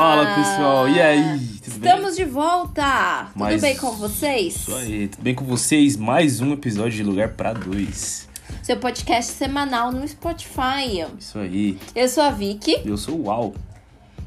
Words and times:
Fala 0.00 0.34
pessoal, 0.34 0.88
e 0.88 0.98
aí? 0.98 1.22
Tudo 1.62 1.78
bem? 1.78 1.90
Estamos 1.90 2.16
de 2.16 2.24
volta! 2.24 3.28
Mais- 3.34 3.52
Tudo 3.56 3.60
bem 3.60 3.76
com 3.76 3.90
vocês? 3.92 4.56
Isso 4.56 4.74
aí, 4.74 5.08
tudo 5.08 5.22
bem 5.22 5.34
com 5.34 5.44
vocês? 5.44 5.94
Mais 5.98 6.40
um 6.40 6.54
episódio 6.54 6.92
de 6.92 7.02
Lugar 7.02 7.28
pra 7.34 7.52
Dois. 7.52 8.26
Seu 8.62 8.78
podcast 8.78 9.30
semanal 9.30 9.92
no 9.92 10.08
Spotify. 10.08 11.04
Isso 11.18 11.38
aí, 11.38 11.78
Eu 11.94 12.08
sou 12.08 12.22
a 12.22 12.30
Vicky 12.30 12.80
eu 12.82 12.96
sou 12.96 13.14
o 13.16 13.24
Uau. 13.26 13.52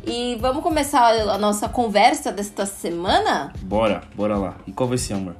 e 0.05 0.37
vamos 0.39 0.61
começar 0.61 1.07
a 1.11 1.39
nossa 1.39 1.67
conversa 1.67 2.31
desta 2.31 2.67
semana? 2.67 3.51
Bora, 3.63 4.03
bora 4.15 4.37
lá. 4.37 4.55
E 4.67 4.71
qual 4.71 4.87
vai 4.87 4.99
ser, 4.99 5.13
amor? 5.13 5.35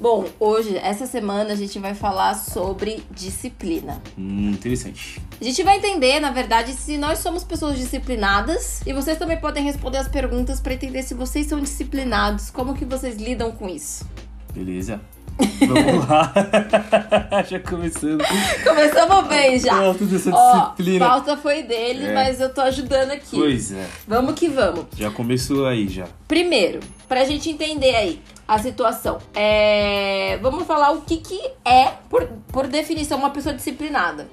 Bom, 0.00 0.24
hoje, 0.40 0.78
essa 0.78 1.04
semana, 1.06 1.52
a 1.52 1.54
gente 1.54 1.78
vai 1.78 1.94
falar 1.94 2.34
sobre 2.34 3.04
disciplina. 3.10 4.00
Hum, 4.16 4.50
interessante. 4.52 5.20
A 5.38 5.44
gente 5.44 5.62
vai 5.62 5.76
entender, 5.76 6.18
na 6.20 6.30
verdade, 6.30 6.72
se 6.72 6.96
nós 6.96 7.18
somos 7.18 7.44
pessoas 7.44 7.76
disciplinadas 7.76 8.80
e 8.86 8.94
vocês 8.94 9.18
também 9.18 9.36
podem 9.38 9.62
responder 9.62 9.98
as 9.98 10.08
perguntas 10.08 10.58
para 10.58 10.72
entender 10.72 11.02
se 11.02 11.12
vocês 11.12 11.46
são 11.46 11.60
disciplinados, 11.60 12.48
como 12.50 12.74
que 12.74 12.86
vocês 12.86 13.16
lidam 13.16 13.52
com 13.52 13.68
isso. 13.68 14.06
Beleza? 14.54 14.98
Vamos 15.60 16.08
lá. 16.08 16.32
já 17.48 17.60
começando. 17.60 18.24
Começamos 18.64 19.28
bem 19.28 19.58
já. 19.58 19.76
Falta 19.76 20.04
dessa 20.06 20.30
Ó, 20.34 20.60
disciplina. 20.70 21.06
pauta 21.06 21.36
foi 21.36 21.62
dele, 21.62 22.06
É. 22.06 22.14
mas 22.14 22.40
eu 22.40 22.52
tô 22.52 22.62
ajudando 22.62 23.10
aqui. 23.10 23.36
Pois 23.36 23.70
é, 23.72 23.86
Vamos 24.08 24.34
que 24.34 24.48
vamos. 24.48 24.86
já 24.96 25.10
começou 25.10 25.66
aí 25.66 25.88
já. 25.88 26.06
Primeiro, 26.26 26.80
pra 27.06 27.24
gente 27.24 27.50
entender 27.50 27.94
aí 27.94 28.20
a 28.50 28.58
situação, 28.58 29.18
é... 29.32 30.36
vamos 30.42 30.66
falar 30.66 30.90
o 30.90 31.02
que, 31.02 31.18
que 31.18 31.40
é, 31.64 31.92
por, 32.08 32.26
por 32.48 32.66
definição, 32.66 33.16
uma 33.16 33.30
pessoa 33.30 33.54
disciplinada. 33.54 34.28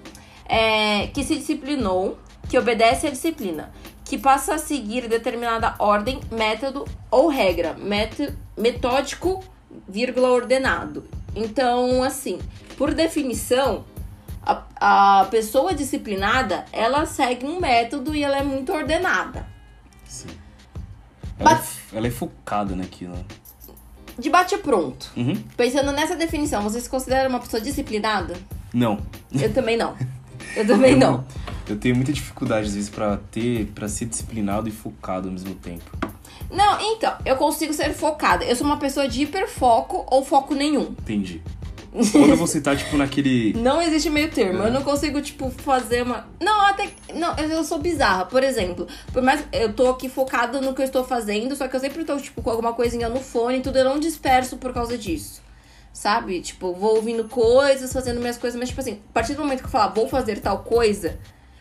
É, 0.49 1.07
que 1.07 1.23
se 1.23 1.35
disciplinou, 1.35 2.17
que 2.49 2.57
obedece 2.57 3.05
à 3.05 3.11
disciplina, 3.11 3.71
que 4.03 4.17
passa 4.17 4.55
a 4.55 4.57
seguir 4.57 5.07
determinada 5.07 5.75
ordem, 5.77 6.19
método 6.31 6.83
ou 7.11 7.27
regra, 7.27 7.73
método, 7.73 8.35
metódico, 8.57 9.43
vírgula, 9.87 10.29
ordenado. 10.29 11.07
Então, 11.35 12.01
assim, 12.01 12.39
por 12.75 12.95
definição, 12.95 13.85
a, 14.41 15.19
a 15.19 15.25
pessoa 15.25 15.75
disciplinada, 15.75 16.65
ela 16.71 17.05
segue 17.05 17.45
um 17.45 17.59
método 17.59 18.15
e 18.15 18.23
ela 18.23 18.37
é 18.37 18.43
muito 18.43 18.73
ordenada. 18.73 19.45
Sim. 20.05 20.29
Ela, 21.37 21.51
Mas- 21.51 21.77
é, 21.93 21.97
ela 21.97 22.07
é 22.07 22.11
focada 22.11 22.75
naquilo. 22.75 23.13
De 24.17 24.29
bate 24.29 24.57
pronto. 24.57 25.11
Uhum. 25.15 25.35
Pensando 25.55 25.91
nessa 25.91 26.15
definição, 26.15 26.61
você 26.61 26.79
se 26.81 26.89
considera 26.89 27.29
uma 27.29 27.39
pessoa 27.39 27.61
disciplinada? 27.61 28.35
Não. 28.73 28.99
Eu 29.31 29.53
também 29.53 29.77
não. 29.77 29.95
Eu 30.55 30.65
também 30.65 30.95
não. 30.95 31.23
Eu 31.67 31.77
tenho 31.77 31.95
muita 31.95 32.13
dificuldade, 32.13 32.67
às 32.67 32.73
vezes, 32.73 32.89
pra 32.89 33.17
ter, 33.31 33.67
para 33.75 33.87
ser 33.87 34.05
disciplinado 34.05 34.69
e 34.69 34.71
focado 34.71 35.27
ao 35.27 35.33
mesmo 35.33 35.53
tempo. 35.53 35.83
Não, 36.49 36.79
então, 36.79 37.13
eu 37.25 37.35
consigo 37.35 37.73
ser 37.73 37.93
focada. 37.93 38.45
Eu 38.45 38.55
sou 38.55 38.65
uma 38.65 38.77
pessoa 38.77 39.07
de 39.07 39.23
hiperfoco 39.23 40.05
ou 40.09 40.23
foco 40.23 40.55
nenhum. 40.55 40.95
Entendi. 40.99 41.41
Quando 42.11 42.35
você 42.35 42.61
tá, 42.61 42.75
tipo, 42.75 42.97
naquele. 42.97 43.53
Não 43.53 43.81
existe 43.81 44.09
meio 44.09 44.29
termo. 44.29 44.63
É. 44.63 44.67
Eu 44.67 44.71
não 44.71 44.83
consigo, 44.83 45.21
tipo, 45.21 45.49
fazer 45.49 46.03
uma. 46.03 46.27
Não, 46.39 46.61
até. 46.65 46.89
Não, 47.13 47.35
eu 47.37 47.49
eu 47.49 47.63
sou 47.63 47.79
bizarra. 47.79 48.25
Por 48.25 48.43
exemplo, 48.43 48.87
por 49.11 49.21
mais. 49.21 49.43
Eu 49.51 49.73
tô 49.73 49.89
aqui 49.89 50.09
focada 50.09 50.61
no 50.61 50.73
que 50.73 50.81
eu 50.81 50.85
estou 50.85 51.03
fazendo, 51.03 51.55
só 51.55 51.67
que 51.67 51.75
eu 51.75 51.79
sempre 51.79 52.03
tô, 52.03 52.17
tipo, 52.17 52.41
com 52.41 52.49
alguma 52.49 52.73
coisinha 52.73 53.09
no 53.09 53.19
fone 53.19 53.57
e 53.57 53.61
tudo. 53.61 53.77
Eu 53.77 53.85
não 53.85 53.99
disperso 53.99 54.57
por 54.57 54.73
causa 54.73 54.97
disso. 54.97 55.41
Sabe? 55.91 56.41
Tipo, 56.41 56.73
vou 56.73 56.95
ouvindo 56.95 57.27
coisas, 57.27 57.91
fazendo 57.91 58.19
minhas 58.19 58.37
coisas, 58.37 58.59
mas, 58.59 58.69
tipo 58.69 58.81
assim, 58.81 58.99
a 59.09 59.13
partir 59.13 59.33
do 59.33 59.41
momento 59.41 59.61
que 59.61 59.65
eu 59.65 59.71
falar, 59.71 59.87
vou 59.87 60.07
fazer 60.07 60.39
tal 60.39 60.59
coisa, 60.59 61.17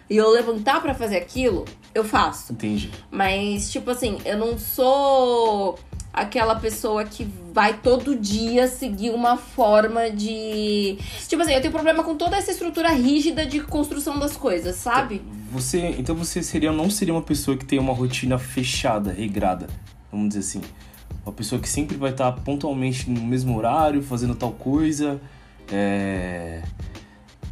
e 0.08 0.16
eu 0.16 0.30
levantar 0.30 0.80
pra 0.82 0.94
fazer 0.94 1.16
aquilo, 1.16 1.64
eu 1.94 2.04
faço. 2.04 2.52
Entendi. 2.52 2.90
Mas, 3.10 3.70
tipo 3.72 3.90
assim, 3.90 4.18
eu 4.24 4.36
não 4.36 4.58
sou 4.58 5.78
aquela 6.16 6.54
pessoa 6.56 7.04
que 7.04 7.28
vai 7.52 7.74
todo 7.74 8.16
dia 8.16 8.66
seguir 8.66 9.10
uma 9.10 9.36
forma 9.36 10.10
de. 10.10 10.98
Tipo 11.28 11.42
assim, 11.42 11.52
eu 11.52 11.60
tenho 11.60 11.72
problema 11.72 12.02
com 12.02 12.16
toda 12.16 12.36
essa 12.36 12.50
estrutura 12.50 12.88
rígida 12.88 13.44
de 13.44 13.60
construção 13.60 14.18
das 14.18 14.34
coisas, 14.34 14.76
sabe? 14.76 15.20
Você, 15.52 15.94
então 15.98 16.14
você 16.14 16.42
seria, 16.42 16.72
não 16.72 16.88
seria 16.88 17.12
uma 17.12 17.22
pessoa 17.22 17.54
que 17.56 17.66
tem 17.66 17.78
uma 17.78 17.92
rotina 17.92 18.38
fechada, 18.38 19.12
regrada, 19.12 19.66
vamos 20.10 20.28
dizer 20.28 20.40
assim. 20.40 20.62
Uma 21.24 21.32
pessoa 21.32 21.60
que 21.60 21.68
sempre 21.68 21.96
vai 21.96 22.12
estar 22.12 22.32
pontualmente 22.32 23.10
no 23.10 23.20
mesmo 23.20 23.56
horário, 23.56 24.00
fazendo 24.00 24.34
tal 24.34 24.52
coisa, 24.52 25.20
é, 25.70 26.62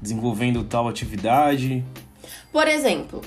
desenvolvendo 0.01 0.65
tal 0.65 0.89
atividade. 0.89 1.85
Por 2.53 2.67
exemplo, 2.67 3.21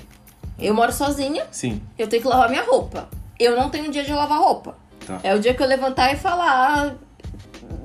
eu 0.58 0.74
moro 0.74 0.92
sozinha, 0.92 1.46
Sim, 1.52 1.81
eu 1.98 2.08
tenho 2.08 2.24
que 2.24 2.28
lavar 2.28 2.50
minha 2.50 2.64
roupa. 2.64 3.08
Eu 3.40 3.56
não 3.56 3.69
tenho 3.69 3.92
dia 3.92 4.04
de 4.04 4.12
lavar 4.12 4.40
roupa. 4.40 4.87
Tá. 5.07 5.19
É 5.23 5.34
o 5.34 5.40
dia 5.40 5.53
que 5.53 5.63
eu 5.63 5.68
levantar 5.68 6.13
e 6.13 6.18
falar. 6.18 6.91
"Ah, 6.91 6.95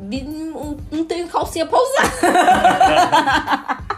bi- 0.00 0.22
Não 0.22 0.76
não 0.90 1.04
tenho 1.04 1.28
calcinha 1.28 1.66
pra 1.66 1.78
usar. 1.78 3.84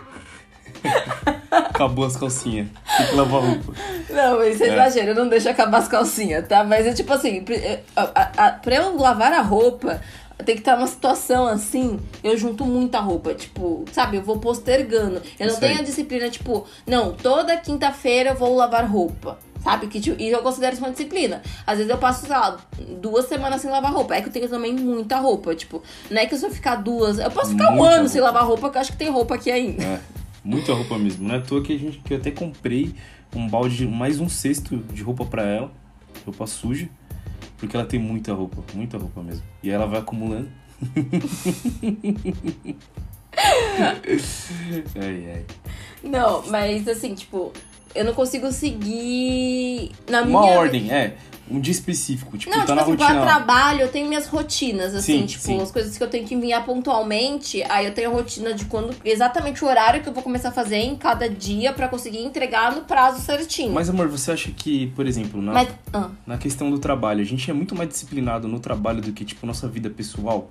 acabou 1.51 2.05
as 2.05 2.17
calcinhas. 2.17 2.69
Tem 2.97 3.07
que 3.07 3.15
lavar 3.15 3.43
roupa. 3.43 3.73
Não, 4.11 4.37
você 4.39 4.65
É. 4.65 4.73
exagera, 4.73 5.11
eu 5.11 5.15
não 5.15 5.29
deixo 5.29 5.49
acabar 5.49 5.79
as 5.79 5.89
calcinhas, 5.89 6.47
tá? 6.47 6.65
Mas 6.65 6.87
é 6.87 6.93
tipo 6.93 7.13
assim, 7.13 7.43
pre- 7.43 7.57
é, 7.57 7.83
a- 7.97 8.11
a- 8.15 8.47
a- 8.47 8.51
pra 8.53 8.77
eu 8.77 8.97
lavar 8.97 9.33
a 9.33 9.41
roupa, 9.41 10.01
tem 10.45 10.55
que 10.57 10.61
estar 10.61 10.77
numa 10.77 10.87
situação 10.87 11.47
assim, 11.47 11.99
eu 12.23 12.37
junto 12.37 12.65
muita 12.65 13.01
roupa, 13.01 13.35
tipo, 13.35 13.85
sabe, 13.93 14.19
eu 14.19 14.23
vou 14.23 14.39
postergando. 14.39 15.23
Eu 15.39 15.47
não 15.47 15.53
Isso 15.53 15.61
tenho 15.61 15.79
a 15.81 15.83
disciplina, 15.83 16.29
tipo, 16.29 16.67
não, 16.87 17.13
toda 17.13 17.57
quinta-feira 17.57 18.31
eu 18.31 18.35
vou 18.37 18.55
lavar 18.55 18.85
roupa. 18.87 19.39
Sabe? 19.65 19.87
Que, 19.89 19.99
tipo, 19.99 20.21
e 20.21 20.29
eu 20.31 20.43
considero 20.43 20.75
isso 20.75 20.85
uma 20.85 20.91
disciplina. 20.91 21.41
Às 21.67 21.79
vezes 21.79 21.91
eu 21.91 21.97
passo, 21.99 22.21
sei 22.21 22.29
lá, 22.31 22.59
duas 23.01 23.25
semanas 23.27 23.63
sem 23.63 23.71
lavar 23.71 23.91
roupa. 23.93 24.15
É 24.15 24.21
que 24.21 24.29
eu 24.29 24.33
tenho 24.33 24.47
também 24.49 24.75
muita 24.75 25.19
roupa. 25.19 25.55
Tipo, 25.55 25.83
não 26.11 26.21
é 26.21 26.27
que 26.27 26.35
eu 26.35 26.51
ficar 26.51 26.77
duas. 26.77 27.19
Eu 27.19 27.31
posso 27.31 27.53
ficar 27.53 27.69
um 27.71 27.77
Muita 27.77 27.87
ano 27.87 27.95
roupa. 27.97 28.09
sem 28.11 28.21
lavar 28.21 28.45
roupa, 28.45 28.69
que 28.71 28.77
eu 28.77 28.81
acho 28.83 28.93
que 28.93 28.99
tem 28.99 29.11
roupa 29.11 29.35
aqui 29.37 29.51
ainda. 29.51 29.83
É, 29.83 30.01
muita 30.45 30.75
roupa 30.75 30.99
mesmo. 30.99 31.27
Não 31.27 31.35
é 31.35 31.39
à 31.39 31.41
toa 31.41 31.63
que, 31.63 31.73
a 31.75 31.79
gente, 31.79 31.99
que 31.99 32.13
eu 32.13 32.19
até 32.19 32.31
comprei 32.31 32.95
um 33.35 33.49
balde, 33.49 33.79
de- 33.79 33.87
mais 33.87 34.21
um 34.21 34.29
cesto 34.29 34.77
de 34.77 35.03
roupa 35.03 35.25
pra 35.25 35.43
ela, 35.45 35.73
roupa 36.27 36.47
suja, 36.47 36.87
porque 37.57 37.75
ela 37.75 37.87
tem 37.87 37.99
muita 37.99 38.35
roupa, 38.35 38.63
muita 38.75 38.99
roupa 38.99 39.23
mesmo. 39.23 39.43
E 39.63 39.71
ela 39.71 39.87
vai 39.87 40.01
acumulando. 40.01 40.49
ai, 45.01 45.33
ai. 45.35 45.45
Não, 46.03 46.43
mas 46.49 46.87
assim, 46.87 47.15
tipo, 47.15 47.53
eu 47.95 48.05
não 48.05 48.15
consigo 48.15 48.51
seguir 48.53 49.91
na 50.09 50.23
Uma 50.23 50.41
minha. 50.43 50.59
ordem, 50.59 50.91
é. 50.93 51.17
Um 51.51 51.61
dia 51.61 51.73
específico. 51.73 52.39
Tipo, 52.39 52.51
Não, 52.57 52.65
tá 52.65 52.73
tipo 52.73 52.75
na 52.75 52.83
assim, 52.83 52.91
rotina. 52.93 53.21
lá. 53.21 53.27
trabalho 53.27 53.81
eu 53.83 53.89
tenho 53.89 54.09
minhas 54.09 54.27
rotinas, 54.27 54.95
assim, 54.95 55.21
Sim, 55.21 55.27
tipo, 55.27 55.45
sim. 55.45 55.61
as 55.61 55.71
coisas 55.71 55.99
que 55.99 56.03
eu 56.03 56.09
tenho 56.09 56.27
que 56.27 56.35
enviar 56.35 56.65
pontualmente, 56.65 57.63
aí 57.65 57.85
eu 57.85 57.93
tenho 57.93 58.11
a 58.11 58.15
rotina 58.15 58.55
de 58.55 58.65
quando, 58.65 58.95
exatamente 59.05 59.63
o 59.63 59.69
horário 59.69 60.03
que 60.03 60.09
eu 60.09 60.13
vou 60.15 60.23
começar 60.23 60.49
a 60.49 60.53
fazer 60.53 60.77
em 60.79 60.97
cada 60.97 61.29
dia 61.29 61.75
pra 61.75 61.87
conseguir 61.87 62.25
entregar 62.25 62.75
no 62.75 62.81
prazo 62.83 63.21
certinho. 63.21 63.73
Mas, 63.75 63.91
amor, 63.91 64.09
você 64.09 64.33
acha 64.33 64.51
que, 64.53 64.87
por 64.97 65.07
exemplo, 65.07 65.43
na, 65.43 65.53
Mas, 65.53 65.69
ah, 65.93 66.09
na 66.27 66.39
questão 66.39 66.71
do 66.71 66.79
trabalho, 66.79 67.21
a 67.21 67.25
gente 67.25 67.51
é 67.51 67.53
muito 67.53 67.75
mais 67.77 67.91
disciplinado 67.91 68.49
no 68.49 68.59
trabalho 68.59 69.03
do 69.03 69.13
que, 69.13 69.23
tipo, 69.23 69.47
nossa 69.47 69.69
vida 69.69 69.91
pessoal? 69.91 70.51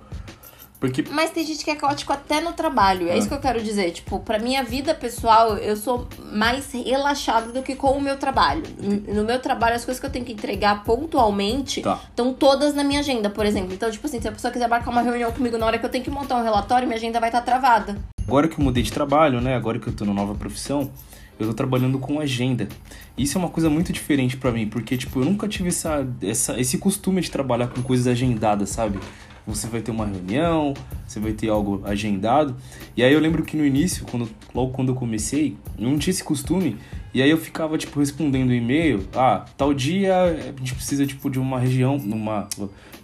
Porque 0.86 1.04
mas 1.10 1.30
tem 1.30 1.44
gente 1.46 1.64
que 1.64 1.70
é 1.70 1.74
caótico 1.74 2.12
até 2.12 2.40
no 2.40 2.52
trabalho, 2.52 3.08
é 3.08 3.12
Ah. 3.12 3.16
isso 3.16 3.28
que 3.28 3.34
eu 3.34 3.38
quero 3.40 3.62
dizer. 3.62 3.90
Tipo, 3.92 4.20
pra 4.20 4.38
minha 4.38 4.62
vida 4.62 4.94
pessoal, 4.94 5.56
eu 5.56 5.76
sou 5.76 6.06
mais 6.32 6.70
relaxada 6.72 7.52
do 7.52 7.62
que 7.62 7.74
com 7.74 7.92
o 7.92 8.00
meu 8.00 8.16
trabalho. 8.18 8.62
No 9.08 9.24
meu 9.24 9.38
trabalho, 9.40 9.76
as 9.76 9.84
coisas 9.84 9.98
que 10.00 10.06
eu 10.06 10.10
tenho 10.10 10.24
que 10.24 10.32
entregar 10.32 10.84
pontualmente 10.84 11.80
Tá. 11.80 12.00
estão 12.08 12.34
todas 12.34 12.74
na 12.74 12.84
minha 12.84 13.00
agenda, 13.00 13.30
por 13.30 13.46
exemplo. 13.46 13.72
Então, 13.72 13.90
tipo 13.90 14.06
assim, 14.06 14.20
se 14.20 14.28
a 14.28 14.32
pessoa 14.32 14.52
quiser 14.52 14.68
marcar 14.68 14.90
uma 14.90 15.00
reunião 15.02 15.32
comigo 15.32 15.56
na 15.56 15.66
hora 15.66 15.78
que 15.78 15.86
eu 15.86 15.90
tenho 15.90 16.04
que 16.04 16.10
montar 16.10 16.36
um 16.36 16.42
relatório, 16.42 16.86
minha 16.86 16.98
agenda 16.98 17.18
vai 17.18 17.28
estar 17.30 17.40
travada. 17.40 17.96
Agora 18.26 18.46
que 18.48 18.58
eu 18.58 18.64
mudei 18.64 18.82
de 18.82 18.92
trabalho, 18.92 19.40
né? 19.40 19.54
Agora 19.54 19.78
que 19.78 19.86
eu 19.86 19.92
tô 19.92 20.04
na 20.04 20.12
nova 20.14 20.34
profissão, 20.34 20.90
eu 21.38 21.46
tô 21.48 21.54
trabalhando 21.54 21.98
com 21.98 22.20
agenda. 22.20 22.68
Isso 23.16 23.36
é 23.36 23.40
uma 23.40 23.48
coisa 23.50 23.68
muito 23.70 23.92
diferente 23.92 24.36
pra 24.36 24.50
mim, 24.50 24.66
porque, 24.66 24.96
tipo, 24.96 25.20
eu 25.20 25.24
nunca 25.24 25.46
tive 25.48 25.68
essa, 25.68 26.06
essa, 26.22 26.58
esse 26.60 26.78
costume 26.78 27.20
de 27.20 27.30
trabalhar 27.30 27.68
com 27.68 27.82
coisas 27.82 28.06
agendadas, 28.06 28.70
sabe? 28.70 28.98
Você 29.46 29.66
vai 29.66 29.82
ter 29.82 29.90
uma 29.90 30.06
reunião, 30.06 30.72
você 31.06 31.20
vai 31.20 31.32
ter 31.32 31.48
algo 31.48 31.82
agendado. 31.84 32.56
E 32.96 33.02
aí 33.02 33.12
eu 33.12 33.20
lembro 33.20 33.42
que 33.42 33.56
no 33.56 33.64
início, 33.64 34.06
quando, 34.10 34.28
logo 34.54 34.72
quando 34.72 34.88
eu 34.88 34.94
comecei, 34.94 35.56
eu 35.78 35.88
não 35.88 35.98
tinha 35.98 36.12
esse 36.12 36.24
costume. 36.24 36.76
E 37.12 37.20
aí 37.20 37.28
eu 37.28 37.36
ficava, 37.36 37.76
tipo, 37.76 38.00
respondendo 38.00 38.52
e-mail. 38.52 39.06
Ah, 39.14 39.44
tal 39.56 39.74
dia 39.74 40.16
a 40.22 40.58
gente 40.58 40.74
precisa, 40.74 41.06
tipo, 41.06 41.28
de 41.28 41.38
uma 41.38 41.58
região, 41.58 41.98
numa, 41.98 42.48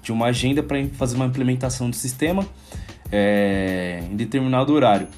de 0.02 0.12
uma 0.12 0.26
agenda 0.26 0.62
para 0.62 0.84
fazer 0.94 1.16
uma 1.16 1.26
implementação 1.26 1.90
do 1.90 1.96
sistema 1.96 2.46
é, 3.12 4.02
em 4.10 4.16
determinado 4.16 4.72
horário. 4.72 5.08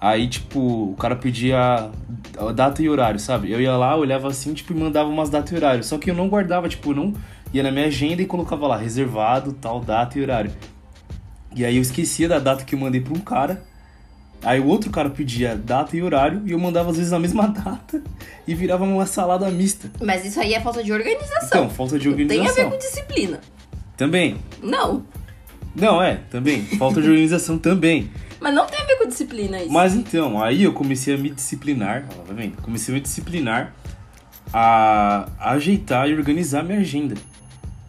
Aí, 0.00 0.28
tipo, 0.28 0.92
o 0.92 0.96
cara 0.96 1.14
pedia 1.14 1.90
data 2.54 2.82
e 2.82 2.88
horário, 2.88 3.20
sabe? 3.20 3.50
Eu 3.52 3.60
ia 3.60 3.76
lá, 3.76 3.94
olhava 3.96 4.28
assim, 4.28 4.54
tipo, 4.54 4.72
e 4.72 4.76
mandava 4.76 5.10
umas 5.10 5.28
datas 5.28 5.52
e 5.52 5.56
horário. 5.56 5.84
Só 5.84 5.98
que 5.98 6.10
eu 6.10 6.14
não 6.14 6.28
guardava, 6.28 6.68
tipo, 6.68 6.94
não 6.94 7.12
ia 7.52 7.62
na 7.62 7.70
minha 7.70 7.86
agenda 7.86 8.22
e 8.22 8.26
colocava 8.26 8.66
lá, 8.66 8.76
reservado, 8.76 9.52
tal 9.52 9.80
data 9.80 10.18
e 10.18 10.22
horário. 10.22 10.52
E 11.54 11.64
aí 11.64 11.76
eu 11.76 11.82
esquecia 11.82 12.28
da 12.28 12.38
data 12.38 12.64
que 12.64 12.74
eu 12.74 12.78
mandei 12.78 13.00
pra 13.00 13.12
um 13.12 13.20
cara. 13.20 13.64
Aí 14.42 14.58
o 14.58 14.66
outro 14.66 14.90
cara 14.90 15.10
pedia 15.10 15.54
data 15.54 15.94
e 15.96 16.02
horário 16.02 16.42
e 16.46 16.52
eu 16.52 16.58
mandava 16.58 16.90
às 16.90 16.96
vezes 16.96 17.12
na 17.12 17.18
mesma 17.18 17.46
data 17.48 18.02
e 18.46 18.54
virava 18.54 18.84
uma 18.84 19.04
salada 19.04 19.50
mista. 19.50 19.90
Mas 20.00 20.24
isso 20.24 20.40
aí 20.40 20.54
é 20.54 20.60
falta 20.60 20.82
de 20.82 20.92
organização. 20.92 21.64
Então, 21.64 21.70
falta 21.70 21.98
de 21.98 22.08
organização. 22.08 22.46
Não 22.46 22.54
tem 22.54 22.64
a 22.64 22.68
ver 22.68 22.72
com 22.72 22.78
disciplina. 22.78 23.40
Também. 23.96 24.36
Não. 24.62 25.04
Não, 25.74 26.02
é, 26.02 26.20
também. 26.30 26.62
Falta 26.62 27.02
de 27.02 27.08
organização 27.08 27.58
também. 27.58 28.10
Mas 28.40 28.54
não 28.54 28.66
tem 28.66 28.80
a 28.80 28.84
ver 28.84 28.96
com 28.96 29.06
disciplina 29.06 29.60
isso. 29.60 29.70
Mas 29.70 29.94
então, 29.94 30.42
aí 30.42 30.62
eu 30.62 30.72
comecei 30.72 31.14
a 31.14 31.18
me 31.18 31.28
disciplinar, 31.30 32.06
tá 32.08 32.32
vendo? 32.32 32.56
Comecei 32.62 32.94
a 32.94 32.96
me 32.96 33.00
disciplinar 33.02 33.74
a, 34.52 35.28
a 35.38 35.50
ajeitar 35.52 36.08
e 36.08 36.14
organizar 36.14 36.62
minha 36.62 36.78
agenda. 36.78 37.14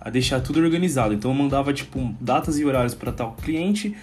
A 0.02 0.10
deixar 0.10 0.42
tudo 0.42 0.60
organizado. 0.60 1.14
Então 1.14 1.32
eu 1.32 1.36
mandava, 1.36 1.72
tipo, 1.72 2.14
datas 2.20 2.58
e 2.60 2.66
horários 2.66 2.96
para 2.96 3.12
tal 3.12 3.34
cliente 3.34 3.96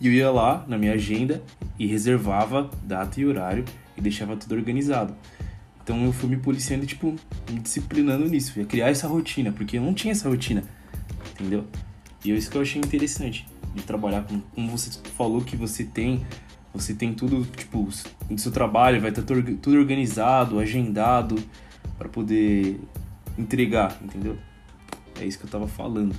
e 0.00 0.06
eu 0.06 0.12
ia 0.12 0.30
lá 0.30 0.64
na 0.68 0.76
minha 0.76 0.92
agenda 0.92 1.42
e 1.78 1.86
reservava 1.86 2.70
data 2.82 3.20
e 3.20 3.24
horário 3.24 3.64
e 3.96 4.00
deixava 4.00 4.36
tudo 4.36 4.54
organizado. 4.54 5.14
Então 5.82 6.04
eu 6.04 6.12
fui 6.12 6.28
me 6.28 6.36
policiando, 6.36 6.84
tipo, 6.84 7.14
me 7.50 7.60
disciplinando 7.60 8.28
nisso. 8.28 8.58
Ia 8.58 8.66
criar 8.66 8.90
essa 8.90 9.08
rotina, 9.08 9.52
porque 9.52 9.78
eu 9.78 9.82
não 9.82 9.94
tinha 9.94 10.12
essa 10.12 10.28
rotina, 10.28 10.62
entendeu? 11.32 11.64
E 12.24 12.32
é 12.32 12.34
isso 12.34 12.50
que 12.50 12.56
eu 12.56 12.62
achei 12.62 12.80
interessante 12.80 13.46
de 13.74 13.82
trabalhar 13.82 14.22
com, 14.22 14.40
como 14.40 14.76
você 14.76 14.90
falou 15.16 15.40
que 15.42 15.56
você 15.56 15.84
tem, 15.84 16.26
você 16.74 16.92
tem 16.92 17.14
tudo, 17.14 17.46
tipo, 17.56 17.88
no 18.28 18.38
seu 18.38 18.50
trabalho 18.50 19.00
vai 19.00 19.10
estar 19.10 19.22
tudo 19.22 19.78
organizado, 19.78 20.58
agendado 20.58 21.36
para 21.96 22.08
poder 22.08 22.80
entregar, 23.38 23.96
entendeu? 24.02 24.36
É 25.20 25.24
isso 25.24 25.38
que 25.38 25.44
eu 25.44 25.50
tava 25.50 25.66
falando. 25.66 26.14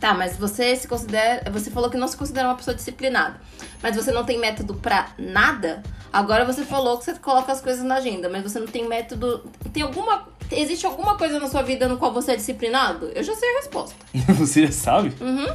Tá, 0.00 0.14
mas 0.14 0.36
você 0.36 0.76
se 0.76 0.86
considera. 0.86 1.50
Você 1.50 1.70
falou 1.70 1.90
que 1.90 1.96
não 1.96 2.06
se 2.06 2.16
considera 2.16 2.48
uma 2.48 2.54
pessoa 2.54 2.74
disciplinada. 2.74 3.40
Mas 3.82 3.96
você 3.96 4.12
não 4.12 4.24
tem 4.24 4.38
método 4.38 4.74
pra 4.74 5.10
nada? 5.18 5.82
Agora 6.12 6.44
você 6.44 6.64
falou 6.64 6.98
que 6.98 7.04
você 7.04 7.14
coloca 7.14 7.52
as 7.52 7.60
coisas 7.60 7.84
na 7.84 7.96
agenda, 7.96 8.28
mas 8.28 8.42
você 8.42 8.58
não 8.58 8.66
tem 8.66 8.88
método. 8.88 9.44
Tem 9.72 9.82
alguma. 9.82 10.28
Existe 10.50 10.86
alguma 10.86 11.16
coisa 11.16 11.38
na 11.38 11.48
sua 11.48 11.62
vida 11.62 11.88
no 11.88 11.98
qual 11.98 12.12
você 12.12 12.32
é 12.32 12.36
disciplinado? 12.36 13.10
Eu 13.14 13.22
já 13.22 13.34
sei 13.34 13.48
a 13.50 13.56
resposta. 13.58 13.96
você 14.34 14.66
já 14.66 14.72
sabe? 14.72 15.12
Uhum. 15.20 15.46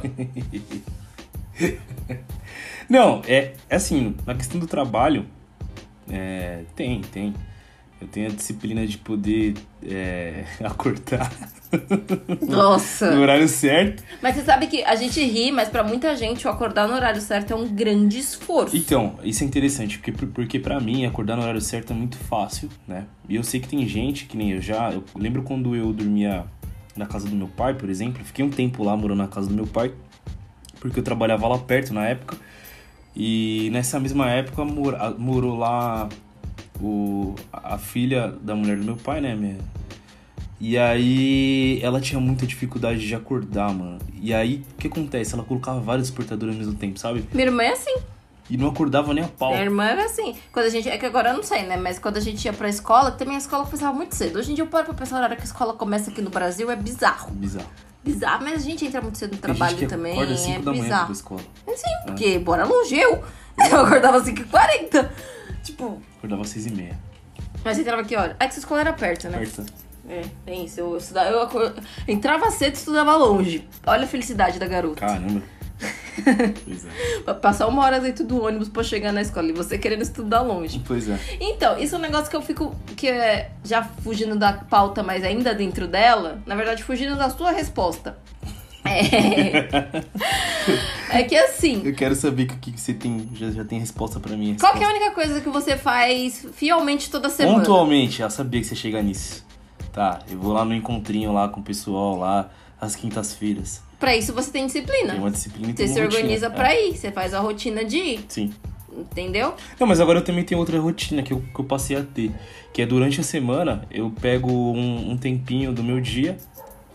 não, 2.88 3.22
é, 3.26 3.54
é 3.68 3.76
assim, 3.76 4.14
na 4.24 4.34
questão 4.34 4.60
do 4.60 4.66
trabalho, 4.66 5.26
é, 6.08 6.62
tem, 6.76 7.00
tem. 7.00 7.34
Eu 8.04 8.08
tenho 8.08 8.26
a 8.26 8.30
disciplina 8.30 8.86
de 8.86 8.98
poder 8.98 9.54
é, 9.82 10.44
acordar. 10.62 11.32
Nossa! 12.46 13.10
no 13.10 13.22
horário 13.22 13.48
certo. 13.48 14.04
Mas 14.22 14.36
você 14.36 14.42
sabe 14.42 14.66
que 14.66 14.84
a 14.84 14.94
gente 14.94 15.24
ri, 15.24 15.50
mas 15.50 15.70
para 15.70 15.82
muita 15.82 16.14
gente 16.14 16.46
o 16.46 16.50
acordar 16.50 16.86
no 16.86 16.94
horário 16.94 17.20
certo 17.20 17.54
é 17.54 17.56
um 17.56 17.66
grande 17.66 18.18
esforço. 18.18 18.76
Então, 18.76 19.18
isso 19.24 19.42
é 19.42 19.46
interessante, 19.46 19.98
porque, 19.98 20.12
porque 20.26 20.58
para 20.58 20.78
mim 20.78 21.06
acordar 21.06 21.34
no 21.34 21.42
horário 21.42 21.62
certo 21.62 21.94
é 21.94 21.96
muito 21.96 22.18
fácil, 22.18 22.68
né? 22.86 23.06
E 23.26 23.36
eu 23.36 23.42
sei 23.42 23.58
que 23.58 23.68
tem 23.68 23.88
gente, 23.88 24.26
que 24.26 24.36
nem 24.36 24.52
eu 24.52 24.60
já. 24.60 24.92
Eu 24.92 25.02
lembro 25.16 25.42
quando 25.42 25.74
eu 25.74 25.90
dormia 25.90 26.44
na 26.94 27.06
casa 27.06 27.26
do 27.26 27.34
meu 27.34 27.48
pai, 27.48 27.72
por 27.72 27.88
exemplo. 27.88 28.20
Eu 28.20 28.26
fiquei 28.26 28.44
um 28.44 28.50
tempo 28.50 28.84
lá 28.84 28.94
morando 28.94 29.18
na 29.18 29.28
casa 29.28 29.48
do 29.48 29.54
meu 29.54 29.66
pai, 29.66 29.94
porque 30.78 31.00
eu 31.00 31.02
trabalhava 31.02 31.48
lá 31.48 31.56
perto 31.56 31.94
na 31.94 32.04
época. 32.06 32.36
E 33.16 33.70
nessa 33.72 33.98
mesma 33.98 34.30
época 34.30 34.62
morou 34.62 35.56
lá 35.56 36.08
o, 36.80 37.34
a 37.52 37.78
filha 37.78 38.34
da 38.40 38.54
mulher 38.54 38.76
do 38.76 38.84
meu 38.84 38.96
pai, 38.96 39.20
né? 39.20 39.34
Minha, 39.34 39.58
e 40.60 40.78
aí 40.78 41.80
ela 41.82 42.00
tinha 42.00 42.20
muita 42.20 42.46
dificuldade 42.46 43.06
de 43.06 43.14
acordar, 43.14 43.72
mano. 43.72 43.98
E 44.20 44.32
aí 44.32 44.64
o 44.74 44.78
que 44.78 44.86
acontece? 44.86 45.34
Ela 45.34 45.44
colocava 45.44 45.80
vários 45.80 46.08
despertadores 46.08 46.54
ao 46.54 46.58
mesmo 46.58 46.74
tempo, 46.74 46.98
sabe? 46.98 47.24
Minha 47.32 47.46
irmã 47.46 47.62
é 47.64 47.72
assim. 47.72 47.94
E 48.48 48.56
não 48.56 48.68
acordava 48.68 49.12
nem 49.14 49.24
a 49.24 49.28
pau. 49.28 49.50
Minha 49.50 49.62
irmã 49.62 49.84
era 49.84 50.04
assim. 50.04 50.36
Quando 50.52 50.66
a 50.66 50.68
gente. 50.68 50.88
É 50.88 50.98
que 50.98 51.06
agora 51.06 51.30
eu 51.30 51.36
não 51.36 51.42
sei, 51.42 51.62
né? 51.62 51.76
Mas 51.76 51.98
quando 51.98 52.18
a 52.18 52.20
gente 52.20 52.44
ia 52.44 52.52
pra 52.52 52.68
escola, 52.68 53.10
também 53.10 53.34
a 53.36 53.38
escola 53.38 53.64
começava 53.64 53.94
muito 53.96 54.14
cedo. 54.14 54.38
Hoje 54.38 54.52
em 54.52 54.54
dia 54.54 54.64
eu 54.64 54.68
paro 54.68 54.84
pra 54.84 54.94
pensar 54.94 55.16
na 55.18 55.24
hora 55.24 55.36
que 55.36 55.42
a 55.42 55.46
escola 55.46 55.72
começa 55.74 56.10
aqui 56.10 56.20
no 56.20 56.30
Brasil, 56.30 56.70
é 56.70 56.76
bizarro. 56.76 57.30
Bizarro. 57.32 57.68
Bizarro, 58.04 58.44
mas 58.44 58.54
a 58.54 58.58
gente 58.64 58.84
entra 58.84 59.00
muito 59.00 59.16
cedo 59.16 59.32
no 59.32 59.38
trabalho 59.38 59.76
que 59.76 59.86
também. 59.86 60.12
Acorda 60.12 60.36
5 60.36 60.50
é 60.50 60.62
da 60.62 60.72
bizarro. 60.72 60.88
manhã 60.90 61.04
pra 61.04 61.12
escola. 61.12 61.40
É 61.66 61.76
sim, 61.76 61.90
porque 62.06 62.38
bora 62.38 62.64
longe 62.64 62.96
eu. 62.96 63.22
Eu 63.70 63.80
acordava 63.80 64.16
às 64.18 64.24
5h40. 64.24 65.08
Tipo. 65.62 66.02
Acordava 66.24 66.40
às 66.42 66.48
6 66.48 66.66
e 66.66 66.70
meia. 66.70 66.98
Mas 67.62 67.76
você 67.76 67.82
entrava 67.82 68.02
que 68.02 68.16
hora? 68.16 68.34
É 68.40 68.46
que 68.46 68.54
sua 68.54 68.60
escola 68.60 68.80
era 68.80 68.92
perto, 68.94 69.28
né? 69.28 69.36
Perto. 69.38 69.62
É, 70.08 70.22
tem 70.46 70.64
isso. 70.64 70.80
Eu, 70.80 70.96
estudava, 70.96 71.28
eu 71.28 71.42
acor- 71.42 71.74
entrava 72.08 72.50
cedo 72.50 72.72
e 72.74 72.78
estudava 72.78 73.14
longe. 73.14 73.68
Olha 73.86 74.04
a 74.04 74.06
felicidade 74.06 74.58
da 74.58 74.66
garota. 74.66 75.00
Caramba. 75.00 75.42
pois 76.64 76.86
é. 76.86 77.34
Passar 77.34 77.66
uma 77.66 77.82
hora 77.84 78.00
dentro 78.00 78.24
do 78.24 78.42
ônibus 78.42 78.70
pra 78.70 78.82
chegar 78.82 79.12
na 79.12 79.20
escola 79.20 79.48
e 79.48 79.52
você 79.52 79.76
querendo 79.76 80.00
estudar 80.00 80.40
longe. 80.40 80.82
Pois 80.86 81.08
é. 81.10 81.18
Então, 81.40 81.78
isso 81.78 81.94
é 81.94 81.98
um 81.98 82.00
negócio 82.00 82.30
que 82.30 82.36
eu 82.36 82.42
fico. 82.42 82.74
que 82.96 83.06
é 83.08 83.50
já 83.62 83.82
fugindo 83.82 84.34
da 84.36 84.52
pauta, 84.54 85.02
mas 85.02 85.22
ainda 85.24 85.54
dentro 85.54 85.86
dela. 85.86 86.40
Na 86.46 86.54
verdade, 86.54 86.82
fugindo 86.82 87.16
da 87.16 87.28
sua 87.28 87.50
resposta. 87.50 88.16
É. 88.84 89.98
é 91.18 91.22
que 91.24 91.36
assim. 91.36 91.82
Eu 91.84 91.94
quero 91.94 92.14
saber 92.14 92.44
o 92.44 92.46
que 92.46 92.72
que 92.72 92.80
você 92.80 92.92
tem. 92.94 93.28
Já, 93.34 93.50
já 93.50 93.64
tem 93.64 93.78
resposta 93.78 94.20
pra 94.20 94.36
mim. 94.36 94.56
Qual 94.58 94.74
é 94.76 94.84
a 94.84 94.88
única 94.88 95.10
coisa 95.12 95.40
que 95.40 95.48
você 95.48 95.76
faz 95.76 96.46
fielmente 96.54 97.10
toda 97.10 97.28
semana? 97.28 97.58
Pontualmente, 97.58 98.20
eu 98.22 98.30
sabia 98.30 98.60
que 98.60 98.66
você 98.66 98.74
ia 98.74 98.80
chegar 98.80 99.02
nisso. 99.02 99.44
Tá, 99.92 100.20
eu 100.30 100.38
vou 100.38 100.52
lá 100.52 100.64
no 100.64 100.74
encontrinho 100.74 101.32
lá 101.32 101.48
com 101.48 101.60
o 101.60 101.62
pessoal 101.62 102.18
lá, 102.18 102.50
às 102.80 102.96
quintas-feiras. 102.96 103.80
Pra 103.98 104.16
isso 104.16 104.32
você 104.34 104.50
tem 104.50 104.66
disciplina. 104.66 105.12
Tem 105.12 105.20
uma 105.20 105.30
disciplina 105.30 105.70
e 105.70 105.76
Você 105.76 105.86
se 105.86 106.00
rotina. 106.00 106.04
organiza 106.06 106.46
É, 106.46 106.50
pra 106.50 106.74
ir, 106.74 106.96
você 106.96 107.12
faz 107.12 107.32
a 107.32 107.38
rotina 107.40 107.84
de 107.84 107.96
ir, 107.96 108.24
Sim. 108.28 108.52
entendeu? 108.92 109.54
Não, 109.78 109.86
mas 109.86 110.00
agora 110.00 110.18
eu 110.18 110.24
também 110.24 110.44
tenho 110.44 110.58
outra 110.58 110.78
rotina 110.80 111.22
que 111.22 111.32
eu, 111.32 111.40
que 111.54 111.60
eu 111.60 111.64
passei 111.64 111.96
a 111.96 112.02
ter. 112.02 112.32
Que 112.72 112.82
é 112.82 112.86
durante 112.86 113.20
a 113.20 113.22
semana, 113.22 113.86
eu 113.88 114.10
pego 114.20 114.50
um, 114.50 115.12
um 115.12 115.16
tempinho 115.16 115.72
do 115.72 115.82
meu 115.84 116.00
dia, 116.00 116.36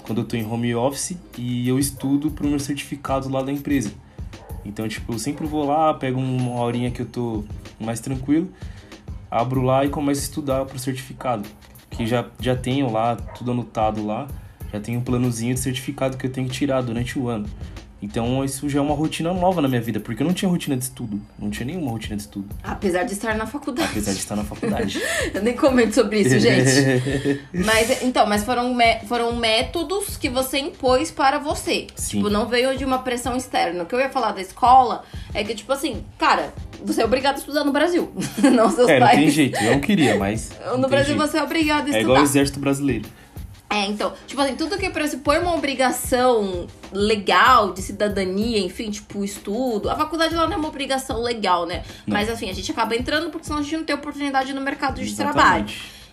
quando 0.09 0.21
eu 0.21 0.25
tô 0.25 0.35
em 0.35 0.43
home 0.43 0.73
office, 0.73 1.15
e 1.37 1.69
eu 1.69 1.77
estudo 1.77 2.31
pro 2.31 2.47
meu 2.47 2.57
certificado 2.57 3.29
lá 3.29 3.43
da 3.43 3.51
empresa. 3.51 3.91
Então, 4.65 4.87
tipo, 4.87 5.13
eu 5.13 5.19
sempre 5.19 5.45
vou 5.45 5.63
lá, 5.63 5.93
pego 5.93 6.19
uma 6.19 6.61
horinha 6.61 6.89
que 6.89 7.03
eu 7.03 7.05
tô 7.05 7.43
mais 7.79 7.99
tranquilo, 7.99 8.49
abro 9.29 9.61
lá 9.61 9.85
e 9.85 9.89
começo 9.89 10.21
a 10.21 10.23
estudar 10.23 10.65
pro 10.65 10.79
certificado. 10.79 11.47
Que 11.91 12.07
já, 12.07 12.25
já 12.39 12.55
tenho 12.55 12.91
lá, 12.91 13.17
tudo 13.17 13.51
anotado 13.51 14.03
lá, 14.03 14.27
já 14.73 14.79
tenho 14.79 14.99
um 14.99 15.03
planozinho 15.03 15.53
de 15.53 15.59
certificado 15.59 16.17
que 16.17 16.25
eu 16.25 16.31
tenho 16.31 16.47
que 16.47 16.53
tirar 16.53 16.81
durante 16.81 17.19
o 17.19 17.27
ano. 17.27 17.47
Então 18.01 18.43
isso 18.45 18.69
já 18.69 18.79
é 18.79 18.81
uma 18.81 18.95
rotina 18.95 19.33
nova 19.33 19.61
na 19.61 19.67
minha 19.67 19.81
vida, 19.81 19.99
porque 19.99 20.23
eu 20.23 20.27
não 20.27 20.33
tinha 20.33 20.49
rotina 20.49 20.77
de 20.77 20.83
estudo, 20.85 21.19
não 21.37 21.49
tinha 21.49 21.65
nenhuma 21.65 21.91
rotina 21.91 22.15
de 22.15 22.21
estudo, 22.21 22.47
Apesar 22.63 23.03
de 23.03 23.11
estar 23.13 23.35
na 23.35 23.45
faculdade. 23.45 23.89
apesar 23.91 24.11
de 24.13 24.19
estar 24.19 24.35
na 24.37 24.43
faculdade. 24.45 25.01
Eu 25.33 25.41
nem 25.43 25.53
comento 25.55 25.95
sobre 25.95 26.21
isso, 26.21 26.39
gente. 26.39 27.41
Mas 27.53 28.01
então, 28.03 28.25
mas 28.25 28.43
foram, 28.43 28.75
foram 29.07 29.35
métodos 29.35 30.15
que 30.17 30.29
você 30.29 30.59
impôs 30.59 31.11
para 31.11 31.37
você. 31.39 31.87
Sim. 31.95 32.17
Tipo, 32.17 32.29
não 32.29 32.47
veio 32.47 32.77
de 32.77 32.85
uma 32.85 32.99
pressão 32.99 33.35
externa. 33.35 33.83
O 33.83 33.85
que 33.85 33.93
eu 33.93 33.99
ia 33.99 34.09
falar 34.09 34.31
da 34.31 34.41
escola 34.41 35.03
é 35.33 35.43
que, 35.43 35.53
tipo 35.53 35.71
assim, 35.73 36.03
cara, 36.17 36.53
você 36.85 37.01
é 37.01 37.05
obrigado 37.05 37.35
a 37.35 37.39
estudar 37.39 37.63
no 37.63 37.71
Brasil. 37.71 38.11
não 38.53 38.69
seus 38.69 38.87
É, 38.89 38.99
não 38.99 39.07
pais. 39.07 39.19
tem 39.19 39.29
jeito, 39.29 39.61
eu 39.61 39.71
não 39.73 39.79
queria, 39.81 40.15
mas. 40.17 40.51
não 40.65 40.77
No 40.77 40.87
Brasil 40.87 41.15
jeito. 41.17 41.27
você 41.27 41.37
é 41.37 41.43
obrigado 41.43 41.79
a 41.81 41.87
É 41.87 41.89
estudar. 41.89 42.01
igual 42.01 42.19
o 42.21 42.23
exército 42.23 42.59
brasileiro. 42.59 43.09
É, 43.71 43.85
então, 43.85 44.13
tipo 44.25 44.41
assim, 44.41 44.55
tudo 44.55 44.77
que 44.79 44.89
pressupõe 44.89 45.37
uma 45.37 45.53
obrigação 45.53 46.65
legal 46.91 47.71
de 47.71 47.83
cidadania, 47.83 48.59
enfim, 48.59 48.89
tipo, 48.89 49.23
estudo. 49.23 49.89
A 49.91 49.95
faculdade 49.95 50.33
lá 50.33 50.47
não 50.47 50.53
é 50.53 50.57
uma 50.57 50.67
obrigação 50.69 51.21
legal, 51.21 51.67
né? 51.67 51.83
Não. 52.07 52.17
Mas 52.17 52.29
assim, 52.29 52.49
a 52.49 52.53
gente 52.53 52.71
acaba 52.71 52.95
entrando 52.95 53.29
porque 53.29 53.45
senão 53.45 53.59
a 53.59 53.61
gente 53.61 53.77
não 53.77 53.83
tem 53.83 53.95
oportunidade 53.95 54.53
no 54.53 54.61
mercado 54.61 54.95
de 54.95 55.03
Exatamente. 55.09 55.33
trabalho. 55.35 55.65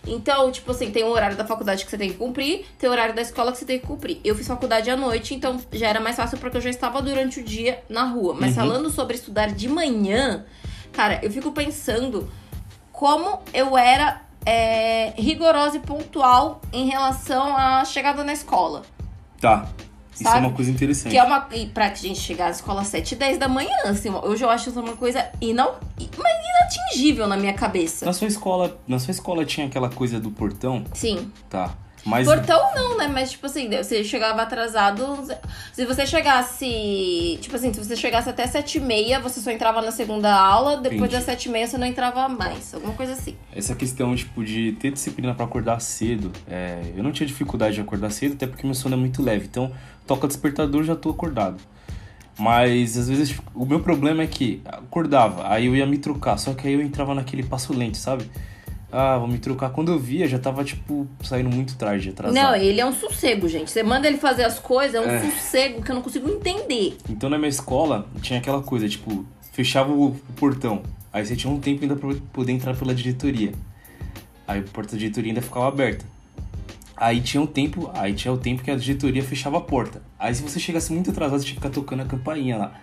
Então, 0.05 0.51
tipo 0.51 0.69
assim, 0.71 0.91
tem 0.91 1.03
o 1.03 1.07
horário 1.09 1.35
da 1.35 1.43
faculdade 1.45 1.83
que 1.83 1.89
você 1.91 1.97
tem 1.97 2.09
que 2.11 2.15
cumprir, 2.17 2.65
tem 2.77 2.87
o 2.89 2.93
horário 2.93 3.13
da 3.15 3.21
escola 3.23 3.51
que 3.51 3.57
você 3.57 3.65
tem 3.65 3.79
que 3.79 3.87
cumprir. 3.87 4.19
Eu 4.23 4.35
fiz 4.35 4.47
faculdade 4.47 4.89
à 4.89 4.95
noite, 4.95 5.33
então 5.33 5.59
já 5.73 5.87
era 5.89 5.99
mais 5.99 6.15
fácil 6.15 6.37
porque 6.37 6.57
eu 6.57 6.61
já 6.61 6.69
estava 6.69 7.01
durante 7.01 7.39
o 7.39 7.43
dia 7.43 7.83
na 7.89 8.03
rua. 8.03 8.33
Mas 8.39 8.51
Uhum. 8.51 8.55
falando 8.55 8.89
sobre 8.91 9.15
estudar 9.15 9.47
de 9.47 9.67
manhã, 9.67 10.45
cara, 10.93 11.19
eu 11.23 11.31
fico 11.31 11.51
pensando 11.51 12.29
como 12.93 13.39
eu 13.53 13.77
era 13.77 14.21
é, 14.47 15.13
rigorosa 15.17 15.75
e 15.75 15.79
pontual 15.81 16.61
em 16.71 16.87
relação 16.87 17.55
à 17.57 17.83
chegada 17.83 18.23
na 18.23 18.31
escola. 18.31 18.83
Tá. 19.41 19.67
Isso 20.13 20.23
Sabe? 20.23 20.37
é 20.37 20.47
uma 20.47 20.55
coisa 20.55 20.71
interessante. 20.71 21.11
Que 21.11 21.17
é 21.17 21.23
uma. 21.23 21.47
E 21.51 21.67
pra 21.67 21.93
gente 21.93 22.19
chegar 22.19 22.47
à 22.47 22.49
escola 22.49 22.81
às 22.81 22.87
7 22.87 23.11
e 23.11 23.15
10 23.17 23.37
da 23.37 23.47
manhã, 23.47 23.75
assim, 23.83 24.09
hoje 24.09 24.43
eu 24.43 24.49
acho 24.49 24.69
isso 24.69 24.79
uma 24.79 24.95
coisa 24.95 25.29
inal, 25.39 25.79
mas 26.17 26.33
inatingível 26.49 27.27
na 27.27 27.37
minha 27.37 27.53
cabeça. 27.53 28.05
Na 28.05 28.13
sua 28.13 28.27
escola, 28.27 28.79
na 28.87 28.97
sua 28.97 29.11
escola 29.11 29.45
tinha 29.45 29.67
aquela 29.67 29.89
coisa 29.89 30.19
do 30.19 30.31
portão? 30.31 30.85
Sim. 30.93 31.31
Tá. 31.49 31.75
Mas 32.07 32.25
Portão 32.25 32.73
não, 32.73 32.97
né? 32.97 33.07
Mas, 33.07 33.31
tipo 33.31 33.45
assim, 33.45 33.69
você 33.69 34.01
chegava 34.01 34.41
atrasado. 34.41 35.27
Se 35.73 35.85
você 35.85 36.05
chegasse. 36.05 37.37
Tipo 37.41 37.57
assim, 37.57 37.73
se 37.73 37.83
você 37.83 37.97
chegasse 37.97 38.29
até 38.29 38.47
7 38.47 38.77
e 38.77 38.81
meia, 38.81 39.19
você 39.19 39.41
só 39.41 39.51
entrava 39.51 39.81
na 39.81 39.91
segunda 39.91 40.33
aula. 40.33 40.77
Depois 40.77 40.95
Entendi. 40.95 41.15
das 41.15 41.23
7 41.25 41.45
e 41.45 41.51
meia, 41.51 41.67
você 41.67 41.77
não 41.77 41.85
entrava 41.85 42.29
mais. 42.29 42.73
Alguma 42.73 42.93
coisa 42.93 43.11
assim. 43.11 43.35
essa 43.53 43.75
questão, 43.75 44.15
tipo, 44.15 44.43
de 44.43 44.71
ter 44.73 44.91
disciplina 44.91 45.35
pra 45.35 45.43
acordar 45.43 45.81
cedo, 45.81 46.31
é, 46.49 46.81
eu 46.95 47.03
não 47.03 47.11
tinha 47.11 47.27
dificuldade 47.27 47.75
de 47.75 47.81
acordar 47.81 48.09
cedo, 48.09 48.33
até 48.33 48.47
porque 48.47 48.65
meu 48.65 48.73
sono 48.73 48.95
é 48.95 48.97
muito 48.97 49.21
leve. 49.21 49.45
Então, 49.45 49.69
toca 50.05 50.27
despertador, 50.27 50.83
já 50.83 50.95
tô 50.95 51.09
acordado. 51.09 51.57
Mas 52.39 52.97
às 52.97 53.09
vezes 53.09 53.35
o 53.53 53.65
meu 53.65 53.81
problema 53.81 54.23
é 54.23 54.27
que 54.27 54.61
acordava, 54.65 55.51
aí 55.51 55.65
eu 55.65 55.75
ia 55.75 55.87
me 55.87 55.97
trocar, 55.97 56.37
só 56.37 56.53
que 56.53 56.67
aí 56.67 56.75
eu 56.75 56.81
entrava 56.81 57.15
naquele 57.15 57.41
passo 57.43 57.73
lento, 57.73 57.97
sabe? 57.97 58.29
Ah, 58.91 59.17
vou 59.17 59.27
me 59.27 59.37
trocar. 59.37 59.69
Quando 59.69 59.91
eu 59.91 59.99
via, 59.99 60.27
já 60.27 60.39
tava, 60.39 60.63
tipo, 60.63 61.07
saindo 61.21 61.49
muito 61.49 61.75
tarde, 61.75 62.09
atrasado. 62.09 62.35
Não, 62.35 62.55
ele 62.55 62.79
é 62.79 62.85
um 62.85 62.93
sossego, 62.93 63.47
gente. 63.49 63.69
Você 63.69 63.83
manda 63.83 64.07
ele 64.07 64.17
fazer 64.17 64.45
as 64.45 64.59
coisas, 64.59 64.95
é 64.95 65.01
um 65.01 65.09
é. 65.09 65.29
sossego 65.31 65.81
que 65.81 65.91
eu 65.91 65.95
não 65.95 66.01
consigo 66.01 66.29
entender. 66.29 66.97
Então 67.09 67.29
na 67.29 67.37
minha 67.37 67.49
escola 67.49 68.07
tinha 68.21 68.39
aquela 68.39 68.61
coisa, 68.61 68.87
tipo, 68.87 69.25
fechava 69.51 69.91
o 69.91 70.15
portão. 70.37 70.83
Aí 71.11 71.25
você 71.25 71.35
tinha 71.35 71.51
um 71.51 71.59
tempo 71.59 71.81
ainda 71.81 71.95
pra 71.95 72.13
poder 72.31 72.51
entrar 72.53 72.75
pela 72.75 72.95
diretoria. 72.95 73.51
Aí 74.47 74.59
a 74.59 74.63
porta 74.63 74.93
da 74.93 74.99
diretoria 74.99 75.31
ainda 75.31 75.41
ficava 75.41 75.67
aberta. 75.67 76.05
Aí 76.95 77.21
tinha 77.21 77.41
um 77.41 77.45
tempo, 77.45 77.91
aí 77.93 78.13
tinha 78.13 78.33
o 78.33 78.37
tempo 78.37 78.63
que 78.63 78.71
a 78.71 78.75
diretoria 78.75 79.21
fechava 79.21 79.57
a 79.57 79.61
porta. 79.61 80.01
Aí 80.17 80.33
se 80.33 80.41
você 80.41 80.59
chegasse 80.59 80.93
muito 80.93 81.11
atrasado, 81.11 81.39
você 81.39 81.45
tinha 81.45 81.55
que 81.55 81.61
ficar 81.61 81.73
tocando 81.73 82.01
a 82.01 82.05
campainha 82.05 82.57
lá. 82.57 82.73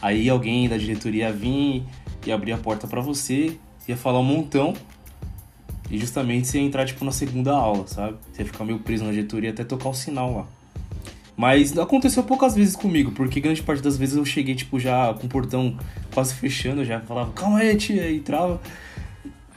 Aí 0.00 0.28
alguém 0.28 0.68
da 0.68 0.76
diretoria 0.76 1.32
vinha 1.32 1.82
e 2.26 2.30
abria 2.30 2.54
a 2.54 2.58
porta 2.58 2.86
para 2.86 3.00
você, 3.00 3.56
ia 3.88 3.96
falar 3.96 4.20
um 4.20 4.24
montão. 4.24 4.74
E 5.90 5.98
justamente 5.98 6.48
você 6.48 6.58
entrar 6.58 6.84
tipo 6.84 7.04
na 7.04 7.12
segunda 7.12 7.52
aula, 7.52 7.86
sabe? 7.86 8.16
Você 8.32 8.44
ficar 8.44 8.64
meio 8.64 8.78
preso 8.78 9.04
na 9.04 9.12
diretoria 9.12 9.50
até 9.50 9.64
tocar 9.64 9.88
o 9.88 9.94
sinal 9.94 10.34
lá. 10.34 10.46
Mas 11.36 11.76
aconteceu 11.76 12.22
poucas 12.22 12.54
vezes 12.54 12.74
comigo, 12.74 13.12
porque 13.12 13.40
grande 13.40 13.62
parte 13.62 13.82
das 13.82 13.98
vezes 13.98 14.16
eu 14.16 14.24
cheguei, 14.24 14.54
tipo, 14.54 14.80
já 14.80 15.12
com 15.12 15.26
o 15.26 15.30
portão 15.30 15.76
quase 16.12 16.34
fechando, 16.34 16.84
já 16.84 17.00
falava, 17.00 17.30
calma 17.32 17.58
aí, 17.58 17.76
tia, 17.76 18.10
e 18.10 18.20
trava. 18.20 18.60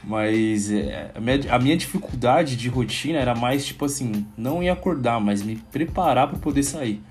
Mas 0.03 0.71
é, 0.71 1.11
a, 1.15 1.19
minha, 1.21 1.39
a 1.49 1.59
minha 1.59 1.77
dificuldade 1.77 2.57
de 2.57 2.67
rotina 2.67 3.17
era 3.19 3.33
mais 3.33 3.65
tipo 3.65 3.85
assim, 3.85 4.25
não 4.37 4.61
ir 4.61 4.69
acordar, 4.69 5.21
mas 5.21 5.41
me 5.41 5.55
preparar 5.55 6.27
para 6.27 6.37
poder 6.37 6.63
sair. 6.63 7.01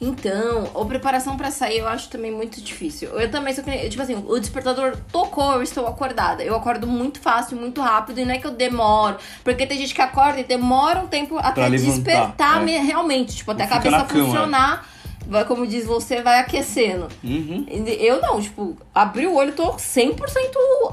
Então, 0.00 0.70
a 0.74 0.84
preparação 0.84 1.36
para 1.36 1.50
sair 1.50 1.78
eu 1.78 1.88
acho 1.88 2.08
também 2.08 2.30
muito 2.30 2.60
difícil. 2.60 3.08
Eu 3.10 3.30
também 3.30 3.54
sou 3.54 3.64
tipo 3.64 4.02
assim, 4.02 4.14
o 4.14 4.38
despertador 4.38 4.96
tocou, 5.10 5.54
eu 5.54 5.62
estou 5.62 5.86
acordada. 5.86 6.42
Eu 6.42 6.54
acordo 6.54 6.86
muito 6.86 7.20
fácil, 7.20 7.56
muito 7.56 7.80
rápido 7.80 8.18
e 8.18 8.24
não 8.24 8.34
é 8.34 8.38
que 8.38 8.46
eu 8.46 8.50
demoro, 8.50 9.16
porque 9.42 9.66
tem 9.66 9.78
gente 9.78 9.94
que 9.94 10.02
acorda 10.02 10.40
e 10.40 10.44
demora 10.44 11.00
um 11.00 11.06
tempo 11.06 11.38
até 11.38 11.68
despertar 11.70 12.68
é. 12.68 12.78
realmente, 12.80 13.36
tipo, 13.36 13.50
até 13.50 13.64
a 13.64 13.68
cabeça 13.68 14.04
funcionar 14.04 14.94
vai, 15.26 15.44
como 15.44 15.66
diz 15.66 15.86
você, 15.86 16.22
vai 16.22 16.38
aquecendo. 16.38 17.08
Uhum. 17.22 17.66
Eu 17.98 18.20
não, 18.20 18.40
tipo, 18.40 18.76
abri 18.94 19.26
o 19.26 19.34
olho, 19.34 19.52
tô 19.52 19.74
100% 19.74 20.16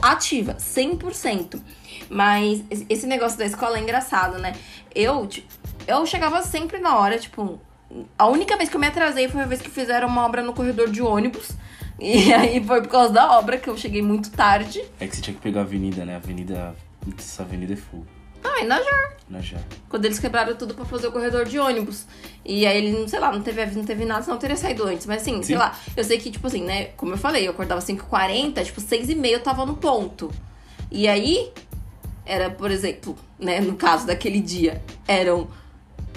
ativa, 0.02 0.56
100%. 0.56 1.62
Mas 2.10 2.64
esse 2.90 3.08
negócio 3.08 3.38
da 3.38 3.46
escola 3.46 3.78
é 3.78 3.82
engraçado, 3.82 4.38
né? 4.38 4.54
Eu, 4.94 5.26
tipo, 5.28 5.48
eu 5.88 6.06
chegava 6.06 6.42
sempre 6.42 6.80
na 6.80 6.98
hora, 6.98 7.18
tipo, 7.18 7.60
a 8.18 8.28
única 8.28 8.58
vez 8.58 8.70
que 8.70 8.76
eu 8.76 8.80
me 8.80 8.88
atrasei 8.88 9.28
foi 9.28 9.42
a 9.42 9.46
vez 9.46 9.62
que 9.62 9.70
fizeram 9.70 10.08
uma 10.08 10.26
obra 10.26 10.42
no 10.42 10.54
corredor 10.54 10.90
de 10.90 11.02
ônibus. 11.02 11.50
E 12.04 12.34
aí 12.34 12.64
foi 12.66 12.82
por 12.82 12.90
causa 12.90 13.14
da 13.14 13.38
obra 13.38 13.60
que 13.60 13.70
eu 13.70 13.78
cheguei 13.78 14.02
muito 14.02 14.32
tarde. 14.32 14.84
É 15.00 15.06
que 15.06 15.16
você 15.16 15.22
tinha 15.22 15.36
que 15.36 15.40
pegar 15.40 15.60
a 15.60 15.64
avenida, 15.64 16.04
né? 16.04 16.16
A 16.16 16.18
avenida. 16.18 16.76
Essa 17.16 17.44
avenida 17.44 17.74
é 17.74 17.76
full. 17.76 18.04
Ah, 18.44 18.62
em 18.62 18.66
Najar. 18.66 19.14
Najar. 19.30 19.62
Quando 19.88 20.06
eles 20.06 20.18
quebraram 20.18 20.56
tudo 20.56 20.74
pra 20.74 20.84
fazer 20.84 21.08
o 21.08 21.12
corredor 21.12 21.46
de 21.46 21.60
ônibus. 21.60 22.08
E 22.44 22.66
aí 22.66 22.78
ele, 22.78 23.08
sei 23.08 23.20
lá, 23.20 23.32
não 23.32 23.42
teve, 23.42 23.64
não 23.68 23.86
teve 23.86 24.04
nada, 24.04 24.24
senão 24.24 24.38
teria 24.40 24.56
saído 24.58 24.84
antes. 24.84 25.06
Mas 25.06 25.22
assim, 25.22 25.36
Sim. 25.38 25.44
sei 25.44 25.58
lá, 25.58 25.78
eu 25.96 26.04
sei 26.04 26.18
que, 26.18 26.32
tipo 26.32 26.48
assim, 26.48 26.64
né? 26.64 26.86
Como 26.98 27.14
eu 27.14 27.18
falei, 27.18 27.48
eu 27.48 27.52
acordava 27.52 27.82
5h40, 27.82 28.66
tipo, 28.66 28.82
6h30 28.82 29.28
eu 29.28 29.44
tava 29.44 29.64
no 29.66 29.76
ponto. 29.78 30.32
E 30.90 31.08
aí, 31.08 31.52
era, 32.26 32.50
por 32.50 32.72
exemplo, 32.72 33.16
né, 33.40 33.62
no 33.62 33.76
caso 33.76 34.08
daquele 34.08 34.40
dia, 34.42 34.82
eram. 35.08 35.48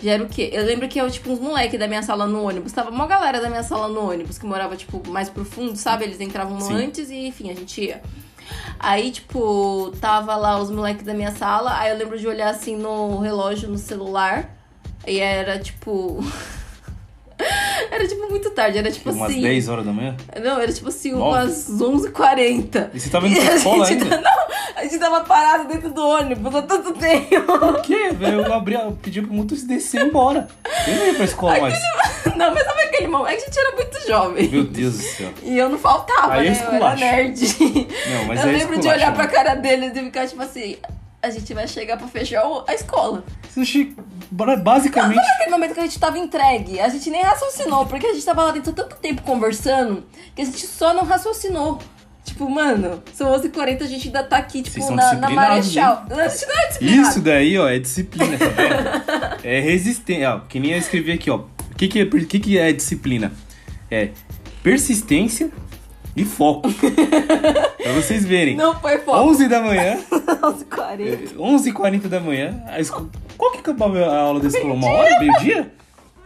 Já 0.03 0.13
era 0.13 0.23
o 0.23 0.29
quê? 0.29 0.51
Eu 0.53 0.65
lembro 0.65 0.89
que 0.89 1.01
eu, 1.01 1.11
tipo, 1.11 1.31
uns 1.31 1.39
moleques 1.39 1.79
da 1.79 1.87
minha 1.87 2.03
sala 2.03 2.27
no 2.27 2.47
ônibus. 2.47 2.73
Tava 2.73 2.91
uma 2.91 3.07
galera 3.07 3.41
da 3.41 3.49
minha 3.49 3.63
sala 3.63 3.89
no 3.89 4.11
ônibus 4.11 4.39
que 4.39 4.47
morava, 4.47 4.77
tipo, 4.77 5.03
mais 5.09 5.29
profundo, 5.29 5.77
sabe? 5.77 6.05
Eles 6.05 6.21
entravam 6.21 6.61
Sim. 6.61 6.75
antes 6.75 7.11
e, 7.11 7.27
enfim, 7.27 7.51
a 7.51 7.55
gente 7.55 7.81
ia. 7.83 8.03
Aí, 8.79 9.11
tipo, 9.11 9.93
tava 10.01 10.37
lá 10.37 10.59
os 10.59 10.71
moleques 10.71 11.05
da 11.05 11.15
minha 11.15 11.31
sala. 11.33 11.79
Aí 11.79 11.91
eu 11.91 11.97
lembro 11.97 12.19
de 12.19 12.27
olhar 12.27 12.51
assim 12.51 12.77
no 12.77 13.19
relógio 13.19 13.69
no 13.69 13.79
celular. 13.79 14.55
E 15.07 15.19
era 15.21 15.59
tipo. 15.59 16.19
Era 17.91 18.07
tipo 18.07 18.29
muito 18.29 18.51
tarde, 18.51 18.79
era 18.79 18.91
tipo 18.91 19.11
umas 19.11 19.31
assim. 19.31 19.41
Umas 19.41 19.51
10 19.51 19.69
horas 19.69 19.85
da 19.85 19.93
manhã? 19.93 20.17
Não, 20.43 20.59
era 20.59 20.73
tipo 20.73 20.89
assim, 20.89 21.13
umas 21.13 21.69
11h40. 21.71 22.91
E 22.93 23.01
você 23.01 23.11
tava 23.11 23.29
indo 23.29 23.41
pra 23.41 23.55
escola 23.55 23.87
ainda? 23.87 24.05
Não, 24.21 24.47
a 24.77 24.83
gente 24.83 24.99
tava 24.99 25.21
parado 25.21 25.69
dentro 25.69 25.91
do 25.91 26.07
ônibus 26.07 26.55
há 26.55 26.63
tanto 26.63 26.93
tempo. 26.95 27.59
Por 27.59 27.83
quê, 27.83 28.11
velho? 28.13 28.41
Eu 28.41 28.53
abri, 28.53 28.75
eu 28.75 28.99
pedi 29.03 29.23
pro 29.23 29.33
motorista 29.33 29.69
descer 29.69 30.01
e 30.01 30.05
ir 30.05 30.09
embora. 30.09 30.49
Eu 30.87 30.97
não 30.97 31.07
ia 31.07 31.15
pra 31.15 31.25
escola 31.25 31.61
mais. 31.61 31.79
Não, 32.37 32.53
mas 32.53 32.65
sabe 32.65 32.81
aquele 32.83 33.07
momento? 33.07 33.33
É 33.33 33.37
que 33.37 33.43
a 33.43 33.47
gente 33.47 33.59
era 33.59 33.77
muito 33.77 34.07
jovem. 34.09 34.49
Meu 34.49 34.65
Deus 34.65 34.97
do 34.97 35.03
céu. 35.03 35.31
E 35.43 35.57
eu 35.57 35.69
não 35.69 35.79
faltava, 35.79 36.35
Aí 36.35 36.51
né? 36.51 36.67
Eu 36.67 36.75
era 36.75 36.97
nerd. 36.97 37.57
Não, 37.61 38.25
mas 38.27 38.43
eu 38.43 38.49
é 38.49 38.53
lembro 38.53 38.81
de 38.81 38.89
olhar 38.89 39.15
pra 39.15 39.29
cara 39.29 39.55
dele 39.55 39.87
e 39.87 40.05
ficar 40.05 40.27
tipo 40.27 40.43
assim 40.43 40.77
a 41.25 41.31
gente 41.31 41.55
vai 41.55 41.67
chegar 41.67 41.97
pra 41.97 42.07
fechar 42.07 42.43
a 42.67 42.75
escola. 42.75 43.25
Sushi, 43.53 43.97
basicamente. 44.31 45.17
Não, 45.17 45.35
aquele 45.35 45.51
momento 45.51 45.75
que 45.75 45.81
a 45.81 45.85
gente 45.85 45.99
tava 45.99 46.19
entregue? 46.19 46.79
A 46.81 46.89
gente 46.89 47.09
nem 47.11 47.23
raciocinou, 47.23 47.87
porque 47.87 48.07
a 48.07 48.13
gente 48.13 48.25
tava 48.25 48.45
lá 48.45 48.51
dentro 48.53 48.73
tanto 48.73 48.97
tempo 48.97 49.23
conversando 49.23 50.05
que 50.35 50.43
a 50.43 50.45
gente 50.45 50.67
só 50.67 50.93
não 50.93 51.05
raciocinou. 51.05 51.81
Tipo, 52.25 52.49
mano, 52.49 53.03
são 53.15 53.31
11h40, 53.39 53.83
a 53.83 53.87
gente 53.87 54.09
ainda 54.09 54.25
tá 54.25 54.39
aqui, 54.39 54.63
tipo, 54.63 54.91
na, 54.91 55.15
na 55.15 55.31
Marechal. 55.31 56.05
A 56.11 56.29
gente 56.29 56.47
não 56.47 56.59
é 56.59 56.67
disciplinado. 56.69 57.09
Isso 57.09 57.21
daí, 57.21 57.59
ó, 57.59 57.69
é 57.69 57.79
disciplina, 57.79 58.39
tá 58.39 59.39
é 59.45 59.61
resistência, 59.61 60.35
ó, 60.35 60.41
que 60.41 60.59
nem 60.59 60.73
eu 60.73 60.79
escrevi 60.79 61.13
aqui, 61.13 61.31
ó. 61.31 61.37
O 61.37 61.77
que 61.77 61.89
que 61.89 62.01
é, 62.01 62.07
que 62.07 62.41
que 62.41 62.59
é 62.59 62.73
disciplina? 62.73 63.33
É 63.91 64.11
persistência, 64.63 65.51
e 66.17 66.25
foco. 66.25 66.69
pra 67.83 67.93
vocês 67.93 68.25
verem. 68.25 68.57
Não 68.57 68.79
foi 68.81 68.99
foco. 68.99 69.19
11 69.31 69.49
da 69.49 69.61
manhã. 69.61 69.99
11h40. 70.11 71.35
11h40 71.37 72.09
da 72.09 72.21
manhã. 72.21 72.63
A 72.67 72.81
esco... 72.81 73.11
Qual 73.37 73.53
que 73.53 73.59
acabava 73.59 73.99
a 74.05 74.21
aula 74.21 74.41
da 74.41 74.49
escola? 74.49 74.75
Uma 74.75 74.89
hora? 74.89 75.19
Meio-dia? 75.19 75.73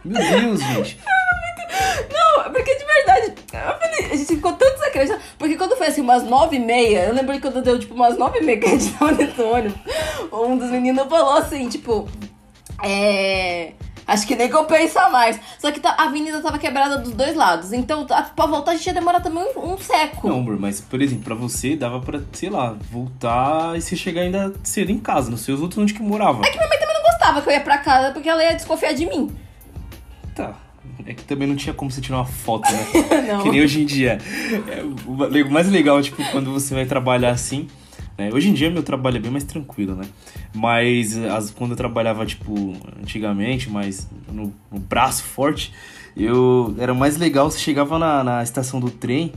Meu 0.03 0.21
Deus, 0.21 0.61
gente. 0.61 0.99
Não, 2.11 2.51
porque 2.51 2.75
de 2.75 2.85
verdade, 2.85 3.33
a 4.11 4.15
gente 4.15 4.25
ficou 4.25 4.53
tanto 4.53 4.73
desacreditado. 4.73 5.21
Porque 5.37 5.55
quando 5.55 5.75
foi 5.75 5.87
assim, 5.87 6.01
umas 6.01 6.23
nove 6.23 6.55
e 6.57 6.59
meia, 6.59 7.05
eu 7.05 7.13
lembro 7.13 7.33
que 7.33 7.41
quando 7.41 7.61
deu 7.61 7.79
tipo 7.79 7.93
umas 7.93 8.17
nove 8.17 8.39
e 8.39 8.43
meia 8.43 8.59
que 8.59 8.65
a 8.65 8.69
gente 8.69 8.91
tava 8.93 9.13
dentro 9.13 9.35
do 9.35 9.49
ônibus, 9.49 9.79
um 10.31 10.57
dos 10.57 10.69
meninos 10.69 11.07
falou 11.07 11.37
assim, 11.37 11.69
tipo, 11.69 12.07
é. 12.83 13.73
Acho 14.09 14.25
que 14.25 14.35
nem 14.35 14.49
compensa 14.49 15.07
mais. 15.09 15.39
Só 15.59 15.71
que 15.71 15.79
tá, 15.79 15.95
a 15.95 16.05
avenida 16.05 16.41
tava 16.41 16.57
quebrada 16.57 16.97
dos 16.97 17.13
dois 17.13 17.35
lados. 17.35 17.71
Então, 17.71 18.07
pra 18.07 18.47
voltar, 18.47 18.71
a 18.71 18.75
gente 18.75 18.87
ia 18.87 18.93
demorar 18.93 19.19
também 19.19 19.43
um, 19.55 19.73
um 19.73 19.77
século. 19.77 20.33
Não, 20.33 20.39
amor, 20.39 20.59
mas, 20.59 20.81
por 20.81 20.99
exemplo, 20.99 21.25
pra 21.25 21.35
você 21.35 21.75
dava 21.75 21.99
pra, 21.99 22.19
sei 22.33 22.49
lá, 22.49 22.75
voltar 22.91 23.77
e 23.77 23.81
você 23.81 23.95
chegar 23.95 24.21
ainda 24.21 24.51
cedo 24.63 24.91
em 24.91 24.97
casa. 24.97 25.29
Não 25.29 25.37
sei 25.37 25.53
os 25.53 25.61
outros 25.61 25.77
onde 25.77 25.93
que 25.93 26.01
morava. 26.01 26.41
É 26.43 26.49
que 26.49 26.57
minha 26.57 26.67
mãe 26.67 26.79
também 26.79 26.95
não 26.95 27.03
gostava 27.03 27.39
que 27.39 27.49
eu 27.49 27.53
ia 27.53 27.61
pra 27.61 27.77
casa, 27.77 28.11
porque 28.11 28.27
ela 28.27 28.43
ia 28.43 28.55
desconfiar 28.55 28.93
de 28.93 29.05
mim. 29.05 29.31
Tá. 30.33 30.55
É 31.05 31.13
que 31.13 31.23
também 31.23 31.47
não 31.47 31.55
tinha 31.55 31.73
como 31.73 31.91
você 31.91 32.01
tirar 32.01 32.17
uma 32.17 32.25
foto, 32.25 32.67
né? 32.71 32.87
não. 33.31 33.43
Que 33.43 33.49
nem 33.49 33.61
hoje 33.61 33.83
em 33.83 33.85
dia. 33.85 34.17
É, 34.67 34.83
o 35.05 35.51
mais 35.51 35.69
legal, 35.69 36.01
tipo, 36.01 36.23
quando 36.31 36.51
você 36.51 36.73
vai 36.73 36.85
trabalhar 36.85 37.29
assim 37.29 37.67
né? 38.19 38.29
Hoje 38.33 38.49
em 38.49 38.53
dia 38.53 38.69
meu 38.69 38.83
trabalho 38.83 39.15
é 39.15 39.19
bem 39.21 39.31
mais 39.31 39.45
tranquilo, 39.45 39.95
né? 39.95 40.03
Mas 40.53 41.17
as, 41.17 41.51
quando 41.51 41.71
eu 41.71 41.77
trabalhava, 41.77 42.25
tipo, 42.25 42.75
antigamente, 43.01 43.69
mais 43.69 44.09
no, 44.29 44.53
no 44.69 44.79
braço 44.79 45.23
forte, 45.23 45.73
eu 46.17 46.75
era 46.77 46.93
mais 46.93 47.15
legal, 47.15 47.49
você 47.49 47.59
chegava 47.59 47.97
na, 47.97 48.21
na 48.21 48.43
estação 48.43 48.81
do 48.81 48.91
trem 48.91 49.31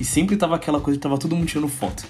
e 0.00 0.04
sempre 0.04 0.36
tava 0.36 0.56
aquela 0.56 0.80
coisa, 0.80 0.98
tava 0.98 1.16
todo 1.16 1.36
mundo 1.36 1.46
tirando 1.46 1.68
foto. 1.68 2.04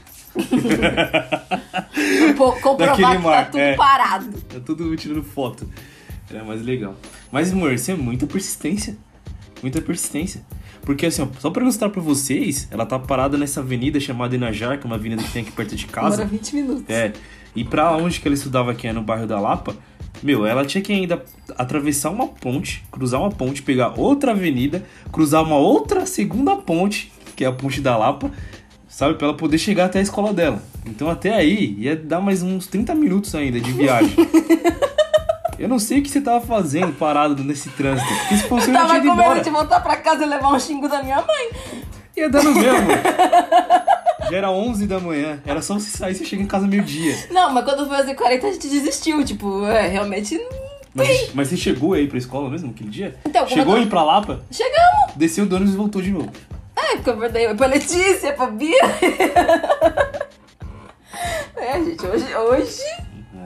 Comprovar 2.62 2.96
que 2.96 3.22
tá 3.22 3.44
tudo 3.44 3.58
é, 3.58 3.76
parado. 3.76 4.32
Tá 4.40 4.60
todo 4.60 4.82
mundo 4.82 4.96
tirando 4.96 5.22
foto. 5.22 5.68
Era 6.30 6.42
mais 6.42 6.62
legal. 6.62 6.96
Mas, 7.30 7.52
amor, 7.52 7.74
isso 7.74 7.90
é 7.90 7.94
muita 7.94 8.26
persistência. 8.26 8.96
Muita 9.60 9.82
persistência. 9.82 10.42
Porque 10.84 11.06
assim, 11.06 11.22
ó, 11.22 11.28
só 11.38 11.50
pra 11.50 11.62
ilustrar 11.62 11.90
pra 11.90 12.00
vocês, 12.00 12.68
ela 12.70 12.84
tá 12.84 12.98
parada 12.98 13.38
nessa 13.38 13.60
avenida 13.60 13.98
chamada 13.98 14.34
Inajar, 14.34 14.78
que 14.78 14.84
é 14.84 14.86
uma 14.86 14.96
avenida 14.96 15.22
que 15.22 15.32
tem 15.32 15.42
aqui 15.42 15.52
perto 15.52 15.74
de 15.74 15.86
casa. 15.86 16.18
Demora 16.18 16.28
20 16.28 16.54
minutos. 16.54 16.84
É. 16.88 17.12
E 17.56 17.64
pra 17.64 17.96
onde 17.96 18.20
que 18.20 18.28
ela 18.28 18.34
estudava 18.34 18.72
aqui, 18.72 18.86
é 18.86 18.92
no 18.92 19.02
bairro 19.02 19.26
da 19.26 19.40
Lapa, 19.40 19.76
meu, 20.22 20.46
ela 20.46 20.64
tinha 20.64 20.82
que 20.82 20.92
ainda 20.92 21.24
atravessar 21.56 22.10
uma 22.10 22.26
ponte, 22.26 22.84
cruzar 22.90 23.20
uma 23.20 23.30
ponte, 23.30 23.62
pegar 23.62 23.98
outra 23.98 24.32
avenida, 24.32 24.84
cruzar 25.12 25.42
uma 25.42 25.56
outra 25.56 26.04
segunda 26.06 26.56
ponte, 26.56 27.12
que 27.36 27.44
é 27.44 27.46
a 27.46 27.52
ponte 27.52 27.80
da 27.80 27.96
Lapa, 27.96 28.30
sabe? 28.88 29.14
Pra 29.14 29.28
ela 29.28 29.36
poder 29.36 29.58
chegar 29.58 29.86
até 29.86 29.98
a 29.98 30.02
escola 30.02 30.32
dela. 30.32 30.62
Então 30.86 31.08
até 31.08 31.34
aí 31.34 31.76
ia 31.78 31.96
dar 31.96 32.20
mais 32.20 32.42
uns 32.42 32.66
30 32.66 32.94
minutos 32.94 33.34
ainda 33.34 33.60
de 33.60 33.72
viagem. 33.72 34.14
Eu 35.58 35.68
não 35.68 35.78
sei 35.78 36.00
o 36.00 36.02
que 36.02 36.10
você 36.10 36.20
tava 36.20 36.44
fazendo 36.44 36.92
parado 36.92 37.42
nesse 37.44 37.70
trânsito. 37.70 38.08
Porque 38.08 38.36
se 38.36 38.48
fosse 38.48 38.70
eu, 38.70 38.74
eu 38.74 38.80
tava 38.86 39.00
com 39.00 39.14
medo 39.14 39.40
de 39.42 39.50
voltar 39.50 39.80
pra 39.80 39.96
casa 39.96 40.24
e 40.24 40.26
levar 40.26 40.52
um 40.52 40.58
xingo 40.58 40.88
da 40.88 41.02
minha 41.02 41.22
mãe. 41.22 41.50
Ia 42.16 42.28
dando 42.28 42.52
mesmo. 42.54 42.88
Já 44.30 44.36
era 44.36 44.50
11 44.50 44.86
da 44.86 44.98
manhã. 45.00 45.40
Era 45.44 45.60
só 45.60 45.74
você 45.74 45.96
sair 45.96 46.12
e 46.12 46.14
você 46.14 46.24
chega 46.24 46.42
em 46.42 46.46
casa 46.46 46.66
meio-dia. 46.66 47.28
Não, 47.30 47.52
mas 47.52 47.64
quando 47.64 47.86
foi 47.86 47.96
às 47.96 48.16
40 48.16 48.46
a 48.46 48.52
gente 48.52 48.68
desistiu. 48.68 49.24
Tipo, 49.24 49.66
é, 49.66 49.86
realmente 49.86 50.40
mas, 50.94 51.34
mas, 51.34 51.48
você 51.48 51.56
chegou 51.56 51.94
aí 51.94 52.06
pra 52.06 52.16
escola 52.16 52.48
mesmo 52.48 52.70
aquele 52.70 52.88
dia? 52.88 53.16
Então, 53.26 53.48
Chegou 53.48 53.74
aí 53.74 53.86
pra 53.86 54.04
Lapa? 54.04 54.44
Chegamos! 54.48 55.14
desceu 55.16 55.44
do 55.44 55.56
ônibus 55.56 55.74
e 55.74 55.76
voltou 55.76 56.00
de 56.00 56.12
novo. 56.12 56.30
É, 56.76 56.96
porque 56.96 57.10
eu 57.10 57.16
perdi 57.16 57.54
pra 57.56 57.66
Letícia, 57.66 58.32
pra 58.32 58.46
Bia. 58.46 58.78
É, 61.56 61.82
gente, 61.82 62.04
hoje, 62.04 62.34
hoje 62.34 62.82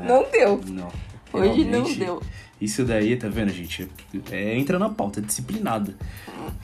não 0.02 0.26
deu. 0.32 0.60
Não. 0.66 0.88
Hoje 1.32 1.64
não 1.64 1.70
realmente, 1.70 1.98
deu. 1.98 2.22
Isso 2.60 2.84
daí, 2.84 3.16
tá 3.16 3.28
vendo, 3.28 3.52
gente? 3.52 3.88
É, 4.32 4.58
entra 4.58 4.78
na 4.78 4.88
pauta, 4.88 5.20
é 5.20 5.22
disciplinada. 5.22 5.94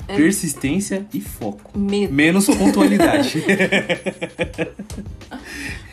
Persistência 0.08 1.06
e 1.14 1.20
foco. 1.20 1.78
Medo. 1.78 2.12
Menos 2.12 2.46
pontualidade. 2.46 3.44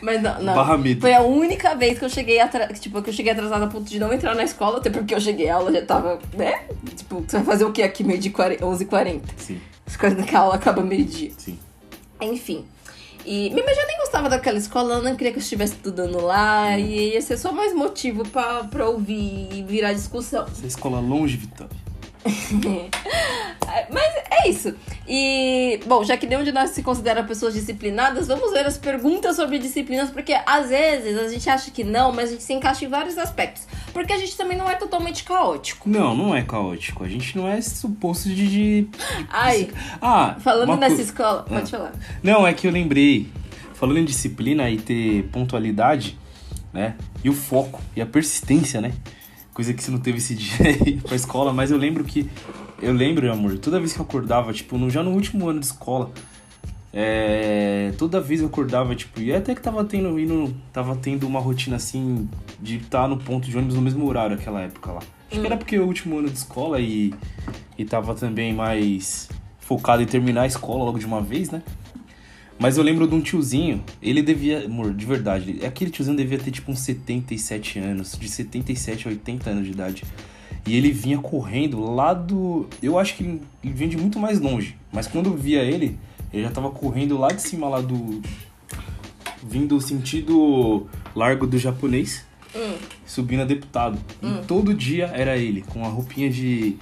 Mas 0.02 0.22
não, 0.22 0.42
não. 0.42 0.56
Barra 0.56 0.78
medo. 0.78 1.02
Foi 1.02 1.14
a 1.14 1.22
única 1.22 1.76
vez 1.76 2.00
que 2.00 2.06
eu 2.06 2.10
cheguei 2.10 2.40
atrasada, 2.40 2.74
tipo, 2.74 3.02
que 3.02 3.10
eu 3.10 3.14
cheguei 3.14 3.32
atrasada 3.32 3.66
a 3.66 3.68
ponto 3.68 3.88
de 3.88 4.00
não 4.00 4.12
entrar 4.12 4.34
na 4.34 4.44
escola, 4.44 4.80
até 4.80 4.90
porque 4.90 5.14
eu 5.14 5.22
cheguei, 5.22 5.50
a 5.50 5.56
aula 5.56 5.72
já 5.72 5.86
tava, 5.86 6.20
né? 6.36 6.64
Tipo, 6.96 7.24
você 7.28 7.38
vai 7.38 7.46
fazer 7.46 7.66
o 7.66 7.72
que 7.72 7.84
aqui, 7.84 8.04
meio 8.04 8.20
de 8.20 8.32
11h40? 8.32 9.22
sim, 9.38 9.60
As 9.86 9.96
coisas 9.96 10.26
que 10.26 10.36
a 10.36 10.40
aula 10.40 10.56
acaba 10.56 10.82
meio-dia. 10.82 11.32
sim. 11.38 11.60
Enfim. 12.20 12.66
E 13.26 13.50
minha 13.50 13.66
mãe 13.66 13.76
já 13.76 13.86
nem 13.86 13.98
gostava 13.98 14.30
daquela 14.30 14.58
escola, 14.58 14.96
ela 14.96 15.04
não 15.04 15.16
queria 15.16 15.32
que 15.32 15.40
eu 15.40 15.44
estivesse 15.44 15.74
estudando 15.74 16.22
lá, 16.22 16.78
e 16.78 17.14
ia 17.14 17.22
ser 17.22 17.38
só 17.38 17.52
mais 17.52 17.74
motivo 17.74 18.28
pra, 18.28 18.64
pra 18.66 18.90
ouvir 18.90 19.50
e 19.54 19.64
virar 19.64 19.94
discussão. 19.94 20.46
Essa 20.46 20.68
escola 20.68 21.00
longe, 21.00 21.38
Vitória. 21.38 21.81
Mas 23.92 24.14
é 24.30 24.50
isso. 24.50 24.74
E, 25.08 25.80
bom, 25.86 26.04
já 26.04 26.16
que 26.18 26.26
nenhum 26.28 26.44
de 26.44 26.52
nós 26.52 26.72
se 26.72 26.84
considera 26.84 27.24
pessoas 27.24 27.54
disciplinadas, 27.54 28.28
vamos 28.28 28.52
ver 28.52 28.66
as 28.66 28.78
perguntas 28.78 29.36
sobre 29.36 29.58
disciplinas, 29.60 30.10
porque 30.10 30.34
às 30.46 30.70
vezes 30.70 31.18
a 31.18 31.28
gente 31.28 31.50
acha 31.50 31.72
que 31.72 31.84
não, 31.84 32.12
mas 32.14 32.30
a 32.30 32.32
gente 32.34 32.44
se 32.44 32.54
encaixa 32.54 32.86
em 32.86 32.88
vários 32.88 33.18
aspectos. 33.18 33.68
Porque 33.94 34.14
a 34.14 34.18
gente 34.18 34.36
também 34.38 34.58
não 34.58 34.70
é 34.70 34.76
totalmente 34.76 35.24
caótico. 35.24 35.90
Não, 35.90 36.16
não 36.16 36.36
é 36.36 36.42
caótico. 36.44 37.04
A 37.04 37.08
gente 37.10 37.36
não 37.38 37.48
é 37.48 37.60
suposto 37.62 38.30
de. 38.30 38.48
de- 38.48 38.88
Ai, 39.30 39.70
Ah, 40.02 40.36
falando 40.40 40.76
nessa 40.78 40.96
co- 40.96 41.02
escola, 41.02 41.46
Ah. 41.50 41.54
pode 41.56 41.72
falar. 41.72 41.92
Não, 42.24 42.46
é 42.48 42.54
que 42.54 42.68
eu 42.68 42.72
lembrei. 42.72 43.28
Falando 43.74 43.98
em 43.98 44.06
disciplina 44.06 44.70
e 44.70 44.78
ter 44.78 45.24
pontualidade, 45.32 46.18
né? 46.72 46.96
E 47.24 47.30
o 47.30 47.34
foco 47.34 47.82
e 47.96 48.02
a 48.02 48.06
persistência, 48.06 48.80
né? 48.80 48.94
Coisa 49.54 49.74
que 49.74 49.84
você 49.84 49.92
não 49.92 50.00
teve 50.00 50.18
esse 50.18 50.34
dia 50.36 50.68
aí 50.68 51.00
pra 51.02 51.16
escola, 51.16 51.54
mas 51.54 51.72
eu 51.72 51.78
lembro 51.78 52.04
que. 52.04 52.30
Eu 52.82 52.94
lembro, 52.94 53.32
amor, 53.32 53.60
toda 53.60 53.80
vez 53.80 53.94
que 53.94 54.00
eu 54.00 54.04
acordava, 54.04 54.52
tipo, 54.52 54.78
no, 54.78 54.90
já 54.90 55.04
no 55.04 55.12
último 55.12 55.48
ano 55.48 55.60
de 55.60 55.68
escola, 55.68 56.12
é, 56.94 57.94
toda 57.98 58.20
vez 58.20 58.42
eu 58.42 58.48
acordava, 58.48 58.96
tipo, 58.96 59.22
e 59.22 59.34
até 59.34 59.54
que 59.54 59.62
tava 59.62 59.84
tendo, 59.86 60.20
indo, 60.20 60.54
tava 60.74 60.96
tendo 60.96 61.28
uma 61.28 61.40
rotina 61.40 61.76
assim 61.76 62.28
de 62.60 62.78
estar 62.78 63.08
no 63.08 63.18
ponto 63.18 63.48
de 63.48 63.56
ônibus 63.56 63.76
no 63.76 63.82
mesmo 63.82 64.08
horário 64.08 64.36
naquela 64.36 64.62
época 64.62 64.92
lá. 64.92 65.02
Acho 65.32 65.40
que 65.40 65.46
era 65.46 65.56
porque 65.56 65.80
o 65.80 65.86
último 65.86 66.18
ano 66.18 66.30
de 66.30 66.38
escola 66.38 66.80
e, 66.80 67.14
e 67.78 67.86
tava 67.86 68.14
também 68.16 68.54
mais 68.54 69.30
focado 69.60 70.02
em 70.02 70.06
terminar 70.06 70.42
a 70.42 70.48
escola 70.48 70.84
logo 70.84 71.00
de 71.00 71.06
uma 71.06 71.22
vez, 71.22 71.50
né? 71.50 71.62
Mas 72.62 72.78
eu 72.78 72.84
lembro 72.84 73.08
de 73.08 73.16
um 73.16 73.22
tiozinho, 73.22 73.84
ele 74.00 74.22
devia, 74.22 74.66
amor, 74.66 74.94
de 74.94 75.04
verdade, 75.04 75.66
aquele 75.66 75.90
tiozinho 75.90 76.16
devia 76.16 76.38
ter 76.38 76.52
tipo 76.52 76.72
uns 76.72 76.82
77 76.82 77.80
anos, 77.80 78.16
de 78.16 78.30
77 78.30 79.08
a 79.08 79.10
80 79.10 79.50
anos 79.50 79.66
de 79.66 79.72
idade. 79.72 80.04
E 80.68 80.78
ele 80.78 80.92
vinha 80.92 81.18
correndo 81.18 81.84
lá 81.84 82.14
do. 82.14 82.68
Eu 82.80 83.00
acho 83.00 83.16
que 83.16 83.24
ele 83.24 83.42
vinha 83.64 83.90
de 83.90 83.98
muito 83.98 84.20
mais 84.20 84.40
longe. 84.40 84.78
Mas 84.94 85.08
quando 85.08 85.26
eu 85.26 85.36
via 85.36 85.64
ele, 85.64 85.98
ele 86.32 86.44
já 86.44 86.52
tava 86.52 86.70
correndo 86.70 87.18
lá 87.18 87.30
de 87.30 87.42
cima 87.42 87.68
lá 87.68 87.82
do. 87.82 88.22
Vindo 89.44 89.82
sentido 89.82 90.88
largo 91.16 91.48
do 91.48 91.58
japonês, 91.58 92.24
subindo 93.08 93.42
a 93.42 93.46
deputado. 93.46 93.98
E 94.22 94.46
todo 94.46 94.72
dia 94.72 95.08
era 95.08 95.36
ele, 95.36 95.64
com 95.64 95.84
a 95.84 95.88
roupinha 95.88 96.30
de. 96.30 96.78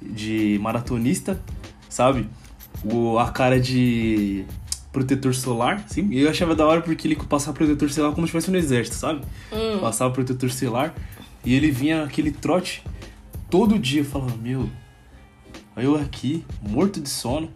de 0.00 0.56
maratonista, 0.62 1.42
sabe? 1.88 2.28
O, 2.84 3.18
a 3.18 3.28
cara 3.32 3.58
de 3.58 4.46
protetor 4.92 5.34
solar, 5.34 5.84
sim. 5.88 6.08
E 6.10 6.20
eu 6.20 6.30
achava 6.30 6.54
da 6.54 6.66
hora 6.66 6.80
porque 6.80 7.06
ele 7.06 7.16
passava 7.16 7.56
protetor 7.56 7.90
solar 7.90 8.12
como 8.12 8.26
se 8.26 8.36
estivesse 8.36 8.50
no 8.50 8.58
exército, 8.58 8.96
sabe? 8.96 9.22
Passava 9.80 10.12
protetor 10.12 10.50
solar 10.50 10.94
e 11.44 11.54
ele 11.54 11.70
vinha 11.70 12.04
aquele 12.04 12.30
trote 12.30 12.82
todo 13.48 13.78
dia. 13.78 14.00
Eu 14.00 14.04
falava, 14.04 14.36
meu, 14.36 14.68
eu 15.76 15.96
aqui, 15.96 16.44
morto 16.60 17.00
de 17.00 17.08
sono, 17.08 17.50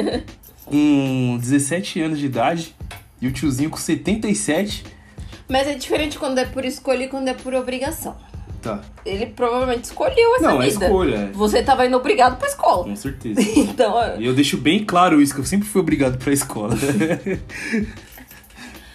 com 0.64 1.38
17 1.40 2.00
anos 2.00 2.18
de 2.18 2.26
idade 2.26 2.74
e 3.20 3.26
o 3.26 3.32
tiozinho 3.32 3.70
com 3.70 3.76
77. 3.76 4.84
Mas 5.48 5.66
é 5.66 5.74
diferente 5.74 6.18
quando 6.18 6.38
é 6.38 6.44
por 6.44 6.64
escolha 6.64 7.04
e 7.04 7.08
quando 7.08 7.28
é 7.28 7.34
por 7.34 7.54
obrigação. 7.54 8.16
Tá. 8.62 8.80
Ele 9.04 9.26
provavelmente 9.26 9.84
escolheu 9.84 10.36
essa 10.36 10.46
Não, 10.48 10.62
é 10.62 10.68
vida. 10.70 10.84
escolha, 10.86 11.14
é. 11.16 11.26
Você 11.32 11.62
tava 11.64 11.84
indo 11.84 11.96
obrigado 11.96 12.38
pra 12.38 12.46
escola. 12.46 12.84
Com 12.84 12.96
certeza. 12.96 13.40
Então, 13.56 14.20
E 14.20 14.24
eu 14.24 14.34
deixo 14.34 14.56
bem 14.56 14.84
claro 14.84 15.20
isso, 15.20 15.34
que 15.34 15.40
eu 15.40 15.44
sempre 15.44 15.66
fui 15.68 15.80
obrigado 15.80 16.16
pra 16.18 16.32
escola. 16.32 16.76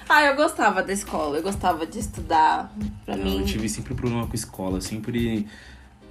ah, 0.07 0.23
eu 0.25 0.35
gostava 0.35 0.81
da 0.81 0.93
escola, 0.93 1.37
eu 1.37 1.43
gostava 1.43 1.85
de 1.85 1.99
estudar. 1.99 2.73
Pra 3.05 3.17
Não, 3.17 3.25
mim. 3.25 3.39
eu 3.39 3.45
tive 3.45 3.67
sempre 3.67 3.93
problema 3.93 4.25
com 4.25 4.35
escola, 4.35 4.79
sempre 4.79 5.45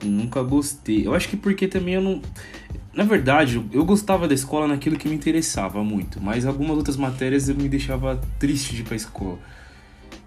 nunca 0.05 0.43
gostei. 0.43 1.07
Eu 1.07 1.15
acho 1.15 1.29
que 1.29 1.37
porque 1.37 1.67
também 1.67 1.95
eu 1.95 2.03
não. 2.03 2.21
Na 2.93 3.05
verdade, 3.05 3.63
eu 3.73 3.85
gostava 3.85 4.27
da 4.29 4.35
escola 4.35 4.67
naquilo 4.69 4.97
que 4.97 5.09
me 5.09 5.15
interessava 5.15 5.83
muito, 5.85 6.21
mas 6.21 6.47
algumas 6.47 6.77
outras 6.77 6.97
matérias 6.97 7.49
eu 7.49 7.55
me 7.55 7.69
deixava 7.69 8.21
triste 8.39 8.75
de 8.75 8.83
ir 8.83 8.85
pra 8.85 8.97
escola. 8.97 9.39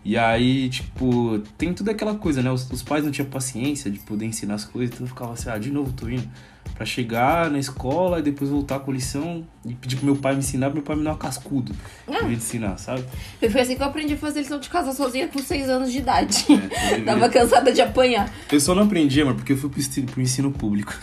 E 0.04 0.18
aí, 0.18 0.70
tipo, 0.70 1.40
tem 1.58 1.74
tudo 1.74 1.90
aquela 1.92 2.16
coisa, 2.16 2.42
né? 2.42 2.50
Os, 2.52 2.70
os 2.72 2.82
pais 2.82 3.04
não 3.04 3.12
tinham 3.12 3.30
paciência 3.30 3.92
de 3.92 4.00
poder 4.00 4.26
ensinar 4.26 4.56
as 4.56 4.64
coisas, 4.66 4.94
então 4.96 5.06
eu 5.06 5.10
ficava 5.10 5.34
assim, 5.34 5.50
ah, 5.50 5.58
de 5.58 5.70
novo 5.72 5.92
tô 5.92 6.08
indo. 6.10 6.28
Pra 6.76 6.86
chegar 6.86 7.50
na 7.50 7.60
escola 7.60 8.20
e 8.20 8.22
depois 8.22 8.50
voltar 8.50 8.80
com 8.80 8.92
lição 8.92 9.46
e 9.66 9.74
pedir 9.74 9.98
pro 9.98 10.06
meu 10.06 10.16
pai 10.16 10.34
me 10.34 10.40
ensinar, 10.40 10.68
pro 10.68 10.76
meu 10.76 10.84
pai 10.84 10.96
me 10.96 11.04
dar 11.04 11.12
uma 11.12 11.18
cascudo 11.18 11.74
Ah. 12.08 12.12
pra 12.20 12.24
me 12.28 12.36
ensinar, 12.36 12.78
sabe? 12.78 13.04
E 13.42 13.50
foi 13.50 13.62
assim 13.62 13.76
que 13.76 13.82
eu 13.82 13.88
aprendi 13.88 14.14
a 14.14 14.18
fazer 14.18 14.40
lição 14.42 14.60
de 14.60 14.70
casa 14.70 14.94
sozinha 14.94 15.28
com 15.28 15.40
6 15.40 15.68
anos 15.68 15.92
de 15.92 15.98
idade. 15.98 16.46
É, 16.72 17.00
eu 17.02 17.06
Tava 17.06 17.28
cansada 17.28 17.72
de 17.74 17.82
apanhar. 17.82 18.32
Eu 18.52 18.60
só 18.62 18.74
não 18.74 18.84
aprendi, 18.84 19.20
amor, 19.22 19.36
porque 19.36 19.54
eu 19.54 19.58
fui 19.58 19.70
pro 19.70 19.80
ensino, 19.80 20.08
pro 20.08 20.22
ensino 20.22 20.52
público. 20.52 20.94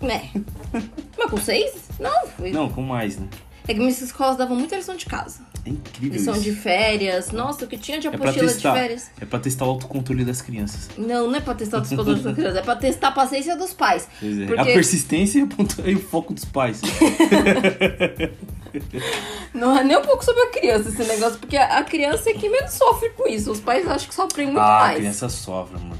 Né? 0.00 0.30
Mas 1.18 1.30
com 1.30 1.36
6? 1.36 1.72
Não, 2.00 2.26
foi. 2.28 2.50
Não, 2.52 2.68
com 2.70 2.82
mais, 2.82 3.18
né? 3.18 3.26
É 3.68 3.74
que 3.74 3.80
minhas 3.80 4.00
escolas 4.00 4.36
davam 4.36 4.56
muita 4.56 4.76
lição 4.76 4.94
de 4.96 5.06
casa. 5.06 5.40
É 5.64 5.70
incrível 5.70 6.16
Lição 6.18 6.34
isso. 6.34 6.42
de 6.44 6.52
férias. 6.52 7.32
Nossa, 7.32 7.64
o 7.64 7.68
que 7.68 7.76
tinha 7.76 7.98
de 7.98 8.06
É 8.06 8.10
apostila 8.10 8.46
de 8.46 8.52
testar. 8.54 8.72
férias. 8.74 9.10
É 9.20 9.24
pra 9.24 9.40
testar 9.40 9.64
o 9.66 9.70
autocontrole 9.70 10.24
das 10.24 10.40
crianças. 10.40 10.88
Não, 10.96 11.26
não 11.26 11.34
é 11.34 11.40
pra 11.40 11.54
testar 11.56 11.80
os 11.82 11.88
controles 11.88 12.22
das 12.22 12.34
crianças, 12.36 12.56
é 12.58 12.62
pra 12.62 12.76
testar 12.76 13.08
a 13.08 13.12
paciência 13.12 13.56
dos 13.56 13.72
pais. 13.72 14.06
Pois 14.20 14.38
é. 14.40 14.46
Porque- 14.46 14.60
A 14.60 14.64
persistência 14.66 15.40
e 15.40 15.42
o, 15.42 15.48
ponto- 15.48 15.82
o 15.82 15.98
foco 15.98 16.32
dos 16.32 16.44
pais. 16.44 16.80
Não 19.54 19.76
é 19.76 19.82
nem 19.84 19.96
um 19.96 20.02
pouco 20.02 20.24
sobre 20.24 20.42
a 20.42 20.50
criança 20.50 20.88
esse 20.90 21.02
negócio, 21.04 21.38
porque 21.38 21.56
a 21.56 21.82
criança 21.82 22.30
é 22.30 22.34
que 22.34 22.48
menos 22.48 22.72
sofre 22.72 23.10
com 23.10 23.26
isso. 23.26 23.50
Os 23.50 23.60
pais 23.60 23.86
acho 23.88 24.08
que 24.08 24.14
sofrem 24.14 24.46
muito 24.46 24.60
ah, 24.60 24.76
a 24.78 24.80
mais. 24.82 24.98
criança 24.98 25.28
sofre, 25.28 25.78
mano. 25.78 25.98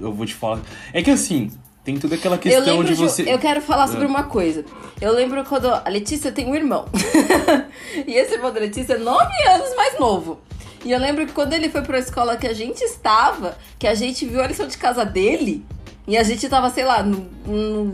Eu 0.00 0.12
vou 0.12 0.26
te 0.26 0.34
falar. 0.34 0.60
É 0.92 1.02
que 1.02 1.10
assim, 1.10 1.50
tem 1.84 1.98
toda 1.98 2.14
aquela 2.14 2.38
questão 2.38 2.64
lembro 2.64 2.86
de 2.86 2.94
você. 2.94 3.22
Eu 3.22 3.38
quero 3.38 3.60
falar 3.60 3.88
sobre 3.88 4.04
Ah. 4.04 4.08
uma 4.08 4.22
coisa. 4.24 4.64
Eu 5.00 5.12
lembro 5.12 5.44
quando 5.44 5.66
a 5.68 5.88
Letícia 5.88 6.30
tem 6.30 6.46
um 6.46 6.54
irmão. 6.54 6.86
e 8.06 8.14
esse 8.14 8.34
irmão 8.34 8.52
da 8.52 8.60
Letícia 8.60 8.94
é 8.94 8.98
nove 8.98 9.32
anos 9.48 9.74
mais 9.74 9.98
novo. 9.98 10.40
E 10.84 10.90
eu 10.92 10.98
lembro 10.98 11.26
que 11.26 11.32
quando 11.32 11.52
ele 11.52 11.68
foi 11.68 11.82
pra 11.82 11.98
escola 11.98 12.36
que 12.36 12.46
a 12.46 12.52
gente 12.52 12.82
estava, 12.82 13.56
que 13.78 13.86
a 13.86 13.94
gente 13.94 14.26
viu 14.26 14.42
a 14.42 14.46
lição 14.46 14.66
de 14.66 14.76
casa 14.76 15.04
dele, 15.04 15.64
e 16.08 16.16
a 16.18 16.22
gente 16.24 16.48
tava, 16.48 16.68
sei 16.70 16.84
lá, 16.84 17.02
no, 17.04 17.28
no, 17.46 17.84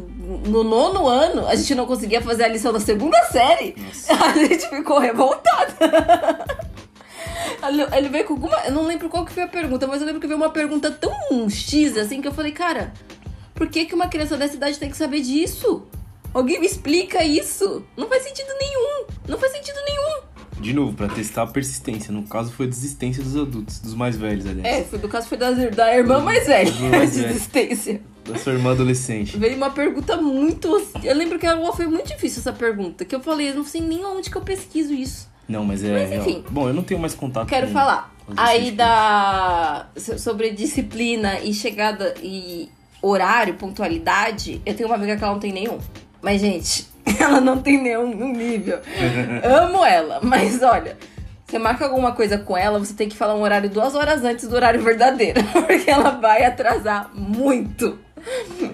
no 0.46 0.64
nono 0.64 1.07
ano, 1.07 1.46
a 1.46 1.55
gente 1.55 1.74
não 1.74 1.85
conseguia 1.87 2.22
fazer 2.22 2.44
a 2.44 2.48
lição 2.48 2.72
da 2.72 2.81
segunda 2.81 3.18
série. 3.24 3.74
Nossa. 3.77 4.14
A 4.24 4.33
gente 4.33 4.66
ficou 4.68 4.98
revoltada. 4.98 5.74
Ele- 7.68 7.87
Ele 7.96 8.09
veio 8.09 8.24
com 8.24 8.35
alguma. 8.35 8.57
Eu 8.64 8.72
não 8.72 8.87
lembro 8.87 9.09
qual 9.11 9.24
que 9.24 9.33
foi 9.33 9.42
a 9.42 9.48
pergunta, 9.48 9.87
mas 9.87 10.01
eu 10.01 10.07
lembro 10.07 10.20
que 10.20 10.27
veio 10.27 10.38
uma 10.38 10.51
pergunta 10.51 10.90
tão 10.90 11.12
X 11.51 11.96
assim 11.98 12.22
que 12.22 12.29
eu 12.29 12.33
falei, 12.33 12.53
cara, 12.53 12.92
por 13.58 13.68
que, 13.68 13.84
que 13.84 13.94
uma 13.94 14.06
criança 14.08 14.36
dessa 14.36 14.54
idade 14.54 14.78
tem 14.78 14.88
que 14.90 14.96
saber 14.96 15.20
disso? 15.20 15.82
Alguém 16.32 16.60
me 16.60 16.66
explica 16.66 17.24
isso? 17.24 17.84
Não 17.96 18.08
faz 18.08 18.22
sentido 18.22 18.48
nenhum. 18.60 19.06
Não 19.26 19.38
faz 19.38 19.52
sentido 19.52 19.76
nenhum. 19.86 20.22
De 20.60 20.72
novo, 20.72 20.92
pra 20.94 21.08
testar 21.08 21.42
a 21.42 21.46
persistência. 21.46 22.12
No 22.12 22.22
caso, 22.24 22.52
foi 22.52 22.66
a 22.66 22.68
desistência 22.68 23.22
dos 23.22 23.36
adultos, 23.36 23.78
dos 23.80 23.94
mais 23.94 24.16
velhos, 24.16 24.46
aliás. 24.46 24.78
É, 24.78 24.84
foi, 24.84 24.98
do 24.98 25.08
caso 25.08 25.28
foi 25.28 25.38
da, 25.38 25.50
da 25.52 25.96
irmã 25.96 26.20
mais 26.20 26.46
velha. 26.46 26.72
Mais 26.90 27.12
de 27.12 27.18
velha. 27.22 27.30
existência. 27.30 28.00
Da 28.24 28.36
sua 28.38 28.52
irmã 28.52 28.72
adolescente. 28.72 29.36
Veio 29.38 29.56
uma 29.56 29.70
pergunta 29.70 30.16
muito. 30.16 30.68
Eu 31.02 31.16
lembro 31.16 31.38
que 31.38 31.46
ela 31.46 31.72
foi 31.72 31.86
muito 31.86 32.08
difícil 32.08 32.40
essa 32.40 32.52
pergunta. 32.52 33.04
Que 33.04 33.14
eu 33.14 33.20
falei, 33.20 33.50
eu 33.50 33.54
não 33.54 33.64
sei 33.64 33.80
nem 33.80 34.04
onde 34.04 34.28
que 34.30 34.36
eu 34.36 34.42
pesquiso 34.42 34.92
isso. 34.92 35.28
Não, 35.48 35.64
mas 35.64 35.82
é. 35.82 35.92
Mas, 35.92 36.10
real. 36.10 36.22
enfim. 36.22 36.44
Bom, 36.50 36.68
eu 36.68 36.74
não 36.74 36.82
tenho 36.82 37.00
mais 37.00 37.14
contato 37.14 37.48
Quero 37.48 37.68
com- 37.68 37.72
falar. 37.72 38.14
Aí 38.36 38.70
da. 38.72 39.88
so- 39.96 40.18
sobre 40.18 40.50
disciplina 40.50 41.40
e 41.40 41.54
chegada 41.54 42.14
e 42.22 42.68
horário, 43.02 43.54
pontualidade, 43.54 44.61
eu 44.64 44.74
tenho 44.74 44.88
uma 44.88 44.96
amiga 44.96 45.16
que 45.16 45.22
ela 45.22 45.32
não 45.32 45.40
tem 45.40 45.52
nenhum. 45.52 45.78
Mas, 46.20 46.40
gente, 46.40 46.87
ela 47.20 47.40
não 47.40 47.61
tem 47.61 47.80
nenhum 47.80 48.32
nível. 48.32 48.80
Amo 49.44 49.84
ela, 49.84 50.20
mas 50.22 50.62
olha. 50.62 50.96
Você 51.46 51.58
marca 51.58 51.87
alguma 51.87 52.12
coisa 52.12 52.37
com 52.37 52.54
ela, 52.54 52.78
você 52.78 52.92
tem 52.92 53.08
que 53.08 53.16
falar 53.16 53.34
um 53.34 53.40
horário 53.40 53.70
duas 53.70 53.94
horas 53.94 54.22
antes 54.22 54.46
do 54.46 54.54
horário 54.54 54.82
verdadeiro. 54.82 55.42
Porque 55.66 55.90
ela 55.90 56.11
vai 56.11 56.44
atrasar 56.44 57.11
muito. 57.14 57.98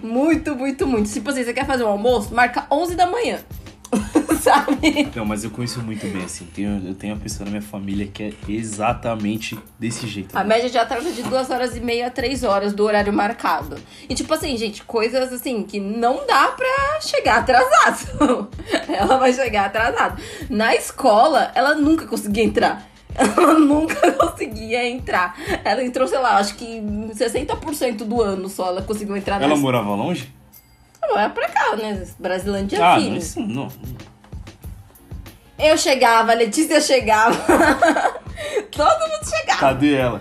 Muito, 0.03 0.57
muito, 0.57 0.85
muito. 0.85 1.09
Tipo 1.09 1.31
assim, 1.31 1.45
você 1.45 1.53
quer 1.53 1.67
fazer 1.67 1.85
um 1.85 1.89
almoço? 1.89 2.35
Marca 2.35 2.67
11 2.69 2.97
da 2.97 3.07
manhã. 3.07 3.39
Sabe? 4.41 5.11
Não, 5.15 5.25
mas 5.25 5.45
eu 5.45 5.51
conheço 5.51 5.81
muito 5.81 6.07
bem, 6.07 6.25
assim. 6.25 6.45
Tenho, 6.47 6.87
eu 6.87 6.95
tenho 6.95 7.15
uma 7.15 7.21
pessoa 7.21 7.45
na 7.45 7.51
minha 7.51 7.63
família 7.63 8.07
que 8.07 8.23
é 8.23 8.33
exatamente 8.49 9.59
desse 9.79 10.07
jeito. 10.07 10.37
A 10.37 10.45
média 10.45 10.69
de 10.69 10.77
atraso 10.77 11.09
é 11.09 11.13
de 11.13 11.23
duas 11.23 11.51
horas 11.51 11.77
e 11.77 11.81
meia 11.81 12.09
a 12.09 12.11
três 12.11 12.43
horas 12.45 12.73
do 12.73 12.85
horário 12.85 13.13
marcado. 13.13 13.77
E 14.09 14.15
tipo 14.15 14.33
assim, 14.35 14.57
gente, 14.57 14.85
coisas 14.85 15.33
assim 15.33 15.63
que 15.63 15.81
não 15.81 16.27
dá 16.27 16.49
pra 16.49 17.01
chegar 17.01 17.39
atrasado. 17.39 18.49
ela 18.89 19.17
vai 19.17 19.33
chegar 19.33 19.67
atrasada. 19.67 20.21
Na 20.51 20.75
escola, 20.75 21.51
ela 21.55 21.75
nunca 21.75 22.07
conseguia 22.07 22.45
entrar. 22.45 22.95
Ela 23.17 23.55
nunca 23.61 24.11
conseguia 24.11 24.89
entrar. 24.89 25.37
Ela 25.63 25.85
entrou, 25.85 26.09
sei 26.09 26.19
lá, 26.19 26.37
acho 26.37 26.57
que 26.57 26.81
60% 27.15 27.99
do 27.99 28.21
ano 28.21 28.49
só 28.49 28.69
ela 28.69 28.83
conseguiu 28.83 29.17
entrar 29.17 29.39
na 29.39 29.47
Ela 29.47 29.57
morava 29.57 29.95
longe? 29.95 30.35
Não, 31.09 31.19
é 31.21 31.29
pra 31.29 31.49
cá, 31.49 31.77
né? 31.77 32.07
Brasilândia 32.19 32.85
Ah, 32.85 32.97
Filho. 32.97 33.11
não, 33.11 33.17
isso 33.19 33.41
não. 33.41 33.69
Eu 35.59 35.79
chegava, 35.79 36.33
a 36.33 36.35
Letícia 36.35 36.81
chegava. 36.81 37.35
todo 38.71 39.01
mundo 39.01 39.25
chegava. 39.29 39.61
Cadê 39.61 39.95
ela? 39.95 40.21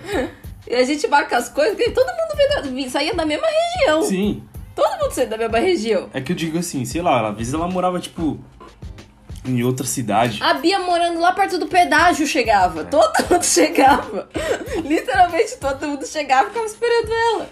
E 0.66 0.74
a 0.74 0.84
gente 0.84 1.06
marca 1.08 1.36
as 1.36 1.48
coisas, 1.48 1.74
porque 1.74 1.90
todo 1.90 2.06
mundo 2.06 2.36
veio 2.36 2.84
da- 2.84 2.90
saía 2.90 3.14
da 3.14 3.26
mesma 3.26 3.46
região. 3.46 4.02
Sim. 4.02 4.42
Todo 4.74 4.90
mundo 5.00 5.10
saía 5.12 5.26
da 5.28 5.36
mesma 5.36 5.58
região. 5.58 6.08
É 6.14 6.20
que 6.20 6.32
eu 6.32 6.36
digo 6.36 6.58
assim, 6.58 6.84
sei 6.84 7.02
lá, 7.02 7.28
às 7.30 7.36
vezes 7.36 7.52
ela 7.54 7.68
morava, 7.68 7.98
tipo, 8.00 8.38
em 9.44 9.62
outra 9.62 9.86
cidade. 9.86 10.42
A 10.42 10.54
Bia 10.54 10.78
morando 10.78 11.20
lá 11.20 11.32
perto 11.32 11.58
do 11.58 11.66
pedágio 11.66 12.26
chegava. 12.26 12.80
É. 12.80 12.84
Todo 12.84 13.12
mundo 13.30 13.44
chegava. 13.44 14.28
Literalmente 14.84 15.56
todo 15.58 15.86
mundo 15.86 16.06
chegava 16.06 16.44
e 16.46 16.48
ficava 16.48 16.66
esperando 16.66 17.12
ela. 17.12 17.48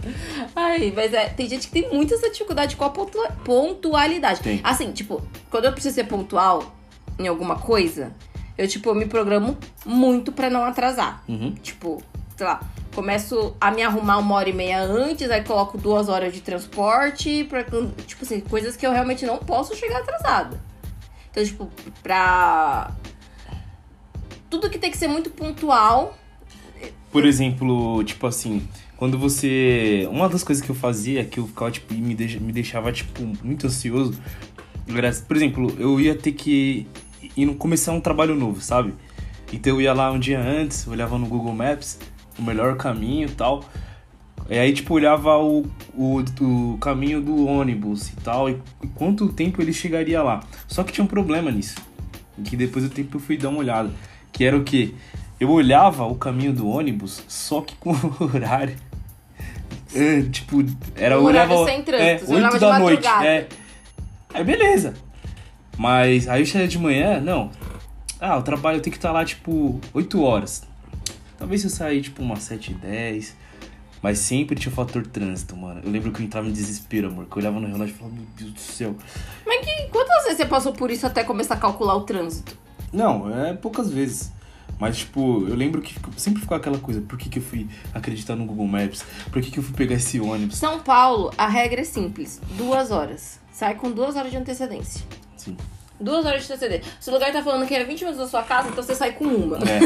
Ai, 0.57 0.93
mas 0.95 1.13
é, 1.13 1.27
tem 1.29 1.49
gente 1.49 1.69
que 1.69 1.73
tem 1.83 1.91
muita 1.93 2.15
essa 2.15 2.31
dificuldade 2.31 2.77
com 2.77 2.85
a 2.85 2.91
pontua- 2.91 3.31
pontualidade. 3.45 4.41
Tem. 4.41 4.61
Assim, 4.65 4.93
tipo, 4.93 5.23
quando 5.51 5.67
eu 5.67 5.73
preciso 5.73 5.95
ser 5.95 6.05
pontual 6.05 6.75
em 7.19 7.29
alguma 7.29 7.57
coisa, 7.57 8.13
eu, 8.57 8.67
tipo, 8.67 8.89
eu 8.89 8.95
me 8.95 9.07
programo 9.07 9.57
muito 9.85 10.33
pra 10.33 10.49
não 10.51 10.65
atrasar. 10.65 11.23
Uhum. 11.29 11.53
Tipo, 11.63 12.03
sei 12.37 12.47
lá, 12.47 12.61
começo 12.95 13.55
a 13.61 13.71
me 13.71 13.83
arrumar 13.83 14.19
uma 14.19 14.35
hora 14.35 14.49
e 14.49 14.53
meia 14.53 14.81
antes, 14.83 15.31
aí 15.31 15.43
coloco 15.43 15.77
duas 15.79 16.09
horas 16.09 16.33
de 16.33 16.41
transporte, 16.41 17.45
pra, 17.45 17.65
tipo 17.65 18.23
assim, 18.25 18.41
coisas 18.41 18.77
que 18.77 18.87
eu 18.87 18.93
realmente 18.93 19.25
não 19.27 19.39
posso 19.39 19.75
chegar 19.77 19.99
atrasada. 19.99 20.61
Então, 21.33 21.45
tipo, 21.45 21.69
pra. 22.03 22.93
Tudo 24.49 24.69
que 24.69 24.79
tem 24.79 24.91
que 24.91 24.99
ser 24.99 25.09
muito 25.09 25.31
pontual. 25.31 26.17
Por 27.11 27.25
exemplo, 27.25 28.05
tipo 28.05 28.27
assim, 28.27 28.69
quando 28.99 29.19
você. 29.19 30.07
Uma 30.11 30.29
das 30.29 30.45
coisas 30.45 30.63
que 30.63 30.71
eu 30.71 30.77
fazia, 30.77 31.25
que 31.25 31.41
eu 31.41 31.49
ficava, 31.49 31.71
tipo, 31.71 31.93
me, 31.95 32.15
me 32.15 32.53
deixava, 32.53 32.93
tipo, 32.93 33.23
muito 33.43 33.67
ansioso. 33.67 34.21
Por 35.27 35.37
exemplo, 35.37 35.75
eu 35.79 35.99
ia 35.99 36.15
ter 36.15 36.33
que 36.33 36.87
ir 37.35 37.55
começar 37.55 37.93
um 37.93 38.01
trabalho 38.01 38.35
novo, 38.35 38.61
sabe? 38.61 38.95
Então 39.51 39.75
eu 39.75 39.81
ia 39.81 39.95
lá 39.95 40.11
um 40.13 40.19
dia 40.19 40.41
antes, 40.41 40.87
olhava 40.87 41.19
no 41.19 41.27
Google 41.27 41.55
Maps 41.55 41.99
o 42.39 42.43
melhor 42.43 42.77
caminho 42.77 43.29
e 43.29 43.33
tal. 43.33 43.65
E 44.49 44.59
aí, 44.59 44.73
tipo, 44.73 44.95
olhava 44.95 45.39
o, 45.39 45.67
o, 45.95 46.23
o 46.41 46.79
caminho 46.79 47.21
do 47.21 47.47
ônibus 47.47 48.11
e 48.11 48.17
tal, 48.17 48.51
e, 48.51 48.61
quanto 48.95 49.33
tempo 49.33 49.63
ele 49.63 49.73
chegaria 49.73 50.23
lá. 50.23 50.41
Só 50.67 50.83
que 50.83 50.93
tinha 50.93 51.05
um 51.05 51.09
problema 51.09 51.51
nisso. 51.51 51.77
Que 52.45 52.57
depois 52.57 52.85
do 52.85 52.91
tempo 52.91 53.17
eu 53.17 53.21
fui 53.21 53.37
dar 53.37 53.49
uma 53.51 53.59
olhada. 53.59 53.91
Que 54.33 54.45
era 54.45 54.57
o 54.57 54.65
quê? 54.65 54.95
Eu 55.39 55.51
olhava 55.51 56.05
o 56.05 56.15
caminho 56.15 56.53
do 56.53 56.69
ônibus, 56.69 57.23
só 57.29 57.61
que 57.61 57.75
com 57.77 57.93
o 57.93 58.25
horário. 58.35 58.77
é, 59.95 60.23
tipo, 60.23 60.65
era 60.97 61.21
Um 61.21 61.25
horário 61.25 61.53
olhava, 61.53 61.71
sem 61.71 61.83
trânsito, 61.83 62.09
é, 62.09 62.19
você 62.19 62.35
olhava 62.35 62.55
8 62.55 62.55
de 62.55 62.61
da 62.61 62.79
noite. 62.79 63.09
É. 63.09 63.49
Aí 64.35 64.45
beleza. 64.45 64.95
Mas 65.77 66.29
aí 66.29 66.43
eu 66.43 66.47
cheguei 66.47 66.69
de 66.69 66.79
manhã, 66.79 67.21
não. 67.21 67.51
Ah, 68.21 68.37
o 68.37 68.43
trabalho 68.43 68.81
tem 68.81 68.91
que 68.91 68.99
estar 68.99 69.11
lá, 69.11 69.25
tipo, 69.25 69.81
8 69.93 70.23
horas. 70.23 70.63
Talvez 71.39 71.61
se 71.61 71.67
eu 71.67 71.71
sair, 71.71 72.03
tipo, 72.03 72.23
umas 72.23 72.41
7 72.45 72.71
e 72.71 72.75
10. 72.75 73.37
Mas 74.03 74.19
sempre 74.19 74.57
tinha 74.57 74.73
o 74.73 74.75
fator 74.75 75.07
trânsito, 75.07 75.57
mano. 75.57 75.81
Eu 75.85 75.91
lembro 75.91 76.11
que 76.11 76.21
eu 76.21 76.27
entrava 76.27 76.49
em 76.49 76.53
desespero, 76.53 77.07
amor. 77.09 77.27
Que 77.27 77.37
eu 77.37 77.39
olhava 77.39 77.61
no 77.61 77.69
relógio 77.69 77.95
e 77.95 77.99
falava, 77.99 78.17
meu 78.17 78.27
Deus 78.37 78.53
do 78.53 78.61
céu. 78.61 78.97
Mas 79.47 79.65
que, 79.65 79.89
quantas 79.91 80.25
vezes 80.25 80.39
você 80.39 80.47
passou 80.47 80.73
por 80.73 80.91
isso 80.91 81.07
até 81.07 81.23
começar 81.23 81.55
a 81.55 81.59
calcular 81.59 81.95
o 81.95 82.01
trânsito? 82.01 82.59
Não, 82.93 83.33
é 83.33 83.55
poucas 83.55 83.91
vezes. 83.91 84.33
Mas, 84.79 84.99
tipo, 84.99 85.47
eu 85.47 85.55
lembro 85.55 85.81
que 85.81 85.95
sempre 86.17 86.43
ficou 86.43 86.57
aquela 86.57 86.79
coisa. 86.79 87.01
Por 87.01 87.17
que, 87.17 87.29
que 87.29 87.39
eu 87.39 87.43
fui 87.43 87.69
acreditar 87.95 88.35
no 88.35 88.45
Google 88.45 88.67
Maps? 88.67 89.05
Por 89.31 89.41
que, 89.41 89.53
que 89.53 89.59
eu 89.61 89.63
fui 89.63 89.75
pegar 89.75 89.95
esse 89.95 90.19
ônibus? 90.19 90.57
São 90.59 90.81
Paulo, 90.81 91.33
a 91.39 91.47
regra 91.47 91.83
é 91.83 91.85
simples: 91.85 92.41
duas 92.57 92.91
horas. 92.91 93.39
Sai 93.53 93.77
com 93.77 93.93
duas 93.93 94.17
horas 94.17 94.33
de 94.33 94.37
antecedência. 94.37 95.07
Sim. 95.37 95.57
Duas 96.01 96.25
horas 96.27 96.45
de 96.47 96.53
antecedência. 96.53 96.93
Se 96.99 97.11
o 97.11 97.13
lugar 97.13 97.33
tá 97.33 97.43
falando 97.43 97.67
que 97.67 97.75
é 97.75 97.85
20 97.85 98.01
minutos 98.05 98.21
da 98.25 98.29
sua 98.29 98.43
casa, 98.43 98.69
então 98.71 98.83
você 98.83 98.95
sai 98.95 99.13
com 99.13 99.25
uma. 99.25 99.57
É, 99.59 99.79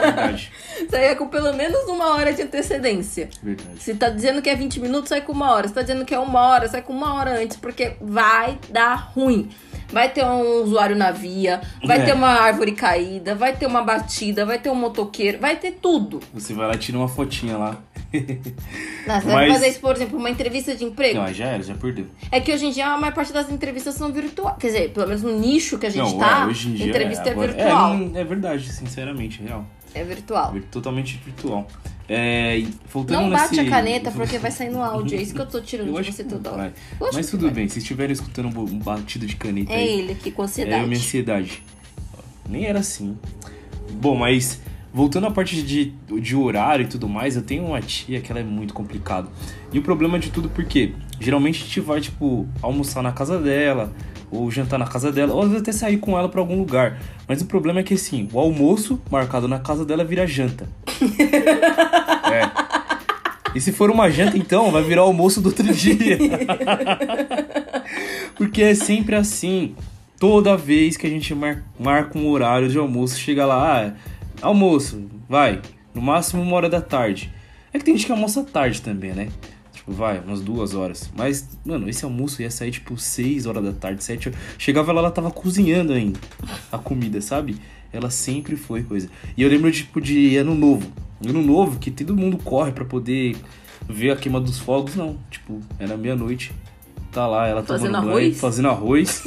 verdade. 0.00 0.52
Sai 0.90 1.14
com 1.16 1.28
pelo 1.28 1.52
menos 1.54 1.84
uma 1.88 2.14
hora 2.14 2.32
de 2.32 2.42
antecedência. 2.42 3.28
Verdade. 3.42 3.82
Se 3.82 3.94
tá 3.94 4.10
dizendo 4.10 4.42
que 4.42 4.50
é 4.50 4.54
20 4.54 4.80
minutos, 4.80 5.08
sai 5.08 5.20
com 5.22 5.32
uma 5.32 5.50
hora. 5.52 5.66
Se 5.68 5.72
tá 5.74 5.80
dizendo 5.82 6.04
que 6.04 6.14
é 6.14 6.18
uma 6.18 6.40
hora, 6.40 6.68
sai 6.68 6.82
com 6.82 6.92
uma 6.92 7.14
hora 7.14 7.40
antes, 7.40 7.56
porque 7.56 7.96
vai 8.00 8.58
dar 8.68 9.12
ruim. 9.14 9.48
Vai 9.90 10.08
ter 10.10 10.24
um 10.24 10.62
usuário 10.62 10.96
na 10.96 11.10
via, 11.12 11.60
vai 11.86 12.00
É. 12.00 12.04
ter 12.06 12.12
uma 12.14 12.28
árvore 12.28 12.72
caída, 12.72 13.34
vai 13.34 13.54
ter 13.54 13.66
uma 13.66 13.82
batida, 13.82 14.44
vai 14.44 14.58
ter 14.58 14.68
um 14.70 14.74
motoqueiro, 14.74 15.38
vai 15.38 15.56
ter 15.56 15.72
tudo. 15.72 16.20
Você 16.32 16.52
vai 16.52 16.66
lá 16.66 16.74
e 16.74 16.78
tira 16.78 16.98
uma 16.98 17.08
fotinha 17.08 17.56
lá. 17.56 17.76
Não, 19.06 19.20
você 19.20 19.26
vai 19.26 19.48
Mas- 19.48 19.52
fazer 19.54 19.68
isso, 19.68 19.80
por 19.80 19.94
exemplo, 19.96 20.18
uma 20.18 20.30
entrevista 20.30 20.74
de 20.74 20.84
emprego. 20.84 21.18
Não, 21.18 21.24
aí 21.24 21.34
já 21.34 21.46
era, 21.46 21.62
já 21.62 21.74
perdeu. 21.74 22.06
É 22.30 22.40
que 22.40 22.52
hoje 22.52 22.66
em 22.66 22.70
dia 22.70 22.86
a 22.86 22.96
maior 22.98 23.12
parte 23.14 23.32
das 23.32 23.50
entrevistas 23.50 23.94
são 23.94 24.12
virtuais. 24.12 24.56
Quer 24.58 24.66
dizer, 24.68 24.90
pelo 24.92 25.06
menos 25.06 25.22
no 25.22 25.38
nicho 25.38 25.78
que 25.78 25.86
a 25.86 25.90
gente 25.90 26.12
não, 26.12 26.18
tá, 26.18 26.42
é, 26.42 26.46
hoje 26.46 26.68
em 26.68 26.74
dia. 26.74 26.86
entrevista 26.86 27.28
é, 27.28 27.32
agora- 27.32 27.52
virtual. 27.52 27.94
É, 28.14 28.20
é 28.20 28.24
verdade, 28.24 28.72
sinceramente, 28.72 29.42
real. 29.42 29.66
É, 29.94 30.02
virtual. 30.04 30.52
Vir- 30.52 30.64
Totalmente 30.64 31.20
virtual. 31.24 31.66
É, 32.08 32.62
voltando 32.92 33.22
Não 33.22 33.30
bate 33.30 33.56
nesse- 33.56 33.66
a 33.68 33.70
caneta 33.70 34.10
porque 34.12 34.38
vai 34.38 34.50
sair 34.50 34.70
no 34.70 34.82
áudio. 34.82 35.18
É 35.18 35.22
isso 35.22 35.34
que 35.34 35.40
eu 35.40 35.46
tô 35.46 35.60
tirando 35.60 35.88
Eu 35.96 36.02
de 36.02 36.12
você 36.12 36.24
toda 36.24 36.50
hora. 36.52 36.72
vai. 36.98 37.10
Mas 37.12 37.30
tudo 37.30 37.46
vai. 37.46 37.54
bem, 37.54 37.68
se 37.68 37.78
estiverem 37.78 38.12
escutando 38.12 38.48
um 38.58 38.78
batido 38.78 39.26
de 39.26 39.36
caneta 39.36 39.72
É 39.72 39.76
aí, 39.76 40.00
ele 40.00 40.12
aqui 40.12 40.30
com 40.30 40.42
é 40.42 40.44
ansiedade. 40.44 40.82
a 40.82 40.86
minha 40.86 40.98
ansiedade. 40.98 41.62
Nem 42.48 42.66
era 42.66 42.80
assim. 42.80 43.16
Bom, 43.92 44.16
mas 44.16 44.60
voltando 44.94 45.26
à 45.26 45.30
parte 45.32 45.60
de, 45.60 45.92
de 46.20 46.36
horário 46.36 46.84
e 46.84 46.88
tudo 46.88 47.08
mais, 47.08 47.34
eu 47.34 47.42
tenho 47.42 47.66
uma 47.66 47.80
tia 47.80 48.20
que 48.20 48.30
ela 48.30 48.40
é 48.40 48.44
muito 48.44 48.72
complicada. 48.72 49.26
E 49.72 49.78
o 49.80 49.82
problema 49.82 50.20
de 50.20 50.30
tudo 50.30 50.48
porque 50.48 50.92
geralmente 51.18 51.62
a 51.62 51.66
gente 51.66 51.80
vai, 51.80 52.00
tipo, 52.00 52.46
almoçar 52.62 53.02
na 53.02 53.10
casa 53.10 53.40
dela, 53.40 53.92
ou 54.30 54.48
jantar 54.52 54.78
na 54.78 54.86
casa 54.86 55.10
dela, 55.10 55.34
ou 55.34 55.40
às 55.42 55.48
vezes 55.48 55.62
até 55.62 55.72
sair 55.72 55.96
com 55.96 56.16
ela 56.16 56.28
pra 56.28 56.40
algum 56.40 56.56
lugar. 56.56 57.00
Mas 57.26 57.42
o 57.42 57.46
problema 57.46 57.80
é 57.80 57.82
que 57.82 57.94
assim, 57.94 58.28
o 58.32 58.38
almoço 58.38 59.00
marcado 59.10 59.48
na 59.48 59.58
casa 59.58 59.84
dela 59.84 60.04
vira 60.04 60.28
janta. 60.28 60.68
é. 62.32 62.74
E 63.52 63.60
se 63.60 63.72
for 63.72 63.90
uma 63.90 64.08
janta, 64.10 64.36
então, 64.36 64.70
vai 64.70 64.82
virar 64.82 65.02
almoço 65.02 65.40
do 65.40 65.48
outro 65.48 65.72
dia. 65.74 66.18
Porque 68.36 68.62
é 68.62 68.74
sempre 68.74 69.16
assim. 69.16 69.74
Toda 70.18 70.56
vez 70.56 70.96
que 70.96 71.06
a 71.06 71.10
gente 71.10 71.34
mar- 71.34 71.62
marca 71.78 72.18
um 72.18 72.28
horário 72.28 72.68
de 72.68 72.78
almoço, 72.78 73.18
chega 73.18 73.44
lá, 73.44 73.88
ah, 73.88 73.92
almoço, 74.44 75.06
vai, 75.28 75.60
no 75.94 76.02
máximo 76.02 76.42
uma 76.42 76.56
hora 76.56 76.68
da 76.68 76.80
tarde. 76.80 77.32
É 77.72 77.78
que 77.78 77.84
tem 77.84 77.96
gente 77.96 78.06
que 78.06 78.12
almoça 78.12 78.44
tarde 78.44 78.80
também, 78.80 79.12
né? 79.12 79.28
Tipo, 79.72 79.92
vai, 79.92 80.20
umas 80.20 80.40
duas 80.40 80.74
horas. 80.74 81.10
Mas, 81.16 81.58
mano, 81.64 81.88
esse 81.88 82.04
almoço 82.04 82.40
ia 82.40 82.50
sair 82.50 82.70
tipo 82.70 82.96
seis 82.96 83.46
horas 83.46 83.64
da 83.64 83.72
tarde, 83.72 84.04
sete 84.04 84.28
horas. 84.28 84.40
Chegava 84.58 84.92
lá, 84.92 85.00
ela 85.00 85.10
tava 85.10 85.30
cozinhando 85.30 85.92
ainda 85.92 86.18
a 86.70 86.78
comida, 86.78 87.20
sabe? 87.20 87.56
Ela 87.92 88.10
sempre 88.10 88.56
foi 88.56 88.82
coisa. 88.82 89.08
E 89.36 89.42
eu 89.42 89.48
lembro, 89.48 89.70
tipo, 89.72 90.00
de 90.00 90.36
ano 90.36 90.54
novo. 90.54 90.90
Ano 91.26 91.42
novo, 91.42 91.78
que 91.78 91.90
todo 91.90 92.16
mundo 92.16 92.38
corre 92.38 92.72
pra 92.72 92.84
poder 92.84 93.36
ver 93.88 94.10
a 94.10 94.16
queima 94.16 94.40
dos 94.40 94.58
fogos. 94.58 94.94
Não, 94.94 95.18
tipo, 95.30 95.60
era 95.78 95.96
meia-noite. 95.96 96.52
Tá 97.14 97.28
lá, 97.28 97.46
ela 97.46 97.62
Fazendo 97.62 97.92
tomando 97.92 98.06
banho, 98.06 98.18
arroz? 98.26 98.40
fazendo 98.40 98.68
arroz. 98.68 99.22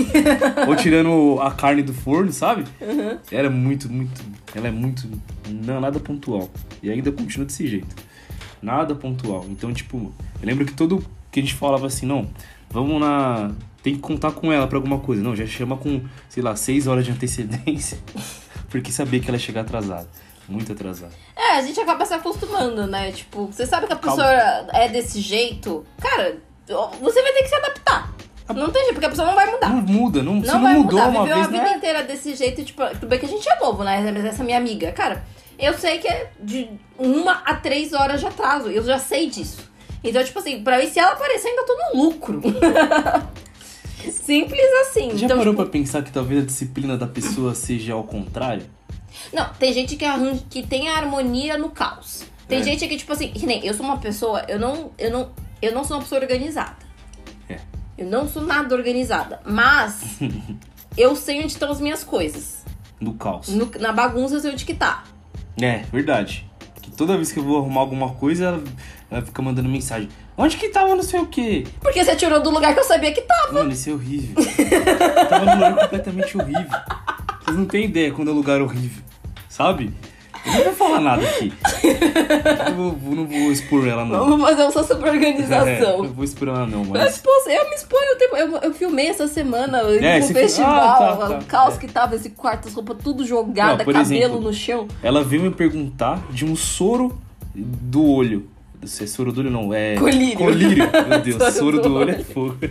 ou 0.68 0.76
tirando 0.76 1.40
a 1.42 1.52
carne 1.52 1.82
do 1.82 1.94
forno, 1.94 2.34
sabe? 2.34 2.66
Uhum. 2.82 3.18
Era 3.32 3.50
muito, 3.50 3.90
muito. 3.90 4.22
Ela 4.54 4.68
é 4.68 4.72
muito. 4.72 5.10
Não, 5.48 5.80
nada 5.80 5.98
pontual. 5.98 6.50
E 6.84 6.92
ainda 6.92 7.12
continua 7.14 7.46
desse 7.46 7.66
jeito. 7.66 7.96
Nada 8.62 8.94
pontual. 8.94 9.46
Então, 9.50 9.74
tipo, 9.74 10.12
eu 10.42 10.46
lembro 10.46 10.66
que 10.66 10.74
todo 10.74 11.02
que 11.32 11.40
a 11.40 11.44
gente 11.44 11.56
falava 11.56 11.88
assim, 11.88 12.06
não, 12.06 12.28
vamos 12.70 13.00
na. 13.00 13.52
Tem 13.82 13.94
que 13.94 14.02
contar 14.02 14.32
com 14.32 14.52
ela 14.52 14.68
pra 14.68 14.78
alguma 14.78 15.00
coisa. 15.00 15.24
Não, 15.24 15.34
já 15.34 15.46
chama 15.46 15.78
com, 15.78 16.02
sei 16.28 16.44
lá, 16.44 16.58
seis 16.58 16.88
horas 16.88 17.06
de 17.06 17.12
antecedência. 17.12 17.98
Porque 18.70 18.92
sabia 18.92 19.22
que 19.22 19.30
ela 19.30 19.38
ia 19.38 19.42
chegar 19.42 19.62
atrasada. 19.62 20.10
Muito 20.50 20.72
atrasada. 20.74 21.14
É, 21.38 21.58
a 21.58 21.62
gente 21.62 21.80
acaba 21.80 22.06
se 22.06 22.14
acostumando, 22.14 22.86
né? 22.88 23.12
Tipo, 23.14 23.46
você 23.48 23.66
sabe 23.66 23.88
que 23.88 23.94
a 23.94 23.96
Calma. 23.96 24.18
pessoa 24.24 24.34
é 24.74 24.90
desse 24.90 25.22
jeito. 25.22 25.86
Cara, 26.02 26.38
você 27.02 27.22
vai 27.22 27.32
ter 27.34 27.44
que 27.44 27.50
se 27.50 27.56
adaptar. 27.56 28.14
Não 28.56 28.70
tem 28.70 28.82
jeito, 28.84 28.94
porque 28.94 29.06
a 29.06 29.10
pessoa 29.10 29.28
não 29.28 29.36
vai 29.36 29.52
mudar. 29.52 29.70
Não 29.70 29.82
muda, 29.82 30.24
não, 30.24 30.36
Não 30.36 30.42
não 30.42 30.62
vai 30.62 30.74
mudou 30.76 31.00
mudar. 31.00 31.10
uma 31.10 31.24
Viveu 31.24 31.36
vez, 31.36 31.48
a 31.48 31.52
vida 31.52 31.64
né? 31.64 31.76
inteira 31.78 32.04
desse 32.04 32.34
jeito, 32.36 32.64
tipo, 32.64 32.82
tudo 32.92 33.08
bem 33.08 33.20
que 33.20 33.26
a 33.26 33.30
gente 33.30 33.48
é 33.50 33.60
novo, 33.60 33.84
né? 33.84 34.10
Mas 34.14 34.24
essa 34.26 34.44
minha 34.44 34.58
amiga, 34.58 34.90
cara, 34.94 35.26
eu 35.60 35.74
sei 35.78 35.98
que 36.00 36.08
é 36.08 36.32
de 36.40 36.70
uma 36.98 37.42
a 37.46 37.56
três 37.56 37.92
horas 37.92 38.22
de 38.22 38.26
atraso. 38.28 38.70
Eu 38.70 38.84
já 38.86 38.98
sei 39.00 39.30
disso. 39.30 39.70
Então, 40.02 40.24
tipo 40.24 40.40
assim, 40.40 40.64
pra 40.64 40.78
mim, 40.78 40.88
se 40.90 40.98
ela 40.98 41.12
aparecer, 41.12 41.50
ainda 41.50 41.64
tô 41.66 41.76
no 41.94 42.04
lucro. 42.04 42.42
Simples 44.12 44.62
assim. 44.82 45.18
Já 45.18 45.26
então, 45.26 45.38
parou 45.38 45.54
tipo, 45.54 45.64
pra 45.64 45.72
pensar 45.72 46.02
que 46.04 46.12
talvez 46.12 46.44
a 46.44 46.46
disciplina 46.46 46.96
da 46.98 47.08
pessoa 47.08 47.54
seja 47.54 47.94
ao 47.94 48.04
contrário? 48.04 48.64
Não, 49.34 49.50
tem 49.60 49.74
gente 49.74 49.96
que, 49.96 50.06
arranja, 50.06 50.44
que 50.50 50.66
tem 50.66 50.88
a 50.90 50.96
harmonia 50.98 51.58
no 51.58 51.70
caos. 51.70 52.24
Tem 52.48 52.60
É. 52.60 52.64
gente 52.64 52.88
que, 52.88 52.96
tipo 52.96 53.12
assim, 53.12 53.30
que 53.30 53.46
nem 53.46 53.66
eu 53.66 53.74
sou 53.74 53.86
uma 53.86 53.98
pessoa, 53.98 54.46
eu 54.48 54.60
não, 54.60 54.92
eu 54.98 55.12
não, 55.12 55.32
eu 55.62 55.74
não 55.74 55.84
sou 55.84 55.98
uma 55.98 56.04
pessoa 56.04 56.22
organizada. 56.22 56.76
É. 57.50 57.60
Eu 57.98 58.08
não 58.08 58.28
sou 58.28 58.42
nada 58.44 58.76
organizada. 58.76 59.40
Mas 59.46 60.20
eu 60.98 61.16
sei 61.16 61.40
onde 61.40 61.48
estão 61.54 61.72
as 61.72 61.80
minhas 61.82 62.04
coisas. 62.04 62.66
No 63.00 63.14
caos. 63.14 63.50
No- 63.50 63.72
na 63.80 63.92
bagunça 63.92 64.36
eu 64.36 64.40
sei 64.40 64.52
onde 64.52 64.66
que 64.66 64.74
tá. 64.74 65.04
É, 65.62 65.84
verdade. 65.92 66.50
Que 66.82 66.92
toda 66.92 67.16
vez 67.16 67.32
que 67.32 67.40
eu 67.40 67.44
vou 67.44 67.58
arrumar 67.58 67.82
alguma 67.82 68.10
coisa, 68.14 68.46
ela, 68.46 68.64
ela 69.10 69.22
fica 69.22 69.42
mandando 69.42 69.68
mensagem. 69.70 70.10
Onde 70.38 70.56
que 70.58 70.70
tava 70.70 70.96
não 70.96 71.02
sei 71.04 71.20
o 71.20 71.26
quê? 71.26 71.66
Porque 71.82 72.04
você 72.04 72.16
tirou 72.16 72.40
do 72.42 72.50
lugar 72.52 72.74
que 72.74 72.80
eu 72.80 72.84
sabia 72.84 73.12
que 73.12 73.22
tava. 73.22 73.54
Mano, 73.54 73.72
isso 73.72 73.90
é 73.90 73.94
horrível. 73.94 74.36
tava 75.30 75.46
num 75.46 75.54
lugar 75.56 75.76
completamente 75.80 76.38
horrível. 76.38 76.78
Vocês 77.44 77.58
não 77.58 77.66
têm 77.66 77.86
ideia 77.86 78.12
quando 78.12 78.30
é 78.30 78.32
um 78.32 78.36
lugar 78.36 78.62
horrível. 78.62 79.04
Sabe? 79.50 79.92
Eu 80.48 80.58
não 80.58 80.64
vou 80.64 80.74
falar 80.74 81.00
nada 81.02 81.24
aqui. 81.28 81.54
Eu 82.70 82.76
vou- 82.76 82.92
vou- 82.94 83.16
não 83.16 83.26
vou 83.28 83.52
expor 83.52 83.88
ela, 83.88 84.06
não. 84.06 84.30
Vamos 84.30 84.50
fazer 84.50 84.64
um 84.64 84.72
só 84.72 84.84
sobre 84.84 85.08
É, 85.08 85.12
organização. 85.12 86.04
eu 86.06 86.14
vou 86.14 86.24
expor 86.24 86.48
ela, 86.48 86.66
não, 86.66 86.84
Mas, 86.86 87.18
pô, 87.20 87.30
eu 87.48 87.70
me 87.70 87.76
exponho 87.76 88.14
o 88.14 88.18
tempo. 88.18 88.36
Eu, 88.36 88.58
eu 88.58 88.74
filmei 88.74 89.08
essa 89.08 89.28
semana 89.28 89.80
É, 89.80 90.20
no 90.20 90.28
festival, 90.28 90.72
Ah, 90.74 90.96
tá, 90.98 91.28
tá. 91.28 91.38
o 91.40 91.44
caos 91.46 91.76
É. 91.76 91.78
que 91.80 91.88
tava, 91.88 92.16
esse 92.16 92.30
quarto, 92.32 92.68
as 92.68 92.74
roupas 92.74 92.98
tudo 93.04 93.26
jogada, 93.26 93.84
Não, 93.84 93.94
cabelo 93.94 94.00
exemplo, 94.02 94.42
no 94.42 94.54
chão. 94.54 94.88
Ela 95.04 95.24
veio 95.24 95.42
me 95.44 95.52
perguntar 95.52 96.22
de 96.30 96.46
um 96.46 96.56
soro 96.56 97.18
do 97.54 98.06
olho. 98.06 98.48
Se 98.86 99.04
é 99.04 99.08
soro 99.08 99.32
do 99.32 99.42
olho, 99.42 99.50
não, 99.50 99.74
é. 99.74 99.96
Colírio. 99.96 100.38
Colírio, 100.38 100.90
meu 101.10 101.20
Deus. 101.20 101.36
Soro 101.42 101.52
soro 101.52 101.78
do 101.82 101.90
do 101.90 101.96
olho 101.96 102.12
é 102.12 102.14
olho. 102.16 102.24
fogo. 102.26 102.56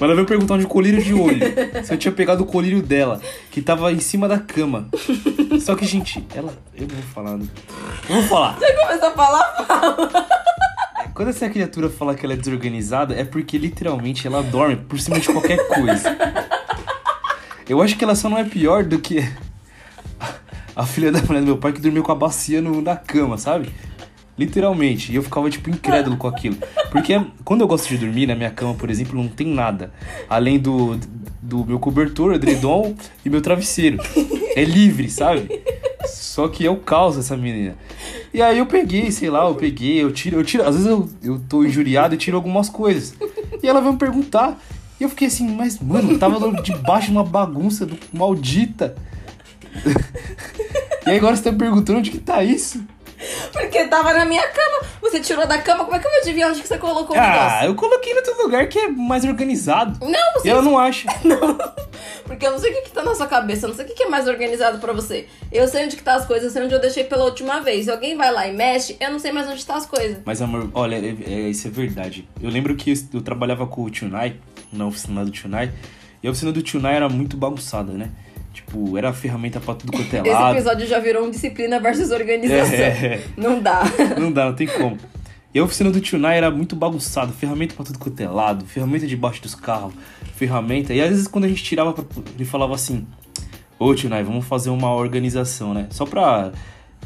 Mas 0.00 0.08
ela 0.08 0.14
veio 0.14 0.26
perguntar 0.26 0.56
de 0.58 0.66
colírio 0.66 1.02
de 1.02 1.12
olho. 1.12 1.40
Se 1.84 1.92
eu 1.92 1.98
tinha 1.98 2.10
pegado 2.10 2.42
o 2.42 2.46
colírio 2.46 2.82
dela, 2.82 3.20
que 3.50 3.60
tava 3.60 3.92
em 3.92 4.00
cima 4.00 4.26
da 4.26 4.38
cama. 4.38 4.88
Só 5.60 5.74
que, 5.76 5.84
gente, 5.84 6.26
ela. 6.34 6.54
Eu 6.74 6.88
não 6.88 6.94
vou 6.94 7.02
falar. 7.14 7.36
né? 7.36 7.46
Eu 8.08 8.14
vou 8.16 8.24
falar. 8.24 8.58
Você 8.58 8.72
começou 8.72 9.08
a 9.08 9.12
falar, 9.12 10.26
Quando 11.14 11.28
essa 11.28 11.50
criatura 11.50 11.90
fala 11.90 12.14
que 12.14 12.24
ela 12.24 12.32
é 12.32 12.36
desorganizada, 12.36 13.14
é 13.14 13.24
porque 13.24 13.58
literalmente 13.58 14.26
ela 14.26 14.42
dorme 14.42 14.76
por 14.76 14.98
cima 14.98 15.20
de 15.20 15.28
qualquer 15.28 15.58
coisa. 15.68 16.16
Eu 17.68 17.82
acho 17.82 17.96
que 17.96 18.02
ela 18.02 18.14
só 18.14 18.28
não 18.30 18.38
é 18.38 18.44
pior 18.44 18.84
do 18.84 18.98
que 18.98 19.22
a 20.74 20.86
filha 20.86 21.12
da 21.12 21.20
mulher 21.20 21.40
do 21.40 21.46
meu 21.46 21.58
pai 21.58 21.72
que 21.72 21.80
dormiu 21.80 22.02
com 22.02 22.10
a 22.12 22.14
bacia 22.14 22.62
no, 22.62 22.80
na 22.80 22.96
cama, 22.96 23.36
sabe? 23.36 23.70
Literalmente. 24.40 25.12
E 25.12 25.16
eu 25.16 25.22
ficava, 25.22 25.50
tipo, 25.50 25.68
incrédulo 25.68 26.16
com 26.16 26.26
aquilo. 26.26 26.56
Porque 26.90 27.20
quando 27.44 27.60
eu 27.60 27.68
gosto 27.68 27.86
de 27.90 27.98
dormir, 27.98 28.26
na 28.26 28.34
minha 28.34 28.50
cama, 28.50 28.72
por 28.74 28.88
exemplo, 28.88 29.14
não 29.14 29.28
tem 29.28 29.46
nada. 29.46 29.92
Além 30.30 30.58
do, 30.58 30.98
do 31.42 31.62
meu 31.66 31.78
cobertor, 31.78 32.32
edredom 32.32 32.94
e 33.22 33.28
meu 33.28 33.42
travesseiro. 33.42 33.98
É 34.56 34.64
livre, 34.64 35.10
sabe? 35.10 35.60
Só 36.06 36.48
que 36.48 36.66
é 36.66 36.70
o 36.70 36.76
caos 36.76 37.18
essa 37.18 37.36
menina. 37.36 37.76
E 38.32 38.40
aí 38.40 38.56
eu 38.56 38.64
peguei, 38.66 39.10
sei 39.12 39.28
lá, 39.28 39.44
eu 39.46 39.54
peguei, 39.54 40.02
eu 40.02 40.10
tiro, 40.10 40.36
eu 40.38 40.44
tiro. 40.44 40.62
Às 40.66 40.74
vezes 40.74 40.90
eu, 40.90 41.06
eu 41.22 41.38
tô 41.46 41.62
injuriado 41.62 42.14
e 42.14 42.18
tiro 42.18 42.38
algumas 42.38 42.70
coisas. 42.70 43.14
E 43.62 43.68
ela 43.68 43.80
veio 43.82 43.92
me 43.92 43.98
perguntar. 43.98 44.58
E 44.98 45.02
eu 45.02 45.10
fiquei 45.10 45.28
assim, 45.28 45.54
mas, 45.54 45.78
mano, 45.78 46.12
eu 46.12 46.18
tava 46.18 46.50
debaixo 46.62 47.08
de 47.08 47.12
uma 47.12 47.24
bagunça 47.24 47.84
do- 47.84 47.98
maldita. 48.10 48.94
E 51.06 51.10
agora 51.12 51.34
você 51.34 51.42
tá 51.42 51.50
me 51.50 51.58
perguntando 51.58 51.98
onde 51.98 52.10
que 52.10 52.18
tá 52.18 52.44
isso? 52.44 52.84
porque 53.52 53.84
tava 53.86 54.12
na 54.14 54.24
minha 54.24 54.46
cama. 54.48 54.88
Você 55.02 55.20
tirou 55.20 55.46
da 55.46 55.58
cama, 55.58 55.84
como 55.84 55.96
é 55.96 55.98
que 55.98 56.06
eu 56.06 56.10
vou 56.10 56.20
adivinhar 56.20 56.50
onde 56.50 56.60
que 56.62 56.68
você 56.68 56.78
colocou 56.78 57.16
o 57.16 57.18
Ah, 57.18 57.26
negócio? 57.32 57.66
eu 57.68 57.74
coloquei 57.74 58.12
em 58.12 58.16
outro 58.16 58.42
lugar 58.42 58.68
que 58.68 58.78
é 58.78 58.88
mais 58.88 59.24
organizado. 59.24 59.98
Não, 60.04 60.32
você 60.34 60.48
E 60.48 60.50
ela 60.50 60.62
não 60.62 60.76
acha. 60.78 61.08
Porque 62.24 62.46
eu 62.46 62.52
não 62.52 62.58
sei 62.58 62.70
o 62.70 62.74
que, 62.74 62.82
que 62.82 62.90
tá 62.92 63.02
na 63.02 63.14
sua 63.14 63.26
cabeça, 63.26 63.64
eu 63.66 63.68
não 63.70 63.76
sei 63.76 63.84
o 63.84 63.88
que, 63.88 63.94
que 63.94 64.02
é 64.04 64.08
mais 64.08 64.28
organizado 64.28 64.78
pra 64.78 64.92
você. 64.92 65.26
Eu 65.50 65.66
sei 65.66 65.84
onde 65.84 65.96
que 65.96 66.02
tá 66.02 66.14
as 66.14 66.24
coisas, 66.26 66.44
eu 66.46 66.50
sei 66.52 66.62
onde 66.64 66.74
eu 66.74 66.80
deixei 66.80 67.04
pela 67.04 67.24
última 67.24 67.60
vez. 67.60 67.86
Se 67.86 67.90
alguém 67.90 68.16
vai 68.16 68.30
lá 68.32 68.46
e 68.46 68.52
mexe, 68.52 68.96
eu 69.00 69.10
não 69.10 69.18
sei 69.18 69.32
mais 69.32 69.48
onde 69.48 69.64
tá 69.66 69.74
as 69.76 69.86
coisas. 69.86 70.18
Mas, 70.24 70.40
amor, 70.40 70.70
olha, 70.74 70.96
é- 70.96 71.32
é- 71.32 71.48
isso 71.50 71.66
é 71.66 71.70
verdade. 71.70 72.28
Eu 72.40 72.50
lembro 72.50 72.74
que 72.76 72.90
eu, 72.92 72.96
eu 73.14 73.20
trabalhava 73.20 73.66
com 73.66 73.82
o 73.82 73.90
Tunai, 73.90 74.36
na 74.72 74.86
oficina 74.86 75.24
do 75.24 75.30
Tunai, 75.32 75.72
e 76.22 76.28
a 76.28 76.30
oficina 76.30 76.52
do 76.52 76.62
Tunai 76.62 76.94
era 76.96 77.08
muito 77.08 77.36
bagunçada, 77.36 77.92
né? 77.92 78.10
Tipo, 78.52 78.98
era 78.98 79.12
ferramenta 79.12 79.60
pra 79.60 79.74
tudo 79.74 79.92
quanto 79.92 80.12
é 80.14 80.20
Esse 80.20 80.30
lado. 80.30 80.54
episódio 80.56 80.86
já 80.86 80.98
virou 80.98 81.26
um 81.26 81.30
disciplina 81.30 81.78
versus 81.78 82.10
organização. 82.10 82.74
É. 82.74 83.20
Não 83.36 83.60
dá. 83.60 83.82
Não 84.18 84.32
dá, 84.32 84.46
não 84.46 84.54
tem 84.54 84.66
como. 84.66 84.98
E 85.52 85.58
a 85.58 85.64
oficina 85.64 85.90
do 85.90 86.00
Tunai 86.00 86.36
era 86.36 86.50
muito 86.50 86.76
bagunçada, 86.76 87.32
ferramenta 87.32 87.74
pra 87.74 87.84
tudo 87.84 87.98
quanto 87.98 88.20
é 88.20 88.28
lado, 88.28 88.64
ferramenta 88.64 89.04
debaixo 89.06 89.42
dos 89.42 89.54
carros, 89.54 89.92
ferramenta. 90.36 90.94
E 90.94 91.00
às 91.00 91.08
vezes 91.10 91.26
quando 91.26 91.44
a 91.44 91.48
gente 91.48 91.62
tirava, 91.62 91.92
pra, 91.92 92.04
ele 92.36 92.44
falava 92.44 92.74
assim: 92.74 93.04
Ô 93.78 93.92
Tunai, 93.94 94.22
vamos 94.22 94.44
fazer 94.46 94.70
uma 94.70 94.94
organização, 94.94 95.74
né? 95.74 95.88
Só 95.90 96.06
pra 96.06 96.52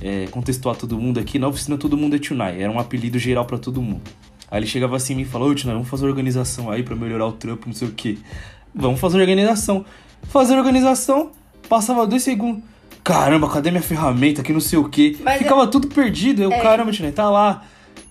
é, 0.02 0.26
contextuar 0.30 0.76
todo 0.76 0.98
mundo 0.98 1.18
aqui, 1.18 1.38
na 1.38 1.48
oficina 1.48 1.78
todo 1.78 1.96
mundo 1.96 2.16
é 2.16 2.18
Tunai, 2.18 2.60
era 2.60 2.70
um 2.70 2.78
apelido 2.78 3.18
geral 3.18 3.46
pra 3.46 3.56
todo 3.56 3.80
mundo. 3.80 4.02
Aí 4.50 4.58
ele 4.58 4.66
chegava 4.66 4.94
assim 4.96 5.18
e 5.18 5.24
falou: 5.24 5.50
Ô 5.50 5.54
Tunai, 5.54 5.74
vamos 5.74 5.88
fazer 5.88 6.04
organização 6.04 6.70
aí 6.70 6.82
pra 6.82 6.94
melhorar 6.94 7.26
o 7.26 7.32
trampo, 7.32 7.66
não 7.66 7.74
sei 7.74 7.88
o 7.88 7.92
que. 7.92 8.18
Vamos 8.74 9.00
fazer 9.00 9.18
organização. 9.18 9.86
Fazer 10.28 10.56
organização, 10.56 11.30
passava 11.68 12.06
dois 12.06 12.22
segundos. 12.22 12.62
Caramba, 13.02 13.48
cadê 13.50 13.70
minha 13.70 13.82
ferramenta 13.82 14.42
que 14.42 14.52
não 14.52 14.60
sei 14.60 14.78
o 14.78 14.88
que? 14.88 15.18
Mas 15.22 15.38
Ficava 15.38 15.66
tudo 15.66 15.88
perdido. 15.88 16.42
Eu, 16.42 16.50
caramba, 16.50 16.90
Tunai, 16.92 17.12
tá 17.12 17.28
lá. 17.30 17.62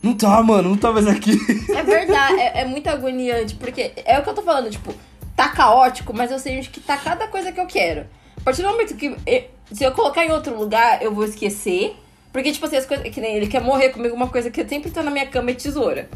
Não 0.02 0.14
tá, 0.14 0.42
mano, 0.44 0.70
não 0.70 0.78
tá 0.78 0.92
mais 0.92 1.08
aqui. 1.08 1.32
É 1.74 1.82
verdade, 1.82 2.40
é, 2.40 2.62
é 2.62 2.66
muito 2.66 2.88
agoniante, 2.88 3.56
porque 3.56 3.92
é 4.06 4.20
o 4.20 4.24
que 4.24 4.30
eu 4.30 4.34
tô 4.36 4.42
falando, 4.44 4.70
tipo, 4.70 4.94
tá 5.36 5.50
caótico, 5.50 6.14
mas 6.14 6.30
eu 6.30 6.38
sei 6.38 6.58
onde 6.58 6.70
que 6.70 6.80
tá 6.80 6.96
cada 6.98 7.28
coisa 7.28 7.52
que 7.52 7.60
eu 7.60 7.66
quero. 7.66 8.06
A 8.38 8.42
partir 8.44 8.62
do 8.62 8.68
momento 8.70 8.96
que. 8.96 9.16
eu- 9.26 9.44
se 9.72 9.84
eu 9.84 9.92
colocar 9.94 10.24
em 10.26 10.32
outro 10.32 10.56
lugar, 10.58 11.02
eu 11.02 11.14
vou 11.14 11.24
esquecer. 11.26 11.96
Porque, 12.32 12.52
tipo 12.52 12.66
assim, 12.66 12.76
as 12.78 12.86
coisas. 12.86 13.08
Que 13.10 13.22
nem 13.22 13.36
ele 13.36 13.48
quer 13.48 13.62
morrer 13.62 13.90
comigo, 13.90 14.14
uma 14.16 14.28
coisa 14.28 14.52
que 14.52 14.64
sempre 14.68 14.92
tá 14.92 15.02
na 15.02 15.10
minha 15.12 15.26
cama 15.26 15.52
é 15.52 15.54
tesoura. 15.54 16.10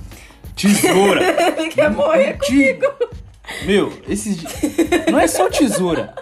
Tesoura. 0.56 1.22
Ele 1.58 1.70
quer 1.70 1.92
morrer 1.92 2.38
comigo. 2.38 2.86
Meu, 3.66 3.94
esses 4.08 4.38
dias. 4.38 4.54
Não 5.12 5.20
é 5.20 5.28
só 5.28 5.50
tesoura. 5.50 6.14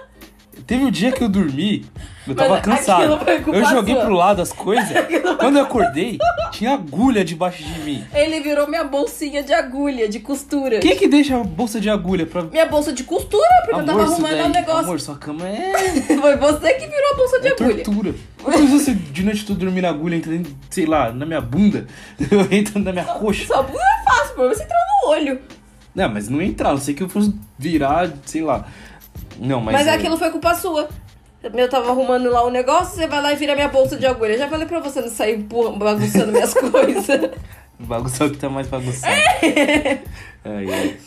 Teve 0.68 0.84
um 0.84 0.90
dia 0.92 1.12
que 1.12 1.22
eu 1.24 1.30
dormi, 1.30 1.86
eu 2.28 2.34
tava 2.34 2.56
Mas 2.56 2.62
cansado. 2.66 3.04
aquilo 3.04 3.20
foi 3.24 3.40
culpa 3.42 3.60
Eu 3.60 3.66
joguei 3.66 3.94
sua. 3.94 4.06
pro 4.06 4.14
lado 4.16 4.42
as 4.42 4.52
coisas. 4.52 4.90
Quando 5.40 5.58
eu 5.60 5.64
acordei, 5.64 6.18
tinha 6.52 6.72
agulha 6.74 7.24
debaixo 7.24 7.64
de 7.64 7.80
mim. 7.82 8.04
Ele 8.12 8.40
virou 8.40 8.68
minha 8.68 8.84
bolsinha 8.84 9.44
de 9.44 9.54
agulha, 9.54 10.10
de 10.10 10.20
costura. 10.22 10.80
Quem 10.80 10.94
é 10.94 10.96
que 10.96 11.08
deixa 11.08 11.36
a 11.40 11.44
bolsa 11.44 11.80
de 11.80 11.88
agulha 11.88 12.26
pra. 12.26 12.42
Minha 12.44 12.66
bolsa 12.66 12.92
de 12.92 13.04
costura, 13.04 13.46
porque 13.64 13.80
eu 13.80 13.86
tava 13.86 14.04
isso 14.06 14.14
arrumando 14.14 14.32
daí- 14.32 14.44
o 14.46 14.50
negócio. 14.50 14.80
Amor, 14.86 15.00
sua 15.00 15.16
cama 15.18 15.48
é. 15.48 15.72
Foi 16.20 16.36
você 16.36 16.74
que 16.74 16.88
virou 16.88 17.14
a 17.14 17.16
bolsa 17.18 17.40
de 17.42 17.48
É 17.48 17.52
agulha. 17.52 17.84
tortura. 17.84 18.16
Quantas 18.42 18.62
vezes 18.62 18.82
você 18.86 18.94
de 18.96 19.24
noite 19.24 19.46
tu 19.46 19.54
dormir 19.54 19.82
na 19.82 19.90
agulha, 19.90 20.16
entra, 20.16 20.32
dentro, 20.32 20.56
sei 20.72 20.88
lá, 20.88 21.12
na 21.12 21.28
minha 21.28 21.42
bunda, 21.42 21.86
entro 22.50 22.80
na 22.80 22.92
minha 22.92 23.06
coxa. 23.06 23.46
Só 23.46 23.62
bunda 23.62 23.78
é 23.80 24.04
fácil, 24.12 24.36
pô. 24.36 24.48
Você 24.50 24.64
entrou 24.64 24.80
no 25.04 25.10
olho. 25.12 25.40
Não, 25.96 26.10
mas 26.10 26.28
não 26.30 26.42
entrar, 26.42 26.72
não 26.72 26.78
sei 26.78 26.94
que 26.94 27.02
eu 27.04 27.10
fosse 27.10 27.34
virar, 27.58 28.12
sei 28.26 28.42
lá. 28.42 28.68
Não, 29.40 29.62
mas. 29.62 29.74
Mas, 29.76 29.88
é- 29.88 29.94
aquilo 29.94 30.18
foi 30.18 30.30
culpa 30.30 30.54
sua. 30.54 30.90
Eu 31.42 31.70
tava 31.70 31.92
arrumando 31.92 32.30
lá 32.32 32.44
o 32.44 32.50
negócio, 32.50 32.96
você 32.96 33.08
vai 33.08 33.22
lá 33.22 33.32
e 33.32 33.36
vira 33.36 33.54
minha 33.56 33.68
bolsa 33.68 33.96
de 33.98 34.06
agulha. 34.06 34.32
Eu 34.34 34.40
já 34.40 34.50
falei 34.50 34.66
pra 34.66 34.80
você 34.80 35.00
não 35.00 35.10
sair 35.10 35.38
bagunçando 35.38 36.32
minhas 36.32 36.54
coisas. 36.58 37.30
Bagunçar 37.80 38.28
o 38.28 38.32
que 38.32 38.38
tá 38.38 38.50
mais 38.50 38.68
bagunçado. 38.68 39.14
ai, 40.44 40.72
ai. 40.72 40.98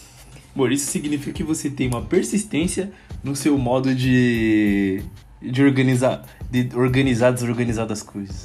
Amor, 0.55 0.71
isso 0.73 0.91
significa 0.91 1.33
que 1.33 1.43
você 1.43 1.69
tem 1.71 1.89
uma 1.89 2.03
persistência 2.03 2.91
no 3.23 3.35
seu 3.37 3.59
modo 3.59 3.95
de. 3.95 5.03
de 5.43 5.63
organizar. 5.63 6.25
de 6.51 6.69
organizar, 6.77 7.33
desorganizar 7.33 7.87
das 7.87 8.03
coisas. 8.03 8.45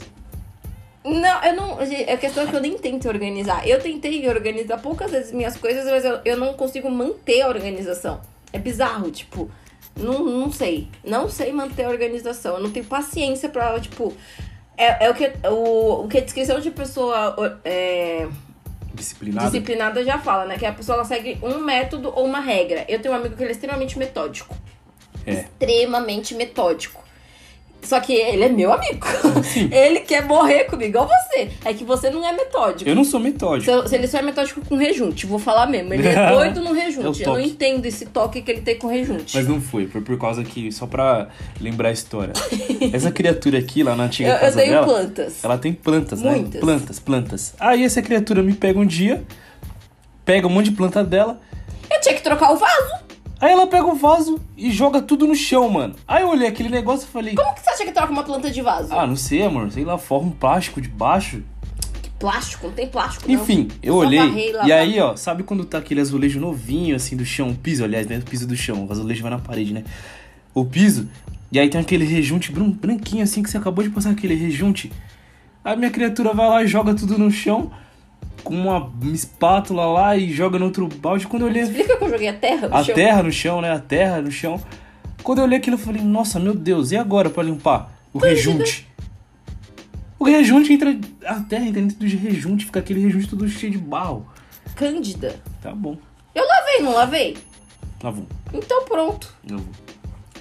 Não, 1.06 1.44
eu 1.44 1.56
não. 1.56 1.80
A 1.80 2.18
questão 2.18 2.44
é 2.44 2.48
que 2.48 2.56
eu 2.56 2.62
nem 2.62 2.78
tento 2.78 3.08
organizar. 3.08 3.68
Eu 3.68 3.82
tentei 3.82 4.28
organizar 4.30 4.78
poucas 4.78 5.12
vezes 5.12 5.32
minhas 5.32 5.58
coisas, 5.58 5.86
mas 5.86 6.06
eu, 6.06 6.20
eu 6.24 6.38
não 6.38 6.54
consigo 6.54 6.90
manter 6.90 7.42
a 7.42 7.50
organização. 7.50 8.22
É 8.52 8.58
bizarro, 8.60 9.12
tipo. 9.12 9.52
Não, 9.96 10.24
não 10.24 10.52
sei. 10.52 10.88
Não 11.04 11.30
sei 11.30 11.52
manter 11.52 11.84
a 11.84 11.90
organização. 11.90 12.56
Eu 12.56 12.64
não 12.64 12.72
tenho 12.72 12.86
paciência 12.86 13.50
pra, 13.50 13.80
tipo. 13.80 14.14
É, 14.78 15.06
é 15.06 15.10
o 15.10 15.14
que 15.14 15.32
o, 15.48 16.06
o 16.06 16.08
que 16.08 16.18
a 16.18 16.22
descrição 16.22 16.60
de 16.60 16.72
pessoa 16.72 17.60
é, 17.64 18.28
Disciplinado. 18.94 19.52
disciplinada 19.52 20.04
já 20.04 20.20
fala, 20.20 20.46
né? 20.46 20.58
Que 20.58 20.66
a 20.66 20.72
pessoa 20.72 20.98
ela 20.98 21.06
segue 21.06 21.38
um 21.42 21.60
método 21.60 22.14
ou 22.16 22.26
uma 22.26 22.40
regra. 22.40 22.86
Eu 22.88 23.00
tenho 23.02 23.14
um 23.14 23.18
amigo 23.18 23.36
que 23.36 23.42
ele 23.44 23.50
é 23.50 23.54
extremamente 23.54 23.98
metódico. 23.98 24.56
É. 25.26 25.32
Extremamente 25.32 26.36
metódico. 26.36 27.03
Só 27.84 28.00
que 28.00 28.14
ele 28.14 28.44
é 28.44 28.50
meu 28.50 28.72
amigo. 28.72 29.06
Sim. 29.44 29.70
Ele 29.74 30.00
quer 30.00 30.26
morrer 30.26 30.66
comigo, 30.66 30.90
igual 30.90 31.08
você. 31.08 31.50
É 31.66 31.74
que 31.74 31.84
você 31.84 32.10
não 32.10 32.28
é 32.28 32.32
metódico. 32.32 32.90
Eu 32.90 32.96
não 32.96 33.04
sou 33.04 33.20
metódico. 33.20 33.88
Se, 33.88 33.96
ele 33.96 34.08
só 34.08 34.20
é 34.20 34.22
metódico 34.22 34.62
com 34.66 34.76
rejunte, 34.76 35.26
vou 35.26 35.40
falar 35.40 35.68
mesmo. 35.68 35.94
Ele 35.94 36.08
é 36.08 36.30
doido 36.32 36.62
no 36.62 36.76
É 36.76 36.84
rejunte. 36.86 37.24
Eu 37.24 37.34
não 37.34 37.40
entendo 37.40 37.86
esse 37.86 38.06
toque 38.06 38.42
que 38.42 38.52
ele 38.52 38.62
tem 38.62 38.78
com 38.78 38.88
rejunte. 38.88 39.36
Mas 39.36 39.48
não 39.48 39.60
foi, 39.60 39.88
foi 39.88 40.02
por 40.02 40.18
causa 40.18 40.44
que, 40.44 40.72
só 40.72 40.88
pra 40.88 41.28
lembrar 41.60 41.90
a 41.90 41.92
história. 41.92 42.34
Essa 42.94 43.12
criatura 43.12 43.58
aqui, 43.60 43.84
lá 43.84 43.96
na 43.96 44.06
antiga 44.06 44.30
eu, 44.30 44.34
eu 44.36 44.40
casa 44.40 44.60
tenho 44.60 44.72
dela, 44.72 44.86
plantas. 44.88 45.44
ela 45.44 45.58
tem 45.58 45.74
plantas, 45.74 46.22
né? 46.22 46.32
Muitas. 46.32 46.62
Plantas, 46.62 47.00
plantas. 47.00 47.54
Aí 47.60 47.84
essa 47.84 48.02
criatura 48.02 48.42
me 48.42 48.54
pega 48.54 48.80
um 48.80 48.86
dia, 48.86 49.24
pega 50.26 50.48
um 50.48 50.50
monte 50.50 50.70
de 50.70 50.76
planta 50.76 51.04
dela, 51.04 51.40
Eu 51.92 52.00
tinha 52.02 52.16
que 52.16 52.22
trocar 52.22 52.52
o 52.52 52.58
vaso. 52.58 53.03
Aí 53.44 53.52
ela 53.52 53.68
pega 53.68 53.86
o 53.86 53.96
vaso 53.96 54.40
e 54.58 54.72
joga 54.72 55.02
tudo 55.02 55.26
no 55.28 55.36
chão, 55.36 55.70
mano. 55.70 55.96
Aí 56.08 56.22
eu 56.24 56.30
olhei 56.30 56.48
aquele 56.48 56.70
negócio 56.70 57.06
e 57.06 57.12
falei, 57.12 57.36
Como 57.36 57.54
que 57.54 57.62
você 57.62 57.70
acha 57.70 57.86
que 57.86 57.92
troca 57.92 58.12
uma 58.12 58.24
planta 58.24 58.50
de 58.50 58.62
vaso? 58.62 58.94
ah, 58.94 59.06
não 59.08 59.16
sei, 59.16 59.42
amor, 59.44 59.72
sei 59.72 59.84
lá, 59.84 59.98
forma 59.98 60.28
um 60.28 60.32
plástico 60.32 60.80
de 60.82 60.88
baixo. 60.90 61.42
Que 62.02 62.10
plástico, 62.20 62.68
não 62.68 62.74
tem 62.74 62.88
plástico 62.88 63.30
não. 63.32 63.36
Enfim, 63.42 63.68
eu 63.82 63.94
Só 63.96 64.00
olhei. 64.00 64.52
e 64.66 64.72
aí, 64.72 65.00
ó, 65.00 65.16
sabe 65.16 65.44
quando 65.44 65.66
tá 65.66 65.78
aquele 65.78 66.00
azulejo 66.02 66.40
novinho, 66.40 66.96
assim, 66.96 67.16
do 67.18 67.26
chão? 67.26 67.50
O 67.50 67.56
piso, 67.56 67.84
aliás, 67.84 68.08
né? 68.08 68.18
O 68.18 68.22
piso 68.22 68.48
do 68.48 68.56
chão. 68.56 68.86
O 68.86 68.92
azulejo 68.92 69.22
vai 69.22 69.32
na 69.32 69.40
parede, 69.40 69.74
né? 69.74 69.84
O 70.54 70.64
piso. 70.66 71.08
E 71.52 71.60
aí 71.60 71.70
tem 71.70 71.80
aquele 71.82 72.06
rejunte 72.06 72.52
bran- 72.52 72.72
branquinho, 72.72 73.24
assim, 73.24 73.44
que 73.44 73.50
você 73.50 73.58
acabou 73.58 73.84
de 73.84 73.90
passar 73.90 74.10
aquele 74.12 74.34
rejunte. 74.36 74.92
Aí 75.64 75.76
minha 75.78 75.92
criatura 75.92 76.34
vai 76.34 76.48
lá 76.50 76.64
e 76.64 76.68
joga 76.68 76.94
tudo 76.94 77.18
no 77.18 77.30
chão. 77.32 77.72
Com 78.44 78.56
uma 78.56 78.92
espátula 79.14 79.86
lá 79.86 80.18
e 80.18 80.32
joga 80.34 80.60
no 80.60 80.66
outro 80.66 80.88
balde. 80.88 81.26
Quando 81.28 81.44
eu 81.44 81.48
olhei 81.48 81.64
Explica 81.64 81.98
que 81.98 82.04
eu 82.04 82.10
joguei 82.10 82.28
a 82.28 82.34
terra 82.34 82.68
no 82.68 82.76
a 82.76 82.84
chão. 82.84 82.96
terra 82.96 83.24
no 83.24 83.32
chão, 83.32 83.62
né? 83.62 83.72
A 83.72 83.80
terra 83.80 84.22
no 84.22 84.32
chão. 84.32 84.62
Quando 85.24 85.38
eu 85.40 85.46
olhei 85.46 85.58
aquilo, 85.58 85.76
eu 85.76 85.80
falei, 85.80 86.02
nossa, 86.02 86.40
meu 86.40 86.54
Deus, 86.54 86.92
e 86.92 86.98
agora 86.98 87.30
pra 87.30 87.42
limpar? 87.44 87.92
O 88.12 88.18
rejunte. 88.20 88.88
O 90.20 90.26
rejunte 90.26 90.74
entra. 90.74 90.98
A 91.26 91.40
terra 91.42 91.66
entra 91.66 91.82
dentro 91.82 91.98
do 91.98 92.06
rejunte, 92.06 92.66
fica 92.66 92.80
aquele 92.80 93.02
rejunte 93.02 93.30
todo 93.30 93.48
cheio 93.48 93.72
de 93.72 93.78
barro. 93.78 94.28
Cândida. 94.76 95.40
Tá 95.62 95.74
bom. 95.74 95.98
Eu 96.36 96.46
lavei, 96.46 96.82
não 96.82 96.94
lavei? 96.94 97.38
Lavou. 98.02 98.26
Então 98.54 98.84
pronto. 98.86 99.34
Lavou. 99.50 99.68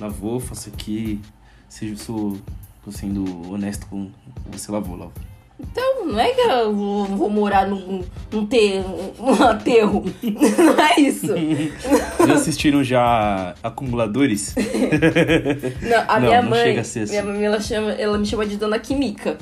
Lavou, 0.00 0.40
faço 0.40 0.68
aqui. 0.68 1.20
Seja, 1.68 1.96
sou, 1.96 2.38
tô 2.84 2.90
sendo 2.90 3.52
honesto 3.52 3.86
com. 3.86 4.10
Você 4.50 4.70
lavou, 4.72 4.96
lavou. 4.96 5.12
Então, 5.58 6.06
não 6.06 6.18
é 6.18 6.30
que 6.30 6.40
eu 6.40 6.74
vou, 6.74 7.04
vou 7.06 7.30
morar 7.30 7.66
num, 7.68 8.02
num, 8.32 8.46
ter, 8.46 8.82
num 9.18 9.44
aterro. 9.44 10.04
Não 10.22 10.84
é 10.84 11.00
isso. 11.00 11.28
Já 12.26 12.34
assistiram 12.34 12.82
já 12.82 13.54
Acumuladores? 13.62 14.54
Não, 15.82 16.04
a 16.08 16.18
Não, 16.18 16.26
minha 16.26 16.42
não 16.42 16.50
mãe. 16.50 16.62
chega 16.64 16.80
a 16.80 16.84
ser 16.84 17.00
assim. 17.00 17.12
Minha 17.12 17.24
mãe 17.24 17.44
ela, 17.44 17.60
chama, 17.60 17.92
ela 17.92 18.18
me 18.18 18.26
chama 18.26 18.44
de 18.46 18.56
Dona 18.56 18.78
Química. 18.78 19.38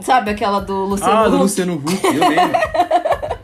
Sabe 0.00 0.30
aquela 0.30 0.60
do 0.60 0.84
Luciano 0.84 1.12
ah, 1.12 1.28
do 1.28 1.34
Huck? 1.36 1.42
Luciano 1.42 1.74
Huck, 1.74 2.04
eu 2.04 2.28
lembro. 2.28 2.58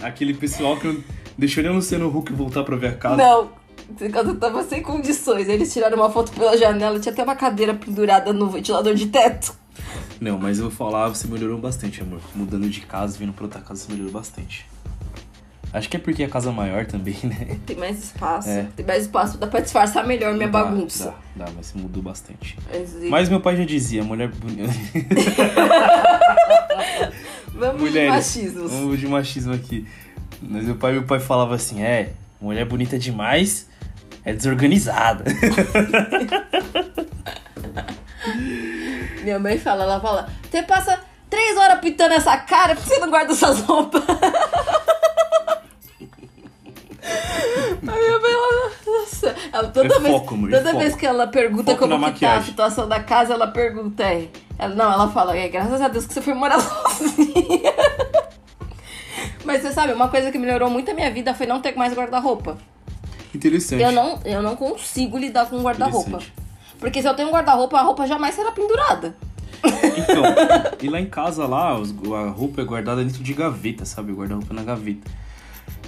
Aquele 0.03 0.35
pessoal 0.35 0.77
que 0.77 1.03
deixou 1.37 1.63
nem 1.63 1.73
o 1.73 1.77
Luciano 1.77 2.09
Huck 2.15 2.33
voltar 2.33 2.63
pra 2.65 2.77
ver 2.77 2.89
a 2.89 2.95
casa. 2.95 3.17
Não. 3.17 3.49
Quando 4.13 4.31
eu 4.31 4.37
tava 4.39 4.63
sem 4.65 4.83
condições, 4.83 5.49
eles 5.49 5.73
tiraram 5.73 5.97
uma 5.99 6.11
foto 6.11 6.33
pela 6.33 6.57
janela, 6.57 6.99
tinha 6.99 7.13
até 7.13 7.23
uma 7.23 7.37
cadeira 7.37 7.75
pendurada 7.75 8.33
no 8.33 8.49
ventilador 8.49 8.95
de 8.95 9.07
teto. 9.07 9.55
Não, 10.23 10.39
mas 10.39 10.59
eu 10.59 10.69
vou 10.69 10.73
falar, 10.73 11.09
você 11.09 11.27
melhorou 11.27 11.59
bastante, 11.59 12.01
amor. 12.01 12.21
Mudando 12.33 12.71
de 12.71 12.81
casa, 12.83 13.19
vindo 13.19 13.33
pra 13.33 13.43
outra 13.43 13.61
casa, 13.61 13.83
você 13.83 13.91
melhorou 13.93 14.13
bastante. 14.13 14.65
Acho 15.73 15.89
que 15.89 15.97
é 15.97 16.01
porque 16.01 16.23
a 16.23 16.29
casa 16.29 16.51
é 16.51 16.53
maior 16.53 16.87
também, 16.87 17.17
né? 17.25 17.59
Tem 17.67 17.77
mais 17.77 18.05
espaço. 18.05 18.49
É. 18.49 18.69
Tem 18.77 18.87
mais 18.87 19.03
espaço, 19.03 19.37
dá 19.37 19.49
pra 19.49 19.59
disfarçar 19.59 20.07
melhor 20.07 20.33
minha 20.35 20.47
Dá, 20.47 20.63
bagunça. 20.63 21.13
Dá, 21.35 21.47
dá, 21.47 21.51
mas 21.57 21.67
você 21.67 21.79
mudou 21.79 22.01
bastante. 22.05 22.57
Mas, 22.71 22.95
Mas 23.11 23.29
meu 23.29 23.41
pai 23.41 23.57
já 23.57 23.65
dizia, 23.65 24.05
mulher 24.05 24.29
bonita. 24.29 24.73
Vamos 27.53 27.79
de 27.79 27.85
Mulheres. 27.89 28.15
machismos. 28.15 28.71
Vamos 28.71 29.01
de 29.01 29.09
machismo 29.09 29.55
aqui. 29.55 29.89
Mas 30.41 30.67
meu 30.67 30.77
pai, 30.77 30.93
meu 30.93 31.03
pai 31.03 31.19
falava 31.19 31.57
assim, 31.57 31.83
é, 31.83 32.13
mulher 32.41 32.65
bonita 32.65 32.97
demais 32.97 33.67
é 34.25 34.33
desorganizada. 34.33 35.25
Minha 39.23 39.39
mãe 39.39 39.59
fala, 39.59 39.85
ela 39.85 40.01
fala, 40.01 40.29
você 40.51 40.63
passa 40.63 41.01
três 41.29 41.57
horas 41.57 41.81
pintando 41.81 42.15
essa 42.15 42.37
cara, 42.37 42.75
por 42.75 42.83
que 42.83 42.89
você 42.91 43.01
não 43.01 43.11
guarda 43.11 43.35
suas 43.35 43.61
roupas? 43.61 44.03
A 47.03 47.97
minha 47.97 48.19
mãe, 48.21 48.33
ela, 48.33 48.73
nossa, 48.87 49.35
ela, 49.53 49.69
toda 49.69 49.95
É 49.95 49.99
vez, 49.99 50.15
foco, 50.15 50.47
é 50.47 50.51
toda 50.51 50.79
vez 50.79 50.95
que 50.95 51.05
ela 51.05 51.27
pergunta 51.27 51.73
Foco 51.73 51.89
como 51.89 52.13
que 52.13 52.21
tá 52.21 52.37
a 52.37 52.43
situação 52.43 52.89
da 52.89 53.01
casa, 53.01 53.35
ela 53.35 53.49
pergunta, 53.49 54.05
é, 54.05 54.29
ela, 54.57 54.75
não, 54.75 54.93
ela 54.93 55.09
fala, 55.11 55.37
é, 55.37 55.49
graças 55.49 55.81
a 55.81 55.89
Deus 55.89 56.07
que 56.07 56.15
você 56.15 56.23
foi 56.23 56.33
morar 56.33 56.61
sozinha. 56.63 57.75
Mas 59.45 59.63
você 59.63 59.73
sabe, 59.73 59.93
uma 59.93 60.09
coisa 60.09 60.31
que 60.31 60.39
melhorou 60.39 60.71
muito 60.71 60.91
a 60.91 60.95
minha 60.95 61.11
vida 61.11 61.35
foi 61.35 61.47
não 61.47 61.61
ter 61.61 61.77
mais 61.77 61.93
guarda-roupa. 61.93 62.57
Interessante. 63.35 63.83
Eu 63.83 63.91
não, 63.91 64.21
eu 64.25 64.43
não 64.43 64.55
consigo 64.55 65.19
lidar 65.19 65.47
com 65.47 65.61
guarda-roupa. 65.61 66.21
Porque 66.83 67.01
se 67.01 67.07
eu 67.09 67.15
tenho 67.15 67.29
um 67.29 67.33
guarda-roupa, 67.33 67.79
a 67.79 67.83
roupa 67.83 68.07
jamais 68.09 68.35
será 68.35 68.51
pendurada. 68.51 69.17
Então, 69.97 70.25
e 70.83 70.89
lá 70.91 71.01
em 71.01 71.07
casa, 71.07 71.47
lá, 71.47 71.79
os- 71.79 71.95
a 72.13 72.29
roupa 72.31 72.61
é 72.61 72.65
guardada 72.65 73.05
dentro 73.05 73.23
de 73.23 73.33
gaveta, 73.33 73.85
sabe? 73.85 74.13
Guarda 74.13 74.35
roupa 74.35 74.53
na 74.53 74.65
gaveta. 74.65 75.09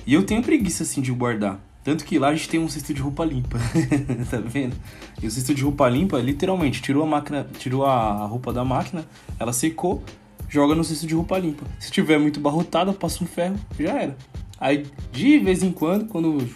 E 0.06 0.14
eu 0.14 0.22
tenho 0.24 0.40
preguiça, 0.42 0.84
assim, 0.84 1.00
de 1.02 1.10
guardar. 1.10 1.58
Tanto 1.82 2.04
que 2.04 2.16
lá 2.18 2.28
a 2.28 2.34
gente 2.34 2.48
tem 2.48 2.60
um 2.60 2.68
cesto 2.68 2.94
de 2.94 3.02
roupa 3.02 3.24
limpa. 3.24 3.58
tá 4.30 4.38
vendo? 4.38 4.76
E 5.20 5.26
o 5.26 5.30
cesto 5.30 5.52
de 5.52 5.62
roupa 5.64 5.88
limpa, 5.88 6.18
literalmente, 6.18 6.80
tirou 6.80 7.02
a 7.02 7.06
máquina, 7.06 7.44
tirou 7.58 7.84
a 7.84 8.24
roupa 8.26 8.52
da 8.52 8.64
máquina, 8.64 9.04
ela 9.38 9.52
secou, 9.52 10.00
joga 10.48 10.74
no 10.76 10.84
cesto 10.84 11.06
de 11.08 11.14
roupa 11.14 11.36
limpa. 11.38 11.64
Se 11.80 11.90
tiver 11.90 12.18
muito 12.20 12.38
barrotada, 12.38 12.92
passa 12.92 13.24
um 13.24 13.26
ferro, 13.26 13.56
já 13.78 13.90
era. 14.00 14.16
Aí, 14.60 14.86
de 15.10 15.38
vez 15.40 15.62
em 15.64 15.72
quando, 15.72 16.06
quando 16.06 16.48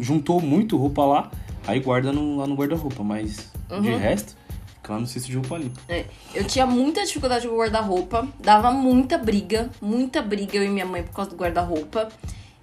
juntou 0.00 0.40
muito 0.40 0.76
roupa 0.76 1.04
lá, 1.04 1.30
aí 1.66 1.80
guarda 1.80 2.12
no- 2.12 2.36
lá 2.38 2.46
no 2.46 2.54
guarda-roupa. 2.54 3.02
Mas, 3.02 3.52
de 3.68 3.90
resto, 3.96 4.36
fica 4.76 4.92
lá 4.92 5.00
no 5.00 5.06
cesto 5.06 5.28
de 5.28 5.36
roupa 5.36 5.58
limpa. 5.58 5.80
É, 5.88 6.04
eu 6.34 6.44
tinha 6.46 6.66
muita 6.66 7.04
dificuldade 7.04 7.46
com 7.48 7.56
guarda-roupa, 7.56 8.26
dava 8.40 8.70
muita 8.70 9.18
briga, 9.18 9.70
muita 9.80 10.22
briga 10.22 10.56
eu 10.56 10.64
e 10.64 10.68
minha 10.68 10.86
mãe 10.86 11.02
por 11.02 11.12
causa 11.14 11.30
do 11.30 11.36
guarda-roupa. 11.36 12.08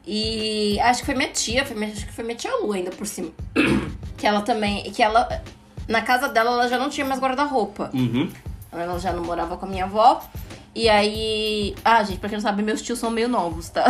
E 0.05 0.79
acho 0.81 0.99
que 0.99 1.05
foi 1.05 1.15
minha 1.15 1.29
tia, 1.29 1.65
foi 1.65 1.75
minha- 1.77 1.91
acho 1.91 2.05
que 2.05 2.11
foi 2.13 2.23
minha 2.25 2.35
tia 2.35 2.51
Lu 2.57 2.73
ainda 2.73 2.91
por 2.91 3.07
cima. 3.07 3.31
que 4.17 4.27
ela 4.27 4.41
também, 4.41 4.83
que 4.91 5.01
ela 5.01 5.41
na 5.87 6.01
casa 6.01 6.27
dela 6.29 6.51
ela 6.51 6.67
já 6.67 6.77
não 6.77 6.89
tinha 6.89 7.05
mais 7.05 7.19
guarda-roupa. 7.21 7.89
Uhum. 7.93 8.29
Ela 8.71 8.99
já 8.99 9.13
não 9.13 9.23
morava 9.23 9.55
com 9.55 9.65
a 9.65 9.69
minha 9.69 9.85
avó. 9.85 10.21
E 10.75 10.89
aí, 10.89 11.75
ah, 11.85 12.01
gente, 12.03 12.17
pra 12.19 12.27
quem 12.27 12.37
não 12.37 12.41
sabe, 12.41 12.63
meus 12.63 12.81
tios 12.81 12.97
são 12.97 13.11
meio 13.11 13.27
novos, 13.29 13.69
tá? 13.69 13.85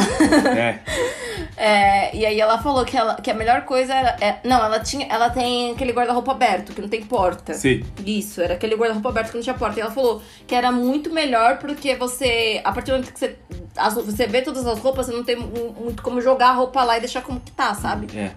É. 0.57 0.79
É, 1.55 2.15
e 2.15 2.25
aí 2.25 2.39
ela 2.39 2.57
falou 2.61 2.83
que, 2.83 2.95
ela, 2.97 3.15
que 3.15 3.29
a 3.29 3.33
melhor 3.33 3.61
coisa 3.63 3.93
era. 3.93 4.15
é- 4.19 4.39
não, 4.43 4.63
ela 4.63 4.79
tinha. 4.79 5.05
Ela 5.07 5.29
tem 5.29 5.71
aquele 5.71 5.91
guarda-roupa 5.91 6.31
aberto, 6.31 6.73
que 6.73 6.81
não 6.81 6.89
tem 6.89 7.03
porta. 7.03 7.53
Sei. 7.53 7.85
Isso, 8.05 8.41
era 8.41 8.55
aquele 8.55 8.75
guarda-roupa 8.75 9.09
aberto 9.09 9.29
que 9.31 9.35
não 9.37 9.43
tinha 9.43 9.53
porta. 9.55 9.79
E 9.79 9.81
ela 9.81 9.91
falou 9.91 10.21
que 10.47 10.53
era 10.55 10.71
muito 10.71 11.11
melhor 11.11 11.57
porque 11.59 11.95
você. 11.95 12.59
A 12.63 12.71
partir 12.71 12.91
do 12.91 12.97
momento 12.97 13.13
que 13.13 13.19
você. 13.19 13.35
as- 13.77 13.93
você 13.93 14.25
vê 14.27 14.41
todas 14.41 14.65
as 14.65 14.79
roupas, 14.79 15.05
você 15.05 15.11
não 15.11 15.23
tem 15.23 15.35
mu- 15.35 15.75
muito 15.79 16.01
como 16.01 16.19
jogar 16.21 16.49
a 16.49 16.53
roupa 16.53 16.83
lá 16.83 16.97
e 16.97 17.01
deixar 17.01 17.21
como 17.21 17.39
que 17.39 17.51
tá, 17.51 17.73
sabe? 17.75 18.07
É. 18.17 18.31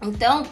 Então, 0.00 0.44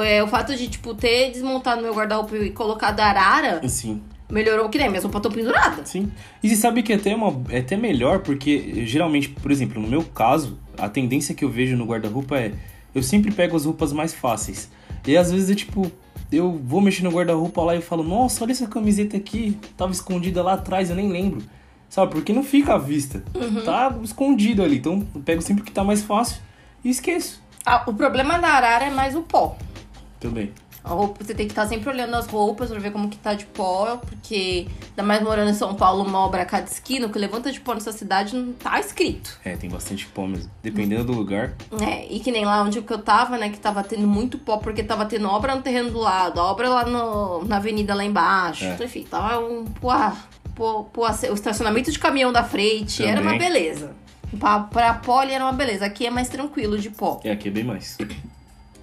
é, 0.00 0.22
o 0.22 0.28
fato 0.28 0.54
de, 0.54 0.68
tipo, 0.68 0.94
ter 0.94 1.30
desmontado 1.32 1.82
meu 1.82 1.94
guarda-roupa 1.94 2.36
e 2.36 2.50
colocado 2.50 3.00
arara 3.00 3.60
Sim. 3.68 4.02
Melhorou 4.30 4.68
que 4.68 4.78
nem 4.78 4.88
minhas 4.88 5.04
roupas 5.04 5.20
estão 5.20 5.32
penduradas. 5.32 5.88
Sim. 5.88 6.10
E 6.42 6.48
você 6.48 6.56
sabe 6.56 6.82
que 6.82 6.92
é 6.92 6.96
até, 6.96 7.14
uma, 7.14 7.40
é 7.50 7.58
até 7.58 7.76
melhor, 7.76 8.20
porque 8.20 8.84
geralmente, 8.86 9.28
por 9.28 9.50
exemplo, 9.50 9.80
no 9.80 9.88
meu 9.88 10.02
caso, 10.02 10.58
a 10.76 10.88
tendência 10.88 11.34
que 11.34 11.44
eu 11.44 11.50
vejo 11.50 11.76
no 11.76 11.84
guarda-roupa 11.84 12.38
é. 12.38 12.52
Eu 12.94 13.02
sempre 13.02 13.30
pego 13.30 13.56
as 13.56 13.64
roupas 13.64 13.92
mais 13.92 14.14
fáceis. 14.14 14.70
E 15.06 15.16
às 15.16 15.30
vezes 15.30 15.50
eu, 15.50 15.54
tipo, 15.54 15.92
eu 16.32 16.52
vou 16.52 16.80
mexer 16.80 17.02
no 17.04 17.10
guarda-roupa 17.10 17.62
lá 17.62 17.76
e 17.76 17.80
falo, 17.80 18.02
nossa, 18.02 18.42
olha 18.42 18.52
essa 18.52 18.66
camiseta 18.66 19.16
aqui, 19.16 19.58
tava 19.76 19.92
escondida 19.92 20.42
lá 20.42 20.54
atrás, 20.54 20.90
eu 20.90 20.96
nem 20.96 21.10
lembro. 21.10 21.42
Sabe, 21.88 22.12
porque 22.12 22.32
não 22.32 22.42
fica 22.42 22.74
à 22.74 22.78
vista. 22.78 23.22
Tá 23.64 23.96
escondido 24.02 24.62
ali. 24.62 24.76
Então 24.76 25.06
eu 25.14 25.20
pego 25.22 25.40
sempre 25.40 25.62
o 25.62 25.64
que 25.64 25.72
tá 25.72 25.82
mais 25.82 26.02
fácil 26.02 26.40
e 26.84 26.90
esqueço. 26.90 27.42
Ah, 27.64 27.84
o 27.86 27.94
problema 27.94 28.38
da 28.38 28.48
arara 28.48 28.86
é 28.86 28.90
mais 28.90 29.14
o 29.14 29.22
pó. 29.22 29.56
Também. 30.20 30.52
A 30.88 30.92
roupa, 30.92 31.22
você 31.22 31.34
tem 31.34 31.46
que 31.46 31.52
estar 31.52 31.66
sempre 31.66 31.90
olhando 31.90 32.14
as 32.14 32.26
roupas 32.26 32.70
pra 32.70 32.78
ver 32.78 32.90
como 32.90 33.10
que 33.10 33.18
tá 33.18 33.34
de 33.34 33.44
pó, 33.44 33.98
porque 33.98 34.66
ainda 34.88 35.02
mais 35.02 35.22
morando 35.22 35.50
em 35.50 35.54
São 35.54 35.74
Paulo, 35.74 36.02
uma 36.02 36.18
obra 36.20 36.42
a 36.42 36.46
cada 36.46 36.64
esquina, 36.64 37.06
o 37.06 37.10
que 37.10 37.18
levanta 37.18 37.52
de 37.52 37.60
pó 37.60 37.74
nessa 37.74 37.92
cidade 37.92 38.34
não 38.34 38.54
tá 38.54 38.80
escrito. 38.80 39.38
É, 39.44 39.54
tem 39.54 39.68
bastante 39.68 40.06
pó 40.06 40.26
mesmo. 40.26 40.50
Dependendo 40.62 41.04
do 41.04 41.12
lugar. 41.12 41.52
É, 41.78 42.06
e 42.10 42.20
que 42.20 42.30
nem 42.30 42.46
lá 42.46 42.62
onde 42.62 42.78
eu 42.78 42.98
tava, 42.98 43.36
né, 43.36 43.50
que 43.50 43.60
tava 43.60 43.84
tendo 43.84 44.06
muito 44.06 44.38
pó, 44.38 44.56
porque 44.56 44.82
tava 44.82 45.04
tendo 45.04 45.28
obra 45.28 45.54
no 45.54 45.60
terreno 45.60 45.90
do 45.90 45.98
lado, 45.98 46.40
obra 46.40 46.70
lá 46.70 46.86
no, 46.86 47.44
na 47.44 47.56
avenida 47.58 47.94
lá 47.94 48.02
embaixo. 48.02 48.64
É. 48.64 48.82
Enfim, 48.82 49.06
tava 49.10 49.40
um 49.40 49.66
pô, 50.58 50.84
poá, 50.84 51.14
o 51.30 51.34
estacionamento 51.34 51.92
de 51.92 51.98
caminhão 51.98 52.32
da 52.32 52.42
frente, 52.42 53.04
era 53.04 53.20
uma 53.20 53.32
Também. 53.32 53.46
beleza. 53.46 53.92
Pra, 54.38 54.60
pra 54.60 54.94
pó 54.94 55.22
era 55.22 55.44
uma 55.44 55.52
beleza, 55.52 55.84
aqui 55.84 56.06
é 56.06 56.10
mais 56.10 56.28
tranquilo 56.30 56.78
de 56.78 56.88
pó. 56.88 57.20
É, 57.24 57.30
aqui 57.30 57.48
é 57.48 57.50
bem 57.50 57.64
mais. 57.64 57.96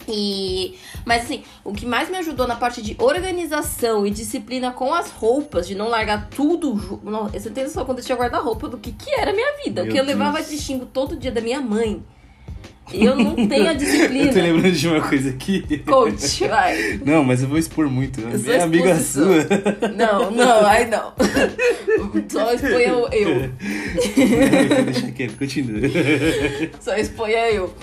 E, 0.08 0.76
mas 1.06 1.24
assim, 1.24 1.44
o 1.64 1.74
que 1.74 1.86
mais 1.86 2.10
me 2.10 2.18
ajudou 2.18 2.48
na 2.48 2.56
parte 2.56 2.82
de 2.82 2.96
organização 3.00 4.06
e 4.06 4.12
disciplina 4.12 4.72
com 4.72 4.94
as 4.94 5.10
roupas, 5.12 5.68
de 5.68 5.76
não 5.76 5.90
largar 5.90 6.30
tudo. 6.30 7.00
Não, 7.04 7.28
você 7.28 7.50
tem 7.50 7.64
noção 7.64 7.86
quando 7.86 8.00
eu 8.00 8.04
tinha 8.04 8.18
guarda-roupa 8.18 8.68
do 8.68 8.78
que, 8.78 8.92
que 8.92 9.12
era 9.12 9.32
a 9.32 9.34
minha 9.34 9.58
vida. 9.64 9.84
Meu 9.84 9.92
que 9.92 10.00
eu 10.00 10.04
levava 10.04 10.42
de 10.42 10.58
xingo 10.58 10.86
todo 10.86 11.16
dia 11.16 11.32
da 11.32 11.42
minha 11.42 11.62
mãe. 11.62 12.04
Eu 12.94 13.16
não 13.16 13.48
tenho 13.48 13.68
a 13.68 13.74
disciplina. 13.74 14.28
Eu 14.30 14.34
tô 14.34 14.40
lembrando 14.40 14.72
de 14.72 14.88
uma 14.88 15.02
coisa 15.02 15.30
aqui. 15.30 15.80
Coach, 15.86 16.48
vai. 16.48 17.00
Não, 17.04 17.24
mas 17.24 17.42
eu 17.42 17.50
vou 17.50 17.58
expor 17.58 17.90
muito. 17.90 18.22
Eu 18.22 18.38
sou 18.38 18.54
É 18.54 18.62
amiga 18.62 18.96
sua. 19.00 19.44
Não, 19.96 20.30
não, 20.30 20.66
ai 20.66 20.86
não. 20.86 21.14
Só 22.30 22.54
exponha 22.54 22.88
eu. 22.88 23.10
eu. 23.12 23.52
Deixa 24.86 25.12
quieto, 25.12 25.38
continua. 25.38 25.80
Só 26.80 26.96
exponha 26.96 27.52
eu. 27.52 27.74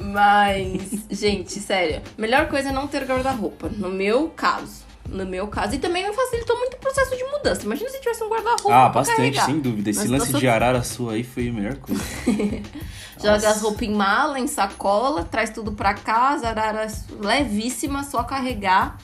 Mas, 0.00 1.04
gente, 1.10 1.58
sério. 1.60 2.02
Melhor 2.16 2.48
coisa 2.48 2.68
é 2.68 2.72
não 2.72 2.86
ter 2.86 3.04
guarda-roupa. 3.04 3.68
No 3.68 3.88
meu 3.88 4.28
caso. 4.30 4.86
No 5.08 5.24
meu 5.24 5.48
caso. 5.48 5.74
E 5.74 5.78
também 5.78 6.04
facilitou 6.12 6.56
muito 6.58 6.74
o 6.74 6.78
processo 6.78 7.16
de 7.16 7.24
mudança. 7.24 7.62
Imagina 7.64 7.88
se 7.90 7.98
tivesse 8.00 8.22
um 8.22 8.28
guarda-roupa. 8.28 8.68
Ah, 8.74 8.90
pra 8.90 9.00
bastante, 9.00 9.16
carregar. 9.16 9.46
sem 9.46 9.58
dúvida. 9.60 9.90
Esse 9.90 10.00
Mas 10.00 10.10
lance 10.10 10.26
situação- 10.26 10.40
de 10.40 10.48
arara 10.48 10.82
sua 10.82 11.12
aí 11.14 11.24
foi 11.24 11.48
a 11.48 11.52
melhor 11.52 11.76
coisa. 11.76 12.02
Joga 13.18 13.32
Nossa. 13.32 13.48
as 13.50 13.60
roupas 13.62 13.82
em 13.82 13.92
mala, 13.94 14.38
em 14.38 14.46
sacola, 14.46 15.24
traz 15.24 15.50
tudo 15.50 15.72
pra 15.72 15.92
casa, 15.94 16.48
araras 16.48 17.04
levíssima, 17.20 18.04
só 18.04 18.22
carregar. 18.22 18.96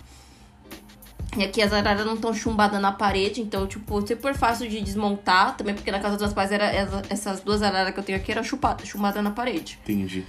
E 1.37 1.43
aqui 1.43 1.61
as 1.61 1.73
araras 1.73 2.07
não 2.07 2.15
estão 2.15 2.33
chumbadas 2.33 2.81
na 2.81 2.93
parede, 2.93 3.41
então, 3.41 3.67
tipo, 3.67 4.07
super 4.07 4.35
fácil 4.37 4.69
de 4.69 4.81
desmontar. 4.81 5.57
Também 5.57 5.75
porque 5.75 5.91
na 5.91 5.99
casa 5.99 6.11
dos 6.17 6.21
meus 6.23 6.33
pais 6.33 6.53
era, 6.53 6.67
essa- 6.67 7.03
essas 7.11 7.41
duas 7.41 7.61
araras 7.61 7.93
que 7.93 7.99
eu 7.99 8.05
tenho 8.05 8.17
aqui 8.19 8.31
eram 8.31 8.45
chupadas, 8.45 8.87
chumbadas 8.87 9.21
na 9.25 9.33
parede. 9.33 9.81
Entendi. 9.83 10.25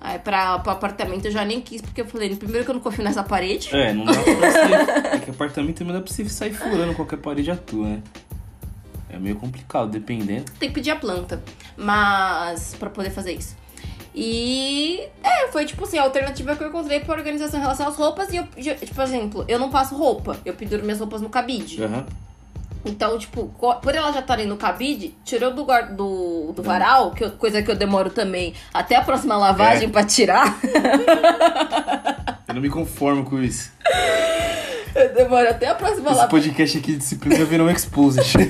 Aí 0.00 0.18
pra, 0.18 0.58
pro 0.60 0.72
apartamento 0.72 1.26
eu 1.26 1.30
já 1.30 1.44
nem 1.44 1.60
quis, 1.60 1.82
porque 1.82 2.00
eu 2.00 2.06
falei, 2.06 2.34
primeiro 2.34 2.64
que 2.64 2.70
eu 2.70 2.74
não 2.74 2.80
confio 2.80 3.04
nessa 3.04 3.22
parede. 3.22 3.68
É, 3.76 3.92
não 3.92 4.06
dá 4.06 4.12
pra 4.14 4.22
você. 4.22 5.16
É 5.16 5.18
que 5.18 5.30
apartamento 5.30 5.84
dá 5.92 6.00
pra 6.00 6.10
você 6.10 6.26
sair 6.28 6.54
furando 6.54 6.94
qualquer 6.94 7.18
parede 7.18 7.50
à 7.50 7.58
né? 7.72 8.02
É 9.10 9.18
meio 9.18 9.36
complicado, 9.36 9.90
dependendo. 9.90 10.50
Tem 10.58 10.68
que 10.68 10.74
pedir 10.74 10.90
a 10.90 10.96
planta. 10.96 11.42
Mas. 11.76 12.74
pra 12.78 12.88
poder 12.88 13.10
fazer 13.10 13.32
isso. 13.32 13.56
E. 14.14 15.00
É, 15.22 15.48
foi 15.48 15.66
tipo 15.66 15.84
assim, 15.84 15.98
a 15.98 16.02
alternativa 16.02 16.56
que 16.56 16.62
eu 16.62 16.68
encontrei 16.68 17.00
pra 17.00 17.14
organização 17.14 17.58
em 17.58 17.62
relação 17.62 17.88
às 17.88 17.96
roupas. 17.96 18.32
E 18.32 18.36
eu, 18.36 18.46
tipo, 18.46 18.94
por 18.94 19.04
exemplo, 19.04 19.44
eu 19.48 19.58
não 19.58 19.68
passo 19.68 19.94
roupa. 19.96 20.38
Eu 20.44 20.54
penduro 20.54 20.82
minhas 20.82 21.00
roupas 21.00 21.20
no 21.20 21.28
cabide. 21.28 21.82
Aham. 21.82 22.06
Então, 22.84 23.18
tipo, 23.18 23.46
por 23.82 23.94
elas 23.94 24.14
já 24.14 24.20
estarem 24.20 24.46
no 24.46 24.56
cabide, 24.56 25.14
tirou 25.24 25.52
do, 25.52 25.64
do, 25.94 26.52
do 26.52 26.62
varal, 26.62 27.10
que 27.10 27.22
eu- 27.24 27.30
coisa 27.32 27.62
que 27.62 27.70
eu 27.70 27.76
demoro 27.76 28.08
também 28.10 28.54
até 28.72 28.96
a 28.96 29.02
próxima 29.02 29.36
lavagem 29.36 29.88
É. 29.88 29.90
pra 29.90 30.02
tirar. 30.04 30.58
Eu 32.48 32.54
não 32.54 32.62
me 32.62 32.70
conformo 32.70 33.24
com 33.24 33.38
isso. 33.42 33.70
eu 34.94 35.14
demoro 35.14 35.48
até 35.50 35.68
a 35.68 35.74
próxima 35.74 36.10
Esse 36.10 36.18
lavagem. 36.20 36.30
podcast 36.30 36.78
aqui 36.78 36.92
de 36.92 36.98
disciplina 36.98 37.44
virar 37.44 37.64
um 37.64 37.70
exposed. 37.70 38.22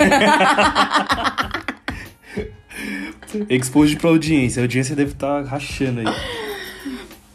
exposed 3.49 3.97
pra 3.99 4.11
audiência. 4.11 4.61
A 4.61 4.65
audiência 4.65 4.95
deve 4.97 5.13
estar 5.13 5.45
rachando 5.45 6.01
aí. 6.01 6.07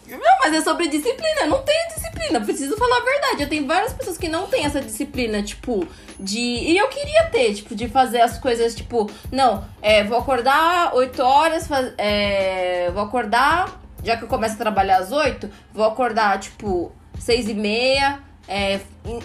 Não, 0.09 0.37
mas 0.43 0.53
é 0.53 0.61
sobre 0.61 0.87
disciplina. 0.87 1.45
Não 1.47 1.61
tenho 1.61 1.89
disciplina. 2.15 2.41
Preciso 2.41 2.75
falar 2.77 2.97
a 2.97 3.03
verdade. 3.03 3.43
Eu 3.43 3.49
tenho 3.49 3.67
várias 3.67 3.93
pessoas 3.93 4.17
que 4.17 4.27
não 4.27 4.47
têm 4.47 4.65
essa 4.65 4.81
disciplina, 4.81 5.41
tipo, 5.43 5.87
de. 6.19 6.39
E 6.39 6.77
eu 6.77 6.87
queria 6.87 7.25
ter, 7.25 7.53
tipo, 7.53 7.75
de 7.75 7.87
fazer 7.87 8.21
as 8.21 8.37
coisas, 8.37 8.73
tipo, 8.75 9.09
não, 9.31 9.63
é, 9.81 10.03
vou 10.03 10.17
acordar 10.17 10.93
8 10.95 11.21
horas, 11.21 11.67
faz- 11.67 11.93
é, 11.97 12.89
vou 12.91 13.03
acordar, 13.03 13.81
já 14.03 14.17
que 14.17 14.23
eu 14.23 14.27
começo 14.27 14.55
a 14.55 14.57
trabalhar 14.57 14.97
às 14.97 15.11
8, 15.11 15.49
vou 15.73 15.85
acordar, 15.85 16.39
tipo, 16.39 16.91
6 17.19 17.49
e 17.49 17.53
meia. 17.53 18.19
É, 18.47 18.79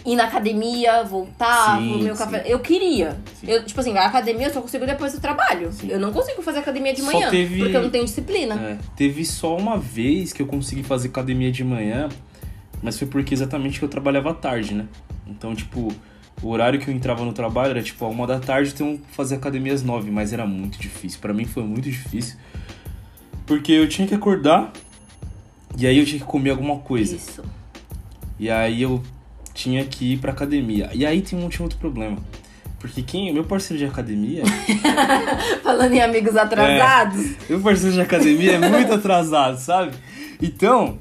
ir 0.07 0.17
na 0.17 0.25
academia, 0.25 1.05
voltar, 1.05 1.79
Sim, 1.79 1.93
comer 1.93 2.11
o 2.11 2.17
sim. 2.17 2.25
café. 2.25 2.43
Eu 2.47 2.59
queria. 2.61 3.19
Sim. 3.39 3.51
Eu, 3.51 3.63
tipo 3.67 3.79
assim, 3.79 3.95
a 3.95 4.07
academia 4.07 4.47
eu 4.47 4.51
só 4.55 4.63
consigo 4.63 4.87
depois 4.87 5.13
do 5.13 5.21
trabalho. 5.21 5.71
Sim. 5.73 5.89
Eu 5.91 6.01
não 6.01 6.11
consigo 6.11 6.41
fazer 6.41 6.61
academia 6.61 6.95
de 6.95 7.03
manhã, 7.03 7.29
teve- 7.29 7.59
porque 7.59 7.77
eu 7.77 7.83
não 7.83 7.91
tenho 7.91 8.07
disciplina. 8.07 8.55
É, 8.55 8.79
teve 8.97 9.23
só 9.27 9.55
uma 9.59 9.77
vez 9.77 10.33
que 10.33 10.41
eu 10.41 10.47
consegui 10.47 10.83
fazer 10.83 11.09
academia 11.09 11.53
de 11.53 11.63
manhã, 11.63 12.09
mas 12.83 12.99
foi 12.99 13.07
porque 13.07 13.35
exatamente 13.35 13.79
que 13.79 13.85
eu 13.85 13.89
trabalhava 13.89 14.31
à 14.31 14.35
tarde, 14.35 14.75
né? 14.75 14.87
Então, 15.27 15.55
tipo, 15.55 15.93
o 16.43 16.49
horário 16.49 16.81
que 16.81 16.89
eu 16.89 16.95
entrava 16.95 17.25
no 17.25 17.33
trabalho 17.33 17.71
era 17.71 17.83
tipo 17.83 18.05
a 18.05 18.09
uma 18.09 18.27
da 18.27 18.39
tarde, 18.39 18.73
então 18.75 18.93
eu 18.93 19.01
fazia 19.13 19.37
academia 19.37 19.73
às 19.73 19.83
nove, 19.83 20.11
mas 20.11 20.33
era 20.33 20.47
muito 20.47 20.79
difícil. 20.79 21.21
Pra 21.21 21.35
mim 21.35 21.45
foi 21.45 21.63
muito 21.63 21.85
difícil. 21.85 22.37
Porque 23.47 23.73
eu 23.73 23.89
tinha 23.89 24.07
que 24.07 24.15
acordar 24.15 24.73
e 25.77 25.87
aí 25.87 25.99
eu 25.99 26.05
tinha 26.07 26.19
que 26.19 26.27
comer 26.27 26.51
alguma 26.51 26.79
coisa. 26.79 27.15
Isso. 27.17 27.43
E 28.39 28.51
aí 28.51 28.81
eu 28.81 29.03
tinha 29.53 29.85
que 29.85 30.15
ir 30.15 30.19
pra 30.19 30.33
academia. 30.33 30.91
E 30.95 31.05
aí 31.05 31.21
tem 31.21 31.39
um 31.39 31.45
outro 31.45 31.79
problema. 31.79 32.19
Porque 32.79 33.03
quem, 33.03 33.31
meu 33.33 33.45
parceiro 33.45 33.79
de 33.79 33.85
academia, 33.85 34.43
Falando 35.63 35.93
em 35.93 36.01
amigos 36.01 36.35
atrasados. 36.35 37.33
Meu 37.49 37.61
parceiro 37.61 37.95
de 37.95 38.01
academia 38.01 38.53
é 38.53 38.59
muito 38.59 38.95
atrasado, 38.95 39.59
sabe? 39.59 39.93
Então, 40.41 40.99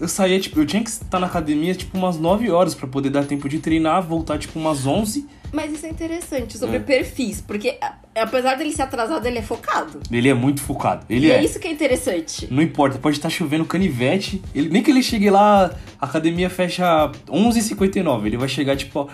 eu 0.00 0.08
saía, 0.08 0.38
tipo, 0.40 0.58
eu 0.60 0.66
tinha 0.66 0.82
que 0.82 0.90
estar 0.90 1.18
na 1.18 1.26
academia, 1.26 1.74
tipo, 1.74 1.96
umas 1.96 2.18
9 2.18 2.50
horas 2.50 2.74
pra 2.74 2.86
poder 2.86 3.10
dar 3.10 3.24
tempo 3.24 3.48
de 3.48 3.58
treinar, 3.58 4.02
voltar, 4.02 4.38
tipo, 4.38 4.58
umas 4.58 4.86
11. 4.86 5.26
Mas 5.52 5.72
isso 5.72 5.86
é 5.86 5.88
interessante 5.88 6.58
sobre 6.58 6.76
É. 6.76 6.80
perfis, 6.80 7.40
porque 7.40 7.78
apesar 8.14 8.56
dele 8.56 8.72
ser 8.72 8.82
atrasado, 8.82 9.24
ele 9.24 9.38
é 9.38 9.42
focado. 9.42 10.00
Ele 10.10 10.28
é 10.28 10.34
muito 10.34 10.60
focado. 10.60 11.06
Ele 11.08 11.28
e 11.28 11.30
é. 11.30 11.36
é 11.36 11.44
isso 11.44 11.60
que 11.60 11.68
é 11.68 11.70
interessante. 11.70 12.48
Não 12.50 12.60
importa, 12.60 12.98
pode 12.98 13.16
estar 13.16 13.30
chovendo 13.30 13.64
canivete. 13.64 14.42
Ele, 14.52 14.68
nem 14.68 14.82
que 14.82 14.90
ele 14.90 15.02
chegue 15.02 15.30
lá, 15.30 15.70
a 16.00 16.06
academia 16.06 16.50
fecha 16.50 17.10
11h59. 17.28 18.26
Ele 18.26 18.36
vai 18.36 18.48
chegar, 18.48 18.76
tipo, 18.76 19.08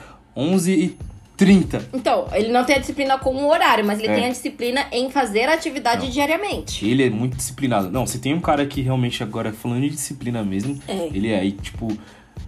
11h30. 1.44 1.82
Então, 1.92 2.26
ele 2.32 2.48
não 2.52 2.64
tem 2.64 2.76
a 2.76 2.78
disciplina 2.78 3.18
com 3.18 3.34
o 3.34 3.48
horário, 3.50 3.84
mas 3.84 3.98
ele 3.98 4.08
É. 4.08 4.14
tem 4.14 4.24
a 4.26 4.28
disciplina 4.30 4.86
em 4.92 5.10
fazer 5.10 5.48
a 5.48 5.54
atividade 5.54 6.04
Não. 6.06 6.10
diariamente. 6.10 6.86
Ele 6.88 7.04
é 7.04 7.10
muito 7.10 7.36
disciplinado. 7.36 7.90
Não, 7.90 8.06
você 8.06 8.18
tem 8.18 8.34
um 8.34 8.40
cara 8.40 8.64
que 8.66 8.80
realmente 8.80 9.22
agora, 9.22 9.52
falando 9.52 9.82
de 9.82 9.90
disciplina 9.90 10.42
mesmo, 10.42 10.78
É. 10.86 11.06
ele 11.12 11.28
é. 11.32 11.44
E, 11.44 11.52
tipo, 11.52 11.88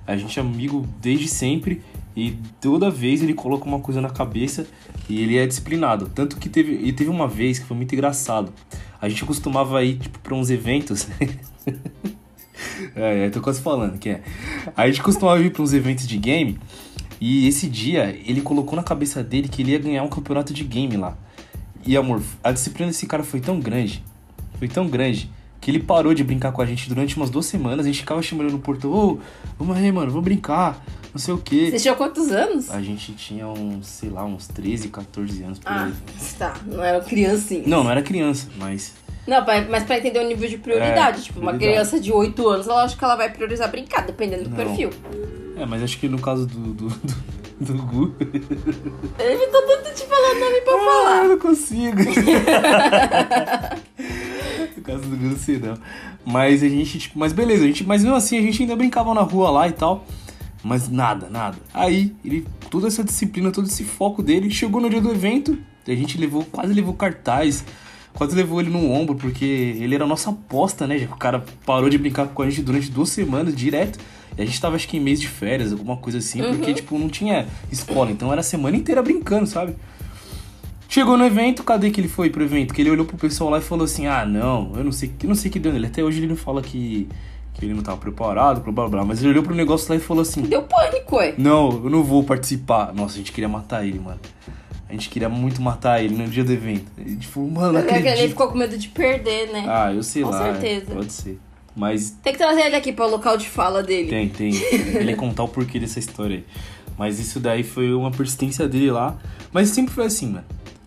a 0.06 0.16
gente 0.16 0.38
é 0.38 0.42
amigo 0.42 0.86
desde 1.00 1.28
sempre. 1.28 1.82
E 2.14 2.36
toda 2.60 2.90
vez 2.90 3.22
ele 3.22 3.32
coloca 3.32 3.64
uma 3.64 3.78
coisa 3.80 3.98
na 4.00 4.10
cabeça 4.10 4.66
e 5.08 5.22
ele 5.22 5.38
é 5.38 5.46
disciplinado. 5.46 6.10
Tanto 6.14 6.36
que 6.36 6.48
teve, 6.48 6.72
e 6.74 6.92
teve 6.92 7.08
uma 7.08 7.26
vez 7.26 7.58
que 7.58 7.64
foi 7.64 7.76
muito 7.76 7.94
engraçado. 7.94 8.52
A 9.00 9.08
gente 9.08 9.24
costumava 9.24 9.82
ir, 9.82 9.96
tipo, 9.96 10.18
pra 10.18 10.34
uns 10.34 10.50
eventos. 10.50 11.08
é, 12.94 13.26
é, 13.26 13.30
tô 13.30 13.40
quase 13.40 13.60
falando 13.62 13.98
que 13.98 14.10
é. 14.10 14.20
A 14.76 14.86
gente 14.86 15.02
costumava 15.02 15.40
ir 15.40 15.50
pra 15.50 15.62
uns 15.62 15.72
eventos 15.72 16.06
de 16.06 16.18
game. 16.18 16.58
E 17.24 17.46
esse 17.46 17.68
dia, 17.68 18.18
ele 18.26 18.40
colocou 18.40 18.74
na 18.74 18.82
cabeça 18.82 19.22
dele 19.22 19.46
que 19.48 19.62
ele 19.62 19.70
ia 19.70 19.78
ganhar 19.78 20.02
um 20.02 20.08
campeonato 20.08 20.52
de 20.52 20.64
game 20.64 20.96
lá. 20.96 21.16
E 21.86 21.96
amor, 21.96 22.20
a 22.42 22.50
disciplina 22.50 22.90
desse 22.90 23.06
cara 23.06 23.22
foi 23.22 23.38
tão 23.38 23.60
grande, 23.60 24.02
foi 24.58 24.66
tão 24.66 24.88
grande, 24.88 25.30
que 25.60 25.70
ele 25.70 25.78
parou 25.78 26.14
de 26.14 26.24
brincar 26.24 26.50
com 26.50 26.60
a 26.60 26.66
gente 26.66 26.88
durante 26.88 27.16
umas 27.16 27.30
duas 27.30 27.46
semanas. 27.46 27.86
A 27.86 27.88
gente 27.88 28.00
ficava 28.00 28.20
chamando 28.20 28.50
no 28.50 28.58
portão, 28.58 28.90
ô, 28.90 29.18
vamos 29.56 29.76
aí, 29.76 29.92
mano, 29.92 30.10
vamos 30.10 30.24
brincar, 30.24 30.84
não 31.12 31.18
sei 31.18 31.34
o 31.34 31.38
quê. 31.38 31.70
Você 31.70 31.78
tinha 31.78 31.94
quantos 31.94 32.30
anos? 32.32 32.70
A 32.70 32.80
gente 32.80 33.12
tinha 33.12 33.46
uns, 33.46 33.86
sei 33.86 34.08
lá, 34.10 34.24
uns 34.24 34.46
13, 34.48 34.88
14 34.88 35.42
anos 35.42 35.58
por 35.58 35.70
Ah, 35.70 35.84
aí. 35.84 35.92
tá. 36.38 36.54
Não 36.66 36.82
era 36.82 37.00
criancinha. 37.00 37.64
Não, 37.66 37.84
não 37.84 37.90
era 37.90 38.02
criança, 38.02 38.48
mas. 38.56 38.94
Não, 39.26 39.44
mas 39.70 39.84
pra 39.84 39.98
entender 39.98 40.18
o 40.18 40.26
nível 40.26 40.48
de 40.48 40.58
prioridade. 40.58 41.20
É, 41.20 41.22
tipo, 41.22 41.38
uma 41.40 41.52
prioridade. 41.52 41.88
criança 41.90 42.00
de 42.02 42.12
8 42.12 42.48
anos, 42.48 42.66
ela 42.66 42.82
acha 42.84 42.96
que 42.96 43.04
ela 43.04 43.14
vai 43.14 43.30
priorizar 43.30 43.70
brincar, 43.70 44.04
dependendo 44.06 44.44
do 44.44 44.50
Não. 44.50 44.56
perfil. 44.56 44.90
É, 45.56 45.64
mas 45.66 45.82
acho 45.82 45.98
que 46.00 46.08
no 46.08 46.18
caso 46.18 46.46
do. 46.46 46.72
do, 46.74 46.88
do, 46.88 47.74
do 47.74 47.82
Gu. 47.84 48.14
Ele 49.18 49.46
tá 49.46 49.62
tanto 49.66 49.94
te 49.94 50.04
falando 50.06 50.40
nome 50.40 50.60
pra 50.62 50.74
Ah, 50.74 50.78
falar. 50.78 51.22
eu 51.24 51.28
não 51.28 51.38
consigo. 51.38 51.98
no 54.76 54.82
caso 54.82 55.02
do 55.02 55.16
Gu, 55.16 55.24
não 55.26 55.36
sei 55.36 55.58
não. 55.58 55.74
Mas 56.24 56.62
a 56.62 56.68
gente, 56.68 56.98
tipo, 56.98 57.18
mas 57.18 57.32
beleza, 57.32 57.64
a 57.64 57.66
gente, 57.66 57.84
mas 57.84 58.02
mesmo 58.02 58.16
assim 58.16 58.38
a 58.38 58.42
gente 58.42 58.62
ainda 58.62 58.76
brincava 58.76 59.12
na 59.14 59.22
rua 59.22 59.50
lá 59.50 59.68
e 59.68 59.72
tal. 59.72 60.04
Mas 60.62 60.88
nada, 60.88 61.28
nada. 61.28 61.56
Aí, 61.74 62.14
ele, 62.24 62.46
toda 62.70 62.86
essa 62.86 63.02
disciplina, 63.02 63.50
todo 63.50 63.66
esse 63.66 63.84
foco 63.84 64.22
dele, 64.22 64.50
chegou 64.50 64.80
no 64.80 64.88
dia 64.88 65.00
do 65.00 65.10
evento, 65.10 65.58
a 65.86 65.94
gente 65.94 66.16
levou, 66.18 66.44
quase 66.44 66.72
levou 66.72 66.94
cartaz, 66.94 67.64
quase 68.14 68.36
levou 68.36 68.60
ele 68.60 68.70
no 68.70 68.90
ombro, 68.90 69.16
porque 69.16 69.44
ele 69.44 69.94
era 69.94 70.04
a 70.04 70.06
nossa 70.06 70.30
aposta, 70.30 70.86
né? 70.86 71.08
O 71.10 71.16
cara 71.16 71.44
parou 71.66 71.90
de 71.90 71.98
brincar 71.98 72.28
com 72.28 72.42
a 72.42 72.48
gente 72.48 72.62
durante 72.62 72.90
duas 72.90 73.08
semanas 73.08 73.56
direto. 73.56 73.98
E 74.36 74.42
a 74.42 74.44
gente 74.44 74.60
tava, 74.60 74.76
acho 74.76 74.88
que 74.88 74.96
em 74.96 75.00
mês 75.00 75.20
de 75.20 75.28
férias, 75.28 75.72
alguma 75.72 75.96
coisa 75.96 76.18
assim, 76.18 76.42
porque, 76.42 76.72
tipo, 76.72 76.98
não 76.98 77.08
tinha 77.08 77.46
escola, 77.70 78.10
então 78.10 78.30
era 78.30 78.40
a 78.40 78.44
semana 78.44 78.76
inteira 78.76 79.02
brincando, 79.02 79.46
sabe? 79.46 79.74
Chegou 80.88 81.16
no 81.16 81.24
evento, 81.24 81.64
cadê 81.64 81.90
que 81.90 82.00
ele 82.00 82.08
foi 82.08 82.28
pro 82.28 82.42
evento? 82.42 82.74
Que 82.74 82.82
ele 82.82 82.90
olhou 82.90 83.06
pro 83.06 83.16
pessoal 83.16 83.48
lá 83.48 83.56
e 83.56 83.62
falou 83.62 83.86
assim: 83.86 84.06
Ah, 84.06 84.26
não, 84.26 84.72
eu 84.76 84.84
não 84.84 84.92
sei, 84.92 85.10
eu 85.22 85.28
não 85.28 85.34
sei 85.34 85.50
que 85.50 85.58
deu 85.58 85.72
nele. 85.72 85.86
Até 85.86 86.04
hoje 86.04 86.18
ele 86.18 86.26
não 86.26 86.36
fala 86.36 86.60
que, 86.60 87.08
que 87.54 87.64
ele 87.64 87.74
não 87.74 87.82
tava 87.82 87.96
preparado, 87.98 88.60
blá 88.60 88.72
blá 88.72 88.88
blá. 88.88 89.04
Mas 89.04 89.20
ele 89.20 89.30
olhou 89.30 89.42
pro 89.42 89.54
negócio 89.54 89.88
lá 89.90 89.96
e 89.96 90.00
falou 90.00 90.22
assim: 90.22 90.42
Deu 90.42 90.62
pânico, 90.62 91.16
ué. 91.16 91.34
Não, 91.38 91.70
eu 91.84 91.90
não 91.90 92.02
vou 92.02 92.24
participar. 92.24 92.92
Nossa, 92.94 93.14
a 93.14 93.18
gente 93.18 93.32
queria 93.32 93.48
matar 93.48 93.86
ele, 93.86 93.98
mano. 93.98 94.20
A 94.88 94.92
gente 94.92 95.08
queria 95.08 95.28
muito 95.28 95.62
matar 95.62 96.02
ele 96.04 96.14
no 96.14 96.28
dia 96.28 96.44
do 96.44 96.52
evento. 96.52 96.84
Ele 96.98 97.16
falou, 97.22 97.50
mano, 97.50 97.72
não 97.72 97.80
É 97.80 97.82
que 97.82 97.94
Ele 97.94 98.08
acredito. 98.10 98.28
ficou 98.28 98.48
com 98.48 98.58
medo 98.58 98.76
de 98.76 98.88
perder, 98.88 99.50
né? 99.50 99.64
Ah, 99.66 99.90
eu 99.90 100.02
sei 100.02 100.22
Com 100.22 100.28
lá. 100.28 100.48
é, 100.48 100.52
certeza. 100.52 100.92
Pode 100.94 101.10
ser. 101.12 101.40
Mas 101.74 102.10
Tem 102.22 102.34
que 102.34 102.38
trazer 102.38 102.66
ele 102.66 102.76
aqui 102.76 102.92
para 102.92 103.06
o 103.06 103.10
local 103.10 103.38
de 103.38 103.48
fala 103.48 103.82
dele. 103.82 104.10
tem, 104.10 104.28
tem. 104.28 104.52
Ele 104.54 105.16
contar 105.16 105.44
o 105.44 105.48
porquê 105.48 105.78
dessa 105.80 105.98
história 105.98 106.36
aí. 106.36 106.44
Mas 106.98 107.18
isso 107.18 107.40
daí 107.40 107.62
foi 107.62 107.94
uma 107.94 108.10
persistência 108.10 108.68
dele 108.68 108.90
lá. 108.90 109.16
Mas 109.50 109.70
sempre 109.70 109.94
foi 109.94 110.04
assim, 110.04 110.26
mano. 110.26 110.44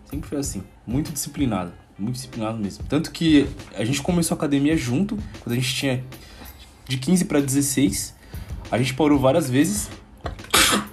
Sempre 0.08 0.28
foi 0.28 0.38
assim. 0.38 0.62
Muito 0.86 1.10
disciplinado. 1.10 1.72
Muito 1.98 2.14
disciplinado 2.14 2.58
mesmo. 2.58 2.84
Tanto 2.88 3.10
que 3.10 3.48
a 3.76 3.84
gente 3.84 4.00
começou 4.02 4.36
a 4.36 4.38
academia 4.38 4.76
junto, 4.76 5.18
quando 5.42 5.52
a 5.54 5.56
gente 5.56 5.74
tinha 5.74 6.04
de 6.86 6.96
15 6.98 7.24
pra 7.26 7.40
16. 7.40 8.14
A 8.70 8.78
gente 8.78 8.94
parou 8.94 9.18
várias 9.18 9.48
vezes. 9.48 9.88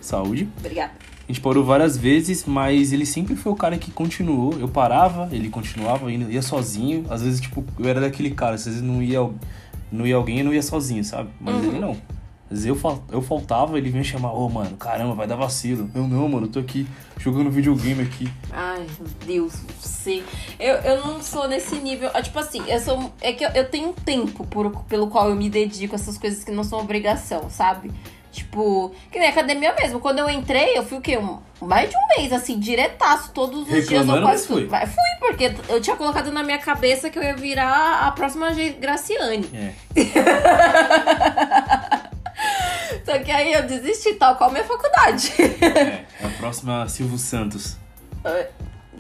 Saúde. 0.02 0.48
Obrigada. 0.60 0.91
A 1.28 1.32
gente 1.32 1.39
parou 1.41 1.64
várias 1.64 1.96
vezes, 1.98 2.44
mas 2.46 2.91
ele 2.91 3.06
sempre 3.06 3.36
foi 3.36 3.52
o 3.52 3.56
cara 3.56 3.78
que 3.78 3.89
continuou. 3.91 4.54
Eu 4.60 4.68
parava, 4.68 5.30
ele 5.32 5.50
continuava, 5.50 6.12
indo, 6.12 6.30
ia 6.30 6.41
sozinho. 6.41 7.06
Às 7.10 7.22
vezes, 7.22 7.39
tipo, 7.39 7.64
eu 7.80 7.88
era 7.88 8.02
daquele 8.02 8.32
cara, 8.32 8.56
às 8.56 8.66
vezes 8.66 8.82
não 8.82 9.02
ia, 9.02 9.20
não 9.91 10.06
ia 10.06 10.16
alguém, 10.16 10.39
eu 10.39 10.46
não 10.46 10.54
ia 10.54 10.62
sozinho, 10.62 11.04
sabe? 11.04 11.30
Mas 11.39 11.56
Uhum. 11.56 11.64
ele 11.64 11.80
não. 11.80 11.98
Às 12.52 12.60
vezes 12.60 12.66
eu, 12.68 12.76
fal- 12.76 13.04
eu 13.12 13.22
faltava, 13.22 13.78
ele 13.78 13.89
vinha 13.89 14.04
chamar, 14.04 14.32
ô 14.34 14.48
mano, 14.48 14.78
caramba, 14.78 15.16
vai 15.16 15.26
dar 15.26 15.36
vacilo. 15.36 15.89
Eu 15.96 16.08
não, 16.08 16.28
mano, 16.30 16.46
eu 16.46 16.52
tô 16.52 16.60
aqui 16.60 16.86
jogando 17.18 17.50
videogame 17.50 18.04
aqui. 18.04 18.30
Ai, 18.52 18.86
meu 19.00 19.10
Deus, 19.26 19.54
você. 19.82 20.22
Eu, 20.60 20.76
eu 20.76 21.06
não 21.06 21.22
sou 21.24 21.48
nesse 21.48 21.76
nível. 21.78 22.12
ah, 22.14 22.22
Tipo 22.22 22.38
assim, 22.39 22.64
eu 22.68 22.80
sou. 22.80 23.12
É 23.22 23.32
que 23.34 23.44
eu, 23.44 23.50
eu 23.52 23.68
tenho 23.70 23.89
um 23.89 23.94
tempo 23.94 24.46
por, 24.46 24.70
pelo 24.86 25.08
qual 25.08 25.30
eu 25.30 25.36
me 25.36 25.50
dedico 25.50 25.96
a 25.96 25.98
essas 25.98 26.18
coisas 26.18 26.44
que 26.44 26.52
não 26.52 26.64
são 26.64 26.80
obrigação, 26.80 27.50
sabe? 27.50 27.89
Tipo, 28.32 28.91
que 29.12 29.20
nem 29.20 29.30
academia 29.30 29.74
mesmo. 29.80 30.00
Quando 30.00 30.18
eu 30.20 30.28
entrei, 30.30 30.76
eu 30.78 30.84
fui 30.84 30.98
o 30.98 31.02
quê? 31.02 31.18
Um, 31.20 31.38
mais 31.62 31.88
de 31.89 31.96
um 31.96 32.18
mês, 32.18 32.34
assim, 32.34 32.60
diretaço, 32.60 33.32
todos 33.32 33.60
os 33.62 33.68
dias 33.68 33.88
Reclamando, 33.89 34.22
ou 34.22 34.24
quase 34.28 34.41
mas 34.41 34.46
foi. 34.48 34.62
tudo. 34.64 34.72
Mas 34.72 34.89
fui, 34.89 35.28
porque 35.28 35.52
eu 35.70 35.80
tinha 35.80 35.96
colocado 35.96 36.32
na 36.32 36.41
minha 36.41 36.58
cabeça 36.58 37.12
que 37.12 37.20
eu 37.20 37.24
ia 37.24 37.36
virar 37.36 38.08
a 38.08 38.12
próxima 38.12 38.50
Graciane. 38.80 39.46
É. 39.54 39.74
Só 43.06 43.20
que 43.20 43.32
aí 43.32 43.54
eu 43.54 43.64
desisti, 43.64 44.14
tal 44.16 44.36
qual 44.36 44.52
minha 44.52 44.64
faculdade. 44.64 45.34
É, 45.62 46.06
é 46.22 46.26
a 46.26 46.30
próxima 46.38 46.88
Silvio 46.89 47.18
Santos. 47.18 47.78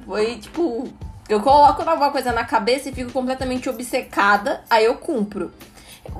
Foi 0.05 0.37
tipo. 0.37 0.87
Eu 1.29 1.39
coloco 1.39 1.81
alguma 1.81 2.11
coisa 2.11 2.33
na 2.33 2.43
cabeça 2.43 2.89
e 2.89 2.93
fico 2.93 3.11
completamente 3.11 3.69
obcecada, 3.69 4.61
aí 4.69 4.83
eu 4.85 4.95
cumpro. 4.95 5.53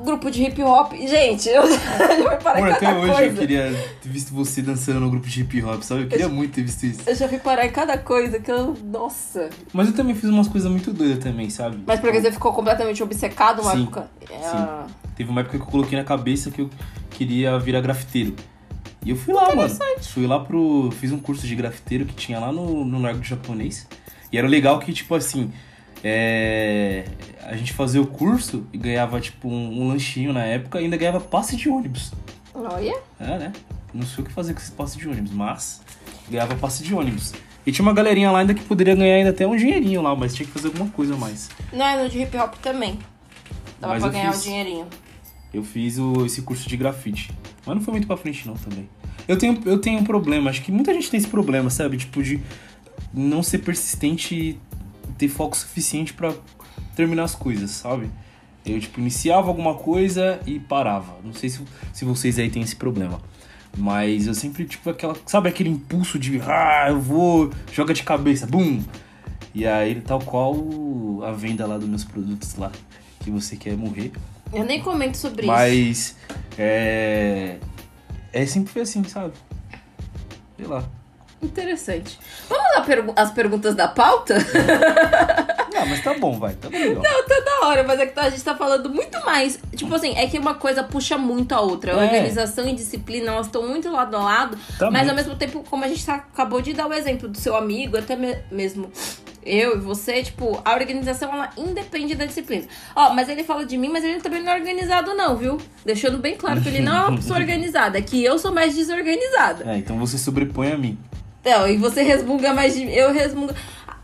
Grupo 0.03 0.31
de 0.31 0.43
hip 0.43 0.61
hop. 0.63 0.93
Gente, 0.93 1.49
eu 1.49 1.63
já 1.67 2.51
Amor, 2.51 2.69
em 2.69 2.71
até 2.71 2.93
hoje 2.93 3.09
eu 3.09 3.15
coisa. 3.15 3.37
queria 3.37 3.93
ter 4.01 4.09
visto 4.09 4.33
você 4.33 4.61
dançando 4.61 4.99
no 5.01 5.09
grupo 5.09 5.27
de 5.27 5.41
hip 5.41 5.61
hop, 5.63 5.81
sabe? 5.81 6.03
Eu 6.03 6.07
queria 6.07 6.29
muito 6.29 6.53
ter 6.53 6.61
visto 6.63 6.83
isso. 6.85 7.01
Eu 7.05 7.15
já 7.15 7.27
fui 7.27 7.37
parar 7.37 7.65
em 7.65 7.71
cada 7.71 7.97
coisa 7.97 8.39
que 8.39 8.49
eu. 8.49 8.75
Nossa. 8.83 9.49
Mas 9.73 9.87
eu 9.87 9.93
também 9.93 10.15
fiz 10.15 10.29
umas 10.29 10.47
coisas 10.47 10.69
muito 10.71 10.91
doidas 10.93 11.19
também, 11.23 11.49
sabe? 11.49 11.83
Mas 11.85 11.99
porque 11.99 12.21
você 12.21 12.31
ficou 12.31 12.53
completamente 12.53 13.03
obcecado 13.03 13.61
uma 13.61 13.71
Sim, 13.73 13.83
época. 13.83 14.09
É, 14.29 14.85
Teve 15.15 15.29
uma 15.29 15.41
época 15.41 15.57
que 15.57 15.63
eu 15.63 15.67
coloquei 15.67 15.97
na 15.97 16.05
cabeça 16.05 16.49
que 16.49 16.61
eu 16.61 16.69
queria 17.09 17.59
virar 17.59 17.81
grafiteiro. 17.81 18.35
E 19.05 19.09
eu 19.09 19.15
fui 19.17 19.33
lá, 19.33 19.53
mano. 19.53 19.75
Fui 20.01 20.25
lá 20.25 20.39
pro. 20.39 20.91
Fiz 20.99 21.11
um 21.11 21.19
curso 21.19 21.45
de 21.45 21.55
grafiteiro 21.55 22.05
que 22.05 22.13
tinha 22.13 22.39
lá 22.39 22.51
no, 22.53 22.85
no 22.85 23.01
Largo 23.01 23.21
Japonês. 23.23 23.85
E 24.31 24.37
era 24.37 24.47
legal 24.47 24.79
que, 24.79 24.93
tipo 24.93 25.13
assim. 25.13 25.51
É, 26.03 27.05
a 27.43 27.55
gente 27.55 27.71
fazia 27.73 28.01
o 28.01 28.07
curso 28.07 28.67
e 28.73 28.77
ganhava, 28.77 29.21
tipo, 29.21 29.47
um, 29.47 29.81
um 29.83 29.87
lanchinho 29.87 30.33
na 30.33 30.43
época 30.43 30.81
e 30.81 30.83
ainda 30.83 30.97
ganhava 30.97 31.19
passe 31.19 31.55
de 31.55 31.69
ônibus. 31.69 32.11
Olha. 32.53 32.95
É, 33.19 33.37
né? 33.37 33.53
Não 33.93 34.05
sei 34.05 34.23
o 34.23 34.27
que 34.27 34.33
fazer 34.33 34.53
com 34.53 34.59
esse 34.59 34.71
passe 34.71 34.97
de 34.97 35.07
ônibus, 35.07 35.31
mas 35.31 35.81
ganhava 36.29 36.55
passe 36.55 36.83
de 36.83 36.93
ônibus. 36.93 37.33
E 37.65 37.71
tinha 37.71 37.83
uma 37.83 37.93
galerinha 37.93 38.29
lá 38.31 38.39
ainda 38.39 38.53
que 38.53 38.63
poderia 38.63 38.95
ganhar 38.95 39.15
ainda 39.15 39.29
até 39.29 39.47
um 39.47 39.55
dinheirinho 39.55 40.01
lá, 40.01 40.13
mas 40.15 40.35
tinha 40.35 40.45
que 40.45 40.51
fazer 40.51 40.67
alguma 40.67 40.89
coisa 40.89 41.13
a 41.13 41.17
mais. 41.17 41.49
Não, 41.71 41.85
é 41.85 42.03
no 42.03 42.09
de 42.09 42.19
hip 42.21 42.35
hop 42.37 42.55
também. 42.55 42.99
Dava 43.79 43.93
Mas 43.93 44.03
pra 44.03 44.11
ganhar 44.11 44.31
fiz. 44.33 44.41
um 44.41 44.43
dinheirinho. 44.43 44.87
Eu 45.53 45.63
fiz 45.63 45.97
o, 45.97 46.25
esse 46.25 46.41
curso 46.41 46.67
de 46.67 46.75
grafite. 46.75 47.31
Mas 47.65 47.75
não 47.75 47.81
foi 47.81 47.93
muito 47.93 48.07
pra 48.07 48.17
frente, 48.17 48.45
não, 48.47 48.55
também. 48.55 48.89
Eu 49.27 49.37
tenho, 49.37 49.61
eu 49.65 49.79
tenho 49.79 49.99
um 49.99 50.03
problema, 50.03 50.49
acho 50.49 50.61
que 50.61 50.71
muita 50.71 50.93
gente 50.93 51.09
tem 51.09 51.17
esse 51.17 51.27
problema, 51.27 51.69
sabe? 51.69 51.97
Tipo, 51.97 52.21
de 52.21 52.41
não 53.13 53.41
ser 53.41 53.59
persistente 53.59 54.59
ter 55.17 55.27
foco 55.27 55.55
suficiente 55.55 56.13
pra 56.13 56.33
terminar 56.95 57.23
as 57.23 57.35
coisas, 57.35 57.71
sabe? 57.71 58.09
Eu, 58.65 58.79
tipo, 58.79 58.99
iniciava 58.99 59.49
alguma 59.49 59.75
coisa 59.75 60.39
e 60.45 60.59
parava. 60.59 61.17
Não 61.23 61.33
sei 61.33 61.49
se, 61.49 61.61
se 61.91 62.05
vocês 62.05 62.39
aí 62.39 62.49
têm 62.49 62.61
esse 62.61 62.75
problema. 62.75 63.19
Mas 63.77 64.27
eu 64.27 64.33
sempre, 64.33 64.65
tipo, 64.65 64.89
aquela. 64.89 65.15
Sabe 65.25 65.49
aquele 65.49 65.69
impulso 65.69 66.17
de. 66.17 66.39
Ah, 66.41 66.85
eu 66.89 67.01
vou. 67.01 67.51
Joga 67.71 67.93
de 67.93 68.03
cabeça, 68.03 68.45
bum! 68.45 68.81
E 69.53 69.67
aí, 69.67 69.99
tal 70.01 70.19
qual 70.19 70.55
a 71.23 71.31
venda 71.31 71.65
lá 71.65 71.77
dos 71.77 71.89
meus 71.89 72.03
produtos 72.03 72.55
lá. 72.55 72.71
Que 73.19 73.31
você 73.31 73.55
quer 73.55 73.75
morrer. 73.75 74.11
Eu 74.51 74.63
nem 74.63 74.81
comento 74.81 75.17
sobre 75.17 75.41
isso. 75.41 75.51
Mas 75.51 76.17
é. 76.57 77.57
É 78.31 78.45
sempre 78.45 78.71
foi 78.71 78.83
assim, 78.83 79.03
sabe? 79.03 79.33
Sei 80.57 80.65
lá. 80.65 80.83
Interessante. 81.43 82.17
Vamos 82.49 82.65
lá 82.75 82.81
pergu- 82.81 83.13
as 83.15 83.31
perguntas 83.31 83.75
da 83.75 83.87
pauta? 83.87 84.35
Não, 85.73 85.87
mas 85.87 86.03
tá 86.03 86.13
bom, 86.13 86.37
vai. 86.39 86.53
Tá 86.53 86.69
bom, 86.69 86.77
legal. 86.77 87.03
Não, 87.03 87.23
tá 87.27 87.39
da 87.39 87.67
hora, 87.67 87.83
mas 87.83 87.99
é 87.99 88.05
que 88.05 88.13
tá- 88.13 88.23
a 88.23 88.29
gente 88.29 88.43
tá 88.43 88.55
falando 88.55 88.89
muito 88.89 89.19
mais. 89.25 89.59
Tipo 89.75 89.93
assim, 89.95 90.13
é 90.15 90.27
que 90.27 90.37
uma 90.37 90.53
coisa 90.53 90.83
puxa 90.83 91.17
muito 91.17 91.53
a 91.53 91.61
outra. 91.61 91.91
É. 91.93 91.95
Organização 91.95 92.67
e 92.67 92.73
disciplina, 92.73 93.31
elas 93.31 93.47
estão 93.47 93.67
muito 93.67 93.89
lado 93.91 94.15
a 94.15 94.21
lado. 94.23 94.57
Tá 94.77 94.89
mas 94.91 95.01
muito. 95.01 95.09
ao 95.09 95.15
mesmo 95.15 95.35
tempo, 95.35 95.63
como 95.69 95.83
a 95.83 95.87
gente 95.87 96.05
tá- 96.05 96.15
acabou 96.15 96.61
de 96.61 96.73
dar 96.73 96.87
o 96.87 96.93
exemplo 96.93 97.27
do 97.27 97.37
seu 97.37 97.55
amigo, 97.55 97.97
até 97.97 98.15
me- 98.15 98.37
mesmo 98.51 98.91
eu 99.45 99.75
e 99.75 99.79
você, 99.79 100.21
tipo, 100.23 100.61
a 100.63 100.73
organização 100.73 101.33
ela 101.33 101.49
independe 101.57 102.15
da 102.15 102.25
disciplina. 102.25 102.65
Ó, 102.95 103.13
mas 103.13 103.27
ele 103.27 103.43
fala 103.43 103.65
de 103.65 103.75
mim, 103.75 103.89
mas 103.89 104.03
ele 104.03 104.21
também 104.21 104.41
não 104.43 104.51
é 104.53 104.55
organizado, 104.55 105.13
não, 105.15 105.35
viu? 105.35 105.57
Deixando 105.83 106.17
bem 106.19 106.35
claro 106.37 106.61
que 106.61 106.69
ele 106.69 106.79
não 106.79 106.95
é 106.95 107.01
uma 107.07 107.17
pessoa 107.17 107.39
organizada, 107.39 107.99
que 108.01 108.23
eu 108.23 108.37
sou 108.39 108.53
mais 108.53 108.73
desorganizada. 108.75 109.69
É, 109.69 109.77
então 109.77 109.97
você 109.97 110.17
sobrepõe 110.17 110.71
a 110.71 110.77
mim. 110.77 110.97
Não, 111.45 111.67
e 111.67 111.77
você 111.77 112.03
resmunga 112.03 112.53
mais 112.53 112.73
de 112.73 112.85
mim. 112.85 112.91
Eu 112.91 113.11
resmungo. 113.13 113.53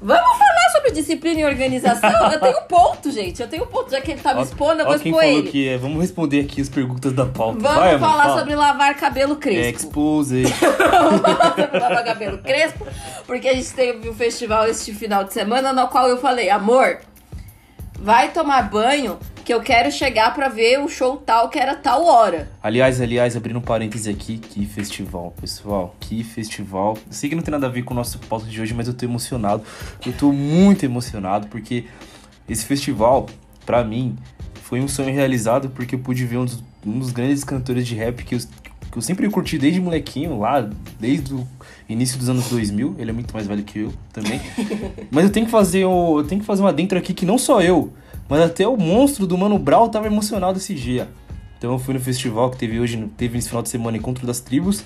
Vamos 0.01 0.37
falar 0.37 0.69
sobre 0.71 0.91
disciplina 0.91 1.41
e 1.41 1.45
organização? 1.45 2.31
Eu 2.31 2.39
tenho 2.39 2.61
ponto, 2.69 3.11
gente. 3.11 3.41
Eu 3.41 3.49
tenho 3.49 3.65
ponto. 3.65 3.91
Já 3.91 3.99
que 3.99 4.11
ele 4.11 4.21
tá 4.21 4.33
me 4.33 4.39
Ó- 4.39 4.43
expondo, 4.43 4.81
eu 4.81 4.85
ó 4.85 4.89
vou 4.91 4.99
quem 4.99 5.11
expor 5.11 5.23
falou 5.25 5.39
ele. 5.39 5.49
que 5.49 5.67
é. 5.67 5.77
Vamos 5.77 6.01
responder 6.01 6.39
aqui 6.41 6.61
as 6.61 6.69
perguntas 6.69 7.11
da 7.11 7.25
pauta. 7.25 7.59
Vamos 7.59 7.77
vai, 7.77 7.99
falar 7.99 8.23
fala. 8.23 8.39
sobre 8.39 8.55
lavar 8.55 8.95
cabelo 8.95 9.35
crespo. 9.35 9.77
Expose. 9.87 10.43
Vamos 10.47 11.21
falar 11.21 11.55
sobre 11.55 11.79
lavar 11.79 12.05
cabelo 12.05 12.37
crespo, 12.37 12.87
porque 13.25 13.47
a 13.49 13.53
gente 13.53 13.73
teve 13.73 14.09
um 14.09 14.13
festival 14.13 14.67
este 14.67 14.93
final 14.93 15.25
de 15.25 15.33
semana 15.33 15.73
no 15.73 15.87
qual 15.89 16.07
eu 16.07 16.17
falei, 16.17 16.49
amor, 16.49 16.99
vai 17.99 18.29
tomar 18.29 18.69
banho 18.69 19.19
que 19.49 19.53
eu 19.55 19.61
quero 19.61 19.91
chegar 19.91 20.31
pra 20.35 20.47
ver 20.47 20.79
o 20.79 20.87
show 20.87 21.17
tal 21.17 21.49
que 21.49 21.57
era 21.57 21.73
tal 21.73 22.05
hora. 22.05 22.51
aliás, 22.61 23.01
aliás, 23.01 23.35
abrindo 23.35 23.57
um 23.57 23.61
parêntese 23.63 24.07
aqui, 24.07 24.37
que 24.37 24.63
festival, 24.63 25.33
pessoal. 25.41 25.95
Que 25.99 26.23
festival. 26.23 26.95
Eu 27.07 27.11
sei 27.11 27.31
que 27.31 27.35
não 27.35 27.41
tem 27.41 27.51
nada 27.51 27.65
a 27.65 27.69
ver 27.69 27.81
com 27.81 27.95
o 27.95 27.97
nosso 27.97 28.19
pauta 28.19 28.45
de 28.45 28.61
hoje, 28.61 28.75
mas 28.75 28.87
eu 28.87 28.93
tô 28.93 29.05
emocionado. 29.05 29.63
Eu 30.05 30.13
tô 30.13 30.31
muito 30.31 30.85
emocionado, 30.85 31.47
porque 31.47 31.85
esse 32.47 32.63
festival, 32.63 33.25
pra 33.65 33.83
mim, 33.83 34.15
foi 34.61 34.81
um 34.81 34.87
sonho 34.87 35.11
realizado, 35.11 35.71
porque 35.71 35.95
eu 35.95 35.99
pude 35.99 36.23
ver 36.25 36.37
um 36.37 36.45
dos, 36.45 36.63
um 36.85 36.99
dos 36.99 37.09
grandes 37.09 37.43
cantores 37.43 37.87
de 37.87 37.95
rap 37.95 38.23
que 38.23 38.35
eu, 38.35 38.39
que 38.91 38.97
eu 38.99 39.01
sempre 39.01 39.27
curti 39.31 39.57
desde 39.57 39.81
molequinho, 39.81 40.37
lá, 40.37 40.69
desde 40.99 41.33
o 41.33 41.47
início 41.89 42.19
dos 42.19 42.29
anos 42.29 42.47
2000. 42.51 42.97
Ele 42.99 43.09
é 43.09 43.13
muito 43.15 43.33
mais 43.33 43.47
velho 43.47 43.63
que 43.63 43.79
eu 43.79 43.93
também. 44.13 44.39
mas 45.09 45.23
eu 45.23 45.31
tenho 45.31 45.47
que 45.47 45.51
fazer 45.51 45.85
eu 45.85 46.23
tenho 46.29 46.39
que 46.39 46.45
fazer 46.45 46.61
uma 46.61 46.71
dentro 46.71 46.99
aqui 46.99 47.15
que 47.15 47.25
não 47.25 47.39
só 47.39 47.63
eu, 47.63 47.91
mas 48.29 48.41
até 48.41 48.67
o 48.67 48.77
monstro 48.77 49.25
do 49.25 49.37
Mano 49.37 49.57
Brown 49.57 49.89
tava 49.89 50.07
emocionado 50.07 50.59
esse 50.59 50.75
dia. 50.75 51.09
Então 51.57 51.73
eu 51.73 51.79
fui 51.79 51.93
no 51.93 51.99
festival 51.99 52.51
que 52.51 52.57
teve 52.57 52.79
hoje, 52.79 53.09
teve 53.17 53.35
nesse 53.35 53.49
final 53.49 53.61
de 53.61 53.69
semana 53.69 53.97
Encontro 53.97 54.25
das 54.25 54.39
Tribos, 54.39 54.85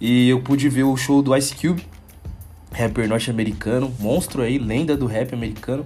e 0.00 0.28
eu 0.28 0.40
pude 0.40 0.68
ver 0.68 0.84
o 0.84 0.96
show 0.96 1.22
do 1.22 1.34
Ice 1.34 1.54
Cube, 1.56 1.82
rapper 2.70 3.08
norte-americano, 3.08 3.92
monstro 3.98 4.42
aí, 4.42 4.58
lenda 4.58 4.96
do 4.96 5.06
rap 5.06 5.32
americano, 5.32 5.84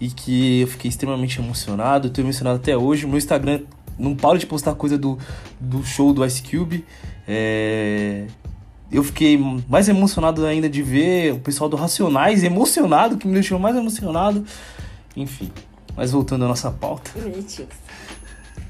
e 0.00 0.08
que 0.08 0.62
eu 0.62 0.66
fiquei 0.66 0.88
extremamente 0.88 1.38
emocionado, 1.38 2.10
tô 2.10 2.20
emocionado 2.20 2.56
até 2.56 2.76
hoje. 2.76 3.06
Meu 3.06 3.16
Instagram 3.16 3.60
não 3.98 4.14
paro 4.14 4.38
de 4.38 4.46
postar 4.46 4.74
coisa 4.74 4.98
do, 4.98 5.18
do 5.60 5.84
show 5.84 6.12
do 6.12 6.24
Ice 6.26 6.42
Cube. 6.42 6.84
É... 7.26 8.26
Eu 8.90 9.02
fiquei 9.02 9.38
mais 9.68 9.88
emocionado 9.88 10.44
ainda 10.44 10.68
de 10.68 10.82
ver 10.82 11.32
o 11.32 11.38
pessoal 11.38 11.70
do 11.70 11.76
Racionais 11.76 12.44
emocionado, 12.44 13.16
que 13.16 13.26
me 13.26 13.34
deixou 13.34 13.58
mais 13.58 13.76
emocionado. 13.76 14.44
Enfim, 15.16 15.50
mas 15.96 16.10
voltando 16.12 16.44
à 16.44 16.48
nossa 16.48 16.70
pauta. 16.70 17.10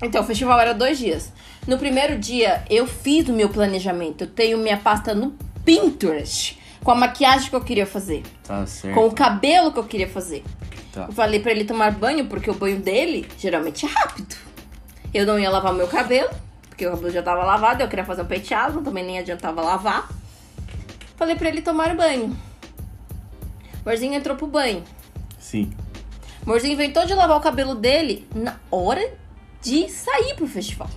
Então, 0.02 0.22
o 0.22 0.24
festival 0.24 0.58
era 0.60 0.74
dois 0.74 0.98
dias. 0.98 1.32
No 1.66 1.78
primeiro 1.78 2.18
dia, 2.18 2.64
eu 2.68 2.86
fiz 2.86 3.28
o 3.28 3.32
meu 3.32 3.48
planejamento. 3.48 4.24
Eu 4.24 4.28
tenho 4.28 4.58
minha 4.58 4.76
pasta 4.76 5.14
no 5.14 5.34
Pinterest. 5.64 6.60
Com 6.82 6.90
a 6.90 6.94
maquiagem 6.94 7.48
que 7.48 7.56
eu 7.56 7.62
queria 7.62 7.86
fazer. 7.86 8.22
Tá 8.42 8.66
certo. 8.66 8.94
Com 8.94 9.06
o 9.06 9.12
cabelo 9.12 9.72
que 9.72 9.78
eu 9.78 9.84
queria 9.84 10.08
fazer. 10.08 10.44
Tá. 10.92 11.06
Eu 11.06 11.12
falei 11.12 11.40
pra 11.40 11.50
ele 11.50 11.64
tomar 11.64 11.90
banho, 11.92 12.26
porque 12.26 12.50
o 12.50 12.54
banho 12.54 12.78
dele 12.78 13.26
geralmente 13.38 13.86
é 13.86 13.88
rápido. 13.88 14.36
Eu 15.12 15.24
não 15.24 15.38
ia 15.38 15.48
lavar 15.48 15.72
meu 15.72 15.88
cabelo, 15.88 16.28
porque 16.68 16.86
o 16.86 16.90
cabelo 16.90 17.10
já 17.10 17.22
tava 17.22 17.42
lavado. 17.42 17.82
Eu 17.82 17.88
queria 17.88 18.04
fazer 18.04 18.20
um 18.22 18.26
penteado, 18.26 18.82
também 18.82 19.04
nem 19.04 19.18
adiantava 19.18 19.62
lavar. 19.62 20.10
Falei 21.16 21.36
pra 21.36 21.48
ele 21.48 21.62
tomar 21.62 21.96
banho. 21.96 22.36
Morzinho 23.86 24.14
entrou 24.14 24.36
pro 24.36 24.46
banho. 24.46 24.82
Sim. 25.38 25.72
Morzinho 26.46 26.74
inventou 26.74 27.06
de 27.06 27.14
lavar 27.14 27.36
o 27.36 27.40
cabelo 27.40 27.74
dele 27.74 28.26
na 28.34 28.56
hora 28.70 29.12
de 29.62 29.88
sair 29.88 30.34
pro 30.34 30.46
festival. 30.46 30.88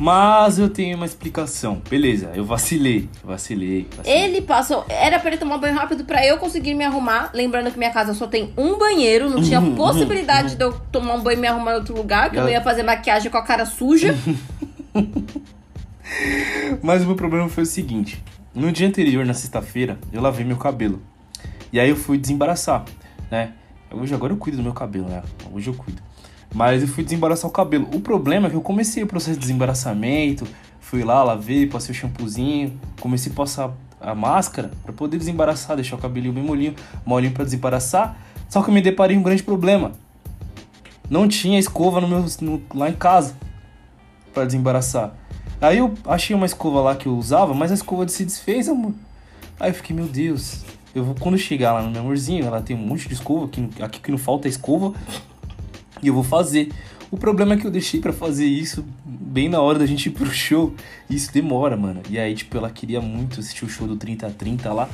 Mas 0.00 0.60
eu 0.60 0.68
tenho 0.70 0.96
uma 0.96 1.06
explicação. 1.06 1.82
Beleza, 1.90 2.30
eu 2.34 2.44
vacilei. 2.44 3.08
Vacilei. 3.24 3.88
vacilei. 3.96 4.22
Ele 4.24 4.42
passou. 4.42 4.84
Era 4.88 5.18
pra 5.18 5.30
ele 5.30 5.38
tomar 5.38 5.58
banho 5.58 5.74
rápido 5.74 6.04
pra 6.04 6.24
eu 6.24 6.38
conseguir 6.38 6.74
me 6.74 6.84
arrumar. 6.84 7.32
Lembrando 7.34 7.72
que 7.72 7.78
minha 7.78 7.90
casa 7.90 8.14
só 8.14 8.28
tem 8.28 8.52
um 8.56 8.78
banheiro. 8.78 9.28
Não 9.28 9.42
tinha 9.42 9.60
Uhum, 9.60 9.74
possibilidade 9.74 10.54
de 10.54 10.62
eu 10.62 10.72
tomar 10.92 11.14
um 11.14 11.20
banho 11.20 11.38
e 11.38 11.40
me 11.40 11.48
arrumar 11.48 11.72
em 11.72 11.76
outro 11.76 11.96
lugar. 11.96 12.30
Que 12.30 12.36
eu 12.36 12.42
não 12.42 12.50
ia 12.50 12.60
fazer 12.62 12.84
maquiagem 12.84 13.28
com 13.28 13.38
a 13.38 13.42
cara 13.42 13.66
suja. 13.66 14.14
Mas 16.82 17.02
o 17.02 17.06
meu 17.06 17.16
problema 17.16 17.48
foi 17.48 17.64
o 17.64 17.66
seguinte: 17.66 18.22
no 18.54 18.70
dia 18.70 18.86
anterior, 18.86 19.26
na 19.26 19.34
sexta-feira, 19.34 19.98
eu 20.12 20.22
lavei 20.22 20.44
meu 20.44 20.56
cabelo. 20.56 21.02
E 21.72 21.80
aí 21.80 21.90
eu 21.90 21.96
fui 21.96 22.16
desembaraçar, 22.18 22.84
né? 23.30 23.52
Hoje 23.90 24.14
agora 24.14 24.32
eu 24.32 24.36
cuido 24.36 24.58
do 24.58 24.62
meu 24.62 24.72
cabelo, 24.72 25.08
né? 25.08 25.22
Hoje 25.52 25.68
eu 25.70 25.74
cuido. 25.74 26.02
Mas 26.54 26.82
eu 26.82 26.88
fui 26.88 27.04
desembaraçar 27.04 27.48
o 27.48 27.52
cabelo. 27.52 27.88
O 27.94 28.00
problema 28.00 28.46
é 28.46 28.50
que 28.50 28.56
eu 28.56 28.60
comecei 28.60 29.02
o 29.02 29.06
processo 29.06 29.34
de 29.34 29.40
desembaraçamento, 29.40 30.46
fui 30.80 31.04
lá, 31.04 31.22
lavei, 31.22 31.66
passei 31.66 31.92
o 31.92 31.94
shampoozinho, 31.94 32.78
comecei 33.00 33.30
a 33.32 33.34
passar 33.34 33.70
a 34.00 34.14
máscara 34.14 34.70
pra 34.84 34.92
poder 34.92 35.18
desembaraçar, 35.18 35.76
deixar 35.76 35.96
o 35.96 35.98
cabelinho 35.98 36.32
bem 36.32 36.42
molinho, 36.42 36.74
molinho 37.04 37.32
pra 37.32 37.44
desembaraçar. 37.44 38.16
Só 38.48 38.62
que 38.62 38.70
eu 38.70 38.74
me 38.74 38.80
deparei 38.80 39.16
com 39.16 39.20
um 39.20 39.24
grande 39.24 39.42
problema. 39.42 39.92
Não 41.10 41.26
tinha 41.26 41.58
escova 41.58 42.00
no 42.00 42.08
meu, 42.08 42.24
no- 42.40 42.62
lá 42.74 42.88
em 42.88 42.94
casa 42.94 43.34
pra 44.32 44.44
desembaraçar. 44.44 45.12
Aí 45.60 45.78
eu 45.78 45.92
achei 46.06 46.36
uma 46.36 46.46
escova 46.46 46.80
lá 46.80 46.94
que 46.96 47.06
eu 47.06 47.16
usava, 47.16 47.52
mas 47.52 47.70
a 47.70 47.74
escova 47.74 48.06
se 48.08 48.24
desfez, 48.24 48.68
amor. 48.68 48.92
Aí 49.58 49.70
eu 49.70 49.74
fiquei, 49.74 49.94
meu 49.94 50.06
Deus. 50.06 50.64
Eu 50.98 51.04
vou, 51.04 51.14
quando 51.14 51.38
chegar 51.38 51.72
lá 51.74 51.80
no 51.80 51.92
meu 51.92 52.00
amorzinho, 52.00 52.44
ela 52.44 52.60
tem 52.60 52.74
um 52.74 52.80
monte 52.80 53.06
de 53.06 53.14
escova, 53.14 53.46
aqui, 53.46 53.68
aqui 53.80 54.00
que 54.00 54.10
não 54.10 54.18
falta 54.18 54.48
é 54.48 54.50
escova. 54.50 54.92
E 56.02 56.08
eu 56.08 56.14
vou 56.14 56.24
fazer. 56.24 56.72
O 57.08 57.16
problema 57.16 57.54
é 57.54 57.56
que 57.56 57.64
eu 57.64 57.70
deixei 57.70 58.00
pra 58.00 58.12
fazer 58.12 58.46
isso 58.46 58.84
bem 59.04 59.48
na 59.48 59.60
hora 59.60 59.78
da 59.78 59.86
gente 59.86 60.06
ir 60.06 60.10
pro 60.10 60.26
show. 60.26 60.74
E 61.08 61.14
isso 61.14 61.32
demora, 61.32 61.76
mano. 61.76 62.00
E 62.10 62.18
aí, 62.18 62.34
tipo, 62.34 62.56
ela 62.56 62.68
queria 62.68 63.00
muito 63.00 63.38
assistir 63.38 63.64
o 63.64 63.68
show 63.68 63.86
do 63.86 63.96
3030 63.96 64.72
lá. 64.72 64.88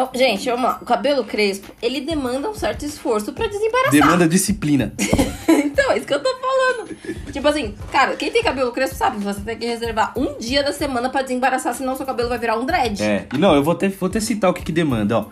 Bom, 0.00 0.10
gente, 0.14 0.48
vamos 0.48 0.64
lá. 0.64 0.78
O 0.80 0.86
cabelo 0.86 1.24
crespo, 1.24 1.70
ele 1.82 2.00
demanda 2.00 2.48
um 2.48 2.54
certo 2.54 2.86
esforço 2.86 3.34
pra 3.34 3.46
desembaraçar. 3.46 3.90
Demanda 3.90 4.26
disciplina. 4.26 4.94
então, 5.46 5.92
é 5.92 5.98
isso 5.98 6.06
que 6.06 6.14
eu 6.14 6.22
tô 6.22 6.30
falando. 6.40 6.96
Tipo 7.30 7.46
assim, 7.46 7.74
cara, 7.92 8.16
quem 8.16 8.30
tem 8.30 8.42
cabelo 8.42 8.72
crespo 8.72 8.96
sabe 8.96 9.18
que 9.18 9.24
você 9.24 9.40
tem 9.42 9.58
que 9.58 9.66
reservar 9.66 10.18
um 10.18 10.38
dia 10.38 10.62
da 10.62 10.72
semana 10.72 11.10
pra 11.10 11.20
desembaraçar, 11.20 11.74
senão 11.74 11.96
seu 11.96 12.06
cabelo 12.06 12.30
vai 12.30 12.38
virar 12.38 12.58
um 12.58 12.64
dread. 12.64 13.02
É, 13.02 13.26
e 13.34 13.36
não, 13.36 13.54
eu 13.54 13.62
vou 13.62 13.74
até, 13.74 13.90
vou 13.90 14.08
até 14.08 14.20
citar 14.20 14.50
o 14.50 14.54
que, 14.54 14.62
que 14.62 14.72
demanda, 14.72 15.18
ó. 15.18 15.26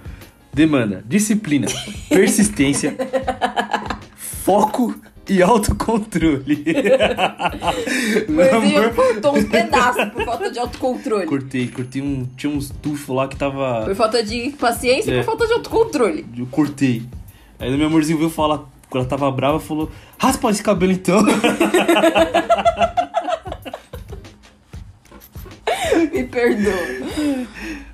Demanda 0.53 1.03
disciplina, 1.07 1.66
persistência, 2.11 2.95
foco 4.16 4.95
e 5.29 5.43
autocontrole. 5.43 6.64
Amor, 8.53 8.95
cortou 8.95 9.37
uns 9.37 9.45
pedaços 9.45 10.05
por 10.07 10.24
falta 10.24 10.51
de 10.51 10.59
autocontrole. 10.59 11.26
cortei, 11.26 11.68
cortei 11.68 12.01
um. 12.03 12.26
Tinha 12.37 12.53
uns 12.53 12.70
tufos 12.83 13.14
lá 13.14 13.29
que 13.29 13.37
tava. 13.37 13.85
Por 13.85 13.95
falta 13.95 14.22
de 14.22 14.51
paciência 14.59 15.11
e 15.11 15.14
É. 15.14 15.18
por 15.18 15.26
falta 15.26 15.47
de 15.47 15.53
autocontrole. 15.55 16.26
Eu 16.37 16.47
cortei. 16.47 17.03
Aí 17.59 17.76
meu 17.76 17.87
amorzinho 17.89 18.18
veio 18.18 18.31
falar, 18.31 18.59
quando 18.89 19.03
ela 19.03 19.07
tava 19.07 19.31
brava, 19.31 19.59
falou: 19.61 19.91
raspa 20.18 20.51
esse 20.51 20.62
cabelo 20.62 20.93
então. 20.93 21.20
Me 26.12 26.24
perdoa. 26.24 26.74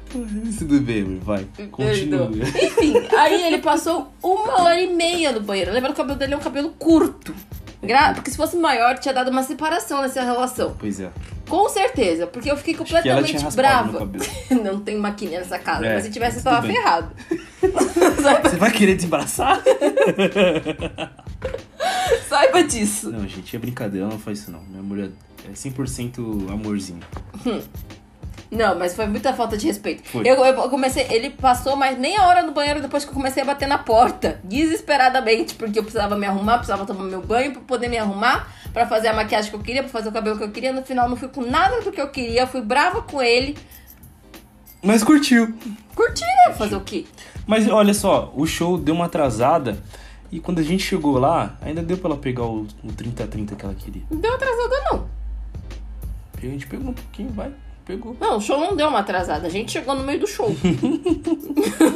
Tudo 0.59 0.81
bem, 0.81 1.19
vai. 1.21 1.47
Continua. 1.71 2.31
Enfim, 2.63 2.95
aí 3.17 3.43
ele 3.45 3.59
passou 3.59 4.13
uma 4.23 4.63
hora 4.63 4.81
e 4.81 4.93
meia 4.95 5.33
no 5.33 5.41
banheiro. 5.41 5.73
Lembra 5.73 5.91
que 5.93 5.95
o 5.95 5.97
cabelo 5.97 6.19
dele 6.19 6.35
é 6.35 6.37
um 6.37 6.41
cabelo 6.41 6.71
curto. 6.79 7.35
Gra- 7.83 8.15
Porque 8.15 8.31
se 8.31 8.37
fosse 8.37 8.57
maior, 8.57 8.99
tinha 8.99 9.13
dado 9.13 9.31
uma 9.31 9.43
separação 9.43 10.01
nessa 10.01 10.23
relação. 10.23 10.75
Pois 10.79 11.01
é. 11.01 11.11
Com 11.49 11.69
certeza, 11.69 12.27
porque 12.27 12.51
eu 12.51 12.57
fiquei 12.57 12.75
completamente 12.75 13.45
brava. 13.55 14.09
Não 14.65 14.81
tem 14.81 14.97
maquininha 14.97 15.41
nessa 15.41 15.59
casa, 15.59 15.85
É, 15.85 15.95
mas 15.95 16.05
se 16.05 16.11
tivesse, 16.11 16.39
eu 16.39 16.43
tava 16.45 16.67
bem. 16.67 16.75
ferrado. 16.77 17.11
Você 18.43 18.57
vai 18.57 18.71
querer 18.71 18.95
desembaraçar? 18.97 19.63
Saiba 22.29 22.63
disso. 22.65 23.11
Não, 23.11 23.27
gente, 23.29 23.55
é 23.55 23.59
brincadeira, 23.59 24.07
ela 24.07 24.15
não 24.15 24.21
faz 24.21 24.39
isso 24.41 24.51
não. 24.51 24.61
Minha 24.63 24.83
mulher 24.83 25.11
é 25.49 25.53
100% 25.53 26.51
amorzinho. 26.51 27.01
Não, 28.55 28.79
mas 28.79 28.95
foi 28.95 29.07
muita 29.07 29.33
falta 29.33 29.57
de 29.57 29.67
respeito. 29.67 30.05
Eu, 30.25 30.37
eu 30.45 30.71
comecei, 30.71 31.07
ele 31.11 31.31
passou 31.31 31.75
mais 31.75 31.99
meia 31.99 32.23
hora 32.23 32.43
no 32.43 32.53
banheiro 32.53 32.81
depois 32.81 33.05
que 33.05 33.11
eu 33.11 33.15
comecei 33.15 33.43
a 33.43 33.47
bater 33.47 33.67
na 33.67 33.79
porta, 33.79 34.41
desesperadamente, 34.45 35.55
porque 35.55 35.79
eu 35.79 35.83
precisava 35.83 36.17
me 36.17 36.25
arrumar, 36.25 36.59
precisava 36.59 36.87
tomar 36.87 37.03
meu 37.05 37.21
banho 37.21 37.53
pra 37.53 37.61
poder 37.63 37.89
me 37.89 37.99
arrumar, 37.99 38.49
pra 38.73 38.87
fazer 38.87 39.09
a 39.09 39.13
maquiagem 39.13 39.51
que 39.51 39.57
eu 39.57 39.61
queria, 39.61 39.83
pra 39.83 39.91
fazer 39.91 40.09
o 40.09 40.13
cabelo 40.13 40.39
que 40.39 40.45
eu 40.45 40.53
queria. 40.53 40.73
No 40.73 40.83
final 40.83 41.09
não 41.09 41.17
fui 41.17 41.29
com 41.29 41.43
nada 41.43 41.81
do 41.81 41.91
que 41.91 42.01
eu 42.01 42.09
queria, 42.09 42.47
fui 42.47 42.61
brava 42.61 43.03
com 43.03 43.21
ele. 43.21 43.59
Mas 44.81 45.03
curtiu. 45.03 45.53
Curti, 45.97 46.23
né? 46.23 46.55
Fazer 46.55 46.77
o 46.77 46.81
quê? 46.81 47.07
Mas 47.47 47.69
olha 47.69 47.93
só, 47.93 48.33
o 48.37 48.47
show 48.47 48.79
deu 48.79 48.95
uma 48.95 49.07
atrasada 49.07 49.83
e 50.31 50.39
quando 50.39 50.61
a 50.61 50.63
gente 50.63 50.85
chegou 50.85 51.19
lá, 51.19 51.57
ainda 51.61 51.83
deu 51.83 51.97
pra 51.97 52.11
ela 52.11 52.19
pegar 52.19 52.45
o, 52.45 52.63
o 52.63 52.89
30-30 52.89 53.57
que 53.57 53.65
ela 53.65 53.75
queria. 53.75 54.03
Não 54.11 54.21
deu 54.21 54.33
atrasada, 54.33 54.75
não. 54.91 55.09
A 56.37 56.41
gente 56.41 56.67
pegou 56.67 56.91
um 56.91 56.93
pouquinho, 56.93 57.31
vai. 57.31 57.51
Pegou. 57.85 58.17
Não, 58.19 58.39
o 58.39 58.41
show 58.41 58.59
não 58.59 58.75
deu 58.75 58.89
uma 58.89 59.01
atrasada. 59.01 59.47
A 59.47 59.51
gente 59.51 59.71
chegou 59.73 59.95
no 59.95 60.03
meio 60.05 60.19
do 60.21 60.27
show. 60.27 60.49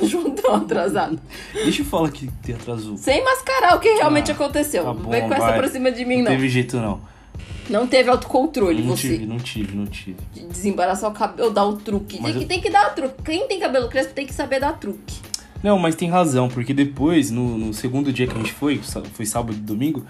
o 0.03 0.07
show 0.09 0.22
não 0.22 0.30
deu 0.34 0.51
uma 0.51 0.59
atrasada. 0.59 1.18
Deixa 1.53 1.80
eu 1.82 1.86
falar 1.86 2.11
que 2.11 2.28
te 2.43 2.53
atrasou. 2.53 2.97
Sem 2.99 3.24
mascarar 3.24 3.76
o 3.76 3.80
que 3.80 3.89
realmente 3.95 4.30
Ah, 4.30 4.34
aconteceu. 4.34 4.84
tá 4.84 4.93
não 4.93 5.01
bom, 5.03 5.11
vem 5.11 5.22
com 5.26 5.34
essa 5.34 5.47
vai. 5.47 5.59
pra 5.59 5.68
cima 5.68 5.91
de 5.91 6.05
mim, 6.05 6.16
Não 6.18 6.24
não. 6.24 6.30
teve 6.32 6.49
jeito 6.49 6.76
não. 6.76 7.01
Não 7.70 7.86
teve 7.86 8.09
autocontrole, 8.11 8.82
Não 8.82 8.97
você. 8.97 9.09
tive, 9.09 9.26
não 9.26 9.36
tive, 9.39 9.76
não 9.76 9.86
tive. 9.86 10.16
De 10.34 10.47
desembaraçar 10.47 11.11
o 11.11 11.14
cabelo, 11.14 11.51
dar 11.51 11.64
o 11.66 11.76
truque. 11.76 12.18
Tem 12.22 12.32
que, 12.32 12.39
eu- 12.43 12.49
tem 12.49 12.61
que 12.61 12.70
dar 12.70 12.91
o 12.93 12.95
truque. 12.95 13.22
Quem 13.22 13.47
tem 13.47 13.59
cabelo 13.61 13.89
crespo 13.89 14.14
tem 14.14 14.26
que 14.26 14.32
saber 14.32 14.59
dar 14.61 14.72
truque. 14.78 15.16
Não, 15.62 15.78
mas 15.78 15.95
tem 15.95 16.09
razão, 16.09 16.49
porque 16.49 16.72
depois, 16.72 17.30
no, 17.30 17.59
no 17.59 17.74
segundo 17.74 18.12
dia 18.12 18.26
que 18.26 18.32
a 18.34 18.36
gente 18.39 18.53
foi, 18.53 18.80
foi 19.12 19.26
sábado 19.26 19.55
e 19.55 19.61
domingo, 19.61 20.05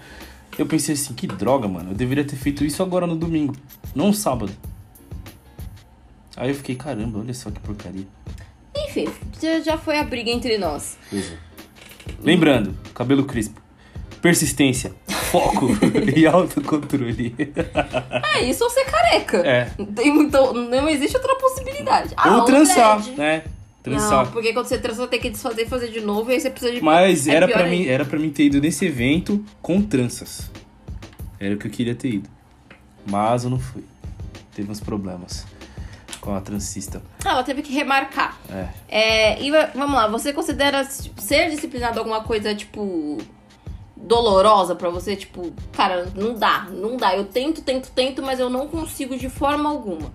eu 0.57 0.65
pensei 0.65 0.93
assim, 0.93 1.13
que 1.13 1.25
droga, 1.27 1.67
mano. 1.67 1.91
Eu 1.91 1.95
deveria 1.95 2.23
ter 2.23 2.35
feito 2.35 2.63
isso 2.63 2.83
agora 2.83 3.07
no 3.07 3.15
domingo, 3.15 3.55
não 3.95 4.13
sábado. 4.13 4.51
Aí 6.39 6.51
eu 6.51 6.55
fiquei, 6.55 6.73
caramba, 6.73 7.19
olha 7.19 7.33
só 7.33 7.51
que 7.51 7.59
porcaria. 7.59 8.07
Enfim, 8.73 9.09
já, 9.41 9.59
já 9.59 9.77
foi 9.77 9.99
a 9.99 10.05
briga 10.05 10.31
entre 10.31 10.57
nós. 10.57 10.97
Pois 11.09 11.33
é. 11.33 11.37
Lembrando, 12.23 12.73
cabelo 12.93 13.25
crispo, 13.25 13.61
persistência, 14.21 14.93
foco 15.29 15.67
e 16.15 16.25
autocontrole. 16.25 17.35
Ah, 18.23 18.39
isso 18.39 18.63
ou 18.63 18.69
ser 18.69 18.85
careca. 18.85 19.37
É. 19.45 19.69
Não 19.77 19.85
Tem 19.87 20.13
muito, 20.13 20.53
não 20.53 20.87
existe 20.87 21.17
outra 21.17 21.35
possibilidade. 21.35 22.13
Ah, 22.15 22.37
Ou 22.37 22.45
trançar, 22.45 23.01
dread. 23.01 23.17
né? 23.17 23.43
Trançar. 23.83 24.23
Não, 24.25 24.31
porque 24.31 24.53
quando 24.53 24.67
você 24.67 24.77
trança, 24.77 25.01
você 25.01 25.07
tem 25.09 25.19
que 25.19 25.29
desfazer 25.31 25.63
e 25.63 25.67
fazer 25.67 25.89
de 25.89 25.99
novo, 25.99 26.31
e 26.31 26.35
aí 26.35 26.39
você 26.39 26.49
precisa 26.49 26.71
de. 26.71 26.81
Mas 26.81 27.27
é 27.27 27.33
era 27.35 27.47
ainda. 27.47 27.65
mim, 27.65 27.85
era 27.85 28.05
pra 28.05 28.17
mim 28.17 28.29
ter 28.29 28.43
ido 28.45 28.61
nesse 28.61 28.85
evento 28.85 29.43
com 29.61 29.81
tranças. 29.81 30.49
Era 31.37 31.55
o 31.55 31.57
que 31.57 31.67
eu 31.67 31.71
queria 31.71 31.95
ter 31.95 32.13
ido. 32.13 32.29
Mas 33.05 33.43
eu 33.43 33.49
não 33.49 33.59
fui. 33.59 33.83
Teve 34.55 34.71
uns 34.71 34.79
problemas 34.79 35.45
com 36.29 36.35
a 36.35 36.41
transista. 36.41 37.01
Ah, 37.25 37.31
ela 37.31 37.43
teve 37.43 37.61
que 37.61 37.73
remarcar. 37.73 38.37
É. 38.49 38.67
É, 38.87 39.41
e 39.41 39.49
va- 39.51 39.71
vamos 39.73 39.95
lá, 39.95 40.07
você 40.07 40.31
considera 40.31 40.85
tipo, 40.85 41.19
ser 41.21 41.49
disciplinado 41.49 41.97
alguma 41.99 42.21
coisa, 42.21 42.53
tipo, 42.53 43.17
dolorosa 43.97 44.75
pra 44.75 44.89
você? 44.89 45.15
Tipo, 45.15 45.51
cara, 45.71 46.07
não 46.15 46.33
dá, 46.35 46.67
não 46.71 46.95
dá. 46.97 47.15
Eu 47.15 47.25
tento, 47.25 47.61
tento, 47.61 47.89
tento, 47.91 48.21
mas 48.21 48.39
eu 48.39 48.49
não 48.49 48.67
consigo 48.67 49.17
de 49.17 49.29
forma 49.29 49.69
alguma. 49.69 50.11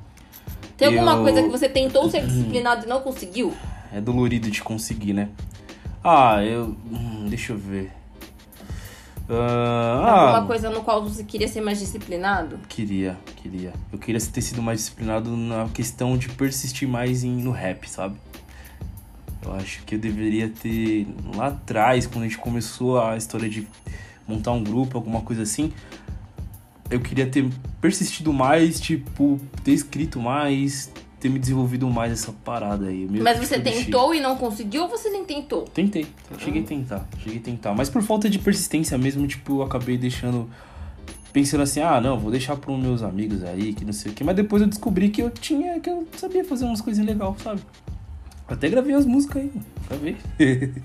Tem 0.76 0.88
alguma 0.88 1.12
Eu- 1.14 1.22
coisa 1.22 1.42
que 1.42 1.48
você 1.48 1.68
tentou 1.68 2.08
ser 2.10 2.24
disciplinado 2.26 2.84
e 2.86 2.88
não 2.88 3.00
conseguiu? 3.00 3.52
É 3.92 4.00
dolorido 4.00 4.50
de 4.50 4.62
conseguir, 4.62 5.12
né? 5.12 5.28
Ah, 6.02 6.42
eu. 6.44 6.76
hum, 6.90 7.26
deixa 7.28 7.52
eu 7.52 7.58
ver. 7.58 7.92
Ah, 9.28 10.22
Alguma 10.22 10.38
ah, 10.38 10.46
coisa 10.46 10.68
no 10.68 10.82
qual 10.82 11.02
você 11.02 11.24
queria 11.24 11.48
ser 11.48 11.60
mais 11.60 11.78
disciplinado? 11.78 12.58
queria, 12.68 13.18
queria. 13.36 13.72
Eu 13.92 13.98
queria 13.98 14.20
ter 14.20 14.42
sido 14.42 14.62
mais 14.62 14.80
disciplinado 14.80 15.34
na 15.36 15.68
questão 15.68 16.18
de 16.18 16.28
persistir 16.28 16.86
mais 16.86 17.24
em, 17.24 17.42
no 17.42 17.50
rap, 17.50 17.88
sabe? 17.88 18.16
Eu 19.42 19.54
acho 19.54 19.82
que 19.84 19.94
eu 19.94 19.98
deveria 19.98 20.48
ter 20.48 21.06
lá 21.34 21.48
atrás, 21.48 22.06
quando 22.06 22.24
a 22.24 22.28
gente 22.28 22.38
começou 22.38 23.00
a 23.00 23.16
história 23.16 23.48
de 23.48 23.66
montar 24.26 24.52
um 24.52 24.62
grupo, 24.62 24.96
alguma 24.96 25.20
coisa 25.20 25.42
assim, 25.42 25.72
eu 26.90 27.00
queria 27.00 27.26
ter 27.26 27.48
persistido 27.80 28.32
mais, 28.32 28.80
tipo, 28.80 29.40
ter 29.62 29.72
escrito 29.72 30.20
mais, 30.20 30.90
ter 31.24 31.30
me 31.30 31.38
desenvolvido 31.38 31.88
mais 31.88 32.12
essa 32.12 32.30
parada 32.44 32.86
aí. 32.86 33.08
Mas 33.22 33.38
você 33.38 33.58
tipo, 33.58 33.70
tentou 33.70 34.14
e 34.14 34.20
não 34.20 34.36
conseguiu 34.36 34.82
ou 34.82 34.88
você 34.90 35.08
nem 35.08 35.24
tentou? 35.24 35.62
Tentei, 35.62 36.06
cheguei 36.38 36.60
a 36.60 36.66
tentar, 36.66 37.08
cheguei 37.18 37.38
a 37.38 37.42
tentar. 37.42 37.74
Mas 37.74 37.88
por 37.88 38.02
falta 38.02 38.28
de 38.28 38.38
persistência 38.38 38.98
mesmo, 38.98 39.26
tipo, 39.26 39.60
eu 39.60 39.62
acabei 39.62 39.96
deixando. 39.96 40.50
Pensando 41.32 41.62
assim, 41.62 41.80
ah, 41.80 42.00
não, 42.00 42.18
vou 42.18 42.30
deixar 42.30 42.54
pros 42.56 42.78
meus 42.78 43.02
amigos 43.02 43.42
aí, 43.42 43.72
que 43.72 43.84
não 43.84 43.92
sei 43.92 44.12
o 44.12 44.14
quê. 44.14 44.22
Mas 44.22 44.36
depois 44.36 44.60
eu 44.62 44.68
descobri 44.68 45.08
que 45.08 45.22
eu 45.22 45.30
tinha, 45.30 45.80
que 45.80 45.88
eu 45.90 46.06
sabia 46.16 46.44
fazer 46.44 46.66
umas 46.66 46.80
coisinhas 46.80 47.08
legais, 47.08 47.34
sabe? 47.42 47.60
Até 48.46 48.68
gravei 48.68 48.94
as 48.94 49.06
músicas 49.06 49.42
aí, 49.42 49.50
mano, 49.52 49.66
pra 49.88 49.96
ver. 49.96 50.16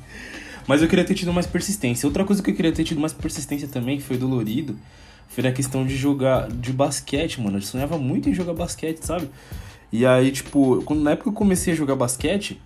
Mas 0.65 0.81
eu 0.81 0.87
queria 0.87 1.03
ter 1.03 1.15
tido 1.15 1.33
mais 1.33 1.45
persistência. 1.45 2.07
Outra 2.07 2.23
coisa 2.23 2.41
que 2.41 2.49
eu 2.49 2.55
queria 2.55 2.71
ter 2.71 2.83
tido 2.83 3.01
mais 3.01 3.11
persistência 3.11 3.67
também, 3.67 3.97
que 3.97 4.03
foi 4.03 4.17
dolorido, 4.17 4.79
foi 5.27 5.43
na 5.43 5.51
questão 5.51 5.85
de 5.85 5.95
jogar 5.95 6.49
de 6.49 6.71
basquete, 6.71 7.41
mano. 7.41 7.57
Eu 7.57 7.61
sonhava 7.61 7.97
muito 7.97 8.29
em 8.29 8.33
jogar 8.33 8.53
basquete, 8.53 9.03
sabe? 9.03 9.29
E 9.91 10.05
aí, 10.05 10.31
tipo, 10.31 10.81
quando, 10.83 11.01
na 11.01 11.11
época 11.11 11.23
que 11.23 11.29
eu 11.29 11.33
comecei 11.33 11.73
a 11.73 11.75
jogar 11.75 11.95
basquete, 11.95 12.61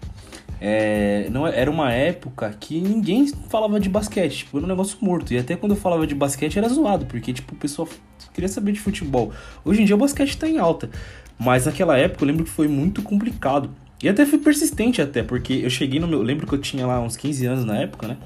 é, 0.60 1.28
não, 1.30 1.46
era 1.46 1.70
uma 1.70 1.92
época 1.92 2.56
que 2.60 2.80
ninguém 2.80 3.28
falava 3.28 3.80
de 3.80 3.90
basquete, 3.90 4.40
tipo, 4.40 4.58
era 4.58 4.66
um 4.66 4.70
negócio 4.70 4.98
morto. 5.02 5.34
E 5.34 5.38
até 5.38 5.56
quando 5.56 5.74
eu 5.74 5.78
falava 5.78 6.08
de 6.08 6.16
basquete 6.16 6.58
era 6.58 6.70
zoado, 6.70 7.06
porque, 7.06 7.34
tipo, 7.34 7.54
o 7.54 7.58
pessoal 7.58 7.88
queria 8.34 8.48
saber 8.48 8.72
de 8.72 8.80
futebol. 8.80 9.32
Hoje 9.66 9.82
em 9.82 9.86
dia 9.86 9.96
o 9.96 10.00
basquete 10.00 10.38
tá 10.38 10.48
em 10.48 10.58
alta. 10.58 10.90
Mas 11.38 11.66
naquela 11.66 11.98
época 11.98 12.24
eu 12.24 12.28
lembro 12.28 12.46
que 12.46 12.50
foi 12.50 12.68
muito 12.68 13.02
complicado. 13.02 13.70
E 14.02 14.10
até 14.10 14.26
fui 14.26 14.38
persistente 14.38 15.02
até, 15.02 15.24
porque 15.24 15.54
eu 15.54 15.70
cheguei 15.70 16.00
no 16.00 16.08
meu. 16.08 16.20
Eu 16.20 16.24
lembro 16.24 16.46
que 16.46 16.54
eu 16.54 16.60
tinha 16.60 16.86
lá 16.86 17.02
uns 17.02 17.16
15 17.16 17.46
anos 17.46 17.66
na 17.66 17.78
época, 17.78 18.08
né? 18.08 18.18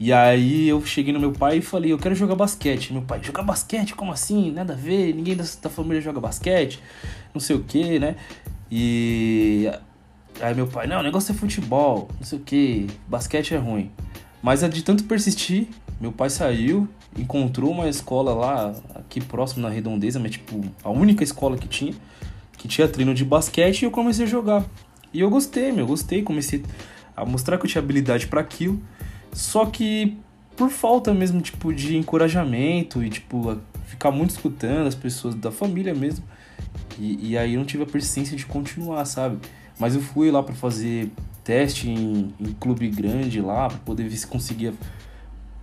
E 0.00 0.12
aí 0.12 0.68
eu 0.68 0.84
cheguei 0.84 1.12
no 1.12 1.18
meu 1.18 1.32
pai 1.32 1.58
e 1.58 1.60
falei, 1.60 1.92
eu 1.92 1.98
quero 1.98 2.14
jogar 2.14 2.36
basquete. 2.36 2.92
Meu 2.92 3.02
pai, 3.02 3.20
jogar 3.22 3.42
basquete? 3.42 3.94
Como 3.94 4.12
assim? 4.12 4.52
Nada 4.52 4.74
a 4.74 4.76
ver, 4.76 5.12
ninguém 5.12 5.36
da, 5.36 5.44
família 5.44 6.00
joga 6.00 6.20
basquete, 6.20 6.80
não 7.34 7.40
sei 7.40 7.56
o 7.56 7.64
que, 7.64 7.98
né? 7.98 8.14
E 8.70 9.68
aí 10.40 10.54
meu 10.54 10.68
pai, 10.68 10.86
não, 10.86 11.00
o 11.00 11.02
negócio 11.02 11.32
é 11.32 11.34
futebol, 11.34 12.08
não 12.16 12.24
sei 12.24 12.38
o 12.38 12.42
que, 12.42 12.86
basquete 13.08 13.54
é 13.54 13.56
ruim. 13.56 13.90
Mas 14.40 14.62
é 14.62 14.68
de 14.68 14.82
tanto 14.82 15.02
persistir, 15.04 15.66
meu 16.00 16.12
pai 16.12 16.30
saiu, 16.30 16.88
encontrou 17.16 17.72
uma 17.72 17.88
escola 17.88 18.32
lá, 18.32 18.74
aqui 18.94 19.20
próximo 19.20 19.62
na 19.62 19.68
Redondeza, 19.68 20.20
mas 20.20 20.32
tipo, 20.32 20.64
a 20.84 20.90
única 20.90 21.24
escola 21.24 21.56
que 21.56 21.66
tinha, 21.66 21.92
que 22.56 22.68
tinha 22.68 22.86
treino 22.86 23.14
de 23.14 23.24
basquete, 23.24 23.82
e 23.82 23.84
eu 23.86 23.90
comecei 23.90 24.26
a 24.26 24.28
jogar. 24.28 24.64
E 25.12 25.20
eu 25.20 25.30
gostei, 25.30 25.72
meu, 25.72 25.86
gostei, 25.86 26.22
comecei 26.22 26.62
a 27.16 27.24
mostrar 27.24 27.58
que 27.58 27.66
eu 27.66 27.70
tinha 27.70 27.82
habilidade 27.82 28.28
para 28.28 28.40
aquilo. 28.40 28.80
Só 29.32 29.66
que 29.66 30.16
por 30.56 30.70
falta 30.70 31.14
mesmo, 31.14 31.40
tipo, 31.40 31.72
de 31.72 31.96
encorajamento 31.96 33.02
e, 33.02 33.08
tipo, 33.08 33.56
ficar 33.86 34.10
muito 34.10 34.30
escutando 34.30 34.88
as 34.88 34.94
pessoas 34.94 35.34
da 35.34 35.50
família 35.50 35.94
mesmo. 35.94 36.24
E, 36.98 37.30
e 37.30 37.38
aí 37.38 37.54
eu 37.54 37.58
não 37.60 37.66
tive 37.66 37.84
a 37.84 37.86
persistência 37.86 38.36
de 38.36 38.44
continuar, 38.44 39.04
sabe? 39.04 39.38
Mas 39.78 39.94
eu 39.94 40.00
fui 40.00 40.30
lá 40.30 40.42
para 40.42 40.54
fazer 40.54 41.10
teste 41.44 41.88
em, 41.88 42.34
em, 42.40 42.52
clube 42.58 42.88
grande 42.88 43.40
lá, 43.40 43.68
pra 43.68 43.78
poder 43.78 44.08
ver 44.08 44.16
se 44.16 44.26
conseguia 44.26 44.74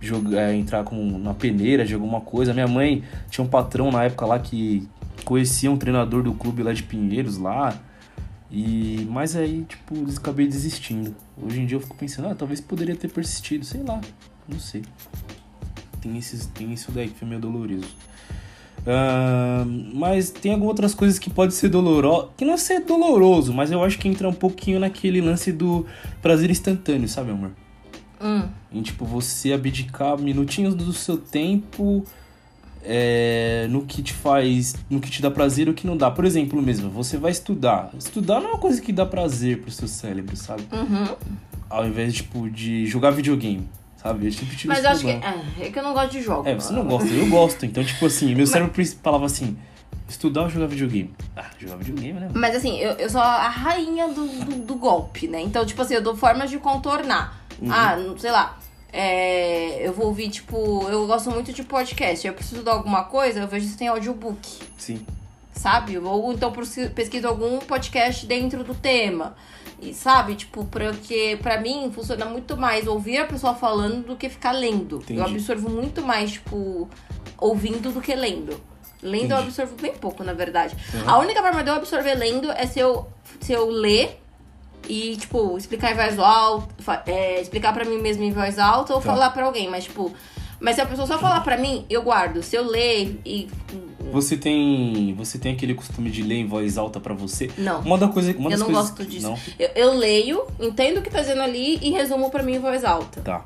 jogar, 0.00 0.54
entrar 0.54 0.82
com, 0.82 1.18
na 1.18 1.34
peneira 1.34 1.84
de 1.84 1.94
alguma 1.94 2.20
coisa. 2.20 2.54
Minha 2.54 2.66
mãe 2.66 3.04
tinha 3.30 3.44
um 3.44 3.48
patrão 3.48 3.90
na 3.90 4.04
época 4.04 4.24
lá 4.24 4.38
que 4.38 4.88
conhecia 5.24 5.70
um 5.70 5.76
treinador 5.76 6.22
do 6.22 6.32
clube 6.32 6.62
lá 6.62 6.72
de 6.72 6.82
Pinheiros 6.82 7.36
lá. 7.36 7.78
E 8.50 9.06
mas 9.10 9.34
aí, 9.34 9.64
tipo, 9.68 9.94
acabei 10.16 10.46
desistindo. 10.46 11.14
Hoje 11.40 11.60
em 11.60 11.66
dia 11.66 11.76
eu 11.76 11.80
fico 11.80 11.96
pensando, 11.96 12.28
ah, 12.28 12.34
talvez 12.34 12.60
poderia 12.60 12.94
ter 12.94 13.10
persistido, 13.10 13.64
sei 13.64 13.82
lá, 13.82 14.00
não 14.48 14.58
sei. 14.58 14.82
Tem, 16.00 16.16
esses, 16.16 16.46
tem 16.46 16.72
isso 16.72 16.92
daí 16.92 17.08
que 17.08 17.18
foi 17.18 17.26
meio 17.26 17.40
doloroso. 17.40 17.88
Uh, 18.86 19.96
mas 19.96 20.30
tem 20.30 20.52
algumas 20.52 20.70
outras 20.70 20.94
coisas 20.94 21.18
que 21.18 21.28
pode 21.28 21.54
ser 21.54 21.68
doloroso, 21.68 22.30
que 22.36 22.44
não 22.44 22.54
é 22.54 22.56
ser 22.56 22.84
doloroso, 22.84 23.52
mas 23.52 23.72
eu 23.72 23.82
acho 23.82 23.98
que 23.98 24.06
entra 24.06 24.28
um 24.28 24.32
pouquinho 24.32 24.78
naquele 24.78 25.20
lance 25.20 25.50
do 25.50 25.84
prazer 26.22 26.50
instantâneo, 26.50 27.08
sabe, 27.08 27.32
amor? 27.32 27.50
Hum. 28.20 28.48
Em 28.72 28.82
tipo, 28.82 29.04
você 29.04 29.52
abdicar 29.52 30.16
minutinhos 30.16 30.74
do 30.74 30.92
seu 30.92 31.18
tempo 31.18 32.04
é, 32.88 33.66
no 33.68 33.84
que 33.84 34.02
te 34.02 34.12
faz, 34.12 34.74
no 34.88 35.00
que 35.00 35.10
te 35.10 35.20
dá 35.20 35.30
prazer 35.30 35.68
ou 35.68 35.74
que 35.74 35.86
não 35.86 35.96
dá. 35.96 36.10
Por 36.10 36.24
exemplo, 36.24 36.62
mesmo, 36.62 36.88
você 36.88 37.16
vai 37.16 37.32
estudar. 37.32 37.90
Estudar 37.98 38.40
não 38.40 38.50
é 38.50 38.52
uma 38.52 38.58
coisa 38.58 38.80
que 38.80 38.92
dá 38.92 39.04
prazer 39.04 39.60
pro 39.60 39.70
seu 39.70 39.88
cérebro, 39.88 40.36
sabe? 40.36 40.62
Uhum. 40.72 41.16
Ao 41.68 41.84
invés, 41.84 42.14
tipo, 42.14 42.48
de 42.48 42.86
jogar 42.86 43.10
videogame. 43.10 43.68
Sabe? 44.00 44.26
Eu 44.26 44.32
sempre 44.32 44.56
tive 44.56 44.68
Mas 44.68 44.84
eu 44.84 44.90
acho 44.90 45.00
que. 45.00 45.10
É, 45.10 45.66
é, 45.66 45.70
que 45.70 45.78
eu 45.78 45.82
não 45.82 45.92
gosto 45.92 46.12
de 46.12 46.22
jogos. 46.22 46.46
É, 46.46 46.54
você 46.54 46.72
não 46.72 46.84
gosta, 46.84 47.08
eu 47.08 47.28
gosto. 47.28 47.66
Então, 47.66 47.84
tipo 47.84 48.06
assim, 48.06 48.28
meu 48.28 48.38
Mas... 48.46 48.50
cérebro 48.50 48.86
falava 49.02 49.26
assim. 49.26 49.56
Estudar 50.08 50.42
ou 50.42 50.48
jogar 50.48 50.66
videogame? 50.66 51.12
Ah, 51.36 51.50
jogar 51.58 51.76
videogame, 51.78 52.20
né? 52.20 52.28
Mas 52.32 52.54
assim, 52.54 52.78
eu, 52.78 52.92
eu 52.92 53.10
sou 53.10 53.20
a 53.20 53.48
rainha 53.48 54.06
do, 54.06 54.24
do, 54.24 54.56
do 54.64 54.74
golpe, 54.76 55.26
né? 55.26 55.40
Então, 55.40 55.66
tipo 55.66 55.82
assim, 55.82 55.94
eu 55.94 56.02
dou 56.02 56.16
formas 56.16 56.48
de 56.48 56.58
contornar. 56.58 57.40
Uhum. 57.60 57.72
Ah, 57.72 57.96
sei 58.16 58.30
lá 58.30 58.56
é, 58.92 59.86
eu 59.86 59.92
vou 59.92 60.06
ouvir, 60.06 60.30
tipo, 60.30 60.86
eu 60.88 61.06
gosto 61.06 61.30
muito 61.30 61.52
de 61.52 61.62
podcast. 61.62 62.26
Eu 62.26 62.34
preciso 62.34 62.62
de 62.62 62.70
alguma 62.70 63.04
coisa, 63.04 63.40
eu 63.40 63.48
vejo 63.48 63.66
se 63.66 63.76
tem 63.76 63.88
audiobook. 63.88 64.60
Sim. 64.78 65.04
Sabe? 65.52 65.98
Ou 65.98 66.32
então 66.32 66.52
pesquiso 66.94 67.26
algum 67.26 67.58
podcast 67.58 68.26
dentro 68.26 68.62
do 68.62 68.74
tema. 68.74 69.34
E 69.80 69.92
sabe, 69.92 70.34
tipo, 70.34 70.64
porque 70.64 71.38
pra 71.42 71.60
mim 71.60 71.90
funciona 71.94 72.24
muito 72.24 72.56
mais 72.56 72.86
ouvir 72.86 73.18
a 73.18 73.26
pessoa 73.26 73.54
falando 73.54 74.06
do 74.06 74.16
que 74.16 74.28
ficar 74.28 74.52
lendo. 74.52 74.96
Entendi. 74.98 75.20
Eu 75.20 75.24
absorvo 75.24 75.68
muito 75.68 76.02
mais, 76.02 76.32
tipo, 76.32 76.88
ouvindo 77.38 77.92
do 77.92 78.00
que 78.00 78.14
lendo. 78.14 78.58
Lendo 79.02 79.24
Entendi. 79.26 79.32
eu 79.32 79.38
absorvo 79.38 79.76
bem 79.76 79.92
pouco, 79.92 80.24
na 80.24 80.32
verdade. 80.32 80.74
Uhum. 80.94 81.10
A 81.10 81.18
única 81.18 81.42
forma 81.42 81.62
de 81.62 81.68
eu 81.68 81.74
absorver 81.74 82.14
lendo 82.14 82.50
é 82.50 82.66
se 82.66 82.80
eu, 82.80 83.06
se 83.40 83.52
eu 83.52 83.68
ler 83.68 84.22
e, 84.88 85.16
tipo, 85.16 85.56
explicar 85.56 85.92
em 85.92 85.94
voz 85.94 86.18
alta, 86.18 87.02
é, 87.06 87.40
explicar 87.40 87.72
para 87.72 87.84
mim 87.84 87.98
mesmo 87.98 88.22
em 88.24 88.32
voz 88.32 88.58
alta 88.58 88.94
ou 88.94 89.00
tá. 89.00 89.06
falar 89.06 89.30
para 89.30 89.44
alguém, 89.44 89.68
mas, 89.68 89.84
tipo. 89.84 90.12
Mas 90.58 90.76
se 90.76 90.80
a 90.80 90.86
pessoa 90.86 91.06
só 91.06 91.18
falar 91.18 91.42
para 91.42 91.58
mim, 91.58 91.84
eu 91.90 92.02
guardo. 92.02 92.42
Se 92.42 92.56
eu 92.56 92.66
ler 92.66 93.20
e. 93.26 93.48
Você 94.10 94.36
tem. 94.36 95.14
Você 95.14 95.38
tem 95.38 95.52
aquele 95.52 95.74
costume 95.74 96.10
de 96.10 96.22
ler 96.22 96.36
em 96.36 96.46
voz 96.46 96.78
alta 96.78 96.98
para 96.98 97.12
você? 97.12 97.50
Não. 97.58 97.80
Uma 97.80 97.98
da 97.98 98.08
coisa. 98.08 98.34
Uma 98.38 98.50
eu 98.50 98.58
não 98.58 98.72
gosto 98.72 99.04
disso. 99.04 99.28
Não. 99.28 99.38
Eu, 99.58 99.70
eu, 99.74 99.94
leio, 99.94 100.46
entendo 100.58 100.98
o 100.98 101.02
que 101.02 101.10
tá 101.10 101.20
dizendo 101.20 101.42
ali 101.42 101.78
e 101.82 101.90
resumo 101.90 102.30
para 102.30 102.42
mim 102.42 102.54
em 102.54 102.58
voz 102.58 102.84
alta. 102.84 103.20
Tá. 103.20 103.44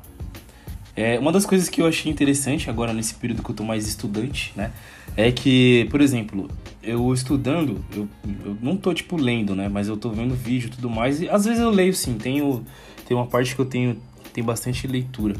É, 0.95 1.17
uma 1.19 1.31
das 1.31 1.45
coisas 1.45 1.69
que 1.69 1.81
eu 1.81 1.87
achei 1.87 2.11
interessante 2.11 2.69
agora 2.69 2.93
nesse 2.93 3.13
período 3.15 3.43
que 3.43 3.49
eu 3.49 3.55
tô 3.55 3.63
mais 3.63 3.87
estudante, 3.87 4.53
né? 4.55 4.71
É 5.17 5.31
que, 5.31 5.87
por 5.91 6.01
exemplo, 6.01 6.49
eu 6.81 7.13
estudando, 7.13 7.83
eu, 7.95 8.07
eu 8.45 8.57
não 8.61 8.77
tô, 8.77 8.93
tipo, 8.93 9.17
lendo, 9.17 9.55
né? 9.55 9.67
Mas 9.67 9.87
eu 9.87 9.97
tô 9.97 10.09
vendo 10.09 10.33
vídeo 10.33 10.67
e 10.67 10.71
tudo 10.71 10.89
mais. 10.89 11.21
E 11.21 11.29
às 11.29 11.45
vezes 11.45 11.59
eu 11.61 11.69
leio, 11.69 11.93
sim. 11.93 12.17
Tenho, 12.17 12.65
tem 13.07 13.15
uma 13.15 13.27
parte 13.27 13.55
que 13.55 13.61
eu 13.61 13.65
tenho 13.65 13.97
tem 14.31 14.43
bastante 14.43 14.87
leitura. 14.87 15.35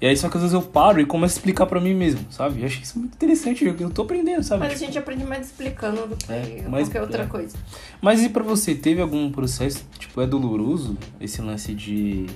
E 0.00 0.06
aí, 0.06 0.16
só 0.16 0.28
que 0.28 0.36
às 0.36 0.42
vezes 0.42 0.54
eu 0.54 0.60
paro 0.60 1.00
e 1.00 1.06
começo 1.06 1.36
a 1.36 1.38
explicar 1.38 1.66
pra 1.66 1.80
mim 1.80 1.94
mesmo, 1.94 2.26
sabe? 2.30 2.60
Eu 2.60 2.66
achei 2.66 2.82
isso 2.82 2.98
muito 2.98 3.14
interessante, 3.14 3.64
eu 3.64 3.90
tô 3.90 4.02
aprendendo, 4.02 4.42
sabe? 4.42 4.64
Mas 4.64 4.74
a 4.74 4.76
gente 4.76 4.98
aprende 4.98 5.24
mais 5.24 5.46
explicando 5.46 6.06
do 6.06 6.16
que 6.16 6.30
é, 6.30 6.68
mais, 6.68 6.88
qualquer 6.88 7.02
outra 7.02 7.22
é. 7.22 7.26
coisa. 7.26 7.56
Mas 8.02 8.22
e 8.22 8.28
pra 8.28 8.42
você, 8.42 8.74
teve 8.74 9.00
algum 9.00 9.30
processo, 9.30 9.84
tipo, 9.98 10.20
é 10.20 10.26
doloroso 10.26 10.98
esse 11.20 11.40
lance 11.40 11.72
de 11.74 12.26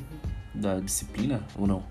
da 0.55 0.80
disciplina 0.80 1.43
ou 1.57 1.66
não? 1.66 1.82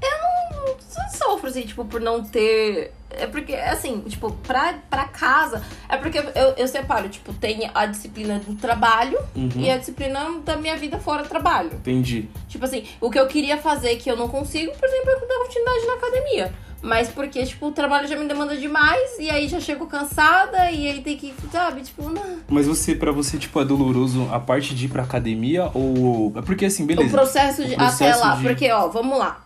Eu 0.00 0.76
não 0.76 1.10
sofro, 1.10 1.48
assim, 1.48 1.62
tipo, 1.62 1.84
por 1.84 2.00
não 2.00 2.22
ter 2.22 2.92
é 3.18 3.26
porque, 3.26 3.54
assim, 3.54 4.00
tipo, 4.00 4.30
pra, 4.30 4.74
pra 4.88 5.04
casa. 5.04 5.62
É 5.88 5.96
porque 5.96 6.18
eu, 6.18 6.54
eu 6.56 6.68
separo, 6.68 7.08
tipo, 7.08 7.32
tem 7.32 7.70
a 7.74 7.86
disciplina 7.86 8.38
do 8.38 8.54
trabalho 8.54 9.18
uhum. 9.34 9.50
e 9.56 9.70
a 9.70 9.76
disciplina 9.76 10.40
da 10.44 10.56
minha 10.56 10.76
vida 10.76 10.98
fora 10.98 11.22
trabalho. 11.24 11.72
Entendi. 11.74 12.28
Tipo 12.48 12.64
assim, 12.64 12.84
o 13.00 13.10
que 13.10 13.18
eu 13.18 13.26
queria 13.26 13.58
fazer 13.58 13.96
que 13.96 14.10
eu 14.10 14.16
não 14.16 14.28
consigo, 14.28 14.72
por 14.72 14.88
exemplo, 14.88 15.10
é 15.10 15.26
dar 15.26 15.38
continuidade 15.38 15.86
na 15.86 15.94
academia. 15.94 16.52
Mas 16.82 17.08
porque, 17.08 17.44
tipo, 17.46 17.68
o 17.68 17.72
trabalho 17.72 18.08
já 18.08 18.16
me 18.16 18.26
demanda 18.26 18.56
demais 18.56 19.16
e 19.20 19.30
aí 19.30 19.46
já 19.46 19.60
chego 19.60 19.86
cansada 19.86 20.68
e 20.72 20.88
aí 20.88 21.00
tem 21.00 21.16
que, 21.16 21.32
sabe, 21.52 21.82
tipo, 21.82 22.10
não. 22.10 22.38
Mas 22.48 22.66
você, 22.66 22.92
pra 22.92 23.12
você, 23.12 23.38
tipo, 23.38 23.60
é 23.60 23.64
doloroso 23.64 24.28
a 24.32 24.40
parte 24.40 24.74
de 24.74 24.86
ir 24.86 24.88
pra 24.88 25.04
academia 25.04 25.70
ou. 25.72 26.32
É 26.34 26.42
porque 26.42 26.64
assim, 26.64 26.84
beleza. 26.84 27.08
O 27.08 27.10
processo 27.12 27.64
de. 27.64 27.74
O 27.74 27.76
processo 27.76 28.04
até 28.04 28.16
lá, 28.16 28.34
de... 28.34 28.42
porque, 28.42 28.70
ó, 28.72 28.88
vamos 28.88 29.16
lá. 29.16 29.44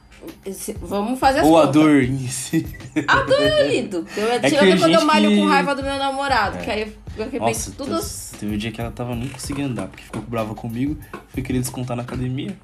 Vamos 0.80 1.18
fazer 1.18 1.40
as 1.40 1.46
Ou 1.46 1.52
contas. 1.52 1.68
a 1.68 1.72
dor 1.72 2.02
em 2.02 2.28
si. 2.28 2.66
A 3.06 3.22
dor 3.22 3.40
eu 3.40 3.68
lido. 3.68 4.06
Eu, 4.16 4.32
é 4.32 4.40
tirando 4.40 4.78
quando 4.78 4.94
eu 4.94 5.04
malho 5.04 5.28
que... 5.30 5.36
com 5.36 5.46
raiva 5.46 5.74
do 5.74 5.82
meu 5.82 5.96
namorado. 5.96 6.58
É. 6.58 6.62
Que 6.62 6.70
aí 6.70 6.96
eu 7.16 7.24
arrependo 7.24 7.72
tudo. 7.76 8.00
Teve 8.38 8.54
um 8.54 8.58
dia 8.58 8.70
que 8.70 8.80
ela 8.80 8.90
tava 8.90 9.14
nem 9.14 9.28
conseguindo 9.28 9.68
andar, 9.68 9.88
porque 9.88 10.04
ficou 10.04 10.22
brava 10.22 10.54
comigo. 10.54 10.96
Foi 11.28 11.42
querer 11.42 11.60
descontar 11.60 11.96
na 11.96 12.02
academia. 12.02 12.56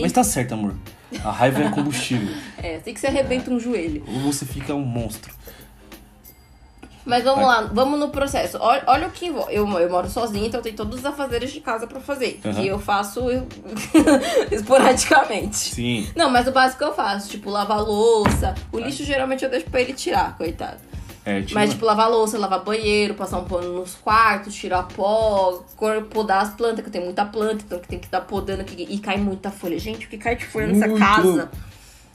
Mas 0.00 0.12
tá 0.12 0.24
certo, 0.24 0.54
amor. 0.54 0.74
A 1.22 1.30
raiva 1.30 1.62
é 1.62 1.70
combustível. 1.70 2.34
é, 2.58 2.78
tem 2.78 2.92
que 2.92 3.00
se 3.00 3.06
arrebenta 3.06 3.50
um 3.50 3.60
joelho. 3.60 4.02
Ou 4.06 4.20
você 4.20 4.44
fica 4.44 4.74
um 4.74 4.84
monstro. 4.84 5.32
Mas 7.04 7.22
vamos 7.22 7.46
lá, 7.46 7.68
vamos 7.72 8.00
no 8.00 8.08
processo. 8.08 8.56
Olha, 8.60 8.82
olha 8.86 9.08
o 9.08 9.10
que 9.10 9.26
eu, 9.26 9.50
eu 9.50 9.66
moro 9.66 10.08
sozinha, 10.08 10.46
então 10.46 10.60
eu 10.60 10.64
tenho 10.64 10.76
todos 10.76 11.00
os 11.00 11.04
afazeres 11.04 11.52
de 11.52 11.60
casa 11.60 11.86
para 11.86 12.00
fazer. 12.00 12.40
Uhum. 12.44 12.54
Que 12.54 12.66
eu 12.66 12.78
faço 12.78 13.20
esporadicamente. 14.50 15.56
Sim. 15.56 16.08
Não, 16.16 16.30
mas 16.30 16.48
o 16.48 16.52
básico 16.52 16.82
eu 16.82 16.94
faço, 16.94 17.28
tipo, 17.28 17.50
lavar 17.50 17.82
louça. 17.82 18.54
O 18.72 18.78
lixo 18.78 19.04
geralmente 19.04 19.44
eu 19.44 19.50
deixo 19.50 19.66
pra 19.66 19.82
ele 19.82 19.92
tirar, 19.92 20.36
coitado. 20.36 20.78
É, 21.26 21.40
tipo... 21.40 21.54
Mas, 21.54 21.70
tipo, 21.70 21.84
lavar 21.86 22.10
louça, 22.10 22.38
lavar 22.38 22.62
banheiro, 22.62 23.14
passar 23.14 23.38
um 23.38 23.44
pano 23.44 23.80
nos 23.80 23.94
quartos, 23.94 24.54
tirar 24.54 24.82
pó, 24.82 25.62
podar 26.10 26.42
as 26.42 26.52
plantas, 26.52 26.80
que 26.80 26.88
eu 26.88 26.92
tenho 26.92 27.04
muita 27.04 27.24
planta, 27.24 27.64
então 27.64 27.78
que 27.78 27.88
tem 27.88 27.98
que 27.98 28.06
estar 28.06 28.20
tá 28.20 28.26
podando 28.26 28.60
aqui. 28.60 28.86
E 28.88 28.98
cai 28.98 29.16
muita 29.16 29.50
folha. 29.50 29.78
Gente, 29.78 30.06
o 30.06 30.08
que 30.08 30.18
cai 30.18 30.36
de 30.36 30.44
folha 30.44 30.66
nessa 30.66 30.86
Muito. 30.86 31.00
casa? 31.00 31.50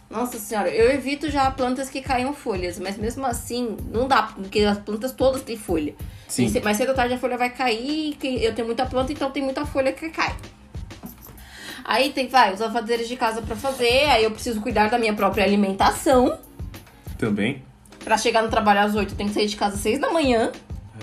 Nossa 0.09 0.39
senhora, 0.39 0.69
eu 0.69 0.91
evito 0.91 1.29
já 1.29 1.51
plantas 1.51 1.87
que 1.87 2.01
caiam 2.01 2.33
folhas, 2.33 2.79
mas 2.79 2.97
mesmo 2.97 3.25
assim, 3.27 3.77
não 3.91 4.07
dá, 4.07 4.23
porque 4.23 4.61
as 4.61 4.79
plantas 4.79 5.11
todas 5.11 5.43
têm 5.43 5.55
folha. 5.55 5.93
Sim. 6.27 6.51
Mais 6.63 6.77
cedo 6.77 6.89
ou 6.89 6.95
tarde 6.95 7.13
a 7.13 7.17
folha 7.19 7.37
vai 7.37 7.51
cair, 7.51 8.17
eu 8.23 8.53
tenho 8.55 8.65
muita 8.65 8.87
planta, 8.87 9.13
então 9.13 9.29
tem 9.29 9.43
muita 9.43 9.67
folha 9.67 9.93
que 9.93 10.09
cai. 10.09 10.35
Aí 11.85 12.11
tem, 12.11 12.27
vai, 12.27 12.53
os 12.53 12.61
afazeres 12.61 13.07
de 13.07 13.15
casa 13.15 13.41
para 13.41 13.55
fazer, 13.55 14.05
aí 14.05 14.23
eu 14.23 14.31
preciso 14.31 14.61
cuidar 14.61 14.89
da 14.89 14.97
minha 14.97 15.13
própria 15.13 15.43
alimentação. 15.43 16.39
Também. 17.17 17.63
Pra 18.03 18.17
chegar 18.17 18.41
no 18.41 18.49
trabalho 18.49 18.79
às 18.79 18.95
8, 18.95 19.13
tem 19.13 19.27
que 19.27 19.33
sair 19.33 19.47
de 19.47 19.55
casa 19.55 19.75
às 19.75 19.81
6 19.81 19.99
da 19.99 20.09
manhã. 20.09 20.51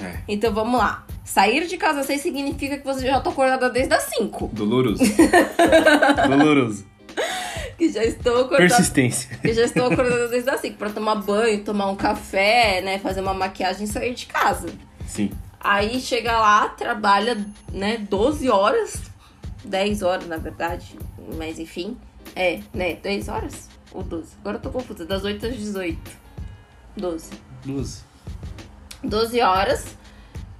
É. 0.03 0.19
Então 0.27 0.53
vamos 0.53 0.79
lá. 0.79 1.05
Sair 1.25 1.67
de 1.67 1.77
casa 1.77 2.01
às 2.01 2.07
6 2.07 2.21
significa 2.21 2.79
que 2.79 2.85
você 2.85 3.07
já 3.07 3.21
tá 3.21 3.31
acordada 3.31 3.71
desde 3.71 3.95
as 3.95 4.03
5. 4.05 4.51
Doloroso. 4.53 5.03
Doloroso. 6.29 6.96
Que 7.77 7.93
já 7.93 8.03
estou 8.05 8.37
acordada. 8.37 8.57
Persistência. 8.57 9.37
Que 9.37 9.53
já 9.53 9.65
estou 9.65 9.85
acordada 9.87 10.29
desde 10.29 10.49
as 10.49 10.61
5 10.63 10.79
pra 10.79 10.89
tomar 10.89 11.17
banho, 11.17 11.63
tomar 11.63 11.91
um 11.91 11.97
café, 11.97 12.81
né? 12.81 12.99
Fazer 12.99 13.21
uma 13.21 13.35
maquiagem 13.35 13.85
e 13.85 13.87
sair 13.87 14.15
de 14.15 14.25
casa. 14.25 14.69
Sim. 15.07 15.31
Aí 15.61 16.01
chega 16.01 16.39
lá, 16.39 16.71
trabalha, 16.71 17.37
né, 17.71 17.99
12 17.99 18.49
horas. 18.49 19.03
10 19.63 20.03
horas, 20.03 20.27
na 20.27 20.39
verdade. 20.39 20.97
Mas 21.37 21.59
enfim. 21.59 21.99
É, 22.35 22.61
né? 22.73 22.95
10 22.95 23.29
horas? 23.29 23.69
Ou 23.93 24.03
12? 24.03 24.29
Agora 24.41 24.57
eu 24.57 24.61
tô 24.61 24.71
confusa. 24.71 25.05
Das 25.05 25.25
8 25.25 25.47
às 25.47 25.57
18. 25.57 25.99
12. 26.97 27.31
Luz. 27.67 28.05
12 29.03 29.41
horas. 29.41 29.97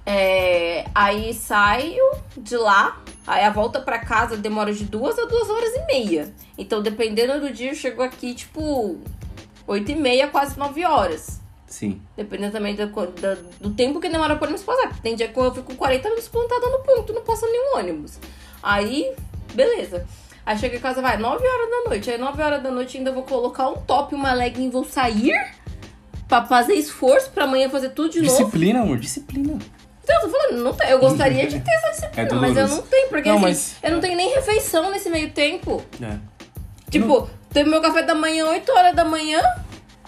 É, 0.09 0.85
aí 0.95 1.33
saio 1.33 2.01
de 2.37 2.55
lá. 2.55 3.03
Aí 3.27 3.43
a 3.43 3.49
volta 3.49 3.81
pra 3.81 3.99
casa 3.99 4.37
demora 4.37 4.71
de 4.71 4.85
duas 4.85 5.19
a 5.19 5.25
duas 5.25 5.49
horas 5.49 5.69
e 5.75 5.85
meia. 5.85 6.33
Então, 6.57 6.81
dependendo 6.81 7.41
do 7.41 7.51
dia, 7.51 7.71
eu 7.71 7.75
chego 7.75 8.01
aqui, 8.01 8.33
tipo, 8.33 8.97
8 9.67 9.91
e 9.91 9.95
meia, 9.95 10.29
quase 10.29 10.57
9 10.57 10.85
horas. 10.85 11.41
Sim. 11.65 12.01
Dependendo 12.15 12.53
também 12.53 12.73
do, 12.73 12.85
do, 12.87 13.49
do 13.59 13.69
tempo 13.71 13.99
que 13.99 14.07
demora 14.07 14.37
pra 14.37 14.47
ônibus 14.47 14.63
passar. 14.63 14.87
Porque 14.87 15.01
tem 15.01 15.13
dia 15.13 15.27
que 15.27 15.37
eu 15.37 15.53
fico 15.53 15.75
40 15.75 16.07
minutos 16.07 16.29
plantada 16.29 16.69
no 16.69 16.79
ponto, 16.79 17.11
não 17.11 17.23
passa 17.23 17.45
nenhum 17.45 17.77
ônibus. 17.77 18.17
Aí, 18.63 19.13
beleza. 19.53 20.07
Aí 20.45 20.57
chega 20.57 20.77
em 20.77 20.79
casa, 20.79 21.01
vai, 21.01 21.17
9 21.17 21.45
horas 21.45 21.69
da 21.69 21.89
noite. 21.89 22.09
Aí 22.09 22.17
9 22.17 22.41
horas 22.41 22.63
da 22.63 22.71
noite 22.71 22.97
ainda 22.97 23.11
vou 23.11 23.23
colocar 23.23 23.67
um 23.67 23.75
top, 23.81 24.15
uma 24.15 24.31
legging 24.31 24.69
vou 24.69 24.85
sair 24.85 25.33
pra 26.29 26.45
fazer 26.45 26.75
esforço 26.75 27.29
pra 27.31 27.43
amanhã 27.43 27.69
fazer 27.69 27.89
tudo 27.89 28.09
de 28.11 28.21
novo. 28.21 28.37
Disciplina, 28.37 28.79
amor, 28.79 28.99
disciplina. 28.99 29.59
Então, 30.09 30.15
eu 30.21 30.21
tô 30.31 30.37
falando, 30.37 30.63
não 30.63 30.73
tem, 30.73 30.89
eu 30.89 30.99
gostaria 30.99 31.47
de 31.47 31.59
ter 31.59 31.69
essa 31.71 31.89
disciplina, 31.89 32.29
É 32.29 32.33
mas 32.33 32.55
eu 32.55 32.67
não 32.69 32.81
tenho, 32.81 33.09
porque 33.09 33.27
Não, 33.27 33.35
assim, 33.35 33.45
mas- 33.45 33.75
eu 33.83 33.91
não 33.91 33.99
tenho 33.99 34.15
nem 34.15 34.33
refeição 34.33 34.89
nesse 34.89 35.09
meio 35.09 35.31
tempo. 35.31 35.83
É. 36.01 36.15
Tipo, 36.89 37.29
teve 37.51 37.69
meu 37.69 37.81
café 37.81 38.03
da 38.03 38.15
manhã 38.15 38.45
8 38.47 38.71
horas 38.71 38.95
da 38.95 39.03
manhã 39.03 39.41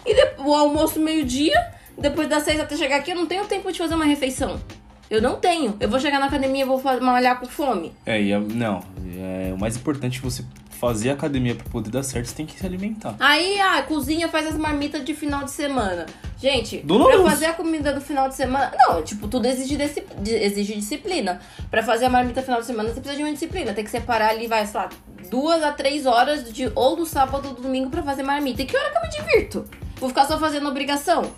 e 0.06 0.14
de- 0.14 0.30
o 0.42 0.54
almoço 0.56 1.00
meio-dia. 1.02 1.74
Depois 1.98 2.30
das 2.30 2.44
6 2.44 2.62
até 2.62 2.78
chegar 2.78 2.96
aqui, 2.96 3.12
eu 3.12 3.16
não 3.18 3.26
tenho 3.26 3.44
tempo 3.44 3.70
de 3.74 3.78
fazer 3.78 3.94
uma 3.96 4.06
refeição. 4.06 4.62
Eu 5.10 5.22
não 5.22 5.38
tenho. 5.38 5.76
Eu 5.80 5.90
vou 5.90 6.00
chegar 6.00 6.20
na 6.20 6.28
academia 6.28 6.64
e 6.64 6.68
vou 6.68 6.82
malhar 7.02 7.40
com 7.40 7.46
fome. 7.48 7.92
É, 8.06 8.22
e 8.22 8.34
a- 8.34 8.40
não. 8.40 8.82
É, 9.18 9.52
o 9.54 9.58
mais 9.60 9.76
importante 9.76 10.20
é 10.20 10.22
você 10.22 10.44
fazer 10.80 11.10
academia 11.10 11.56
pra 11.56 11.68
poder 11.70 11.90
dar 11.90 12.04
certo, 12.04 12.28
você 12.28 12.36
tem 12.36 12.46
que 12.46 12.58
se 12.58 12.66
alimentar. 12.66 13.14
Aí, 13.20 13.60
ah, 13.60 13.80
a 13.80 13.84
cozinha 13.84 14.30
faz 14.30 14.48
as 14.48 14.56
marmitas 14.56 15.04
de 15.04 15.14
final 15.14 15.44
de 15.44 15.52
semana. 15.52 16.06
Gente, 16.40 16.78
Doloroso. 16.78 17.22
pra 17.24 17.32
fazer 17.32 17.46
a 17.48 17.54
comida 17.54 17.92
do 17.92 18.00
final 18.00 18.30
de 18.30 18.36
semana. 18.36 18.72
Não, 18.88 19.02
tipo, 19.04 19.28
tudo 19.28 19.46
exige, 19.46 19.78
exige 20.26 20.76
disciplina. 20.76 21.42
Pra 21.70 21.84
fazer 21.84 22.06
a 22.06 22.10
marmita 22.10 22.42
final 22.42 22.62
de 22.62 22.66
semana, 22.68 22.88
você 22.90 23.02
precisa 23.02 23.18
de 23.18 23.24
uma 23.24 23.34
disciplina. 23.34 23.74
Tem 23.74 23.84
que 23.84 23.90
separar 23.92 24.30
ali, 24.30 24.48
vai, 24.48 24.66
sei 24.66 24.80
lá, 24.80 24.90
duas 25.30 25.62
a 25.64 25.74
três 25.74 26.06
horas 26.06 26.50
de 26.54 26.72
ou 26.74 26.96
do 26.96 27.06
sábado 27.06 27.46
ou 27.50 27.54
do 27.56 27.62
domingo 27.64 27.90
pra 27.90 28.02
fazer 28.04 28.24
marmita. 28.24 28.62
E 28.62 28.66
que 28.66 28.78
hora 28.78 28.90
que 28.90 28.98
eu 28.98 29.02
me 29.02 29.10
divirto? 29.28 29.66
Vou 29.98 30.08
ficar 30.08 30.26
só 30.28 30.40
fazendo 30.40 30.70
obrigação? 30.70 31.30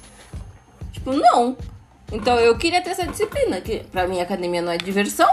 Tipo, 0.92 1.14
não. 1.14 1.58
Então 2.12 2.38
eu 2.40 2.58
queria 2.58 2.82
ter 2.82 2.90
essa 2.92 3.06
disciplina, 3.06 3.62
que 3.62 3.80
pra 3.92 4.08
mim 4.08 4.20
a 4.20 4.24
academia 4.24 4.62
não 4.62 4.72
é 4.72 4.78
diversão. 4.78 5.30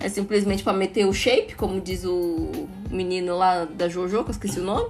É 0.00 0.08
simplesmente 0.08 0.62
pra 0.62 0.72
meter 0.72 1.06
o 1.06 1.12
shape, 1.14 1.54
como 1.54 1.80
diz 1.80 2.04
o 2.04 2.68
menino 2.90 3.36
lá 3.36 3.64
da 3.64 3.88
Jojo, 3.88 4.22
que 4.24 4.30
eu 4.30 4.32
esqueci 4.32 4.60
o 4.60 4.64
nome. 4.64 4.88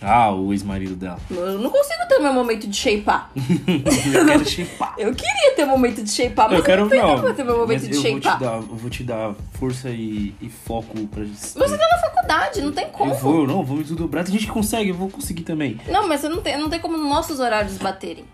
Ah, 0.00 0.30
o 0.30 0.52
ex-marido 0.52 0.94
dela. 0.94 1.18
Eu 1.30 1.58
não 1.58 1.70
consigo 1.70 2.06
ter 2.06 2.16
o 2.16 2.22
meu 2.22 2.32
momento 2.32 2.66
de 2.66 2.76
shapear. 2.76 3.30
Eu 4.14 4.26
quero 4.26 4.44
shapear. 4.44 4.94
Eu 4.98 5.14
queria 5.14 5.54
ter 5.56 5.64
o 5.64 5.68
momento 5.68 6.02
de 6.02 6.10
shapear, 6.10 6.48
mas 6.50 6.58
Eu 6.58 6.64
quero 6.64 6.82
não 6.82 6.88
tenho 6.90 7.06
não. 7.06 7.20
pra 7.20 7.32
ter 7.32 7.44
meu 7.44 7.58
momento 7.58 7.88
de 7.88 7.96
eu 7.96 8.02
vou 8.02 8.20
te 8.20 8.24
shapear. 8.24 8.38
dar, 8.38 8.56
eu 8.56 8.76
vou 8.76 8.90
te 8.90 9.02
dar 9.02 9.34
força 9.52 9.88
e, 9.88 10.34
e 10.40 10.50
foco 10.50 11.06
pra 11.08 11.24
Você 11.24 11.58
tá 11.78 11.88
na 11.90 11.98
faculdade, 11.98 12.60
não 12.60 12.72
tem 12.72 12.88
como. 12.90 13.10
Eu 13.10 13.16
vou, 13.16 13.46
não, 13.46 13.64
vou 13.64 13.78
me 13.78 13.84
desdobrar. 13.84 14.22
Tem 14.24 14.34
gente 14.34 14.46
que 14.46 14.52
consegue, 14.52 14.90
eu 14.90 14.94
vou 14.94 15.08
conseguir 15.08 15.42
também. 15.44 15.80
Não, 15.88 16.06
mas 16.06 16.20
você 16.20 16.28
não 16.28 16.42
tem, 16.42 16.58
não 16.58 16.68
tem 16.68 16.78
como 16.78 16.96
nossos 16.98 17.40
horários 17.40 17.78
baterem. 17.78 18.24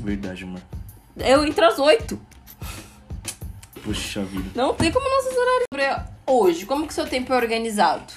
Verdade, 0.00 0.44
amor. 0.44 0.60
Eu 1.18 1.44
entro 1.44 1.64
às 1.64 1.78
oito. 1.78 2.18
Poxa 3.84 4.22
vida. 4.24 4.50
Não 4.54 4.74
tem 4.74 4.90
como 4.92 5.04
nossos 5.08 5.32
horários. 5.36 6.08
Hoje, 6.26 6.66
como 6.66 6.86
que 6.86 6.92
seu 6.94 7.06
tempo 7.06 7.32
é 7.32 7.36
organizado? 7.36 8.12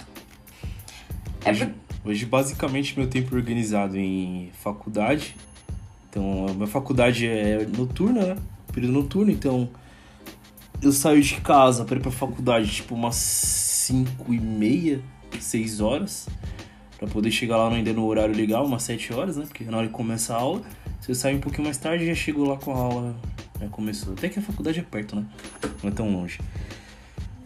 É 1.46 1.52
Hoje, 1.52 1.66
por- 2.04 2.10
hoje, 2.12 2.26
basicamente, 2.26 2.98
meu 3.00 3.08
tempo 3.10 3.34
é 3.34 3.38
organizado 3.38 3.98
em 3.98 4.52
faculdade. 4.62 5.36
Então, 6.10 6.48
a 6.50 6.54
minha 6.54 6.68
faculdade 6.68 7.26
é 7.28 7.66
noturna, 7.66 8.22
né? 8.26 8.38
Período 8.74 8.94
noturno, 8.94 9.32
então 9.32 9.70
eu 10.82 10.92
saio 10.92 11.22
de 11.22 11.36
casa 11.42 11.86
pra 11.86 11.96
ir 11.98 12.02
pra 12.02 12.12
faculdade, 12.12 12.70
tipo, 12.70 12.96
umas 12.96 13.16
5 13.16 14.34
e 14.34 14.40
meia, 14.40 15.02
6 15.40 15.80
horas. 15.80 16.28
Pra 16.98 17.08
poder 17.08 17.32
chegar 17.32 17.58
lá 17.58 17.74
ainda 17.74 17.94
no 17.94 18.06
horário 18.06 18.36
legal, 18.36 18.66
umas 18.66 18.84
7 18.84 19.14
horas, 19.14 19.38
né? 19.38 19.46
Porque 19.48 19.64
na 19.64 19.78
hora 19.78 19.88
que 19.88 19.94
começa 19.94 20.34
a 20.36 20.38
aula. 20.40 20.62
Se 21.02 21.12
eu 21.12 21.16
sair 21.16 21.36
um 21.36 21.40
pouquinho 21.40 21.66
mais 21.66 21.78
tarde, 21.78 22.06
já 22.06 22.16
chego 22.16 22.46
lá 22.46 22.58
com 22.58 22.72
a 22.72 22.78
aula. 22.78 23.16
Já 23.60 23.68
começou. 23.68 24.14
Até 24.14 24.30
que 24.30 24.40
a 24.40 24.42
faculdade 24.42 24.80
é 24.80 24.84
perto, 24.84 25.16
né? 25.16 25.26
Não 25.84 25.90
é 25.90 25.94
tão 25.94 26.10
longe. 26.12 26.40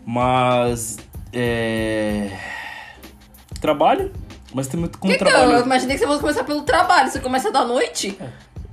Mas. 0.05 0.97
É. 1.33 2.37
Trabalho. 3.59 4.11
Mas 4.53 4.67
também 4.67 4.89
como 4.99 5.11
Que 5.11 5.17
que 5.19 5.23
eu- 5.23 5.27
trabalho. 5.27 5.51
eu 5.53 5.65
imaginei 5.65 5.95
que 5.95 6.01
você 6.01 6.07
fosse 6.07 6.21
começar 6.21 6.43
pelo 6.43 6.61
trabalho. 6.63 7.09
Você 7.09 7.19
começa 7.19 7.51
da 7.51 7.65
noite? 7.65 8.17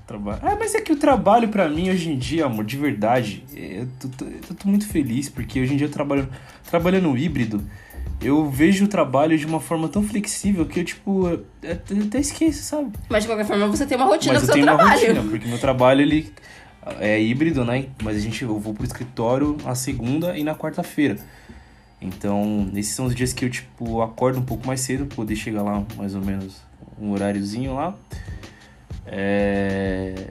Trabalho. 0.07 0.41
Ah, 0.43 0.57
mas 0.59 0.75
é 0.75 0.81
que 0.81 0.93
o 0.93 0.97
trabalho 0.97 1.49
pra 1.49 1.69
mim 1.69 1.89
hoje 1.91 2.11
em 2.11 2.19
dia, 2.19 2.45
amor, 2.47 2.65
de 2.65 2.77
verdade, 2.77 3.45
eu 3.55 3.89
tô, 3.99 4.09
tô- 4.09 4.25
eu 4.27 4.55
tô 4.57 4.69
muito 4.69 4.87
feliz 4.87 5.29
porque 5.29 5.61
hoje 5.61 5.73
em 5.75 5.77
dia 5.77 5.87
eu 5.87 5.91
trabalho 5.91 6.29
trabalhando 6.69 7.17
híbrido. 7.17 7.65
Eu 8.23 8.49
vejo 8.49 8.85
o 8.85 8.89
trabalho 8.89 9.37
de 9.37 9.45
uma 9.45 9.59
forma 9.59 9.89
tão 9.89 10.03
flexível 10.03 10.65
que 10.65 10.81
eu, 10.81 10.85
tipo, 10.85 11.27
até 11.63 11.73
até 11.73 12.21
esqueço, 12.21 12.63
sabe? 12.63 12.93
Mas 13.09 13.25
de 13.25 13.29
qualquer 13.29 13.45
forma 13.45 13.67
você 13.67 13.85
tem 13.85 13.97
uma 13.97 14.07
rotina 14.07 14.35
Mas 14.35 14.43
do 14.43 14.45
eu 14.45 14.47
seu 14.47 14.55
tenho 14.55 14.67
trabalho. 14.67 14.89
uma 14.89 14.95
rotina, 14.95 15.23
porque 15.31 15.49
meu 15.49 15.59
trabalho, 15.59 16.01
ele 16.03 16.33
é 17.01 17.21
híbrido, 17.21 17.65
né? 17.65 17.87
Mas 18.03 18.17
a 18.17 18.21
gente, 18.21 18.43
eu 18.43 18.59
vou 18.59 18.75
pro 18.75 18.85
escritório 18.85 19.57
na 19.65 19.75
segunda 19.75 20.39
e 20.39 20.45
na 20.45 20.55
quarta-feira. 20.55 21.19
Então, 22.01 22.71
esses 22.75 22.95
são 22.95 23.07
os 23.07 23.15
dias 23.15 23.33
que 23.33 23.45
eu, 23.45 23.51
tipo, 23.51 24.03
acordo 24.03 24.39
um 24.39 24.45
pouco 24.45 24.67
mais 24.67 24.81
cedo, 24.81 25.07
pra 25.07 25.17
poder 25.17 25.37
chegar 25.37 25.63
lá 25.63 25.85
mais 25.97 26.15
ou 26.15 26.21
menos 26.21 26.61
um 27.01 27.13
horáriozinho 27.13 27.75
lá. 27.75 27.97
É... 29.07 30.31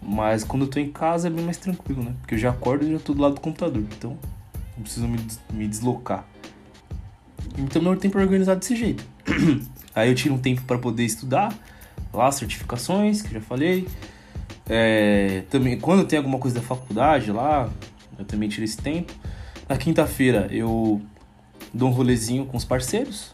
Mas 0.00 0.44
quando 0.44 0.62
eu 0.62 0.68
tô 0.68 0.78
em 0.78 0.90
casa 0.90 1.28
é 1.28 1.30
bem 1.30 1.44
mais 1.44 1.56
tranquilo, 1.56 2.02
né? 2.02 2.14
Porque 2.20 2.34
eu 2.34 2.38
já 2.38 2.50
acordo 2.50 2.86
e 2.86 2.92
já 2.92 2.98
tô 2.98 3.12
do 3.14 3.22
lado 3.22 3.34
do 3.34 3.40
computador. 3.40 3.82
Então, 3.96 4.16
não 4.76 4.82
preciso 4.82 5.06
me, 5.06 5.18
me 5.52 5.66
deslocar. 5.66 6.24
Então, 7.56 7.82
meu 7.82 7.96
tempo 7.96 8.18
é 8.18 8.22
organizado 8.22 8.60
desse 8.60 8.76
jeito. 8.76 9.04
Aí 9.94 10.08
eu 10.08 10.14
tiro 10.14 10.34
um 10.34 10.38
tempo 10.38 10.62
para 10.62 10.78
poder 10.78 11.04
estudar, 11.04 11.52
lá, 12.12 12.30
certificações, 12.30 13.22
que 13.22 13.32
já 13.32 13.40
falei. 13.40 13.88
É, 14.68 15.42
também, 15.50 15.78
quando 15.78 16.04
tem 16.06 16.18
alguma 16.18 16.38
coisa 16.38 16.60
da 16.60 16.62
faculdade 16.62 17.32
lá, 17.32 17.68
eu 18.18 18.24
também 18.24 18.48
tiro 18.48 18.64
esse 18.64 18.76
tempo. 18.76 19.12
Na 19.68 19.76
quinta-feira 19.76 20.48
eu 20.50 21.00
dou 21.72 21.88
um 21.88 21.92
rolezinho 21.92 22.46
com 22.46 22.56
os 22.56 22.64
parceiros. 22.64 23.32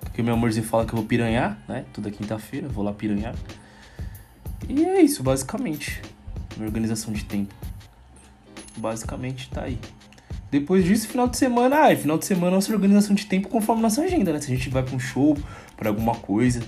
Porque 0.00 0.22
meu 0.22 0.34
amorzinho 0.34 0.66
fala 0.66 0.86
que 0.86 0.92
eu 0.92 0.96
vou 0.96 1.06
piranhar, 1.06 1.58
né? 1.68 1.84
Toda 1.92 2.10
quinta-feira, 2.10 2.68
vou 2.68 2.84
lá 2.84 2.92
piranhar. 2.92 3.34
E 4.68 4.84
é 4.84 5.00
isso, 5.02 5.22
basicamente. 5.22 6.00
Minha 6.56 6.68
organização 6.68 7.12
de 7.12 7.24
tempo. 7.24 7.54
Basicamente 8.76 9.50
tá 9.50 9.62
aí. 9.62 9.78
Depois 10.54 10.84
disso, 10.84 11.08
final 11.08 11.26
de 11.26 11.36
semana, 11.36 11.76
ai, 11.80 11.96
final 11.96 12.16
de 12.16 12.24
semana 12.24 12.52
nossa 12.54 12.72
organização 12.72 13.12
de 13.12 13.26
tempo 13.26 13.48
conforme 13.48 13.82
nossa 13.82 14.02
agenda, 14.02 14.32
né? 14.32 14.40
Se 14.40 14.52
a 14.52 14.54
gente 14.54 14.68
vai 14.68 14.84
pra 14.84 14.94
um 14.94 15.00
show, 15.00 15.36
pra 15.76 15.88
alguma 15.88 16.14
coisa. 16.14 16.62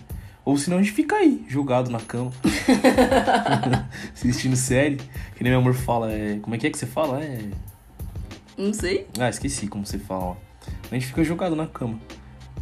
Ou 0.44 0.58
senão 0.58 0.78
a 0.78 0.82
gente 0.82 0.92
fica 0.92 1.14
aí, 1.14 1.44
jogado 1.48 1.88
na 1.88 2.00
cama. 2.00 2.32
assistindo 4.12 4.56
série. 4.56 4.96
Que 5.36 5.44
nem 5.44 5.52
meu 5.52 5.60
amor 5.60 5.72
fala, 5.74 6.12
é. 6.12 6.40
Como 6.42 6.56
é 6.56 6.58
que 6.58 6.66
é 6.66 6.70
que 6.70 6.76
você 6.76 6.84
fala? 6.84 7.22
É. 7.22 7.38
Não 8.58 8.72
sei. 8.74 9.06
Ah, 9.20 9.28
esqueci 9.28 9.68
como 9.68 9.86
você 9.86 10.00
fala. 10.00 10.36
A 10.90 10.94
gente 10.94 11.06
fica 11.06 11.22
jogado 11.22 11.54
na 11.54 11.68
cama, 11.68 12.00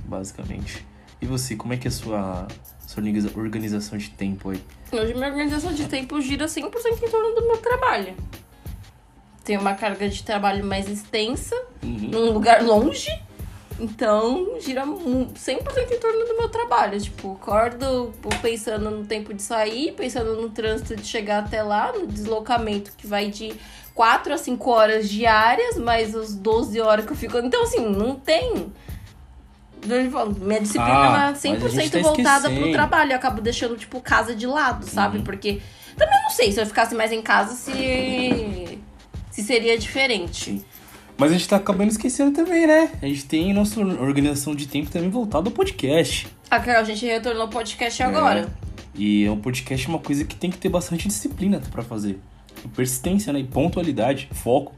basicamente. 0.04 0.84
E 1.22 1.26
você, 1.26 1.56
como 1.56 1.72
é 1.72 1.78
que 1.78 1.86
é 1.86 1.90
a 1.90 1.92
sua, 1.92 2.46
sua 2.86 2.98
organiza- 3.02 3.30
organização 3.34 3.96
de 3.96 4.10
tempo 4.10 4.50
aí? 4.50 4.60
Hoje 4.92 5.14
minha 5.14 5.28
organização 5.28 5.72
de 5.72 5.86
tempo 5.86 6.20
gira 6.20 6.44
100% 6.44 7.02
em 7.02 7.08
torno 7.10 7.34
do 7.34 7.46
meu 7.46 7.56
trabalho. 7.56 8.14
Tenho 9.44 9.60
uma 9.60 9.74
carga 9.74 10.08
de 10.08 10.22
trabalho 10.22 10.64
mais 10.64 10.88
extensa, 10.88 11.54
Uhum. 11.82 12.08
num 12.10 12.30
lugar 12.32 12.62
longe. 12.62 13.08
Então, 13.78 14.56
gira 14.60 14.86
mu- 14.86 15.30
100% 15.34 15.92
em 15.92 15.98
torno 15.98 16.24
do 16.26 16.36
meu 16.36 16.48
trabalho. 16.48 16.98
Tipo, 17.00 17.32
acordo 17.32 18.12
pensando 18.40 18.88
no 18.90 19.04
tempo 19.04 19.34
de 19.34 19.42
sair, 19.42 19.92
pensando 19.92 20.40
no 20.40 20.48
trânsito 20.48 20.94
de 20.96 21.04
chegar 21.06 21.40
até 21.44 21.62
lá, 21.62 21.92
no 21.92 22.06
deslocamento 22.06 22.92
que 22.96 23.06
vai 23.06 23.30
de 23.30 23.52
4 23.92 24.32
a 24.32 24.38
5 24.38 24.70
horas 24.70 25.08
diárias, 25.10 25.76
mais 25.76 26.14
as 26.14 26.34
12 26.34 26.80
horas 26.80 27.04
que 27.04 27.12
eu 27.12 27.16
fico. 27.16 27.36
Então, 27.38 27.64
assim, 27.64 27.80
não 27.80 28.14
tem. 28.14 28.72
Minha 30.40 30.60
disciplina 30.60 30.94
Ah, 30.94 31.06
é 31.06 31.10
mas 31.10 31.44
a 31.44 31.48
gente 31.48 31.60
100% 31.60 31.90
tá 31.90 31.98
voltada 31.98 32.40
pro 32.42 32.52
esquecendo. 32.52 32.72
trabalho. 32.72 33.12
Eu 33.12 33.16
acabo 33.16 33.40
deixando, 33.42 33.76
tipo, 33.76 34.00
casa 34.00 34.34
de 34.34 34.46
lado, 34.46 34.88
sabe? 34.88 35.18
Uhum. 35.18 35.24
Porque. 35.24 35.60
Também 35.96 36.22
não 36.22 36.30
sei 36.30 36.50
se 36.50 36.60
eu 36.60 36.66
ficasse 36.66 36.94
mais 36.94 37.12
em 37.12 37.20
casa 37.22 37.54
se. 37.54 38.78
Se 39.34 39.42
seria 39.42 39.76
diferente. 39.76 40.64
Mas 41.18 41.32
a 41.32 41.34
gente 41.34 41.48
tá 41.48 41.56
acabando 41.56 41.90
esquecendo 41.90 42.30
também, 42.30 42.68
né? 42.68 42.88
A 43.02 43.06
gente 43.06 43.24
tem 43.24 43.52
nossa 43.52 43.80
organização 43.80 44.54
de 44.54 44.68
tempo 44.68 44.88
também 44.88 45.10
voltada 45.10 45.48
ao 45.48 45.52
podcast. 45.52 46.28
A 46.48 46.60
Carol, 46.60 46.82
a 46.82 46.84
gente 46.84 47.04
retornou 47.04 47.42
ao 47.42 47.48
podcast 47.48 48.00
agora. 48.00 48.48
E 48.94 49.24
é 49.24 49.30
um 49.32 49.36
podcast 49.36 49.86
é 49.86 49.88
uma 49.88 49.98
coisa 49.98 50.24
que 50.24 50.36
tem 50.36 50.52
que 50.52 50.56
ter 50.56 50.68
bastante 50.68 51.08
disciplina 51.08 51.60
pra 51.72 51.82
fazer. 51.82 52.20
E 52.64 52.68
persistência, 52.68 53.32
né? 53.32 53.40
E 53.40 53.44
pontualidade, 53.44 54.28
foco 54.30 54.72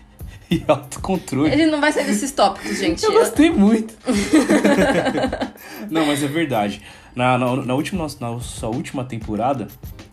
e 0.50 0.62
autocontrole. 0.68 1.50
Ele 1.50 1.64
não 1.64 1.80
vai 1.80 1.90
sair 1.90 2.04
desses 2.04 2.32
tópicos, 2.32 2.76
gente. 2.76 3.02
Eu 3.02 3.12
gostei 3.12 3.50
muito. 3.50 3.94
Não, 5.90 6.04
mas 6.04 6.22
é 6.22 6.26
verdade. 6.26 6.82
Na, 7.16 7.38
na, 7.38 7.56
na 7.56 7.74
última, 7.74 8.06
nossa 8.20 8.66
última 8.66 9.04
temporada, 9.04 9.68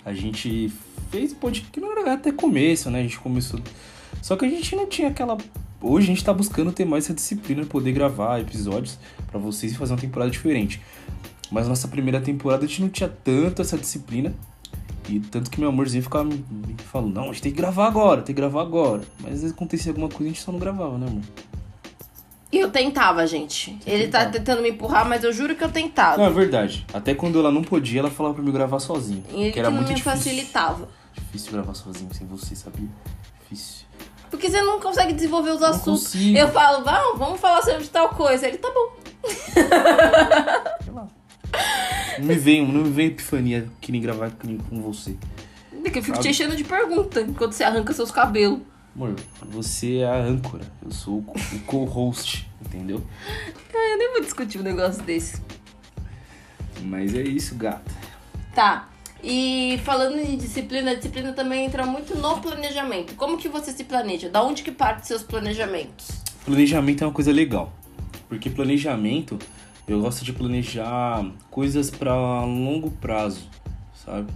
a 0.05 0.13
gente 0.13 0.71
fez 1.09 1.33
podcast 1.33 1.69
que 1.71 1.79
não 1.79 1.91
era 1.91 2.13
até 2.13 2.31
começo, 2.31 2.89
né? 2.89 2.99
A 2.99 3.03
gente 3.03 3.19
começou. 3.19 3.59
Só 4.21 4.35
que 4.35 4.45
a 4.45 4.49
gente 4.49 4.75
não 4.75 4.87
tinha 4.87 5.09
aquela. 5.09 5.37
Hoje 5.81 6.05
a 6.05 6.09
gente 6.13 6.23
tá 6.23 6.33
buscando 6.33 6.71
ter 6.71 6.85
mais 6.85 7.05
essa 7.05 7.13
disciplina, 7.13 7.65
poder 7.65 7.91
gravar 7.93 8.39
episódios 8.39 8.97
pra 9.29 9.39
vocês 9.39 9.71
e 9.71 9.75
fazer 9.75 9.93
uma 9.93 9.99
temporada 9.99 10.29
diferente. 10.29 10.81
Mas 11.51 11.67
nossa 11.67 11.87
primeira 11.87 12.19
temporada 12.19 12.65
a 12.65 12.67
gente 12.67 12.81
não 12.81 12.89
tinha 12.89 13.09
tanto 13.09 13.61
essa 13.61 13.77
disciplina. 13.77 14.33
E 15.07 15.19
tanto 15.19 15.49
que 15.49 15.59
meu 15.59 15.69
amorzinho 15.69 16.03
ficava 16.03 16.25
me, 16.25 16.45
me 16.51 16.75
falando, 16.77 17.15
não, 17.15 17.23
a 17.23 17.27
gente 17.27 17.41
tem 17.41 17.51
que 17.51 17.57
gravar 17.57 17.87
agora, 17.87 18.21
tem 18.21 18.35
que 18.35 18.39
gravar 18.39 18.61
agora. 18.61 19.01
Mas 19.19 19.33
às 19.33 19.41
vezes 19.41 19.55
acontecia 19.55 19.91
alguma 19.91 20.07
coisa 20.07 20.23
e 20.23 20.27
a 20.27 20.29
gente 20.29 20.41
só 20.41 20.51
não 20.51 20.59
gravava, 20.59 20.99
né, 20.99 21.07
amor? 21.07 21.23
E 22.51 22.57
eu 22.57 22.69
tentava, 22.69 23.25
gente. 23.25 23.77
Ele 23.85 24.07
tá 24.07 24.19
tentava. 24.25 24.31
tentando 24.31 24.61
me 24.61 24.69
empurrar, 24.69 25.07
mas 25.07 25.23
eu 25.23 25.31
juro 25.31 25.55
que 25.55 25.63
eu 25.63 25.69
tentava. 25.69 26.17
Não, 26.17 26.25
é 26.25 26.29
verdade. 26.31 26.85
Até 26.93 27.15
quando 27.15 27.39
ela 27.39 27.51
não 27.51 27.63
podia, 27.63 27.99
ela 28.01 28.11
falava 28.11 28.35
pra 28.35 28.43
mim 28.43 28.51
gravar 28.51 28.79
sozinho. 28.79 29.23
E 29.31 29.41
ele 29.43 29.51
que 29.51 29.59
era 29.59 29.67
que 29.67 29.73
não 29.73 29.81
muito 29.81 29.89
me 29.89 29.95
difícil. 29.95 30.17
facilitava. 30.17 30.87
Difícil 31.13 31.51
gravar 31.51 31.73
sozinho 31.73 32.13
sem 32.13 32.25
você, 32.27 32.55
sabia? 32.55 32.87
Difícil. 33.41 33.85
Porque 34.29 34.49
você 34.49 34.61
não 34.61 34.79
consegue 34.79 35.13
desenvolver 35.13 35.51
os 35.51 35.61
Não 35.61 35.69
assuntos. 35.69 36.03
consigo. 36.03 36.37
Eu 36.37 36.49
falo, 36.49 36.83
vamos, 36.83 37.17
vamos 37.19 37.39
falar 37.39 37.61
sobre 37.63 37.85
tal 37.87 38.09
coisa. 38.09 38.47
Ele, 38.47 38.57
tá 38.57 38.69
bom. 38.71 38.97
Sei 40.83 40.93
lá. 40.93 41.07
Não 42.19 42.25
me 42.25 42.35
vem, 42.35 42.67
não 42.71 42.81
me 42.83 42.89
vem 42.89 43.07
epifania 43.07 43.67
que 43.81 43.91
nem 43.91 44.01
gravar 44.01 44.31
com 44.31 44.81
você. 44.81 45.15
Porque 45.83 45.99
eu 45.99 46.03
fico 46.03 46.17
Sabe? 46.17 46.27
te 46.27 46.31
enchendo 46.31 46.55
de 46.55 46.63
pergunta 46.63 47.21
enquanto 47.21 47.53
você 47.53 47.63
arranca 47.63 47.91
seus 47.93 48.11
cabelos. 48.11 48.59
Amor, 48.95 49.15
você 49.43 49.97
é 49.97 50.05
a 50.05 50.15
âncora. 50.17 50.65
Eu 50.83 50.91
sou 50.91 51.19
o 51.19 51.23
co- 51.23 51.39
o 51.55 51.59
co-host, 51.61 52.49
entendeu? 52.65 53.01
Ah, 53.73 53.91
eu 53.93 53.97
nem 53.97 54.11
vou 54.11 54.21
discutir 54.21 54.59
um 54.59 54.63
negócio 54.63 55.01
desse. 55.03 55.41
Mas 56.81 57.13
é 57.15 57.21
isso, 57.21 57.55
gata. 57.55 57.91
Tá. 58.53 58.87
E 59.23 59.79
falando 59.83 60.17
em 60.17 60.37
disciplina, 60.37 60.91
a 60.91 60.95
disciplina 60.95 61.33
também 61.33 61.65
entra 61.65 61.85
muito 61.85 62.17
no 62.17 62.39
planejamento. 62.39 63.15
Como 63.15 63.37
que 63.37 63.49
você 63.49 63.71
se 63.71 63.83
planeja? 63.83 64.29
Da 64.29 64.41
onde 64.41 64.63
que 64.63 64.71
parte 64.71 65.07
seus 65.07 65.23
planejamentos? 65.23 66.21
Planejamento 66.45 67.03
é 67.03 67.07
uma 67.07 67.13
coisa 67.13 67.31
legal. 67.31 67.73
Porque 68.29 68.49
planejamento, 68.49 69.37
eu 69.87 69.99
gosto 70.01 70.23
de 70.23 70.31
planejar 70.31 71.25
coisas 71.49 71.89
pra 71.89 72.13
longo 72.45 72.91
prazo, 72.91 73.41
sabe? 74.05 74.31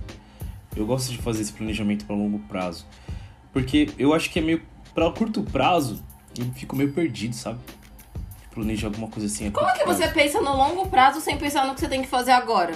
Eu 0.76 0.86
gosto 0.86 1.12
de 1.12 1.18
fazer 1.20 1.44
esse 1.44 1.54
planejamento 1.54 2.06
pra 2.06 2.16
longo 2.16 2.40
prazo. 2.40 2.86
Porque 3.54 3.90
eu 3.98 4.14
acho 4.14 4.30
que 4.30 4.40
é 4.40 4.42
meio. 4.42 4.62
Pra 4.94 5.10
curto 5.12 5.42
prazo, 5.44 6.04
eu 6.38 6.46
fico 6.54 6.76
meio 6.76 6.92
perdido, 6.92 7.36
sabe? 7.36 7.60
Planejar 8.52 8.88
alguma 8.88 9.08
coisa 9.08 9.28
assim. 9.28 9.50
Como 9.50 9.66
curto 9.66 9.80
que 9.80 9.86
você 9.86 10.04
prazo. 10.04 10.14
pensa 10.14 10.42
no 10.42 10.56
longo 10.56 10.88
prazo 10.88 11.22
sem 11.22 11.38
pensar 11.38 11.66
no 11.66 11.74
que 11.74 11.80
você 11.80 11.88
tem 11.88 12.02
que 12.02 12.08
fazer 12.08 12.32
agora? 12.32 12.74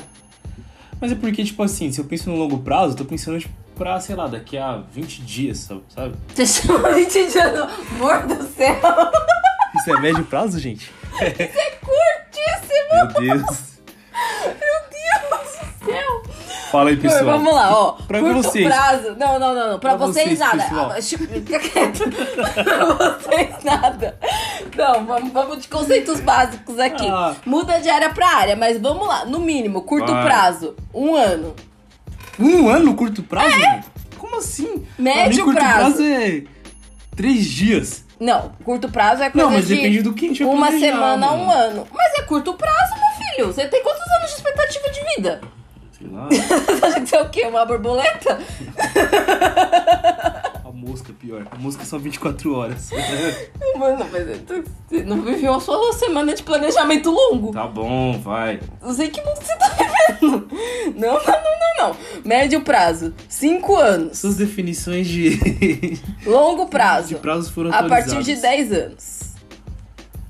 Mas 0.99 1.11
é 1.11 1.15
porque, 1.15 1.43
tipo 1.43 1.61
assim, 1.63 1.91
se 1.91 1.99
eu 1.99 2.05
penso 2.05 2.29
no 2.29 2.35
longo 2.35 2.57
prazo, 2.59 2.93
eu 2.93 2.97
tô 2.97 3.05
pensando, 3.05 3.39
tipo, 3.39 3.53
pra, 3.75 3.99
sei 3.99 4.15
lá, 4.15 4.27
daqui 4.27 4.57
a 4.57 4.77
20 4.91 5.21
dias, 5.21 5.69
sabe? 5.89 6.13
Você 6.33 6.45
chama 6.45 6.91
20 6.91 7.11
dias 7.11 7.33
no... 7.53 7.63
Amor 7.63 8.25
do 8.27 8.43
céu! 8.55 8.75
Isso 9.75 9.91
é 9.95 9.99
médio 9.99 10.23
prazo, 10.25 10.59
gente? 10.59 10.91
Curtíssimo! 11.81 12.93
Meu 12.93 13.07
Deus. 13.07 13.57
Meu 14.43 14.81
Deus 14.89 15.29
do 15.29 15.85
céu! 15.85 16.23
Fala 16.71 16.89
aí, 16.89 16.97
pessoal. 16.97 17.25
Vamos 17.25 17.53
lá, 17.53 17.77
ó. 17.79 17.91
Pra 17.93 18.19
Curto 18.19 18.43
vocês. 18.43 18.67
prazo. 18.67 19.15
Não, 19.17 19.39
não, 19.39 19.53
não, 19.55 19.71
não. 19.71 19.79
Pra, 19.79 19.95
Pra 19.95 20.07
vocês, 20.07 20.37
vocês, 20.37 20.39
nada. 20.39 20.63
Ah, 20.97 21.01
Fica 21.01 21.59
quieto. 21.59 22.03
pra 22.09 22.85
vocês 22.85 23.63
nada. 23.63 24.19
Não, 24.77 25.05
vamos, 25.05 25.31
vamos 25.33 25.61
de 25.61 25.67
conceitos 25.67 26.19
básicos 26.19 26.77
aqui. 26.79 27.07
Ah. 27.07 27.35
Muda 27.45 27.79
de 27.79 27.89
área 27.89 28.09
pra 28.11 28.27
área, 28.27 28.55
mas 28.55 28.79
vamos 28.79 29.07
lá. 29.07 29.25
No 29.25 29.39
mínimo, 29.39 29.81
curto 29.81 30.11
Vai. 30.11 30.23
prazo. 30.25 30.75
Um 30.93 31.15
ano. 31.15 31.55
Um 32.39 32.69
ano 32.69 32.93
curto 32.95 33.23
prazo? 33.23 33.49
gente? 33.57 33.87
Como 34.17 34.37
assim? 34.37 34.85
É. 34.97 35.01
Médio 35.01 35.23
pra 35.23 35.29
mim, 35.29 35.43
curto 35.43 35.59
prazo. 35.59 35.95
prazo 35.95 36.03
é 36.03 36.43
três 37.15 37.45
dias. 37.45 38.05
Não, 38.19 38.51
curto 38.63 38.89
prazo 38.89 39.21
é 39.23 39.29
coisa 39.29 39.47
Não, 39.47 39.53
mas 39.53 39.67
de 39.67 39.75
depende 39.75 40.01
do 40.01 40.13
que 40.13 40.25
a 40.25 40.27
gente 40.29 40.43
vai 40.43 40.53
uma 40.53 40.67
planejar, 40.67 40.85
semana 40.93 41.27
a 41.27 41.31
um 41.33 41.45
mano. 41.45 41.61
ano. 41.81 41.87
Mas 41.93 42.13
é 42.19 42.21
curto 42.23 42.53
prazo, 42.53 42.93
meu 42.93 43.27
filho. 43.27 43.47
Você 43.53 43.67
tem 43.67 43.83
quantos 43.83 44.01
anos 44.17 44.29
de 44.29 44.35
expectativa 44.37 44.89
de 44.89 45.15
vida? 45.15 45.41
Sei 45.97 46.07
lá, 46.07 46.27
Você 46.29 46.85
acha 46.85 46.99
que 47.01 47.07
você 47.07 47.15
é 47.15 47.21
o 47.21 47.29
quê? 47.29 47.43
Uma 47.47 47.65
borboleta? 47.65 48.37
a 50.87 50.89
mosca 50.89 51.13
pior. 51.13 51.45
A 51.51 51.55
mosca 51.57 51.83
são 51.85 51.99
24 51.99 52.55
horas. 52.55 52.89
Mano, 53.77 54.05
mas 54.11 54.27
é- 54.29 54.39
você 54.89 55.03
não 55.03 55.21
viveu 55.21 55.53
a 55.55 55.59
sua 55.59 55.93
semana 55.93 56.33
de 56.33 56.41
planejamento 56.43 57.11
longo. 57.11 57.51
tá 57.51 57.67
bom, 57.67 58.19
vai. 58.19 58.59
Não 58.81 58.93
sei 58.93 59.09
que 59.09 59.21
mundo 59.21 59.37
você 59.41 59.55
tá 59.57 59.69
vivendo. 59.69 60.47
Não, 60.95 61.13
não, 61.13 61.23
não, 61.23 61.23
não, 61.23 61.89
não. 61.89 61.95
Médio 62.23 62.61
prazo, 62.61 63.13
cinco 63.29 63.75
anos. 63.75 64.17
Suas 64.19 64.35
definições 64.37 65.07
de, 65.07 65.37
Longo 66.25 66.67
prazo, 66.67 67.09
de 67.09 67.15
prazos 67.15 67.49
foram 67.49 67.69
a 67.73 67.83
partir 67.83 68.21
de 68.23 68.31
atualizadas. 68.33 68.41
10 68.69 68.71
anos. 68.71 69.27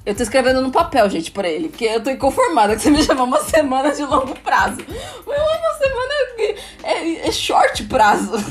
Eu 0.06 0.16
tô 0.16 0.24
escrevendo 0.24 0.62
no 0.62 0.72
papel, 0.72 1.10
gente, 1.10 1.32
pra 1.32 1.50
ele. 1.50 1.68
Porque 1.68 1.84
eu 1.84 2.02
tô 2.02 2.10
inconformada 2.10 2.76
que 2.78 2.82
você 2.82 2.90
me 2.90 3.04
chamou 3.04 3.26
uma 3.26 3.42
semana 3.42 3.92
de 3.94 4.04
longo 4.06 4.34
prazo. 4.40 4.78
Mas 5.28 5.38
uma 5.38 5.74
semana 5.78 6.14
é, 6.38 6.56
é- 6.84 7.28
é 7.28 7.32
short 7.32 7.84
prazo. 7.86 8.32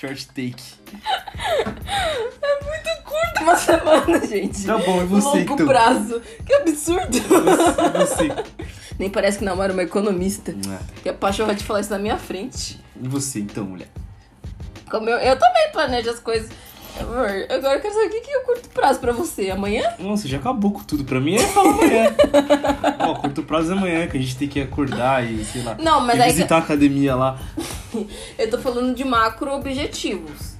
Short 0.00 0.26
take. 0.28 0.62
É 0.92 2.64
muito 2.64 3.02
curto 3.04 3.42
uma 3.42 3.56
semana, 3.56 4.26
gente. 4.26 4.64
Tá 4.64 4.78
bom, 4.78 5.02
e 5.02 5.06
você, 5.06 5.26
Longo 5.26 5.54
então? 5.54 5.66
prazo. 5.66 6.22
Que 6.46 6.54
absurdo. 6.54 7.18
Você. 7.98 8.28
Nem 8.98 9.10
parece 9.10 9.38
que 9.38 9.44
não 9.44 9.62
era 9.62 9.72
uma 9.72 9.82
economista. 9.82 10.54
Ah, 10.68 10.78
Que 11.02 11.08
a 11.08 11.14
pachorra 11.14 11.54
de 11.54 11.64
falar 11.64 11.80
isso 11.80 11.90
na 11.90 11.98
minha 11.98 12.16
frente. 12.16 12.80
E 13.00 13.08
você, 13.08 13.40
então, 13.40 13.64
mulher? 13.64 13.88
Como 14.90 15.08
eu, 15.10 15.18
eu 15.18 15.38
também 15.38 15.70
planejo 15.72 16.10
as 16.10 16.18
coisas. 16.20 16.48
Amor, 17.00 17.28
agora 17.48 17.74
eu 17.76 17.80
quero 17.80 17.94
saber 17.94 18.06
o 18.06 18.10
que 18.10 18.20
que 18.22 18.30
é 18.30 18.38
o 18.38 18.44
curto 18.44 18.68
prazo 18.70 18.98
pra 19.00 19.12
você. 19.12 19.50
Amanhã? 19.50 19.82
Nossa, 19.98 20.26
já 20.26 20.38
acabou 20.38 20.72
com 20.72 20.80
tudo. 20.82 21.04
Pra 21.04 21.20
mim 21.20 21.36
é 21.36 21.38
falar 21.40 21.70
amanhã. 21.70 22.14
Ó, 23.00 23.14
curto 23.14 23.42
prazo 23.42 23.72
é 23.72 23.76
amanhã, 23.76 24.06
que 24.08 24.16
a 24.16 24.20
gente 24.20 24.36
tem 24.36 24.48
que 24.48 24.60
acordar 24.60 25.24
e, 25.24 25.44
sei 25.44 25.62
lá, 25.62 25.76
Não, 25.80 26.00
mas 26.00 26.18
e 26.18 26.22
aí- 26.22 26.32
visitar 26.32 26.56
a 26.56 26.58
academia 26.60 27.14
lá. 27.14 27.38
Eu 28.38 28.50
tô 28.50 28.58
falando 28.58 28.94
de 28.94 29.04
macro 29.04 29.52
objetivos. 29.52 30.57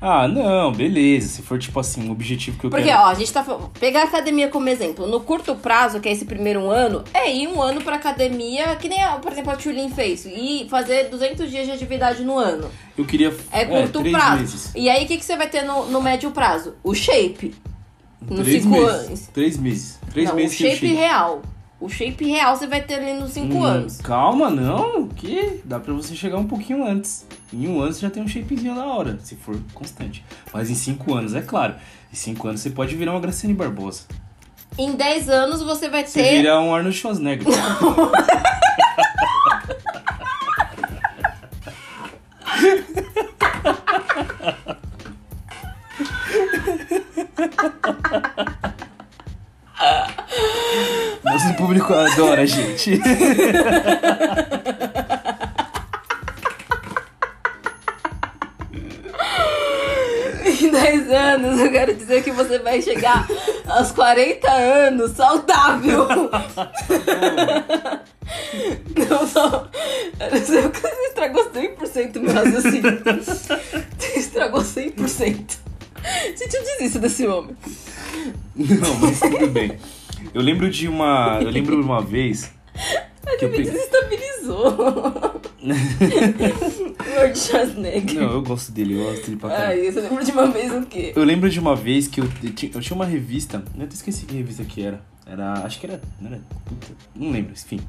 Ah, 0.00 0.26
não, 0.26 0.72
beleza. 0.72 1.28
Se 1.28 1.42
for 1.42 1.58
tipo 1.58 1.78
assim, 1.78 2.08
um 2.08 2.12
objetivo 2.12 2.58
que 2.58 2.64
eu 2.64 2.70
Porque, 2.70 2.86
quero. 2.86 3.00
ó, 3.00 3.06
a 3.06 3.14
gente 3.14 3.30
tá. 3.32 3.44
Pegar 3.78 4.00
a 4.00 4.04
academia 4.04 4.48
como 4.48 4.68
exemplo. 4.68 5.06
No 5.06 5.20
curto 5.20 5.54
prazo, 5.54 6.00
que 6.00 6.08
é 6.08 6.12
esse 6.12 6.24
primeiro 6.24 6.70
ano, 6.70 7.04
é 7.12 7.30
ir 7.30 7.48
um 7.48 7.60
ano 7.60 7.82
pra 7.82 7.96
academia, 7.96 8.74
que 8.76 8.88
nem, 8.88 9.02
a- 9.02 9.16
por 9.16 9.30
exemplo, 9.30 9.50
a 9.52 9.56
Tulin 9.56 9.90
fez. 9.90 10.24
E 10.24 10.66
fazer 10.70 11.10
200 11.10 11.50
dias 11.50 11.66
de 11.66 11.72
atividade 11.72 12.24
no 12.24 12.38
ano. 12.38 12.70
Eu 12.96 13.04
queria. 13.04 13.34
É 13.52 13.64
curto 13.66 14.00
três 14.00 14.16
prazo. 14.16 14.40
Meses. 14.40 14.72
E 14.74 14.88
aí, 14.88 15.04
o 15.04 15.06
que, 15.06 15.18
que 15.18 15.24
você 15.24 15.36
vai 15.36 15.48
ter 15.50 15.62
no, 15.62 15.86
no 15.90 16.00
médio 16.00 16.30
prazo? 16.30 16.74
O 16.82 16.94
shape. 16.94 17.54
Nos 18.22 18.40
três 18.40 18.62
cinco 18.62 18.74
meses. 18.76 18.90
anos. 19.06 19.20
Três 19.34 19.58
meses. 19.58 19.98
Três 20.12 20.28
Não, 20.28 20.36
meses 20.36 20.58
o 20.58 20.62
shape 20.62 20.94
real. 20.94 21.42
O 21.80 21.88
shape 21.88 22.24
real 22.26 22.54
você 22.56 22.66
vai 22.66 22.82
ter 22.82 22.94
ali 22.96 23.14
nos 23.14 23.32
5 23.32 23.54
Hum, 23.54 23.64
anos. 23.64 23.98
Calma, 24.02 24.50
não. 24.50 25.08
Que? 25.08 25.60
Dá 25.64 25.80
pra 25.80 25.94
você 25.94 26.14
chegar 26.14 26.36
um 26.36 26.46
pouquinho 26.46 26.84
antes. 26.86 27.26
Em 27.52 27.66
um 27.66 27.80
ano 27.80 27.92
você 27.92 28.00
já 28.00 28.10
tem 28.10 28.22
um 28.22 28.28
shapezinho 28.28 28.74
da 28.74 28.84
hora, 28.84 29.18
se 29.22 29.34
for 29.34 29.58
constante. 29.74 30.24
Mas 30.52 30.70
em 30.70 30.74
cinco 30.74 31.14
anos, 31.14 31.34
é 31.34 31.40
claro. 31.42 31.74
Em 32.12 32.16
cinco 32.16 32.46
anos 32.48 32.60
você 32.60 32.70
pode 32.70 32.94
virar 32.94 33.12
uma 33.12 33.20
Graciane 33.20 33.54
Barbosa. 33.54 34.02
Em 34.78 34.94
10 34.94 35.28
anos 35.28 35.62
você 35.62 35.88
vai 35.88 36.06
Você 36.06 36.22
ter. 36.22 36.36
vira 36.36 36.60
um 36.60 36.72
Arnold 36.74 36.96
Schwarzenegger. 36.96 37.46
Nosso 51.24 51.54
público 51.54 51.92
adora, 51.94 52.46
gente. 52.46 53.00
quero 61.80 61.94
dizer 61.96 62.22
que 62.22 62.30
você 62.30 62.58
vai 62.58 62.82
chegar 62.82 63.26
aos 63.66 63.90
40 63.92 64.50
anos 64.50 65.12
saudável. 65.12 66.06
Não, 69.08 69.26
só. 69.26 69.66
Você 70.30 70.60
estragou 71.08 71.50
100% 71.50 72.20
meu 72.20 72.32
raciocínio. 72.34 73.02
Você 73.98 74.18
estragou 74.18 74.60
100%. 74.60 75.58
Gente, 76.36 76.54
eu 76.56 76.62
desisto 76.78 76.98
desse 76.98 77.26
homem. 77.26 77.56
Não, 78.54 78.94
mas 79.00 79.18
tudo 79.20 79.46
bem. 79.48 79.78
Eu 80.34 80.42
lembro 80.42 80.68
de 80.70 80.86
uma. 80.86 81.38
Eu 81.40 81.50
lembro 81.50 81.76
de 81.76 81.82
uma 81.82 82.02
vez. 82.02 82.52
Que 83.38 83.46
me 83.46 83.56
peguei- 83.56 83.70
desestabilizou. 83.72 85.29
Lord 85.62 87.38
Schwarzenegger. 87.38 88.20
Não, 88.20 88.32
eu 88.32 88.42
gosto 88.42 88.72
dele, 88.72 88.98
eu 88.98 89.04
gosto 89.04 89.26
dele 89.26 89.36
pra 89.36 89.50
caralho. 89.50 89.80
Ai, 89.80 89.92
você 89.92 90.00
lembra 90.00 90.24
de 90.24 90.32
uma 90.32 90.46
vez 90.50 90.72
o 90.72 90.86
quê? 90.86 91.12
Eu 91.14 91.24
lembro 91.24 91.50
de 91.50 91.60
uma 91.60 91.76
vez 91.76 92.08
que 92.08 92.20
eu, 92.20 92.28
eu 92.42 92.52
tinha, 92.52 92.72
eu 92.74 92.80
tinha 92.80 92.94
uma 92.94 93.04
revista, 93.04 93.62
eu 93.76 93.84
até 93.84 93.94
esqueci 93.94 94.26
que 94.26 94.34
revista 94.34 94.64
que 94.64 94.82
era. 94.82 95.02
Era. 95.26 95.52
Acho 95.64 95.78
que 95.78 95.86
era. 95.86 96.00
Não 96.20 96.28
era. 96.28 96.40
Puta, 96.64 96.88
não 97.14 97.30
lembro, 97.30 97.52
enfim. 97.52 97.80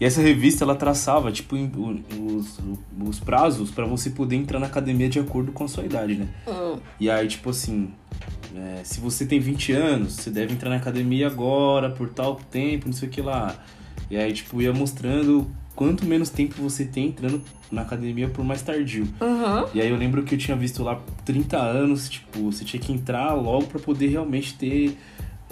E 0.00 0.04
essa 0.04 0.22
revista 0.22 0.64
ela 0.64 0.74
traçava, 0.74 1.30
tipo, 1.30 1.54
os, 1.56 2.58
os 3.06 3.20
prazos 3.20 3.70
pra 3.70 3.84
você 3.84 4.08
poder 4.08 4.36
entrar 4.36 4.58
na 4.58 4.66
academia 4.66 5.08
de 5.08 5.18
acordo 5.18 5.52
com 5.52 5.64
a 5.64 5.68
sua 5.68 5.84
idade, 5.84 6.14
né? 6.14 6.28
Hum. 6.48 6.78
E 6.98 7.10
aí, 7.10 7.28
tipo 7.28 7.50
assim, 7.50 7.90
é, 8.56 8.80
se 8.82 8.98
você 8.98 9.26
tem 9.26 9.38
20 9.38 9.72
anos, 9.72 10.14
você 10.14 10.30
deve 10.30 10.54
entrar 10.54 10.70
na 10.70 10.76
academia 10.76 11.26
agora, 11.26 11.90
por 11.90 12.08
tal 12.08 12.36
tempo, 12.36 12.86
não 12.86 12.94
sei 12.94 13.08
o 13.08 13.10
que 13.10 13.20
lá. 13.20 13.54
E 14.10 14.16
aí, 14.16 14.32
tipo, 14.32 14.62
ia 14.62 14.72
mostrando 14.72 15.50
quanto 15.80 16.04
menos 16.04 16.28
tempo 16.28 16.60
você 16.60 16.84
tem 16.84 17.06
entrando 17.06 17.40
na 17.72 17.80
academia 17.80 18.28
por 18.28 18.44
mais 18.44 18.60
tardio. 18.60 19.08
Uhum. 19.18 19.66
E 19.72 19.80
aí 19.80 19.88
eu 19.88 19.96
lembro 19.96 20.22
que 20.22 20.34
eu 20.34 20.38
tinha 20.38 20.54
visto 20.54 20.82
lá 20.82 21.00
30 21.24 21.56
anos, 21.56 22.06
tipo, 22.10 22.52
você 22.52 22.66
tinha 22.66 22.78
que 22.78 22.92
entrar 22.92 23.32
logo 23.32 23.64
pra 23.64 23.80
poder 23.80 24.08
realmente 24.08 24.52
ter. 24.58 24.94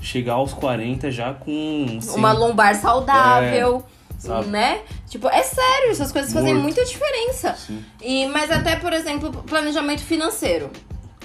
chegar 0.03 0.35
aos 0.35 0.53
40 0.53 1.11
já 1.11 1.33
com. 1.33 1.97
assim, 1.97 2.19
Uma 2.19 2.33
lombar 2.33 2.75
saudável. 2.75 3.83
sabe? 4.19 4.49
Né? 4.49 4.83
Tipo, 5.09 5.29
é 5.29 5.43
sério, 5.43 5.93
essas 5.93 6.13
coisas 6.13 6.31
fazem 6.31 6.53
Morto. 6.53 6.63
muita 6.63 6.85
diferença. 6.85 7.55
Sim. 7.55 7.83
E, 8.03 8.27
mas 8.27 8.51
até, 8.51 8.77
por 8.77 8.93
exemplo, 8.93 9.33
planejamento 9.45 10.03
financeiro. 10.03 10.69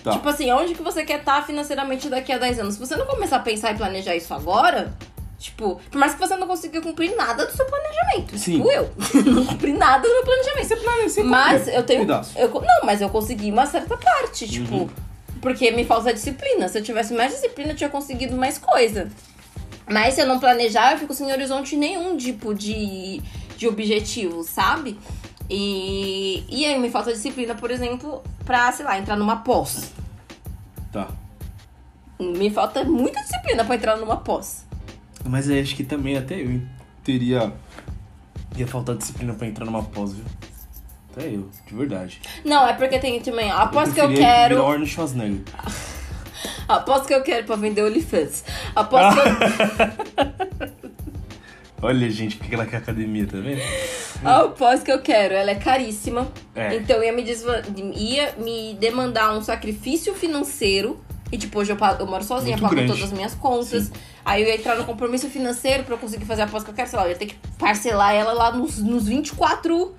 Tá. 0.02 0.12
Tipo 0.14 0.30
assim, 0.30 0.50
onde 0.50 0.76
que 0.76 0.82
você 0.82 1.04
quer 1.04 1.20
estar 1.20 1.46
financeiramente 1.46 2.08
daqui 2.08 2.32
a 2.32 2.38
10 2.38 2.60
anos? 2.60 2.74
Se 2.76 2.80
você 2.80 2.96
não 2.96 3.06
começar 3.06 3.36
a 3.36 3.40
pensar 3.42 3.74
e 3.74 3.76
planejar 3.76 4.16
isso 4.16 4.34
agora, 4.34 4.94
tipo, 5.44 5.76
por 5.92 5.98
mais 5.98 6.14
que 6.14 6.20
você 6.22 6.38
não 6.38 6.48
consiga 6.48 6.82
cumprir 6.82 7.14
nada 7.18 7.46
do 7.46 7.52
seu 7.52 7.66
planejamento. 7.66 8.38
Sim. 8.38 8.58
Tipo 8.58 8.72
eu. 8.72 8.90
não 9.26 9.46
cumpri 9.46 9.74
nada 9.74 10.08
do 10.08 10.14
meu 10.14 10.24
planejamento. 10.24 10.68
Você 10.68 10.76
plane- 10.78 11.10
você 11.10 11.24
Mas 11.24 11.68
eu 11.68 11.84
tenho. 11.84 12.04
Eu, 12.36 12.50
não, 12.50 12.86
mas 12.86 13.02
eu 13.02 13.10
consegui 13.10 13.52
uma 13.52 13.66
certa 13.66 13.98
parte, 13.98 14.48
tipo. 14.48 14.74
Uhum. 14.74 14.90
Porque 15.42 15.70
me 15.72 15.84
falta 15.84 16.14
disciplina. 16.14 16.70
Se 16.70 16.80
eu 16.80 16.84
tivesse 16.84 17.14
mais 17.14 17.34
disciplina, 17.34 17.74
eu 17.74 17.76
tinha 17.76 17.90
conseguido 17.90 18.38
mais 18.38 18.58
coisa. 18.58 19.12
Mas 19.86 20.14
se 20.14 20.22
eu 20.22 20.26
não 20.26 20.40
planejar, 20.40 20.94
eu 20.94 20.98
fico 20.98 21.14
sem 21.14 21.30
horizonte 21.30 21.76
nenhum 21.76 22.16
tipo 22.16 22.56
de, 22.56 23.22
de 23.58 23.68
objetivo, 23.68 24.44
sabe? 24.44 24.98
E, 25.50 26.46
e 26.48 26.66
aí 26.66 26.80
me 26.80 26.90
falta 26.90 27.12
disciplina, 27.12 27.54
por 27.54 27.70
exemplo, 27.70 28.24
pra, 28.46 28.72
sei 28.72 28.86
lá, 28.86 28.98
entrar 28.98 29.18
numa 29.18 29.38
pós. 29.44 29.92
Tá. 30.94 31.10
Me 32.18 32.50
falta 32.50 32.86
muita 32.86 33.20
disciplina 33.20 33.66
pra 33.66 33.76
entrar 33.76 33.98
numa 33.98 34.16
pós. 34.16 34.64
Mas 35.26 35.50
aí 35.50 35.62
acho 35.62 35.76
que 35.76 35.84
também 35.84 36.18
até 36.18 36.36
eu 36.42 36.62
teria. 37.04 37.52
ia 38.58 38.68
faltar 38.68 38.96
disciplina 38.96 39.34
pra 39.34 39.48
entrar 39.48 39.66
numa 39.66 39.84
pós, 39.84 40.14
viu? 40.14 40.26
Até 41.12 41.28
eu, 41.28 41.50
de 41.68 41.76
verdade. 41.76 42.22
Não, 42.44 42.68
é 42.68 42.74
porque 42.74 43.00
tem 43.00 43.20
também. 43.22 43.50
A 43.52 43.68
pós 43.68 43.94
que 43.94 44.02
eu 44.02 44.14
quero. 44.14 44.56
virar 44.56 44.68
Arnold 44.68 44.90
Schwarzenegger. 44.92 45.42
A 46.68 46.80
pós 46.80 47.06
que 47.06 47.14
eu 47.14 47.22
quero 47.22 47.46
pra 47.46 47.56
vender 47.58 47.84
OnlyFans. 47.84 48.44
A 48.76 48.84
pós 48.84 49.14
que 49.14 49.20
eu. 49.20 50.74
Olha, 51.82 52.10
gente, 52.10 52.38
porque 52.38 52.56
ela 52.56 52.66
quer 52.66 52.78
academia, 52.78 53.28
tá 53.28 53.38
vendo? 53.38 53.62
A 54.24 54.48
pós 54.48 54.82
que 54.82 54.92
eu 54.92 55.02
quero, 55.02 55.34
ela 55.34 55.52
é 55.52 55.56
caríssima. 55.56 56.28
É. 56.56 56.76
Então 56.76 57.04
ia 57.04 57.12
me, 57.12 57.24
desva- 57.24 57.62
ia 57.94 58.34
me 58.38 58.76
demandar 58.80 59.38
um 59.38 59.42
sacrifício 59.42 60.14
financeiro. 60.14 61.04
E 61.34 61.38
tipo, 61.38 61.58
hoje 61.60 61.72
eu, 61.72 61.78
eu 62.00 62.06
moro 62.06 62.24
sozinha, 62.24 62.52
Muito 62.56 62.62
pago 62.62 62.76
grande. 62.76 62.92
todas 62.92 63.04
as 63.06 63.12
minhas 63.12 63.34
contas. 63.34 63.92
Aí 64.24 64.44
eu 64.44 64.48
ia 64.48 64.56
entrar 64.56 64.76
no 64.76 64.86
compromisso 64.86 65.28
financeiro 65.30 65.84
pra 65.84 65.96
eu 65.96 65.98
conseguir 65.98 66.26
fazer 66.26 66.44
a 66.44 66.48
pós 66.48 66.64
que 66.64 66.70
eu 66.70 66.74
quero, 66.76 66.88
sei 66.90 67.00
lá, 67.00 67.06
eu 67.06 67.10
ia 67.10 67.16
ter 67.18 67.26
que 67.26 67.36
parcelar 67.58 68.14
ela 68.14 68.34
lá 68.34 68.52
nos, 68.52 68.78
nos 68.78 69.06
24, 69.08 69.96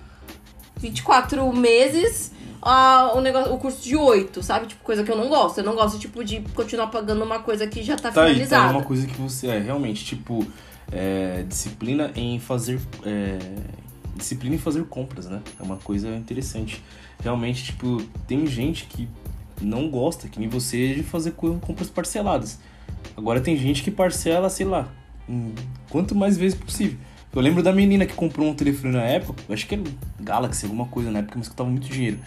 24 0.77 1.53
meses. 1.53 2.31
ah, 2.61 3.11
o, 3.15 3.21
negócio, 3.21 3.53
o 3.53 3.57
curso 3.57 3.83
de 3.83 3.95
8, 3.95 4.41
sabe? 4.41 4.67
Tipo, 4.67 4.83
coisa 4.83 5.03
que 5.03 5.11
eu 5.11 5.17
não 5.17 5.27
gosto. 5.29 5.57
Eu 5.59 5.63
não 5.63 5.75
gosto, 5.75 5.99
tipo, 5.99 6.23
de 6.23 6.39
continuar 6.53 6.87
pagando 6.87 7.23
uma 7.23 7.39
coisa 7.39 7.67
que 7.67 7.83
já 7.83 7.95
tá, 7.95 8.11
Tá 8.11 8.23
aí, 8.23 8.27
tá 8.29 8.33
finalizada. 8.33 8.71
uma 8.73 8.83
coisa 8.83 9.05
que 9.05 9.19
você 9.21 9.47
é 9.47 9.59
realmente, 9.59 10.05
tipo, 10.05 10.45
é, 10.91 11.43
disciplina 11.47 12.11
em 12.15 12.39
fazer. 12.39 12.79
é, 13.05 13.37
disciplina 14.15 14.55
em 14.55 14.59
fazer 14.59 14.85
compras, 14.85 15.25
né? 15.27 15.41
É 15.59 15.63
uma 15.63 15.75
coisa 15.75 16.07
interessante. 16.15 16.81
Realmente, 17.21 17.65
tipo, 17.65 18.01
tem 18.25 18.47
gente 18.47 18.85
que 18.85 19.07
não 19.61 19.89
gosta, 19.89 20.27
que 20.27 20.39
nem 20.39 20.49
você, 20.49 20.95
de 20.95 21.03
fazer 21.03 21.31
co- 21.31 21.55
compras 21.59 21.89
parceladas. 21.89 22.59
Agora 23.15 23.39
tem 23.41 23.55
gente 23.57 23.83
que 23.83 23.91
parcela, 23.91 24.49
sei 24.49 24.65
lá, 24.65 24.87
quanto 25.89 26.13
mais 26.15 26.37
vezes 26.37 26.57
possível. 26.57 26.97
Eu 27.33 27.41
lembro 27.41 27.61
da 27.61 27.73
menina 27.73 28.05
que 28.05 28.13
comprou 28.13 28.47
um 28.47 28.53
telefone 28.55 28.93
na 28.93 29.03
época, 29.03 29.43
eu 29.47 29.53
acho 29.53 29.67
que 29.67 29.75
era 29.75 29.83
Galaxy, 30.19 30.65
alguma 30.65 30.85
coisa 30.87 31.11
na 31.11 31.19
época, 31.19 31.35
mas 31.37 31.47
que 31.49 31.55
tava 31.55 31.69
muito 31.69 31.87
dinheiro. 31.87 32.17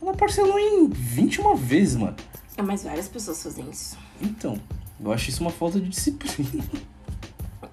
Ela 0.00 0.14
parcelou 0.14 0.58
em 0.58 0.88
21 0.88 1.54
vezes, 1.56 1.96
mano. 1.96 2.16
É, 2.56 2.62
mas 2.62 2.84
várias 2.84 3.08
pessoas 3.08 3.42
fazem 3.42 3.68
isso. 3.70 3.96
Então, 4.20 4.56
eu 5.00 5.12
acho 5.12 5.30
isso 5.30 5.40
uma 5.42 5.50
falta 5.50 5.80
de 5.80 5.88
disciplina. 5.88 6.64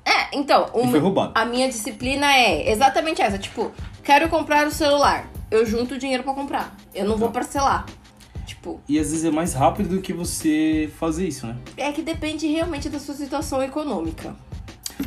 É, 0.06 0.36
então, 0.38 0.70
uma- 0.74 0.90
foi 0.92 1.00
roubado. 1.00 1.32
a 1.36 1.46
minha 1.46 1.68
disciplina 1.68 2.26
é 2.34 2.72
exatamente 2.72 3.22
essa. 3.22 3.38
Tipo, 3.38 3.72
quero 4.04 4.30
comprar 4.30 4.66
o 4.68 4.72
celular. 4.72 5.30
Eu 5.52 5.66
junto 5.66 5.96
o 5.96 5.98
dinheiro 6.00 6.24
pra 6.24 6.34
comprar. 6.34 6.76
Eu 6.94 7.06
não 7.08 7.18
vou 7.18 7.28
Tá. 7.30 7.36
parcelar. 7.36 7.86
Tipo, 8.50 8.82
E 8.90 8.98
às 8.98 9.12
vezes 9.12 9.26
é 9.26 9.30
mais 9.32 9.54
rápido 9.54 9.90
do 9.90 10.02
que 10.02 10.12
você 10.12 10.90
fazer 11.00 11.28
isso, 11.28 11.46
né? 11.46 11.56
é 11.78 11.92
que 11.92 12.02
depende 12.02 12.48
realmente 12.48 12.90
da 12.90 12.98
sua 13.00 13.14
situação 13.14 13.62
econômica. 13.62 14.36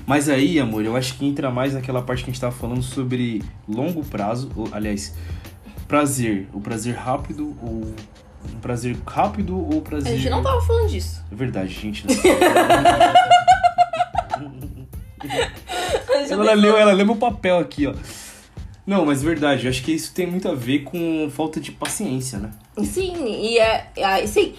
Mas 0.07 0.29
aí, 0.29 0.59
amor, 0.61 0.85
eu 0.85 0.97
acho 0.97 1.15
que 1.19 1.27
entra 1.27 1.51
mais 1.51 1.75
naquela 1.75 2.01
parte 2.03 2.23
que 2.25 2.31
a 2.31 2.33
gente 2.33 2.41
tava 2.41 2.55
falando 2.55 2.83
sobre 2.83 3.43
longo 3.69 4.05
prazo, 4.05 4.51
ou, 4.57 4.69
aliás, 4.73 5.15
prazer. 5.89 6.49
O 6.53 6.61
prazer 6.61 6.95
rápido 6.95 7.57
ou. 7.63 7.93
Um 8.55 8.59
prazer 8.61 8.97
rápido 9.07 9.57
ou 9.57 9.79
A 9.79 9.83
prazer. 9.83 10.17
gente 10.17 10.31
não 10.31 10.43
tava 10.43 10.61
falando 10.63 10.89
disso. 10.89 11.23
É 11.31 11.35
verdade, 11.35 11.73
gente. 11.73 12.05
A 12.09 13.13
ela, 16.31 16.45
não- 16.45 16.55
leu, 16.63 16.77
ela 16.77 16.93
leu 16.93 17.07
meu 17.07 17.17
papel 17.17 17.59
aqui, 17.59 17.87
ó. 17.87 17.95
Não, 18.87 19.07
mas 19.07 19.23
verdade, 19.23 19.67
eu 19.67 19.71
acho 19.71 19.83
que 19.83 19.93
isso 19.93 20.13
tem 20.13 20.27
muito 20.27 20.49
a 20.49 20.55
ver 20.55 20.81
com 20.81 21.29
falta 21.31 21.61
de 21.61 21.71
paciência, 21.71 22.39
né? 22.39 22.51
Sim, 22.79 23.27
e 23.27 23.59
é. 23.59 23.91
é 23.97 24.27
sim, 24.27 24.55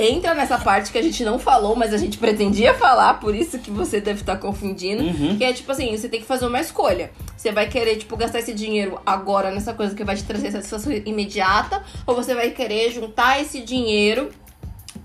entra 0.00 0.34
nessa 0.34 0.58
parte 0.58 0.90
que 0.90 0.98
a 0.98 1.02
gente 1.02 1.22
não 1.24 1.38
falou, 1.38 1.76
mas 1.76 1.92
a 1.92 1.98
gente 1.98 2.16
pretendia 2.16 2.72
falar, 2.74 3.14
por 3.14 3.34
isso 3.34 3.58
que 3.58 3.70
você 3.70 4.00
deve 4.00 4.20
estar 4.20 4.36
confundindo. 4.36 5.02
Uhum. 5.02 5.36
Que 5.36 5.44
é 5.44 5.52
tipo 5.52 5.70
assim, 5.70 5.96
você 5.96 6.08
tem 6.08 6.20
que 6.20 6.26
fazer 6.26 6.46
uma 6.46 6.60
escolha. 6.60 7.10
Você 7.36 7.52
vai 7.52 7.68
querer, 7.68 7.96
tipo, 7.96 8.16
gastar 8.16 8.38
esse 8.38 8.54
dinheiro 8.54 8.98
agora 9.04 9.50
nessa 9.50 9.74
coisa 9.74 9.94
que 9.94 10.02
vai 10.02 10.16
te 10.16 10.24
trazer 10.24 10.50
satisfação 10.50 10.92
imediata, 10.92 11.82
ou 12.06 12.14
você 12.14 12.34
vai 12.34 12.50
querer 12.50 12.90
juntar 12.90 13.40
esse 13.40 13.60
dinheiro 13.60 14.30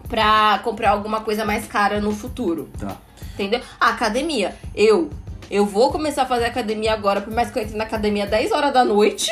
pra 0.07 0.59
comprar 0.63 0.91
alguma 0.91 1.21
coisa 1.21 1.43
mais 1.43 1.67
cara 1.67 1.99
no 1.99 2.11
futuro. 2.11 2.69
Tá. 2.79 2.97
Entendeu? 3.33 3.59
A 3.79 3.89
academia. 3.89 4.55
Eu. 4.73 5.09
Eu 5.51 5.63
vou 5.63 5.91
começar 5.91 6.23
a 6.23 6.25
fazer 6.25 6.45
academia 6.45 6.91
agora, 6.93 7.21
por 7.21 7.31
mais 7.31 7.51
que 7.51 7.59
eu 7.59 7.63
entre 7.63 7.77
na 7.77 7.83
academia 7.83 8.25
10 8.25 8.51
horas 8.51 8.73
da 8.73 8.83
noite. 8.83 9.29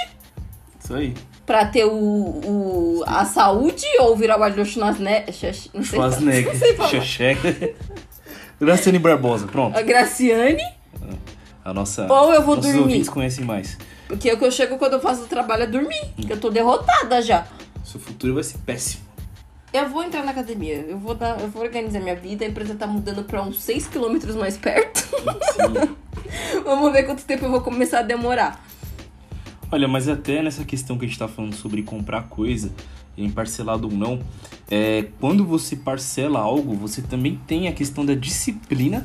Isso 0.79 0.93
aí. 0.93 1.15
Pra 1.45 1.65
ter 1.65 1.83
o, 1.85 1.91
o, 1.91 3.03
a 3.05 3.25
saúde 3.25 3.85
ou 3.99 4.15
virar 4.15 4.39
o 4.39 4.43
Arnold 4.43 4.69
Schwarzenegger. 4.69 5.33
Schwarz- 5.33 5.69
Não 5.73 5.83
sei. 5.83 5.97
Schwarzenegger. 5.99 6.55
Xexeca. 6.89 7.73
Graciane 8.61 8.99
Barbosa, 8.99 9.45
pronto. 9.47 9.77
A 9.77 9.81
Graciane. 9.81 10.63
A 11.65 11.73
nossa. 11.73 12.07
Ou 12.11 12.33
eu 12.33 12.41
vou 12.43 12.55
nossos 12.55 12.71
dormir. 12.71 12.87
ouvintes 12.87 13.09
conhecem 13.09 13.43
mais. 13.43 13.77
Porque 14.07 14.31
o 14.31 14.37
que 14.37 14.45
eu 14.45 14.51
chego 14.51 14.77
quando 14.77 14.93
eu 14.93 14.99
faço 15.01 15.23
o 15.23 15.27
trabalho 15.27 15.63
é 15.63 15.67
dormir. 15.67 15.99
Porque 16.15 16.31
eu 16.33 16.39
tô 16.39 16.49
derrotada 16.49 17.21
já. 17.21 17.45
Seu 17.83 17.99
futuro 17.99 18.35
vai 18.35 18.43
ser 18.43 18.57
péssimo. 18.59 19.03
Eu 19.73 19.89
vou 19.89 20.03
entrar 20.03 20.23
na 20.23 20.31
academia. 20.31 20.85
Eu 20.87 20.97
vou, 20.99 21.15
dar, 21.15 21.39
eu 21.41 21.47
vou 21.49 21.63
organizar 21.63 21.99
minha 21.99 22.15
vida. 22.15 22.45
A 22.45 22.47
empresa 22.47 22.75
tá 22.75 22.85
mudando 22.87 23.23
pra 23.23 23.41
uns 23.41 23.61
6 23.63 23.87
km 23.87 24.17
mais 24.37 24.55
perto. 24.55 25.03
Vamos 26.63 26.91
ver 26.93 27.03
quanto 27.03 27.23
tempo 27.23 27.45
eu 27.45 27.51
vou 27.51 27.61
começar 27.61 27.99
a 27.99 28.03
demorar. 28.03 28.63
Olha, 29.73 29.87
mas 29.87 30.07
até 30.07 30.43
nessa 30.43 30.63
questão 30.63 30.99
que 30.99 31.05
a 31.05 31.07
gente 31.07 31.17
tá 31.17 31.27
falando 31.27 31.55
sobre 31.55 31.81
comprar 31.81 32.23
coisa, 32.29 32.71
em 33.17 33.27
parcelado 33.27 33.87
ou 33.87 33.93
não, 33.93 34.19
é, 34.69 35.07
quando 35.19 35.43
você 35.43 35.75
parcela 35.75 36.39
algo, 36.39 36.75
você 36.75 37.01
também 37.01 37.39
tem 37.47 37.67
a 37.67 37.71
questão 37.73 38.05
da 38.05 38.13
disciplina 38.13 39.03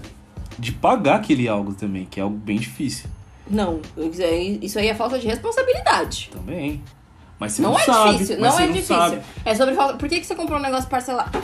de 0.59 0.73
pagar 0.73 1.17
aquele 1.17 1.49
algo 1.49 1.73
também, 1.73 2.05
que 2.05 2.21
é 2.21 2.23
algo 2.23 2.37
bem 2.37 2.59
difícil 2.59 3.09
Não, 3.51 3.81
isso 4.63 4.79
aí, 4.79 4.89
é 4.89 4.95
falta 4.95 5.19
de 5.19 5.27
responsabilidade. 5.27 6.29
também. 6.31 6.83
Mas 7.39 7.53
você 7.53 7.63
Não, 7.63 7.71
não, 7.73 7.79
é 7.79 7.85
sabe. 7.85 8.13
difícil, 8.13 8.39
não 8.39 8.51
você 8.51 8.63
é 8.63 8.67
difícil. 8.67 8.97
sabe. 8.97 9.21
É 9.47 9.55
sobre 9.55 9.75
falta. 9.75 9.95
Por 9.97 10.07
que, 10.07 10.21
que 10.21 10.27
você 10.27 10.35
comprou 10.35 10.59
um 10.59 10.63
negócio 10.63 10.91
parcelado? 10.91 11.39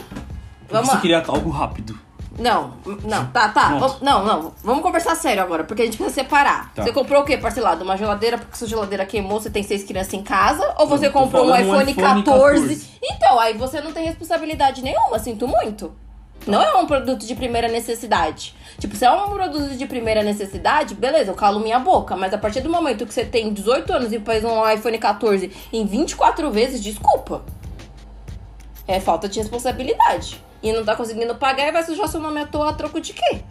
Vamos 0.69 0.89
você 0.89 0.95
lá. 0.97 1.01
queria 1.01 1.23
algo 1.27 1.49
rápido. 1.49 1.99
Não, 2.39 2.75
não, 3.05 3.27
tá, 3.27 3.49
tá. 3.49 3.69
Vamos- 3.79 4.01
Não, 4.01 4.25
não. 4.25 4.53
Vamos 4.63 4.83
conversar 4.83 5.15
sério 5.15 5.43
agora, 5.43 5.63
porque 5.65 5.83
a 5.83 5.85
gente 5.85 5.97
precisa 5.97 6.15
separar. 6.23 6.73
Tá. 6.75 6.83
Você 6.83 6.93
comprou 6.93 7.23
o 7.23 7.25
quê 7.25 7.37
parcelado? 7.37 7.85
Uma 7.85 7.97
geladeira 7.97 8.39
porque 8.39 8.57
sua 8.57 8.67
geladeira 8.67 9.07
queimou, 9.07 9.41
você 9.41 9.51
tem 9.51 9.63
seis 9.63 9.85
crianças 9.85 10.15
em 10.15 10.23
casa? 10.23 10.75
Ou 10.79 10.87
você 10.87 11.09
comprou 11.11 11.45
um 11.47 11.51
um 11.53 11.57
iPhone, 11.57 11.93
iPhone 11.93 11.95
14? 12.25 12.61
14? 12.75 12.89
Então, 13.03 13.39
aí 13.39 13.57
você 13.57 13.81
não 13.81 13.93
tem 13.93 14.05
responsabilidade 14.07 14.83
nenhuma, 14.83 15.19
sinto 15.19 15.47
muito. 15.47 15.93
Não 16.47 16.61
é 16.61 16.75
um 16.77 16.85
produto 16.87 17.25
de 17.25 17.35
primeira 17.35 17.69
necessidade. 17.69 18.55
Tipo, 18.79 18.95
se 18.97 19.05
é 19.07 19.11
um 19.11 19.31
produto 19.31 19.77
de 19.79 19.87
primeira 19.87 20.23
necessidade, 20.23 20.95
beleza, 20.95 21.31
eu 21.31 21.35
calo 21.35 21.59
minha 21.61 21.79
boca. 21.79 22.17
Mas 22.17 22.35
a 22.35 22.39
partir 22.39 22.61
do 22.61 22.69
momento 22.69 23.07
que 23.07 23.15
você 23.15 23.25
tem 23.25 23.51
18 23.53 23.91
anos 23.93 24.13
e 24.13 24.19
faz 24.21 24.45
um 24.45 24.69
iPhone 24.69 24.99
14 24.99 25.51
em 25.73 25.87
24 25.87 26.51
vezes, 26.51 26.83
desculpa. 26.83 27.43
É 28.87 29.01
falta 29.01 29.29
de 29.29 29.39
responsabilidade. 29.39 30.43
E 30.63 30.73
não 30.73 30.85
tá 30.85 30.97
conseguindo 30.97 31.35
pagar 31.35 31.69
e 31.69 31.73
vai 31.73 31.83
sujar 31.85 32.09
seu 32.09 32.21
nome 32.21 32.41
à 32.41 32.47
toa 32.47 32.71
a 32.71 32.73
troco 32.73 33.01
de 33.01 33.13
quê? 33.13 33.43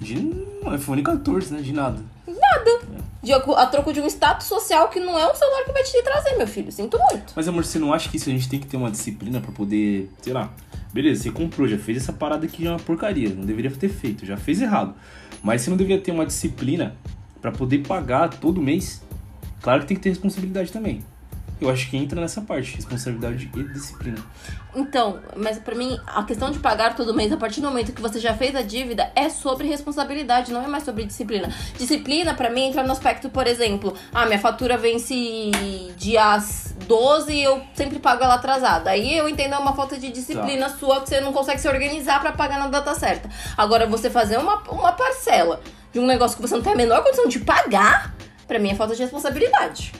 De 0.00 0.16
um 0.16 0.74
iPhone 0.74 1.02
14, 1.02 1.52
né? 1.52 1.60
De 1.60 1.72
nada. 1.72 2.02
Nada. 2.26 2.80
De, 3.22 3.32
a 3.32 3.66
troco 3.66 3.92
de 3.92 4.00
um 4.00 4.06
status 4.06 4.46
social 4.46 4.88
que 4.88 5.00
não 5.00 5.18
é 5.18 5.30
um 5.30 5.34
celular 5.34 5.64
que 5.64 5.72
vai 5.72 5.82
te 5.82 6.02
trazer, 6.02 6.36
meu 6.36 6.46
filho. 6.46 6.70
Sinto 6.70 6.98
muito. 7.10 7.32
Mas, 7.34 7.48
amor, 7.48 7.64
você 7.64 7.78
não 7.78 7.92
acha 7.92 8.08
que 8.08 8.16
isso 8.16 8.28
a 8.28 8.32
gente 8.32 8.48
tem 8.48 8.60
que 8.60 8.66
ter 8.66 8.76
uma 8.76 8.90
disciplina 8.90 9.40
pra 9.40 9.50
poder, 9.50 10.10
sei 10.22 10.32
lá. 10.32 10.50
Beleza, 10.92 11.24
você 11.24 11.30
comprou, 11.30 11.66
já 11.66 11.78
fez 11.78 11.98
essa 11.98 12.12
parada 12.12 12.46
que 12.46 12.66
é 12.66 12.70
uma 12.70 12.78
porcaria. 12.78 13.28
Não 13.30 13.44
deveria 13.44 13.70
ter 13.70 13.88
feito, 13.88 14.24
já 14.24 14.36
fez 14.36 14.62
errado. 14.62 14.94
Mas 15.42 15.62
você 15.62 15.70
não 15.70 15.76
deveria 15.76 16.02
ter 16.02 16.12
uma 16.12 16.24
disciplina 16.24 16.96
pra 17.40 17.50
poder 17.50 17.86
pagar 17.86 18.28
todo 18.28 18.60
mês. 18.62 19.02
Claro 19.60 19.80
que 19.82 19.88
tem 19.88 19.96
que 19.96 20.02
ter 20.02 20.10
responsabilidade 20.10 20.72
também. 20.72 21.04
Eu 21.60 21.68
acho 21.70 21.90
que 21.90 21.96
entra 21.96 22.20
nessa 22.20 22.40
parte, 22.40 22.76
responsabilidade 22.76 23.50
e 23.54 23.62
disciplina. 23.64 24.18
Então, 24.76 25.18
mas 25.36 25.58
pra 25.58 25.74
mim, 25.74 25.98
a 26.06 26.22
questão 26.22 26.50
de 26.52 26.60
pagar 26.60 26.94
todo 26.94 27.12
mês, 27.12 27.32
a 27.32 27.36
partir 27.36 27.60
do 27.60 27.68
momento 27.68 27.92
que 27.92 28.00
você 28.00 28.20
já 28.20 28.34
fez 28.34 28.54
a 28.54 28.62
dívida, 28.62 29.10
é 29.16 29.28
sobre 29.28 29.66
responsabilidade, 29.66 30.52
não 30.52 30.62
é 30.62 30.68
mais 30.68 30.84
sobre 30.84 31.04
disciplina. 31.04 31.52
Disciplina, 31.76 32.34
pra 32.34 32.48
mim, 32.48 32.68
entra 32.68 32.84
no 32.84 32.92
aspecto, 32.92 33.28
por 33.28 33.46
exemplo, 33.46 33.94
ah, 34.14 34.26
minha 34.26 34.38
fatura 34.38 34.76
vence 34.76 35.14
dias 35.96 36.76
12 36.86 37.32
e 37.32 37.42
eu 37.42 37.60
sempre 37.74 37.98
pago 37.98 38.22
ela 38.22 38.34
atrasada. 38.34 38.90
Aí 38.90 39.16
eu 39.16 39.28
entendo 39.28 39.54
é 39.54 39.58
uma 39.58 39.74
falta 39.74 39.98
de 39.98 40.10
disciplina 40.10 40.68
sua, 40.68 41.00
que 41.00 41.08
você 41.08 41.20
não 41.20 41.32
consegue 41.32 41.60
se 41.60 41.68
organizar 41.68 42.20
pra 42.20 42.32
pagar 42.32 42.58
na 42.58 42.68
data 42.68 42.94
certa. 42.94 43.28
Agora, 43.56 43.86
você 43.86 44.08
fazer 44.08 44.38
uma, 44.38 44.62
uma 44.70 44.92
parcela 44.92 45.60
de 45.92 45.98
um 45.98 46.06
negócio 46.06 46.36
que 46.36 46.42
você 46.42 46.54
não 46.54 46.62
tem 46.62 46.74
a 46.74 46.76
menor 46.76 47.02
condição 47.02 47.26
de 47.26 47.40
pagar, 47.40 48.14
pra 48.46 48.58
mim 48.60 48.70
é 48.70 48.74
falta 48.74 48.94
de 48.94 49.02
responsabilidade. 49.02 49.92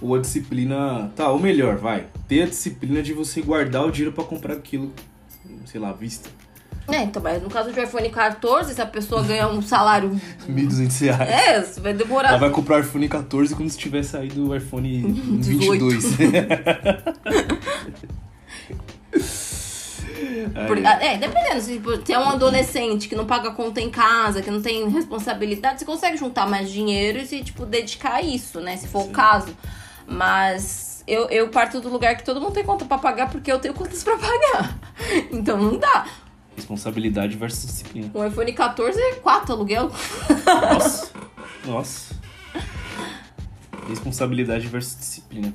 Ou 0.00 0.14
a 0.14 0.18
disciplina. 0.20 1.10
Tá, 1.16 1.28
ou 1.30 1.38
melhor, 1.38 1.76
vai. 1.76 2.06
Ter 2.28 2.42
a 2.42 2.46
disciplina 2.46 3.02
de 3.02 3.12
você 3.12 3.42
guardar 3.42 3.84
o 3.86 3.90
dinheiro 3.90 4.14
pra 4.14 4.24
comprar 4.24 4.54
aquilo, 4.54 4.92
sei 5.64 5.80
lá, 5.80 5.90
à 5.90 5.92
vista. 5.92 6.28
É, 6.90 7.02
então, 7.02 7.22
mas 7.22 7.42
no 7.42 7.50
caso 7.50 7.70
de 7.70 7.78
iPhone 7.82 8.08
14, 8.08 8.74
se 8.74 8.80
a 8.80 8.86
pessoa 8.86 9.22
ganha 9.22 9.46
um 9.48 9.60
salário 9.60 10.10
1.200 10.48 11.00
reais. 11.00 11.30
É, 11.30 11.62
você 11.62 11.80
vai 11.80 11.92
demorar. 11.92 12.30
Ela 12.30 12.38
vai 12.38 12.50
comprar 12.50 12.76
o 12.78 12.80
iPhone 12.80 13.06
14 13.08 13.54
quando 13.54 13.70
tiver 13.72 14.02
saído 14.02 14.48
o 14.48 14.56
iPhone 14.56 15.02
22. 15.12 16.04
Por- 20.66 20.78
é, 20.78 21.16
dependendo. 21.18 21.60
Se 21.60 21.74
tipo, 21.74 22.06
se 22.06 22.12
é 22.12 22.18
um 22.18 22.28
adolescente 22.28 23.08
que 23.08 23.14
não 23.14 23.26
paga 23.26 23.50
conta 23.50 23.80
em 23.80 23.90
casa, 23.90 24.42
que 24.42 24.50
não 24.50 24.60
tem 24.60 24.88
responsabilidade, 24.88 25.78
você 25.80 25.84
consegue 25.84 26.16
juntar 26.16 26.48
mais 26.48 26.70
dinheiro 26.70 27.18
e 27.18 27.26
se, 27.26 27.42
tipo, 27.42 27.64
dedicar 27.66 28.14
a 28.14 28.22
isso, 28.22 28.60
né? 28.60 28.76
Se 28.76 28.88
for 28.88 29.04
o 29.04 29.08
caso. 29.10 29.54
Mas 30.08 31.04
eu, 31.06 31.28
eu 31.28 31.48
parto 31.48 31.80
do 31.80 31.88
lugar 31.88 32.16
que 32.16 32.24
todo 32.24 32.40
mundo 32.40 32.54
tem 32.54 32.64
conta 32.64 32.84
pra 32.84 32.98
pagar 32.98 33.30
porque 33.30 33.52
eu 33.52 33.58
tenho 33.58 33.74
contas 33.74 34.02
pra 34.02 34.16
pagar. 34.16 34.78
Então 35.30 35.56
não 35.56 35.78
dá. 35.78 36.06
Responsabilidade 36.56 37.36
versus 37.36 37.66
disciplina. 37.66 38.10
Um 38.14 38.26
iPhone 38.26 38.52
14 38.52 39.00
é 39.00 39.14
4 39.14 39.52
aluguel. 39.52 39.92
Nossa. 40.44 41.12
Nossa. 41.64 42.16
Responsabilidade 43.88 44.66
versus 44.66 44.98
disciplina. 44.98 45.54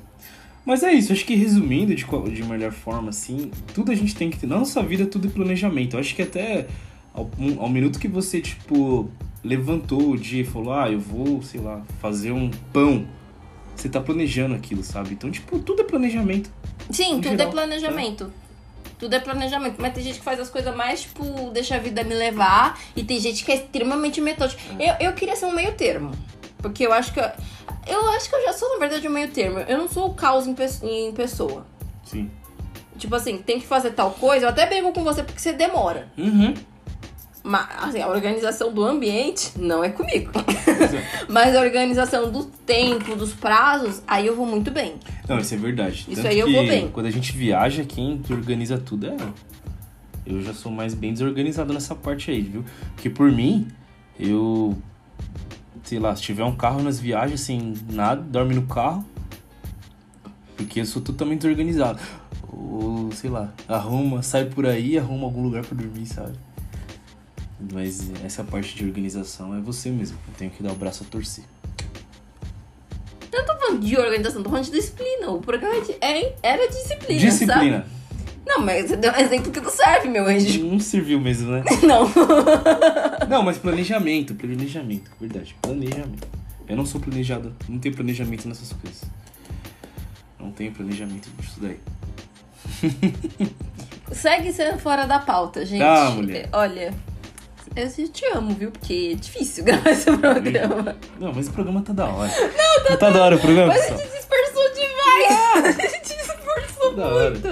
Mas 0.64 0.82
é 0.82 0.92
isso, 0.92 1.12
acho 1.12 1.26
que 1.26 1.34
resumindo 1.34 1.94
de, 1.94 2.04
de 2.04 2.44
melhor 2.44 2.72
forma, 2.72 3.10
assim, 3.10 3.50
tudo 3.74 3.92
a 3.92 3.94
gente 3.94 4.14
tem 4.14 4.30
que 4.30 4.38
ter. 4.38 4.46
Na 4.46 4.58
nossa 4.58 4.82
vida, 4.82 5.04
tudo 5.04 5.28
é 5.28 5.30
planejamento. 5.30 5.94
Eu 5.94 6.00
acho 6.00 6.14
que 6.14 6.22
até 6.22 6.66
ao, 7.12 7.30
ao 7.58 7.68
minuto 7.68 7.98
que 7.98 8.08
você, 8.08 8.40
tipo, 8.40 9.10
levantou 9.42 10.12
o 10.12 10.16
dia 10.16 10.40
e 10.40 10.44
falou, 10.44 10.72
ah, 10.72 10.90
eu 10.90 10.98
vou, 10.98 11.42
sei 11.42 11.60
lá, 11.60 11.82
fazer 12.00 12.32
um 12.32 12.50
pão. 12.72 13.06
Você 13.76 13.88
tá 13.88 14.00
planejando 14.00 14.54
aquilo, 14.54 14.82
sabe? 14.82 15.14
Então, 15.14 15.30
tipo, 15.30 15.58
tudo 15.58 15.82
é 15.82 15.84
planejamento. 15.84 16.50
Sim, 16.90 17.16
tudo 17.20 17.30
geral, 17.30 17.48
é 17.48 17.50
planejamento. 17.50 18.32
Tudo 18.98 19.14
é 19.14 19.20
planejamento. 19.20 19.76
Mas 19.78 19.92
tem 19.92 20.02
gente 20.04 20.18
que 20.18 20.24
faz 20.24 20.38
as 20.40 20.48
coisas 20.48 20.74
mais, 20.74 21.02
tipo, 21.02 21.50
deixa 21.52 21.76
a 21.76 21.78
vida 21.78 22.02
me 22.04 22.14
levar. 22.14 22.78
E 22.96 23.02
tem 23.04 23.18
gente 23.20 23.44
que 23.44 23.52
é 23.52 23.56
extremamente 23.56 24.20
metódica. 24.20 24.60
Eu, 24.78 25.08
eu 25.08 25.12
queria 25.12 25.36
ser 25.36 25.46
um 25.46 25.52
meio 25.52 25.72
termo. 25.74 26.12
Porque 26.58 26.86
eu 26.86 26.92
acho 26.92 27.12
que. 27.12 27.20
Eu, 27.20 27.30
eu 27.86 28.10
acho 28.10 28.28
que 28.30 28.36
eu 28.36 28.42
já 28.44 28.52
sou, 28.52 28.70
na 28.74 28.78
verdade, 28.78 29.06
um 29.06 29.10
meio 29.10 29.28
termo. 29.28 29.58
Eu 29.58 29.76
não 29.78 29.88
sou 29.88 30.06
o 30.08 30.14
caos 30.14 30.46
em, 30.46 30.54
pe- 30.54 30.86
em 30.86 31.12
pessoa. 31.12 31.66
Sim. 32.04 32.30
Tipo 32.96 33.16
assim, 33.16 33.38
tem 33.38 33.58
que 33.60 33.66
fazer 33.66 33.90
tal 33.90 34.12
coisa. 34.12 34.46
Eu 34.46 34.50
até 34.50 34.64
brigo 34.66 34.92
com 34.92 35.02
você 35.02 35.22
porque 35.22 35.40
você 35.40 35.52
demora. 35.52 36.08
Uhum. 36.16 36.54
Mas 37.46 37.68
assim, 37.76 38.00
a 38.00 38.08
organização 38.08 38.72
do 38.72 38.82
ambiente 38.82 39.52
não 39.58 39.84
é 39.84 39.90
comigo. 39.90 40.32
Mas 41.28 41.54
a 41.54 41.60
organização 41.60 42.32
do 42.32 42.44
tempo, 42.44 43.14
dos 43.14 43.34
prazos, 43.34 44.02
aí 44.06 44.26
eu 44.26 44.34
vou 44.34 44.46
muito 44.46 44.70
bem. 44.70 44.94
Não, 45.28 45.38
isso 45.38 45.52
é 45.52 45.58
verdade. 45.58 46.06
Isso 46.08 46.22
Tanto 46.22 46.28
aí 46.28 46.38
eu 46.38 46.50
vou 46.50 46.66
bem. 46.66 46.88
Quando 46.88 47.04
a 47.04 47.10
gente 47.10 47.36
viaja, 47.36 47.84
quem 47.84 48.18
organiza 48.30 48.78
tudo 48.78 49.08
é. 49.08 49.16
Eu 50.24 50.42
já 50.42 50.54
sou 50.54 50.72
mais 50.72 50.94
bem 50.94 51.12
desorganizado 51.12 51.70
nessa 51.74 51.94
parte 51.94 52.30
aí, 52.30 52.40
viu? 52.40 52.64
Porque 52.94 53.10
por 53.10 53.30
mim, 53.30 53.68
eu. 54.18 54.74
Sei 55.82 55.98
lá, 55.98 56.16
se 56.16 56.22
tiver 56.22 56.44
um 56.44 56.56
carro 56.56 56.82
nas 56.82 56.98
viagens 56.98 57.42
sem 57.42 57.74
nada, 57.90 58.22
dorme 58.22 58.54
no 58.54 58.62
carro. 58.62 59.04
Porque 60.56 60.80
eu 60.80 60.86
sou 60.86 61.02
totalmente 61.02 61.42
desorganizado. 61.42 62.00
Ou, 62.50 63.12
sei 63.12 63.28
lá, 63.28 63.52
arruma, 63.68 64.22
sai 64.22 64.46
por 64.46 64.64
aí, 64.64 64.98
arruma 64.98 65.26
algum 65.26 65.42
lugar 65.42 65.62
pra 65.62 65.76
dormir, 65.76 66.06
sabe? 66.06 66.32
Mas 67.72 68.10
essa 68.24 68.44
parte 68.44 68.74
de 68.74 68.84
organização 68.84 69.56
é 69.56 69.60
você 69.60 69.90
mesmo. 69.90 70.18
Eu 70.28 70.34
tenho 70.34 70.50
que 70.50 70.62
dar 70.62 70.72
o 70.72 70.74
braço 70.74 71.04
a 71.04 71.06
torcer. 71.10 71.44
Eu 73.32 73.38
não 73.40 73.46
tô 73.46 73.56
falando 73.60 73.80
de 73.80 73.96
organização, 73.96 74.42
tô 74.42 74.50
falando 74.50 74.66
de 74.66 74.70
disciplina. 74.72 75.30
O 75.30 75.40
programa 75.40 75.80
de- 75.80 75.92
é- 76.00 76.34
era 76.42 76.68
disciplina, 76.68 77.20
sabe? 77.20 77.30
Disciplina. 77.30 77.86
Não, 78.46 78.60
mas 78.60 78.88
você 78.90 78.96
deu 78.96 79.10
um 79.12 79.16
exemplo 79.16 79.50
que 79.50 79.60
não 79.60 79.70
serve, 79.70 80.08
meu 80.08 80.26
anjo. 80.26 80.62
Não 80.64 80.78
serviu 80.78 81.18
mesmo, 81.18 81.50
né? 81.50 81.64
Não. 81.82 82.06
Não, 83.28 83.42
mas 83.42 83.56
planejamento, 83.56 84.34
planejamento, 84.34 85.10
verdade, 85.18 85.56
planejamento. 85.62 86.28
Eu 86.68 86.76
não 86.76 86.84
sou 86.86 87.00
planejado, 87.00 87.54
não 87.68 87.78
tenho 87.78 87.94
planejamento 87.94 88.46
nessas 88.48 88.72
coisas. 88.74 89.02
Não 90.38 90.50
tenho 90.52 90.72
planejamento 90.72 91.28
disso 91.40 91.58
daí. 91.60 91.78
Segue 94.12 94.52
sendo 94.52 94.78
fora 94.78 95.06
da 95.06 95.18
pauta, 95.18 95.64
gente. 95.64 95.80
Tá, 95.80 96.10
mulher. 96.10 96.48
Olha, 96.52 96.94
eu 97.76 98.08
te 98.08 98.24
amo, 98.26 98.54
viu? 98.54 98.70
Porque 98.70 99.10
é 99.12 99.16
difícil 99.16 99.64
gravar 99.64 99.90
esse 99.90 100.04
programa. 100.16 100.96
Não, 101.18 101.32
mas 101.32 101.48
o 101.48 101.52
programa 101.52 101.82
tá 101.82 101.92
da 101.92 102.06
hora. 102.06 102.30
Não, 102.88 102.96
tá, 102.98 103.10
da 103.10 103.24
hora 103.24 103.36
o 103.36 103.40
programa, 103.40 103.68
Mas 103.68 103.78
a 103.78 103.82
pessoal. 103.94 103.98
gente 104.00 104.10
se 104.12 104.18
esforçou 104.18 104.74
demais. 104.74 104.94
A 105.64 105.72
gente 105.88 106.08
se 106.08 106.14
esforçou 106.14 106.94
Da 106.94 107.06
hora. 107.06 107.30
muito. 107.30 107.48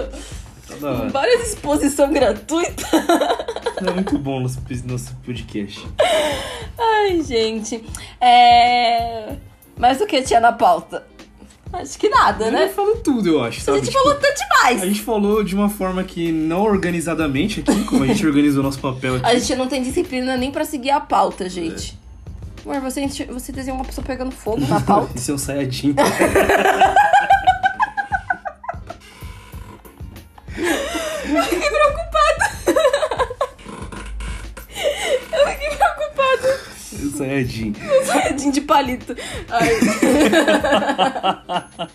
Tá 0.69 0.75
da 0.81 0.91
hora. 0.91 1.09
Várias 1.11 1.49
exposição 1.49 2.13
gratuita. 2.13 2.87
É 3.85 3.91
muito 3.91 4.19
bom 4.19 4.41
nosso, 4.41 4.61
nosso 4.87 5.15
podcast. 5.25 5.87
Ai, 6.79 7.21
gente. 7.23 7.85
É. 8.21 9.35
Mas 9.77 10.01
o 10.01 10.07
que 10.07 10.23
tinha 10.23 10.39
na 10.41 10.53
pauta? 10.53 11.05
Acho 11.73 11.99
que 11.99 12.09
nada, 12.09 12.51
né? 12.51 12.69
falo 12.69 12.97
tudo, 12.97 13.29
eu 13.31 13.43
acho, 13.43 13.61
A 13.61 13.63
sabe? 13.65 13.79
gente 13.79 13.89
Tipo, 13.91 14.03
falou 14.03 14.15
tanto 14.19 14.39
demais. 14.39 14.83
a 14.83 14.87
gente 14.87 15.01
falou 15.01 15.43
de 15.43 15.55
uma 15.55 15.69
forma 15.71 16.05
que 16.05 16.31
não 16.31 16.63
organizadamente 16.63 17.61
aqui, 17.61 17.85
como 17.85 18.05
a 18.05 18.07
gente 18.07 18.27
organizou 18.27 18.63
nosso 18.63 18.79
papel 18.79 19.17
aqui. 19.17 19.27
A 19.27 19.35
gente 19.39 19.57
não 19.57 19.67
tem 19.67 19.83
disciplina 19.83 20.37
nem 20.37 20.51
pra 20.53 20.65
seguir 20.65 20.91
a 20.91 21.01
pauta, 21.01 21.49
gente. 21.49 21.99
Amor, 22.65 22.81
você, 22.81 23.07
você 23.27 23.51
desenhou 23.53 23.79
uma 23.79 23.85
pessoa 23.87 24.05
pegando 24.07 24.31
fogo 24.31 24.65
na 24.69 24.81
pauta. 24.81 25.13
Isso 25.19 25.31
é 25.31 25.35
um 25.35 25.39
saiadinho. 25.39 25.95
Eu 31.35 31.43
fiquei 31.45 31.71
preocupada. 31.71 32.53
Eu 35.33 35.49
fiquei 35.49 35.71
preocupada. 35.77 36.61
Saiadinho. 37.13 37.75
Saiadinho 38.05 38.53
de 38.53 38.61
palito. 38.61 39.15
Ai. 39.49 39.69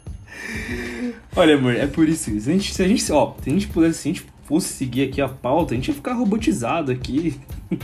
Olha, 1.35 1.55
amor, 1.55 1.75
é 1.75 1.87
por 1.87 2.07
isso. 2.07 2.25
Se 2.39 2.49
a 2.49 2.53
gente, 2.53 2.73
se 2.73 2.81
a 2.83 2.87
gente, 2.87 3.11
ó, 3.11 3.33
se 3.43 3.49
a 3.49 3.53
gente 3.53 3.67
pudesse, 3.67 3.99
se 3.99 4.09
a 4.09 4.13
gente 4.13 4.25
fosse 4.45 4.69
seguir 4.73 5.03
aqui 5.09 5.21
a 5.21 5.27
pauta, 5.27 5.73
a 5.73 5.75
gente 5.75 5.89
ia 5.89 5.93
ficar 5.93 6.13
robotizado 6.13 6.91
aqui. 6.91 7.39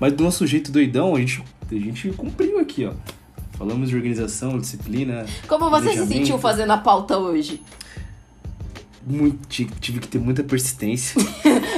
Mas 0.00 0.12
do 0.12 0.24
nosso 0.24 0.46
jeito 0.46 0.72
doidão, 0.72 1.14
a 1.14 1.18
gente, 1.20 1.42
a 1.70 1.74
gente 1.74 2.10
cumpriu 2.10 2.58
aqui, 2.58 2.84
ó. 2.86 2.92
Falamos 3.58 3.90
de 3.90 3.96
organização, 3.96 4.58
disciplina. 4.58 5.26
Como 5.46 5.70
você 5.70 5.92
se 5.92 6.06
sentiu 6.06 6.38
fazendo 6.38 6.72
a 6.72 6.78
pauta 6.78 7.16
hoje? 7.18 7.62
Muito, 9.06 9.46
ti- 9.48 9.68
tive 9.80 10.00
que 10.00 10.08
ter 10.08 10.18
muita 10.18 10.42
persistência. 10.42 11.20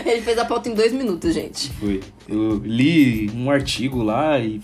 Ele 0.06 0.22
fez 0.22 0.38
a 0.38 0.44
pauta 0.44 0.68
em 0.68 0.74
dois 0.74 0.92
minutos, 0.92 1.34
gente. 1.34 1.70
Foi. 1.72 2.00
Eu 2.28 2.58
li 2.64 3.30
um 3.34 3.50
artigo 3.50 4.02
lá 4.02 4.38
e 4.38 4.60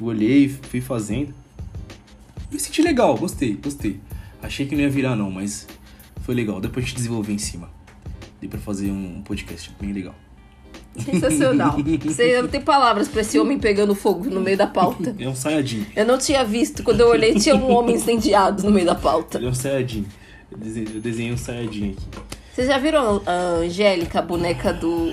olhei, 0.00 0.48
fui 0.48 0.80
fazendo. 0.80 1.32
Me 2.52 2.58
senti 2.60 2.82
legal, 2.82 3.16
gostei, 3.16 3.54
gostei. 3.54 3.98
Achei 4.42 4.66
que 4.66 4.74
não 4.76 4.82
ia 4.82 4.90
virar 4.90 5.16
não, 5.16 5.30
mas 5.30 5.66
foi 6.22 6.34
legal. 6.34 6.60
Depois 6.60 6.84
a 6.84 6.88
gente 6.88 6.96
desenvolveu 6.96 7.34
em 7.34 7.38
cima. 7.38 7.68
Dei 8.40 8.48
pra 8.48 8.58
fazer 8.60 8.90
um 8.90 9.22
podcast 9.22 9.74
bem 9.80 9.92
legal. 9.92 10.14
Sensacional. 10.98 11.76
Você 12.04 12.40
não 12.40 12.48
tem 12.48 12.60
palavras 12.60 13.08
pra 13.08 13.20
esse 13.20 13.38
homem 13.38 13.58
pegando 13.58 13.94
fogo 13.94 14.26
no 14.30 14.40
meio 14.40 14.56
da 14.56 14.66
pauta. 14.66 15.14
É 15.18 15.28
um 15.28 15.34
sayajin. 15.34 15.86
Eu 15.94 16.06
não 16.06 16.16
tinha 16.18 16.44
visto, 16.44 16.82
quando 16.82 17.00
eu 17.00 17.08
olhei, 17.08 17.34
tinha 17.34 17.54
um 17.54 17.70
homem 17.70 17.96
incendiado 17.96 18.62
no 18.62 18.70
meio 18.70 18.86
da 18.86 18.94
pauta. 18.94 19.38
Ele 19.38 19.46
é 19.46 19.50
um 19.50 19.54
sayajin. 19.54 20.06
Eu 20.50 20.58
desenhei, 20.58 20.96
eu 20.96 21.00
desenhei 21.00 21.32
um 21.32 21.36
sayajin 21.36 21.90
aqui. 21.90 22.06
Vocês 22.54 22.68
já 22.68 22.78
viram 22.78 23.20
a 23.26 23.32
Angélica, 23.62 24.20
a 24.20 24.22
boneca 24.22 24.72
do. 24.72 25.12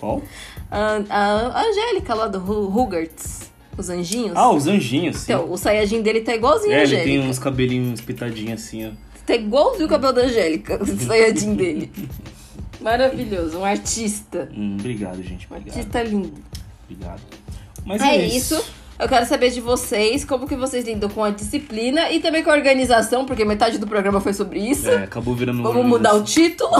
Qual? 0.00 0.22
A, 0.70 0.96
a- 1.08 1.60
a 1.60 1.62
Angélica 1.62 2.14
lá 2.14 2.26
do 2.26 2.38
Rugerts? 2.40 3.52
Os 3.76 3.90
anjinhos? 3.90 4.32
Ah, 4.34 4.50
os 4.50 4.66
anjinhos, 4.66 5.16
sim. 5.16 5.32
Então, 5.32 5.52
o 5.52 5.56
Saiyajin 5.56 6.02
dele 6.02 6.20
tá 6.20 6.34
igualzinho 6.34 6.72
a 6.72 6.76
é, 6.76 6.82
ele 6.82 6.96
Angélica. 6.96 7.20
tem 7.20 7.28
uns 7.28 7.38
cabelinhos 7.38 8.00
espetadinhos 8.00 8.62
assim, 8.62 8.86
ó. 8.86 8.90
Tá 9.26 9.34
igualzinho 9.34 9.86
o 9.86 9.88
cabelo 9.88 10.12
da 10.12 10.22
Angélica, 10.22 10.78
o 10.82 10.86
Saiyajin 10.86 11.54
dele. 11.54 11.92
Maravilhoso, 12.80 13.58
um 13.58 13.64
artista. 13.64 14.48
Hum, 14.56 14.76
obrigado, 14.78 15.22
gente. 15.22 15.46
Obrigado. 15.50 15.76
artista 15.76 16.02
lindo. 16.02 16.34
Obrigado. 16.88 17.20
Mas 17.84 18.02
É 18.02 18.26
isso. 18.26 18.62
Eu 18.98 19.08
quero 19.08 19.26
saber 19.26 19.50
de 19.50 19.60
vocês, 19.60 20.24
como 20.24 20.48
que 20.48 20.56
vocês 20.56 20.86
lidam 20.86 21.10
com 21.10 21.22
a 21.22 21.28
disciplina 21.28 22.10
e 22.10 22.18
também 22.18 22.42
com 22.42 22.50
a 22.50 22.54
organização, 22.54 23.26
porque 23.26 23.44
metade 23.44 23.76
do 23.76 23.86
programa 23.86 24.22
foi 24.22 24.32
sobre 24.32 24.58
isso. 24.58 24.88
É, 24.88 25.04
acabou 25.04 25.34
virando 25.34 25.62
Vamos 25.62 25.84
mudar 25.84 26.14
o 26.14 26.24
título? 26.24 26.70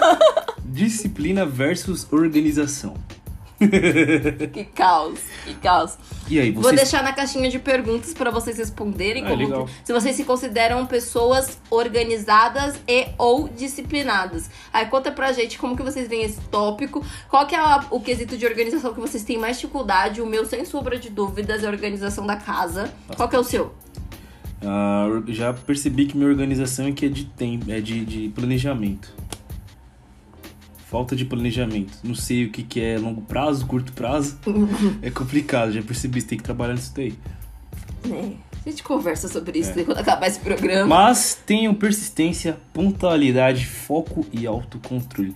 Disciplina 0.62 1.46
versus 1.46 2.06
organização. 2.12 2.94
que 4.52 4.64
caos, 4.64 5.18
que 5.44 5.54
caos. 5.54 5.96
E 6.28 6.38
aí, 6.40 6.50
Vou 6.52 6.62
vocês... 6.62 6.76
deixar 6.76 7.02
na 7.02 7.12
caixinha 7.12 7.50
de 7.50 7.58
perguntas 7.58 8.14
pra 8.14 8.30
vocês 8.30 8.56
responderem 8.56 9.24
Ah, 9.24 9.28
como 9.30 9.42
legal. 9.44 9.68
se 9.84 9.92
vocês 9.92 10.16
se 10.16 10.24
consideram 10.24 10.86
pessoas 10.86 11.58
organizadas 11.70 12.76
e 12.88 13.08
ou 13.18 13.48
disciplinadas. 13.48 14.48
Aí 14.72 14.86
conta 14.86 15.10
pra 15.12 15.32
gente 15.32 15.58
como 15.58 15.76
que 15.76 15.82
vocês 15.82 16.08
veem 16.08 16.24
esse 16.24 16.40
tópico, 16.42 17.04
qual 17.28 17.46
que 17.46 17.54
é 17.54 17.58
a- 17.58 17.84
o 17.90 18.00
quesito 18.00 18.36
de 18.36 18.46
organização 18.46 18.94
que 18.94 19.00
vocês 19.00 19.22
têm 19.22 19.36
mais 19.38 19.56
dificuldade. 19.58 20.22
O 20.22 20.26
meu, 20.26 20.46
sem 20.46 20.64
sombra 20.64 20.98
de 20.98 21.10
dúvidas, 21.10 21.62
é 21.62 21.66
a 21.66 21.70
organização 21.70 22.26
da 22.26 22.36
casa. 22.36 22.92
Qual 23.16 23.28
que 23.28 23.36
é 23.36 23.38
o 23.38 23.44
seu? 23.44 23.74
Or- 24.62 25.24
já 25.28 25.52
percebi 25.52 26.06
que 26.06 26.16
minha 26.16 26.28
organização 26.28 26.86
aqui 26.86 27.04
é 27.04 27.08
de 27.10 27.26
tempo, 27.26 27.70
é 27.70 27.80
de, 27.80 28.02
de 28.04 28.28
planejamento. 28.30 29.12
Falta 30.94 31.16
de 31.16 31.24
planejamento. 31.24 31.98
Não 32.04 32.14
sei 32.14 32.44
o 32.44 32.52
que, 32.52 32.62
que 32.62 32.80
é 32.80 32.96
longo 32.96 33.20
prazo, 33.20 33.66
curto 33.66 33.92
prazo. 33.92 34.38
é 35.02 35.10
complicado, 35.10 35.72
já 35.72 35.82
percebi, 35.82 36.20
você 36.20 36.28
tem 36.28 36.38
que 36.38 36.44
trabalhar 36.44 36.74
nisso 36.74 36.92
daí. 36.94 37.18
É, 38.08 38.32
a 38.64 38.70
gente 38.70 38.80
conversa 38.84 39.26
sobre 39.26 39.58
É. 39.58 39.60
isso 39.60 39.72
quando 39.84 39.98
acabar 39.98 40.28
esse 40.28 40.38
programa. 40.38 40.86
Mas 40.86 41.36
tenham 41.44 41.74
persistência, 41.74 42.60
pontualidade, 42.72 43.66
foco 43.66 44.24
e 44.32 44.46
autocontrole. 44.46 45.34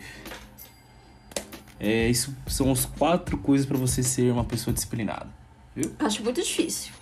É, 1.80 2.08
isso 2.08 2.32
são 2.46 2.70
as 2.70 2.84
quatro 2.84 3.36
coisas 3.36 3.66
pra 3.66 3.76
você 3.76 4.00
ser 4.00 4.32
uma 4.32 4.44
pessoa 4.44 4.72
disciplinada. 4.72 5.26
Viu? 5.74 5.90
Acho 5.98 6.22
muito 6.22 6.40
difícil. 6.40 6.92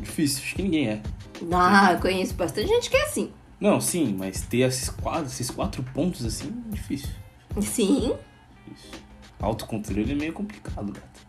Difícil, 0.00 0.40
acho 0.44 0.54
que 0.54 0.62
ninguém 0.62 0.86
é. 0.88 1.02
Ah, 1.50 1.94
eu 1.94 1.98
conheço 1.98 2.34
bastante 2.34 2.68
gente 2.68 2.88
que 2.88 2.96
é 2.96 3.02
assim. 3.06 3.32
Não, 3.60 3.80
sim, 3.80 4.14
mas 4.16 4.42
ter 4.42 4.58
esses 4.58 4.88
quatro, 4.88 5.26
esses 5.26 5.50
quatro 5.50 5.82
pontos 5.92 6.24
assim, 6.24 6.48
é 6.70 6.74
difícil. 6.76 7.08
Sim, 7.60 8.14
Isso. 8.72 8.90
Autocontrole 9.40 10.12
é 10.12 10.14
meio 10.14 10.32
complicado, 10.32 10.92
gato. 10.92 11.20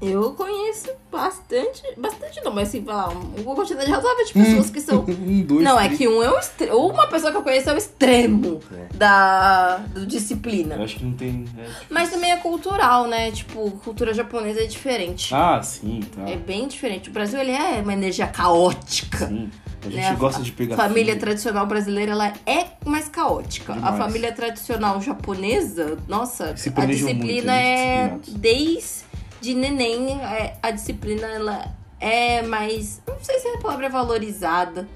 Eu 0.00 0.32
conheço 0.34 0.88
bastante. 1.10 1.82
Bastante 1.96 2.42
não, 2.44 2.52
mas 2.52 2.68
assim, 2.68 2.84
falar, 2.84 3.08
uma 3.10 3.54
quantidade 3.54 3.90
razoável 3.90 4.24
de 4.24 4.32
pessoas 4.32 4.70
que 4.70 4.80
são. 4.80 5.04
Um, 5.24 5.42
dois, 5.42 5.62
Não, 5.62 5.78
é 5.78 5.84
três. 5.84 5.98
que 5.98 6.08
um 6.08 6.22
é 6.22 6.30
o 6.30 6.38
extremo. 6.38 6.76
Uma 6.88 7.06
pessoa 7.06 7.30
que 7.30 7.36
eu 7.38 7.42
conheço 7.42 7.70
é 7.70 7.74
o 7.74 7.76
extremo 7.76 8.60
É. 8.72 8.96
da 8.96 9.76
do 9.92 10.00
Eu 10.00 10.06
disciplina. 10.06 10.82
acho 10.82 10.96
que 10.96 11.04
não 11.04 11.12
tem. 11.12 11.44
é. 11.58 11.66
Mas 11.90 12.10
também 12.10 12.30
é 12.32 12.36
cultural, 12.36 13.06
né? 13.06 13.30
Tipo, 13.30 13.70
cultura 13.84 14.12
japonesa 14.14 14.60
é 14.62 14.66
diferente. 14.66 15.34
Ah, 15.34 15.62
sim, 15.62 16.00
tá. 16.14 16.28
É 16.28 16.36
bem 16.36 16.66
diferente. 16.68 17.10
O 17.10 17.12
Brasil, 17.12 17.38
ele 17.40 17.52
é 17.52 17.80
uma 17.80 17.92
energia 17.92 18.26
caótica. 18.26 19.26
Sim. 19.28 19.50
A 19.82 19.90
gente 19.90 19.96
né? 19.96 20.16
gosta 20.18 20.42
de 20.42 20.50
pegar. 20.50 20.76
família 20.76 21.12
filho. 21.12 21.20
tradicional 21.20 21.66
brasileira 21.66 22.12
ela 22.12 22.32
é 22.46 22.66
mais 22.86 23.06
caótica. 23.08 23.74
Demais. 23.74 23.94
A 23.94 23.98
família 23.98 24.32
tradicional 24.32 24.98
japonesa, 25.02 25.98
nossa, 26.08 26.56
Se 26.56 26.72
a 26.74 26.86
disciplina 26.86 27.52
muito, 27.52 27.64
é 27.66 28.18
eles 28.42 29.03
desde 29.44 29.54
neném, 29.54 30.18
é, 30.22 30.56
a 30.62 30.70
disciplina 30.70 31.26
ela 31.26 31.66
é 32.00 32.40
mais, 32.42 33.02
não 33.06 33.16
sei 33.20 33.38
se 33.38 33.48
a 33.48 33.58
palavra 33.58 33.86
é 33.86 33.88
valorizada. 33.90 34.88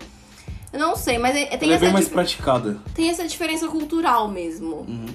Eu 0.72 0.78
não 0.80 0.96
sei, 0.96 1.18
mas 1.18 1.36
é- 1.36 1.56
tem 1.56 1.68
Ela 1.68 1.72
é 1.72 1.76
essa 1.76 1.84
bem 1.84 1.92
mais 1.92 2.08
praticada. 2.08 2.78
tem 2.94 3.10
essa 3.10 3.26
diferença 3.26 3.68
cultural 3.68 4.28
mesmo. 4.28 4.76
Uhum. 4.88 5.06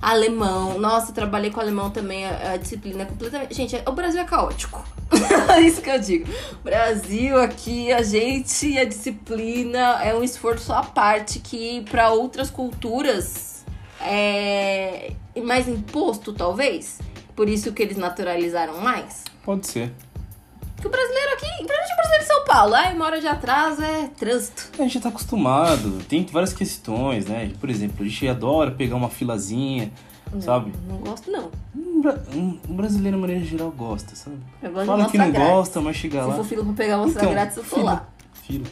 Alemão, 0.00 0.78
nossa, 0.78 1.12
trabalhei 1.12 1.50
com 1.50 1.58
alemão 1.58 1.90
também, 1.90 2.26
a, 2.26 2.52
a 2.52 2.56
disciplina 2.56 3.02
é 3.02 3.06
completamente. 3.06 3.54
Gente, 3.54 3.80
o 3.86 3.92
Brasil 3.92 4.20
é 4.20 4.24
caótico. 4.24 4.84
Isso 5.64 5.80
que 5.80 5.90
eu 5.90 5.98
digo. 5.98 6.26
Brasil 6.62 7.40
aqui, 7.40 7.92
a 7.92 8.02
gente, 8.02 8.78
a 8.78 8.84
disciplina 8.84 10.02
é 10.04 10.14
um 10.14 10.22
esforço 10.22 10.72
à 10.72 10.82
parte 10.82 11.38
que 11.38 11.82
para 11.90 12.10
outras 12.12 12.50
culturas 12.50 13.64
é 14.00 15.12
mais 15.42 15.66
imposto, 15.68 16.32
talvez. 16.32 16.98
Por 17.36 17.48
isso 17.48 17.70
que 17.72 17.82
eles 17.82 17.96
naturalizaram 17.98 18.80
mais. 18.80 19.22
Pode 19.44 19.66
ser. 19.68 19.92
Que 20.80 20.86
o 20.86 20.90
brasileiro 20.90 21.32
aqui, 21.34 21.46
principalmente 21.46 21.92
o 21.92 21.96
brasileiro 21.96 22.22
de 22.24 22.28
São 22.28 22.44
Paulo, 22.44 22.74
ai, 22.74 22.94
uma 22.94 23.04
hora 23.06 23.20
de 23.20 23.26
atraso 23.28 23.82
é 23.82 24.08
trânsito. 24.18 24.70
A 24.78 24.82
gente 24.82 24.94
já 24.94 25.00
tá 25.00 25.08
acostumado. 25.10 26.02
Tem 26.08 26.24
várias 26.26 26.52
questões, 26.52 27.26
né? 27.26 27.52
Por 27.60 27.70
exemplo, 27.70 28.04
a 28.04 28.08
gente 28.08 28.26
adora 28.28 28.70
pegar 28.70 28.96
uma 28.96 29.08
filazinha, 29.10 29.90
sabe? 30.40 30.72
Não 30.88 30.96
gosto, 30.98 31.30
não. 31.30 31.50
Um, 31.74 32.58
um- 32.68 32.76
brasileiro, 32.76 33.16
de 33.16 33.20
maneira 33.20 33.44
geral, 33.44 33.70
gosta, 33.70 34.14
sabe? 34.16 34.36
Eu 34.62 34.70
gosto 34.72 34.86
Fala 34.86 35.10
que 35.10 35.18
não 35.18 35.30
grátis. 35.30 35.48
gosta, 35.50 35.80
mas 35.80 35.96
chega 35.96 36.22
Se 36.22 36.28
lá. 36.28 36.34
for 36.34 36.44
fila 36.44 36.64
pra 36.64 36.72
pegar 36.74 36.94
amostra 36.96 37.22
Então, 37.22 37.32
grátis, 37.32 37.56
eu 37.58 37.64
tô 37.64 37.76
fila. 37.76 37.84
lá. 37.92 38.08
Fila. 38.42 38.66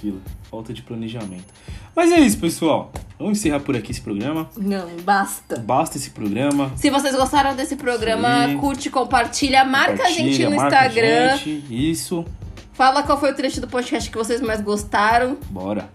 Fila. 0.00 0.20
Falta 0.50 0.72
de 0.72 0.82
planejamento. 0.82 1.52
Mas 1.98 2.12
é 2.12 2.20
isso, 2.20 2.38
pessoal. 2.38 2.92
Vamos 3.18 3.40
encerrar 3.40 3.58
por 3.58 3.74
aqui 3.74 3.90
esse 3.90 4.00
programa. 4.00 4.48
Não, 4.56 4.88
basta. 5.02 5.56
Basta 5.58 5.96
esse 5.98 6.10
programa. 6.10 6.70
Se 6.76 6.90
vocês 6.90 7.12
gostaram 7.16 7.56
desse 7.56 7.74
programa, 7.74 8.46
Sim. 8.46 8.58
curte, 8.58 8.88
compartilha, 8.88 9.64
marca 9.64 10.04
a 10.04 10.08
gente 10.08 10.44
Compartilha, 10.44 10.48
no 10.48 10.54
Instagram. 10.54 11.36
gente. 11.38 11.90
Isso. 11.90 12.24
Fala 12.72 13.02
qual 13.02 13.18
foi 13.18 13.32
o 13.32 13.34
trecho 13.34 13.60
do 13.60 13.66
podcast 13.66 14.08
que 14.08 14.16
vocês 14.16 14.40
mais 14.40 14.60
gostaram. 14.60 15.36
Bora. 15.50 15.90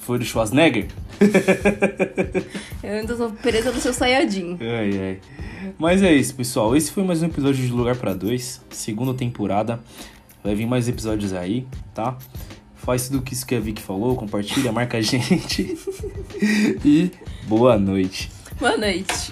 Foi 0.00 0.18
do 0.18 0.24
Schwarzenegger? 0.26 0.88
Eu 2.82 2.92
ainda 2.92 3.16
tô 3.16 3.30
presa 3.30 3.72
no 3.72 3.80
seu 3.80 3.94
Sayajin. 3.94 4.58
Ai, 4.60 5.00
ai. 5.00 5.20
Mas 5.78 6.02
é 6.02 6.12
isso, 6.12 6.34
pessoal. 6.34 6.76
Esse 6.76 6.90
foi 6.92 7.04
mais 7.04 7.22
um 7.22 7.26
episódio 7.26 7.64
de 7.64 7.72
Lugar 7.72 7.96
pra 7.96 8.12
Dois, 8.12 8.60
segunda 8.68 9.14
temporada. 9.14 9.80
Vai 10.44 10.54
vir 10.54 10.66
mais 10.66 10.88
episódios 10.88 11.32
aí, 11.32 11.66
tá? 11.94 12.18
Faz 12.88 13.06
tudo 13.06 13.22
isso 13.30 13.46
que 13.46 13.54
a 13.54 13.60
Vicky 13.60 13.82
falou, 13.82 14.16
compartilha, 14.16 14.72
marca 14.72 14.96
a 14.96 15.02
gente. 15.02 15.76
e 16.82 17.10
boa 17.46 17.78
noite. 17.78 18.30
Boa 18.58 18.78
noite. 18.78 19.30